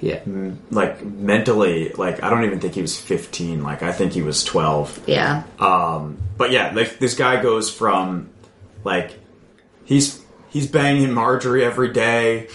Yeah. 0.00 0.20
like 0.70 1.04
mentally, 1.04 1.90
like 1.90 2.22
I 2.22 2.30
don't 2.30 2.44
even 2.44 2.60
think 2.60 2.74
he 2.74 2.82
was 2.82 2.98
fifteen. 3.00 3.62
Like 3.62 3.82
I 3.82 3.92
think 3.92 4.12
he 4.12 4.22
was 4.22 4.44
twelve. 4.44 5.00
Yeah. 5.06 5.42
Um, 5.58 6.18
but 6.36 6.52
yeah, 6.52 6.72
like 6.72 6.98
this 6.98 7.14
guy 7.14 7.42
goes 7.42 7.68
from 7.72 8.30
like 8.84 9.18
he's 9.84 10.22
he's 10.50 10.68
banging 10.68 11.08
Margaery 11.08 11.62
every 11.62 11.92
day 11.92 12.48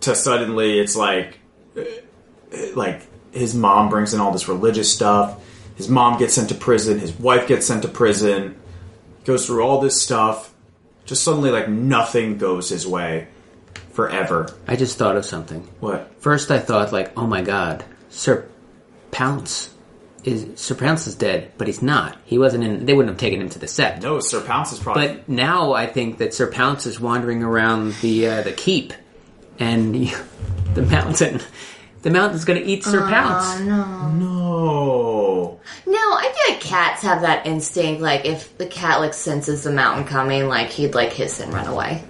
to 0.00 0.14
suddenly 0.14 0.78
it's 0.78 0.96
like 0.96 1.38
uh, 1.78 1.82
like 2.74 3.06
his 3.32 3.54
mom 3.54 3.88
brings 3.88 4.12
in 4.12 4.20
all 4.20 4.32
this 4.32 4.48
religious 4.48 4.92
stuff. 4.92 5.42
His 5.76 5.88
mom 5.88 6.18
gets 6.18 6.34
sent 6.34 6.50
to 6.50 6.54
prison. 6.54 6.98
His 6.98 7.12
wife 7.18 7.48
gets 7.48 7.66
sent 7.66 7.82
to 7.82 7.88
prison. 7.88 8.60
Goes 9.24 9.46
through 9.46 9.62
all 9.62 9.80
this 9.80 10.00
stuff. 10.00 10.52
Just 11.06 11.24
suddenly, 11.24 11.50
like 11.50 11.68
nothing 11.68 12.36
goes 12.36 12.68
his 12.68 12.86
way 12.86 13.28
forever. 13.92 14.52
I 14.66 14.76
just 14.76 14.98
thought 14.98 15.16
of 15.16 15.24
something. 15.24 15.68
What? 15.80 16.10
First, 16.20 16.50
I 16.50 16.58
thought 16.58 16.92
like, 16.92 17.16
oh 17.18 17.26
my 17.26 17.42
god, 17.42 17.84
Sir 18.08 18.46
Pounce 19.10 19.74
is 20.24 20.60
Sir 20.60 20.74
Pounce 20.74 21.06
is 21.06 21.14
dead, 21.14 21.52
but 21.58 21.66
he's 21.66 21.82
not. 21.82 22.16
He 22.24 22.38
wasn't 22.38 22.64
in. 22.64 22.86
They 22.86 22.94
wouldn't 22.94 23.14
have 23.14 23.20
taken 23.20 23.40
him 23.40 23.48
to 23.50 23.58
the 23.58 23.68
set. 23.68 24.02
No, 24.02 24.20
Sir 24.20 24.40
Pounce 24.40 24.72
is 24.72 24.78
probably. 24.78 25.08
But 25.08 25.28
now 25.28 25.72
I 25.72 25.86
think 25.86 26.18
that 26.18 26.34
Sir 26.34 26.50
Pounce 26.50 26.86
is 26.86 27.00
wandering 27.00 27.42
around 27.42 27.94
the 28.02 28.26
uh, 28.26 28.42
the 28.42 28.52
keep, 28.52 28.92
and 29.58 29.94
the 30.74 30.82
mountain. 30.82 31.40
The 32.02 32.10
mountain's 32.10 32.46
going 32.46 32.58
to 32.58 32.66
eat 32.66 32.82
Sir 32.82 33.06
Pounce. 33.08 33.60
no. 33.60 35.60
No, 35.86 35.98
I 35.98 36.22
feel 36.22 36.54
like 36.54 36.62
cats 36.62 37.02
have 37.02 37.22
that 37.22 37.46
instinct. 37.46 38.00
Like 38.00 38.24
if 38.24 38.56
the 38.56 38.66
cat 38.66 39.00
like 39.00 39.12
senses 39.14 39.64
the 39.64 39.72
mountain 39.72 40.06
coming, 40.06 40.48
like 40.48 40.70
he'd 40.70 40.94
like 40.94 41.12
hiss 41.12 41.40
and 41.40 41.52
run 41.52 41.66
away. 41.66 42.02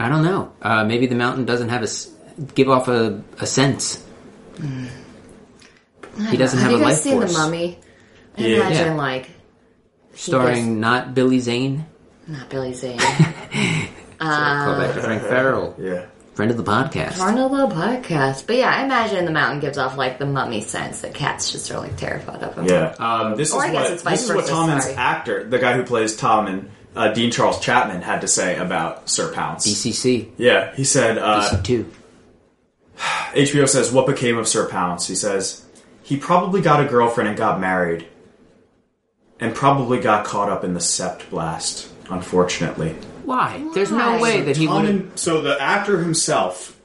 I 0.00 0.08
don't 0.08 0.24
know. 0.24 0.52
Uh, 0.62 0.84
maybe 0.84 1.06
the 1.06 1.14
mountain 1.14 1.44
doesn't 1.44 1.68
have 1.68 1.82
a 1.82 1.84
s- 1.84 2.10
give 2.54 2.68
off 2.70 2.88
a, 2.88 3.22
a 3.38 3.46
sense. 3.46 4.02
He 6.30 6.36
doesn't 6.36 6.58
have, 6.58 6.70
Have 6.70 6.72
a 6.72 6.74
you 6.74 6.80
guys 6.80 6.92
life 6.94 6.98
seen 6.98 7.12
force. 7.18 7.32
the 7.32 7.38
Mummy? 7.38 7.78
I 8.36 8.40
Yeah. 8.40 8.56
imagine 8.56 8.86
Yeah. 8.86 8.94
like 8.94 9.30
Starring 10.14 10.80
not 10.80 11.14
Billy 11.14 11.38
Zane. 11.38 11.86
not 12.26 12.48
Billy 12.48 12.72
Zane, 12.74 12.98
Call 14.18 14.78
back 14.78 14.94
to 14.94 15.00
Frank 15.02 15.22
Farrell, 15.22 15.74
Yeah. 15.78 16.02
friend 16.34 16.50
of 16.50 16.56
the 16.56 16.62
podcast. 16.64 17.16
Carnival 17.18 17.68
podcast. 17.68 18.46
But 18.46 18.56
yeah, 18.56 18.74
I 18.74 18.84
imagine 18.84 19.24
the 19.24 19.30
mountain 19.30 19.60
gives 19.60 19.78
off 19.78 19.96
like 19.96 20.18
the 20.18 20.26
mummy 20.26 20.60
sense 20.62 21.00
that 21.02 21.14
cats 21.14 21.52
just 21.52 21.70
are 21.70 21.78
like 21.78 21.96
terrified 21.96 22.42
of 22.42 22.54
him. 22.56 22.66
Yeah. 22.66 22.94
Um, 22.98 23.36
this 23.36 23.52
Or 23.52 23.64
is 23.64 23.70
I 23.70 23.72
guess 23.72 23.82
what 23.84 23.92
it's 23.92 24.02
vice 24.02 24.20
this 24.20 24.30
is 24.30 24.34
what 24.36 24.44
versa, 24.44 24.52
Tommen's 24.52 24.84
sorry. 24.84 24.96
actor, 24.96 25.44
the 25.48 25.58
guy 25.58 25.74
who 25.74 25.84
plays 25.84 26.18
Tommen, 26.20 26.66
uh, 26.96 27.12
Dean 27.12 27.30
Charles 27.30 27.60
Chapman, 27.60 28.02
had 28.02 28.20
to 28.22 28.28
say 28.28 28.56
about 28.56 29.08
Sir 29.08 29.32
Pounce. 29.32 29.66
DCC, 29.66 30.30
Yeah, 30.38 30.74
he 30.74 30.84
said. 30.84 31.18
Uh, 31.18 31.48
DC2. 31.50 31.86
HBO 32.98 33.68
says, 33.68 33.92
"What 33.92 34.06
became 34.06 34.36
of 34.38 34.48
Sir 34.48 34.68
Pounce?" 34.68 35.06
He 35.06 35.14
says, 35.14 35.64
"He 36.02 36.16
probably 36.16 36.60
got 36.60 36.84
a 36.84 36.88
girlfriend 36.88 37.28
and 37.28 37.38
got 37.38 37.60
married, 37.60 38.06
and 39.38 39.54
probably 39.54 40.00
got 40.00 40.24
caught 40.24 40.48
up 40.48 40.64
in 40.64 40.74
the 40.74 40.80
Sept 40.80 41.30
blast. 41.30 41.88
Unfortunately, 42.10 42.90
Why? 43.24 43.64
There's 43.72 43.92
no 43.92 44.12
Why? 44.12 44.20
way 44.20 44.40
that 44.40 44.56
he 44.56 44.66
would. 44.66 45.16
So 45.18 45.40
the 45.40 45.56
actor 45.62 46.00
himself 46.02 46.76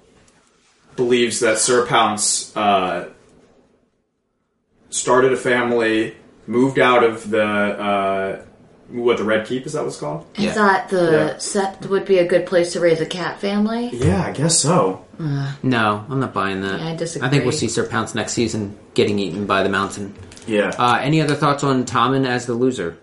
believes 0.96 1.40
that 1.40 1.58
Sir 1.58 1.86
Pounce 1.88 2.56
uh, 2.56 3.10
started 4.92 5.34
a 5.34 5.38
family, 5.38 6.16
moved 6.46 6.78
out 6.80 7.04
of 7.04 7.30
the 7.30 7.44
uh, 7.44 8.42
what 8.90 9.18
the 9.18 9.24
Red 9.24 9.46
Keep 9.48 9.66
is 9.66 9.74
that 9.74 9.84
what's 9.84 9.98
called? 9.98 10.26
I 10.38 10.42
Yeah. 10.44 10.52
thought 10.54 10.90
the 10.90 11.12
Yeah. 11.12 11.34
Sept 11.38 11.88
would 11.90 12.06
be 12.06 12.20
a 12.20 12.26
good 12.28 12.46
place 12.46 12.74
to 12.74 12.80
raise 12.80 13.02
a 13.02 13.06
cat 13.06 13.40
family. 13.40 13.90
yeah, 13.94 14.24
I 14.26 14.32
guess 14.32 14.58
so. 14.60 15.02
No, 15.64 16.04
I'm 16.10 16.20
not 16.20 16.34
buying 16.34 16.62
that. 16.62 16.80
Yeah, 16.80 16.90
I 16.90 16.96
disagree. 16.96 17.28
I 17.28 17.32
think 17.32 17.44
we'll 17.44 17.54
see 17.54 17.68
Sir 17.68 17.86
Pounce 17.88 18.14
next 18.16 18.34
season 18.34 18.76
getting 18.94 19.18
eaten 19.20 19.46
by 19.46 19.64
the 19.64 19.70
mountain. 19.70 20.14
Yeah. 20.48 20.72
Uh, 20.78 21.00
any 21.02 21.22
other 21.22 21.36
thoughts 21.36 21.64
on 21.64 21.86
Tommen 21.86 22.28
as 22.28 22.46
the 22.46 22.54
loser? 22.54 22.98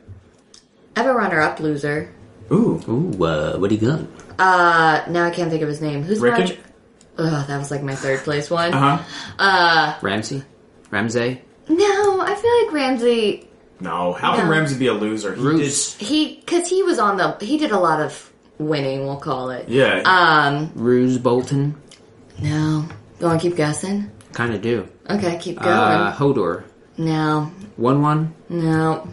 I 0.97 1.01
have 1.01 1.09
a 1.11 1.15
runner-up 1.15 1.59
loser. 1.59 2.11
Ooh, 2.53 2.81
Ooh, 2.89 3.25
uh, 3.25 3.57
what 3.57 3.71
do 3.71 3.77
you 3.77 3.87
got? 3.91 4.01
Uh, 4.39 5.01
now 5.11 5.25
I 5.25 5.31
can't 5.31 5.51
think 5.51 5.63
of 5.63 5.69
his 5.69 5.81
name. 5.81 6.03
Who's 6.03 6.21
Rickon? 6.21 6.41
Roger? 6.43 6.57
Ugh, 7.19 7.47
that 7.49 7.59
was 7.59 7.71
like 7.71 7.83
my 7.83 7.95
third 7.95 8.21
place 8.21 8.51
one. 8.51 8.73
uh 8.75 8.99
huh. 9.39 9.95
Ramsey? 10.03 10.43
Ramsay? 10.91 11.41
No, 11.69 12.21
I 12.21 12.35
feel 12.35 12.65
like 12.65 12.73
Ramsay. 12.73 13.49
No, 13.83 14.13
how 14.13 14.37
can 14.37 14.47
No. 14.47 14.51
Ramsay 14.53 14.79
be 14.79 14.87
a 14.87 14.95
loser? 14.95 15.35
He 15.35 15.41
Roos. 15.43 15.95
He, 15.97 16.37
cause 16.47 16.69
he 16.69 16.83
was 16.83 16.99
on 16.99 17.17
the. 17.17 17.37
He 17.45 17.59
did 17.59 17.73
a 17.73 17.79
lot 17.79 18.01
of 18.01 18.31
winning. 18.59 19.05
We'll 19.07 19.17
call 19.17 19.51
it. 19.51 19.69
Yeah. 19.69 20.03
Um. 20.05 20.71
Roose 20.75 21.19
Bolton? 21.19 21.75
No. 22.41 22.87
You 23.21 23.27
want 23.27 23.41
to 23.41 23.49
keep 23.49 23.57
guessing? 23.57 24.11
Kind 24.33 24.55
of 24.55 24.63
do. 24.63 24.89
Okay, 25.11 25.37
keep 25.39 25.59
going. 25.59 25.69
Uh, 25.75 26.15
Hodor. 26.15 26.65
no. 26.97 27.51
Wun 27.77 28.03
Wun. 28.03 28.35
No. 28.49 29.09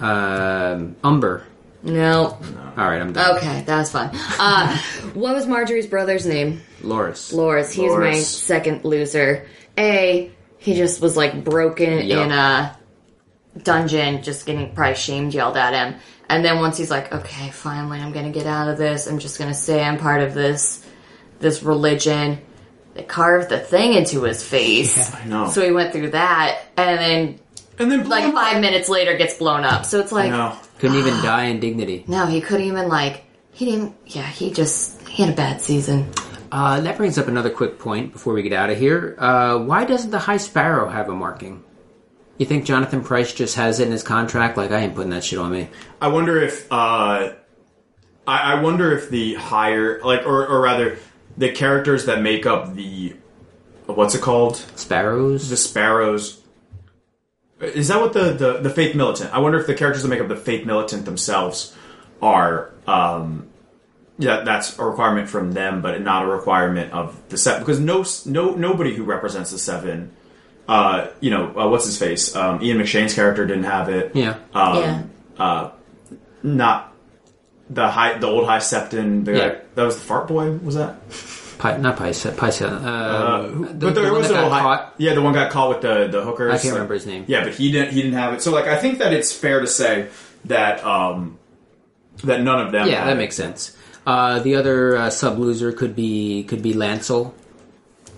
Um, 0.00 0.96
Umber. 1.02 1.44
No. 1.82 2.38
Alright, 2.76 3.00
I'm 3.00 3.12
done. 3.12 3.36
Okay, 3.36 3.62
that 3.62 3.78
was 3.78 3.90
fun. 3.90 4.10
Uh, 4.38 4.76
what 5.14 5.34
was 5.34 5.46
Margaery's 5.46 5.86
brother's 5.86 6.26
name? 6.26 6.60
Loras. 6.82 7.32
Loras. 7.34 7.72
He's 7.72 7.90
my 7.90 8.10
Loras. 8.12 8.22
second 8.24 8.84
loser. 8.84 9.46
A. 9.76 10.30
He 10.58 10.74
just 10.74 11.00
was 11.00 11.16
like 11.16 11.44
broken 11.44 12.06
Yup. 12.06 12.26
in 12.26 12.32
a 12.32 12.77
dungeon, 13.64 14.22
just 14.22 14.46
getting 14.46 14.72
probably 14.74 14.94
shamed, 14.96 15.34
yelled 15.34 15.56
at 15.56 15.74
him. 15.74 16.00
And 16.28 16.44
then 16.44 16.58
once 16.58 16.76
he's 16.76 16.90
like, 16.90 17.12
okay, 17.12 17.50
finally, 17.50 17.98
I'm 18.00 18.12
gonna 18.12 18.30
get 18.30 18.46
out 18.46 18.68
of 18.68 18.78
this. 18.78 19.06
I'm 19.06 19.18
just 19.18 19.38
gonna 19.38 19.54
say 19.54 19.82
I'm 19.82 19.98
part 19.98 20.22
of 20.22 20.34
this 20.34 20.84
this 21.40 21.62
religion. 21.62 22.38
They 22.94 23.02
carved 23.04 23.48
the 23.48 23.58
thing 23.60 23.92
into 23.94 24.22
his 24.24 24.42
face. 24.44 25.14
I 25.14 25.24
know. 25.24 25.48
So 25.48 25.64
he 25.64 25.70
went 25.70 25.92
through 25.92 26.10
that, 26.10 26.60
and 26.76 26.98
then 26.98 27.40
and 27.78 27.90
then 27.92 28.08
like 28.08 28.32
five 28.34 28.60
minutes 28.60 28.88
later 28.88 29.16
gets 29.16 29.34
blown 29.38 29.64
up. 29.64 29.86
So 29.86 30.00
it's 30.00 30.12
like, 30.12 30.30
No. 30.30 30.56
Couldn't 30.80 30.96
even 30.96 31.14
die 31.22 31.44
in 31.44 31.60
dignity. 31.60 32.04
no, 32.06 32.26
he 32.26 32.40
couldn't 32.40 32.66
even 32.66 32.88
like 32.88 33.24
he 33.52 33.64
didn't. 33.64 33.94
Yeah, 34.06 34.26
he 34.26 34.50
just 34.52 35.00
he 35.08 35.22
had 35.22 35.32
a 35.32 35.36
bad 35.36 35.60
season. 35.60 36.10
Uh, 36.50 36.80
that 36.80 36.96
brings 36.96 37.18
up 37.18 37.28
another 37.28 37.50
quick 37.50 37.78
point 37.78 38.12
before 38.12 38.32
we 38.32 38.42
get 38.42 38.52
out 38.54 38.70
of 38.70 38.78
here. 38.78 39.14
Uh, 39.18 39.58
why 39.58 39.84
doesn't 39.84 40.10
the 40.10 40.18
High 40.18 40.38
Sparrow 40.38 40.88
have 40.88 41.08
a 41.08 41.14
marking? 41.14 41.62
You 42.38 42.46
think 42.46 42.64
Jonathan 42.64 43.02
Pryce 43.02 43.34
just 43.34 43.56
has 43.56 43.80
it 43.80 43.86
in 43.86 43.92
his 43.92 44.04
contract? 44.04 44.56
Like, 44.56 44.70
I 44.70 44.78
ain't 44.78 44.94
putting 44.94 45.10
that 45.10 45.24
shit 45.24 45.38
on 45.38 45.50
me. 45.50 45.68
I 46.00 46.08
wonder 46.08 46.40
if 46.40 46.70
uh, 46.72 47.32
I, 48.28 48.52
I 48.52 48.62
wonder 48.62 48.96
if 48.96 49.08
the 49.08 49.34
higher 49.34 50.00
like 50.02 50.24
or, 50.26 50.46
or 50.46 50.60
rather 50.60 50.98
the 51.36 51.50
characters 51.50 52.04
that 52.04 52.20
make 52.20 52.46
up 52.46 52.74
the 52.74 53.16
what's 53.86 54.14
it 54.14 54.20
called 54.20 54.56
Sparrows? 54.76 55.48
the 55.48 55.56
sparrows 55.56 56.42
is 57.60 57.88
that 57.88 58.00
what 58.00 58.12
the, 58.12 58.32
the 58.32 58.58
the 58.58 58.70
faith 58.70 58.94
militant 58.94 59.32
I 59.32 59.38
wonder 59.38 59.58
if 59.58 59.66
the 59.66 59.74
characters 59.74 60.02
that 60.02 60.08
make 60.08 60.20
up 60.20 60.28
the 60.28 60.36
faith 60.36 60.66
militant 60.66 61.06
themselves 61.06 61.74
are 62.20 62.70
um 62.86 63.48
yeah 64.18 64.42
that's 64.42 64.78
a 64.78 64.84
requirement 64.84 65.30
from 65.30 65.52
them 65.52 65.80
but 65.80 66.02
not 66.02 66.24
a 66.24 66.26
requirement 66.26 66.92
of 66.92 67.18
the 67.30 67.38
seven 67.38 67.62
because 67.62 67.80
no 67.80 68.04
no 68.26 68.54
nobody 68.54 68.94
who 68.94 69.04
represents 69.04 69.50
the 69.52 69.58
seven 69.58 70.14
uh 70.68 71.06
you 71.20 71.30
know 71.30 71.46
uh, 71.58 71.66
what's 71.68 71.86
his 71.86 71.98
face 71.98 72.36
um 72.36 72.62
Ian 72.62 72.78
McShane's 72.78 73.14
character 73.14 73.46
didn't 73.46 73.64
have 73.64 73.88
it 73.88 74.14
yeah. 74.14 74.36
um, 74.54 74.76
Yeah. 74.78 75.02
uh, 75.38 75.70
not 76.42 76.92
the 77.70 77.86
high, 77.88 78.16
the 78.18 78.26
old 78.26 78.46
high 78.46 78.58
septon. 78.58 79.24
The 79.26 79.32
Yeah. 79.32 79.48
guy, 79.48 79.56
that 79.74 79.82
was 79.84 79.96
the 79.96 80.00
fart 80.02 80.26
boy. 80.26 80.52
Was 80.64 80.76
that? 80.76 80.96
Pi- 81.58 81.76
not 81.76 81.96
Paisa, 81.98 82.30
Paisa. 82.32 82.70
Uh, 82.82 82.86
Uh, 82.88 83.42
the, 83.48 83.86
but 83.86 83.94
there 83.94 84.04
one 84.12 84.20
was 84.20 84.28
that 84.28 84.38
a 84.38 84.48
got 84.48 84.52
hi- 84.52 84.60
caught. 84.62 84.94
Yeah, 84.96 85.14
the 85.14 85.20
one 85.22 85.34
got 85.34 85.50
caught 85.50 85.68
with 85.70 85.80
the 85.82 86.08
the 86.08 86.22
hookers. 86.22 86.54
I 86.54 86.58
can't 86.58 86.72
remember 86.74 86.94
his 86.94 87.04
name. 87.06 87.24
Yeah, 87.26 87.44
but 87.44 87.52
he 87.54 87.70
didn't. 87.72 87.92
He 87.92 88.00
didn't 88.02 88.16
have 88.16 88.32
it. 88.34 88.40
So 88.42 88.52
like, 88.52 88.66
I 88.68 88.76
think 88.76 88.98
that 89.00 89.12
it's 89.12 89.32
fair 89.32 89.60
to 89.60 89.66
say 89.66 90.06
that 90.46 90.82
um 90.84 91.36
that 92.24 92.40
none 92.42 92.60
of 92.64 92.72
them. 92.72 92.86
Yeah, 92.88 93.00
had 93.00 93.08
that 93.08 93.12
it. 93.14 93.18
makes 93.18 93.36
sense. 93.36 93.76
Uh, 94.06 94.38
the 94.38 94.54
other 94.54 94.96
uh, 94.96 95.10
sub 95.10 95.38
loser 95.38 95.72
could 95.72 95.94
be 95.94 96.44
could 96.44 96.62
be 96.62 96.72
Lancel. 96.72 97.32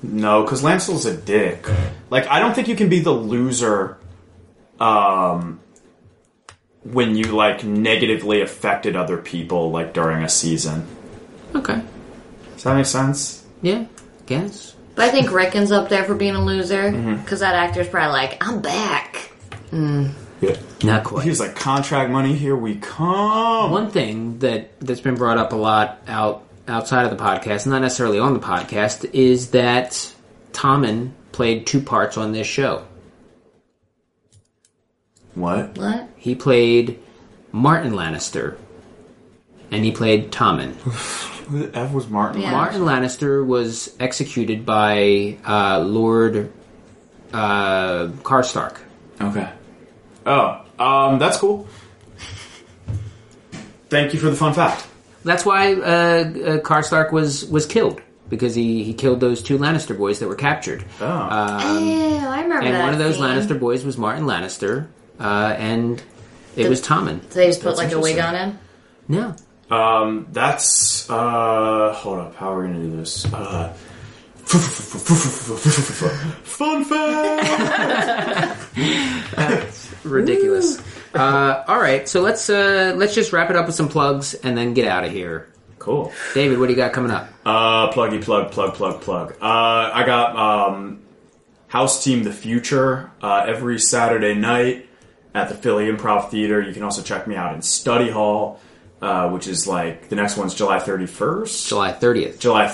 No, 0.02 0.43
because 0.43 0.62
Lancel's 0.62 1.05
a 1.06 1.16
dick. 1.16 1.66
Like, 2.09 2.27
I 2.28 2.39
don't 2.40 2.55
think 2.55 2.68
you 2.68 2.77
can 2.77 2.89
be 2.89 3.01
the 3.01 3.10
loser, 3.12 3.98
um, 4.78 5.60
when 6.85 7.14
you 7.16 7.24
like 7.24 7.62
negatively 7.64 8.40
affected 8.40 8.97
other 8.97 9.18
people 9.18 9.70
like 9.70 9.93
during 9.93 10.22
a 10.24 10.28
season. 10.28 10.86
Okay. 11.55 11.82
Does 12.55 12.62
that 12.64 12.74
make 12.77 12.86
sense? 12.86 13.44
Yeah. 13.60 13.85
Guess. 14.27 14.74
But 14.94 15.05
I 15.06 15.10
think 15.10 15.31
Rickon's 15.32 15.72
up 15.72 15.89
there 15.90 16.05
for 16.05 16.14
being 16.14 16.35
a 16.35 16.44
loser 16.44 16.90
Mm-hmm. 16.90 17.22
because 17.22 17.40
that 17.40 17.55
actor's 17.55 17.89
probably 17.89 18.12
like, 18.12 18.43
I'm 18.47 18.60
back. 18.62 19.31
Yeah. 19.72 20.56
Not 20.82 21.02
He 21.02 21.05
quite. 21.05 21.27
was 21.27 21.39
like, 21.40 21.55
contract 21.56 22.10
money, 22.10 22.35
here 22.35 22.56
we 22.56 22.77
come. 22.77 23.70
One 23.70 23.90
thing 23.90 24.39
that 24.39 24.81
that's 24.81 25.01
been 25.02 25.16
brought 25.16 25.36
up 25.36 25.52
a 25.52 25.56
lot 25.56 26.01
out 26.09 26.44
outside 26.71 27.05
of 27.05 27.11
the 27.11 27.23
podcast, 27.23 27.67
not 27.67 27.83
necessarily 27.83 28.19
on 28.19 28.35
the 28.35 28.41
podcast, 28.41 29.11
is 29.13 29.51
that 29.51 30.15
Tommen 30.53 31.13
played 31.33 31.67
two 31.67 31.81
parts 31.81 32.17
on 32.17 32.33
this 32.33 32.47
show. 32.47 32.87
What? 35.35 35.77
What? 35.77 36.09
He 36.17 36.35
played 36.35 37.01
Martin 37.53 37.93
Lannister, 37.93 38.57
and 39.71 39.85
he 39.85 39.93
played 39.93 40.33
Tommen. 40.33 40.75
Who 41.51 41.67
the 41.67 41.77
F 41.77 41.93
was 41.93 42.09
Martin? 42.09 42.43
Yeah. 42.43 42.53
Martin 42.53 42.83
Lannister 42.83 43.45
was 43.45 43.95
executed 43.99 44.65
by 44.65 45.37
uh, 45.45 45.81
Lord 45.81 46.53
uh, 47.33 48.07
Karstark. 48.23 48.79
Okay. 49.21 49.51
Oh, 50.27 50.65
um, 50.79 51.19
that's 51.19 51.39
cool. 51.39 51.69
Thank 53.89 54.15
you 54.15 54.21
for 54.21 54.31
the 54.31 54.37
fun 54.37 54.55
fact. 54.55 54.87
That's 55.25 55.45
why 55.45 55.75
uh, 55.75 55.79
uh, 55.79 56.23
Karstark 56.61 57.13
was 57.13 57.45
was 57.45 57.67
killed 57.67 58.01
because 58.29 58.55
he, 58.55 58.85
he 58.85 58.95
killed 58.95 59.21
those 59.21 59.43
two 59.43 59.59
Lannister 59.59 59.97
boys 59.97 60.21
that 60.21 60.29
were 60.29 60.37
captured. 60.37 60.85
Oh. 61.01 61.05
oh, 61.05 62.29
I 62.29 62.43
remember 62.43 62.65
and 62.65 62.75
that. 62.75 62.83
one 62.83 62.93
of 62.93 62.99
those 62.99 63.17
scene. 63.17 63.25
Lannister 63.25 63.59
boys 63.59 63.85
was 63.85 63.99
Martin 63.99 64.25
Lannister, 64.25 64.87
uh, 65.19 65.55
and 65.59 66.03
it 66.57 66.69
was 66.69 66.81
Tommen. 66.81 67.23
So 67.31 67.39
they 67.41 67.47
just 67.49 67.61
put 67.61 67.77
That's 67.77 67.79
like 67.79 67.93
a 67.93 67.99
wig 68.01 68.19
on 68.19 68.35
him? 68.35 68.59
No, 69.09 69.35
Um, 69.71 70.27
that's 70.33 71.09
uh. 71.11 71.93
Hold 71.95 72.19
up. 72.21 72.37
How 72.37 72.53
are 72.55 72.61
we 72.63 72.69
gonna 72.69 72.81
do 72.81 72.97
this? 72.97 73.25
Uh. 73.33 73.75
Fun 76.43 76.85
fact. 76.85 77.47
That's 79.37 79.95
ridiculous. 80.05 80.49
Uh, 81.21 81.65
all 81.69 81.79
right, 81.81 82.09
so 82.09 82.21
let's 82.21 82.49
uh, 82.51 82.95
let's 82.97 83.15
just 83.15 83.33
wrap 83.33 83.51
it 83.51 83.57
up 83.57 83.67
with 83.67 83.75
some 83.75 83.89
plugs 83.89 84.35
and 84.35 84.57
then 84.57 84.75
get 84.75 84.87
out 84.89 85.05
of 85.05 85.13
here. 85.13 85.53
cool. 85.79 86.13
David, 86.35 86.59
what 86.59 86.67
do 86.67 86.73
you 86.73 86.77
got 86.77 86.93
coming 86.93 87.11
up? 87.11 87.29
Uh, 87.45 87.91
pluggy 87.93 88.23
plug 88.23 88.51
plug 88.53 88.75
plug 88.75 89.01
plug. 89.01 89.33
Uh, 89.41 89.91
I 89.93 90.05
got 90.07 90.37
um, 90.37 91.03
House 91.69 92.03
Team 92.05 92.23
the 92.23 92.33
Future 92.33 93.11
uh, 93.23 93.45
every 93.47 93.79
Saturday 93.79 94.35
night 94.35 94.89
at 95.35 95.49
the 95.49 95.55
Philly 95.55 95.87
Improv 95.87 96.31
Theater. 96.31 96.61
You 96.61 96.73
can 96.73 96.83
also 96.83 97.03
check 97.03 97.27
me 97.27 97.37
out 97.37 97.55
in 97.55 97.63
Study 97.63 98.11
Hall, 98.11 98.61
uh, 99.01 99.31
which 99.31 99.47
is 99.47 99.67
like 99.67 100.09
the 100.09 100.17
next 100.17 100.37
one's 100.37 100.55
July 100.55 100.79
thirty 100.79 101.07
first, 101.07 101.69
July 101.69 101.93
thirtieth. 101.93 102.39
July 102.41 102.67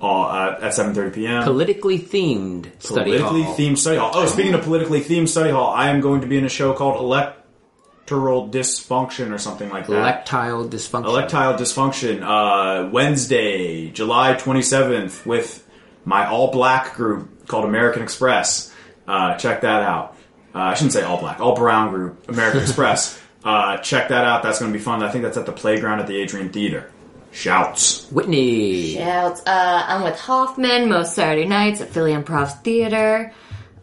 Uh, 0.00 0.58
at 0.60 0.72
7:30 0.72 1.14
p.m. 1.14 1.42
Politically 1.42 1.98
themed 1.98 2.70
study 2.82 3.12
politically 3.18 3.42
hall. 3.42 3.56
themed 3.56 3.78
study 3.78 3.96
hall. 3.96 4.10
Oh, 4.14 4.26
speaking 4.26 4.52
of 4.52 4.62
politically 4.62 5.00
themed 5.00 5.28
study 5.28 5.50
hall, 5.50 5.72
I 5.72 5.88
am 5.88 6.00
going 6.02 6.20
to 6.20 6.26
be 6.26 6.36
in 6.36 6.44
a 6.44 6.50
show 6.50 6.74
called 6.74 6.96
Electoral 7.00 8.48
Dysfunction 8.50 9.32
or 9.32 9.38
something 9.38 9.70
like 9.70 9.86
that. 9.86 10.26
Electile 10.26 10.68
dysfunction. 10.68 11.06
Electile 11.06 11.56
Dysfunction, 11.58 12.22
uh, 12.22 12.90
Wednesday, 12.90 13.88
July 13.90 14.34
27th, 14.34 15.24
with 15.24 15.66
my 16.04 16.26
all 16.26 16.50
black 16.52 16.94
group 16.94 17.46
called 17.48 17.64
American 17.64 18.02
Express. 18.02 18.72
Uh, 19.08 19.36
check 19.36 19.62
that 19.62 19.82
out. 19.82 20.14
Uh, 20.54 20.58
I 20.58 20.74
shouldn't 20.74 20.92
say 20.92 21.02
all 21.04 21.18
black, 21.18 21.40
all 21.40 21.54
brown 21.56 21.90
group, 21.90 22.28
American 22.28 22.60
Express. 22.68 23.18
Uh, 23.42 23.78
check 23.78 24.08
that 24.08 24.24
out. 24.24 24.42
That's 24.42 24.58
going 24.58 24.72
to 24.72 24.78
be 24.78 24.82
fun. 24.84 25.02
I 25.02 25.10
think 25.10 25.22
that's 25.24 25.36
at 25.38 25.46
the 25.46 25.52
playground 25.52 26.00
at 26.00 26.06
the 26.06 26.20
Adrienne 26.22 26.50
Theater. 26.50 26.90
Shouts. 27.36 28.10
Whitney. 28.10 28.94
Shouts. 28.94 29.42
Uh, 29.46 29.84
I'm 29.86 30.02
with 30.02 30.18
Hoffman 30.18 30.88
most 30.88 31.14
Saturday 31.14 31.46
nights 31.46 31.82
at 31.82 31.90
Philly 31.90 32.12
Improv 32.12 32.62
Theater. 32.62 33.30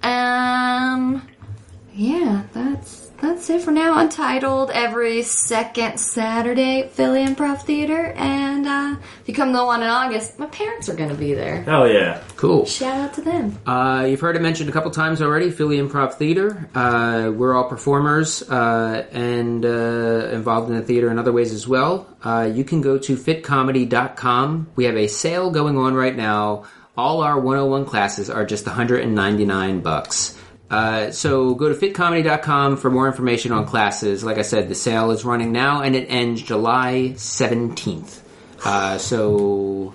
Um, 0.02 1.28
yeah, 1.94 2.42
that's 2.52 3.03
that's 3.24 3.50
it 3.50 3.62
for 3.62 3.72
now. 3.72 3.98
Untitled 4.00 4.70
every 4.72 5.24
second 5.24 5.98
Saturday 5.98 6.90
Philly 6.90 7.26
Improv 7.26 7.62
Theater, 7.62 8.14
and 8.18 8.68
uh, 8.68 8.95
if 9.22 9.28
you 9.28 9.34
come 9.34 9.52
to 9.54 9.58
the 9.58 9.66
one 9.66 9.82
in 9.82 9.90
August, 9.90 10.38
my 10.38 10.45
parents 10.48 10.90
are 10.90 10.95
going 10.95 11.10
to 11.10 11.16
be 11.16 11.34
there. 11.34 11.62
Hell 11.64 11.88
yeah. 11.88 12.22
Cool. 12.36 12.66
Shout 12.66 13.00
out 13.00 13.14
to 13.14 13.22
them. 13.22 13.58
Uh, 13.66 14.06
you've 14.10 14.20
heard 14.20 14.36
it 14.36 14.41
mentioned 14.41 14.70
a 14.70 14.74
couple 14.74 14.91
times 14.91 15.22
already. 15.22 15.52
Philly 15.52 15.78
Improv 15.78 16.16
Theater. 16.16 16.70
Uh, 16.76 17.32
we're 17.34 17.56
all 17.56 17.70
performers 17.70 18.44
uh, 18.50 19.08
and 19.12 19.66
uh, 19.66 20.30
involved 20.32 20.70
in 20.70 20.76
the 20.76 20.84
theater 20.84 21.10
in 21.10 21.18
other 21.18 21.32
ways 21.32 21.54
as 21.54 21.68
well. 21.68 22.08
Uh, 22.24 22.50
you 22.54 22.66
can 22.66 22.82
go 22.82 22.98
to 22.98 23.16
phitcomedy.com. 23.16 24.72
We 24.76 24.84
have 24.84 24.98
a 24.98 25.08
sale 25.08 25.50
going 25.50 25.78
on 25.78 25.94
right 25.94 26.16
now. 26.16 26.66
All 26.95 27.22
our 27.22 27.40
101 27.40 27.86
classes 27.86 28.30
are 28.30 28.45
just 28.45 28.68
199 28.68 29.82
bucks. 29.82 30.38
Uh, 30.74 31.12
so 31.12 31.54
go 31.54 31.72
to 31.72 31.76
phitcomedy.com 31.76 32.78
for 32.78 32.90
more 32.90 33.06
information 33.06 33.52
on 33.52 33.68
classes. 33.68 34.24
Like 34.24 34.40
I 34.40 34.41
said, 34.41 34.70
the 34.70 34.76
sale 34.76 35.12
is 35.12 35.24
running 35.24 35.52
now 35.52 35.84
and 35.84 35.95
it 35.95 36.08
ends 36.10 36.41
July 36.41 37.14
17th. 37.14 38.22
Uh, 38.66 38.98
so 38.98 39.94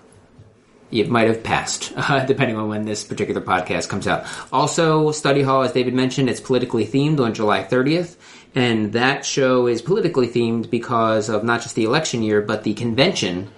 it 0.93 1.11
might 1.11 1.27
have 1.27 1.43
passed, 1.43 1.93
uh, 1.97 2.25
depending 2.27 2.57
on 2.57 2.69
when 2.69 2.85
this 2.85 3.03
particular 3.03 3.41
podcast 3.41 3.89
comes 3.89 4.07
out. 4.07 4.25
Also, 4.53 5.11
Study 5.11 5.43
Hall, 5.43 5.63
as 5.63 5.73
David 5.73 5.95
mentioned, 5.95 6.31
it's 6.31 6.41
politically 6.41 6.87
themed 6.87 7.19
on 7.19 7.35
July 7.35 7.65
30th, 7.65 8.15
and 8.55 8.93
that 8.93 9.27
show 9.27 9.67
is 9.67 9.83
politically 9.83 10.29
themed 10.29 10.71
because 10.71 11.29
of 11.29 11.43
not 11.43 11.61
just 11.61 11.75
the 11.75 11.87
election 11.87 12.23
year, 12.23 12.41
but 12.41 12.63
the 12.63 12.75
convention, 12.75 13.51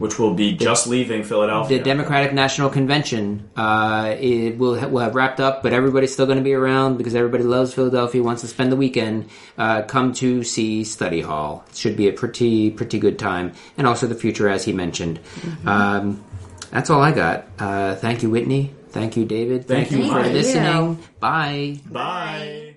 Which 0.00 0.18
will 0.18 0.32
be 0.34 0.56
just 0.56 0.86
leaving 0.86 1.22
Philadelphia. 1.22 1.78
the 1.78 1.84
Democratic 1.84 2.32
National 2.32 2.70
Convention. 2.70 3.50
Uh, 3.54 4.16
it 4.18 4.56
will, 4.58 4.80
ha- 4.80 4.88
will 4.88 5.00
have 5.00 5.14
wrapped 5.14 5.40
up, 5.40 5.62
but 5.62 5.72
everybody's 5.74 6.10
still 6.12 6.24
going 6.26 6.38
to 6.38 6.42
be 6.44 6.54
around 6.54 6.96
because 6.96 7.14
everybody 7.14 7.44
loves 7.44 7.74
Philadelphia, 7.74 8.22
wants 8.22 8.40
to 8.40 8.48
spend 8.48 8.72
the 8.72 8.76
weekend. 8.76 9.28
Uh, 9.58 9.82
come 9.82 10.12
to 10.14 10.42
see 10.42 10.84
Study 10.84 11.20
Hall. 11.20 11.64
It 11.70 11.76
should 11.76 11.96
be 11.96 12.08
a 12.08 12.12
pretty, 12.12 12.70
pretty 12.70 12.98
good 12.98 13.18
time. 13.18 13.52
And 13.76 13.86
also 13.86 14.06
the 14.06 14.14
future, 14.14 14.48
as 14.48 14.64
he 14.64 14.72
mentioned. 14.72 15.20
Um, 15.66 16.24
that's 16.70 16.88
all 16.88 17.02
I 17.02 17.12
got. 17.12 17.44
Uh, 17.58 17.94
thank 17.96 18.22
you, 18.22 18.30
Whitney. 18.30 18.72
Thank 18.88 19.16
you, 19.18 19.24
David. 19.26 19.68
Thank 19.68 19.90
you, 19.92 20.08
for 20.08 20.14
Mike. 20.14 20.32
listening. 20.32 20.98
Bye. 21.20 21.78
Bye. 21.86 22.69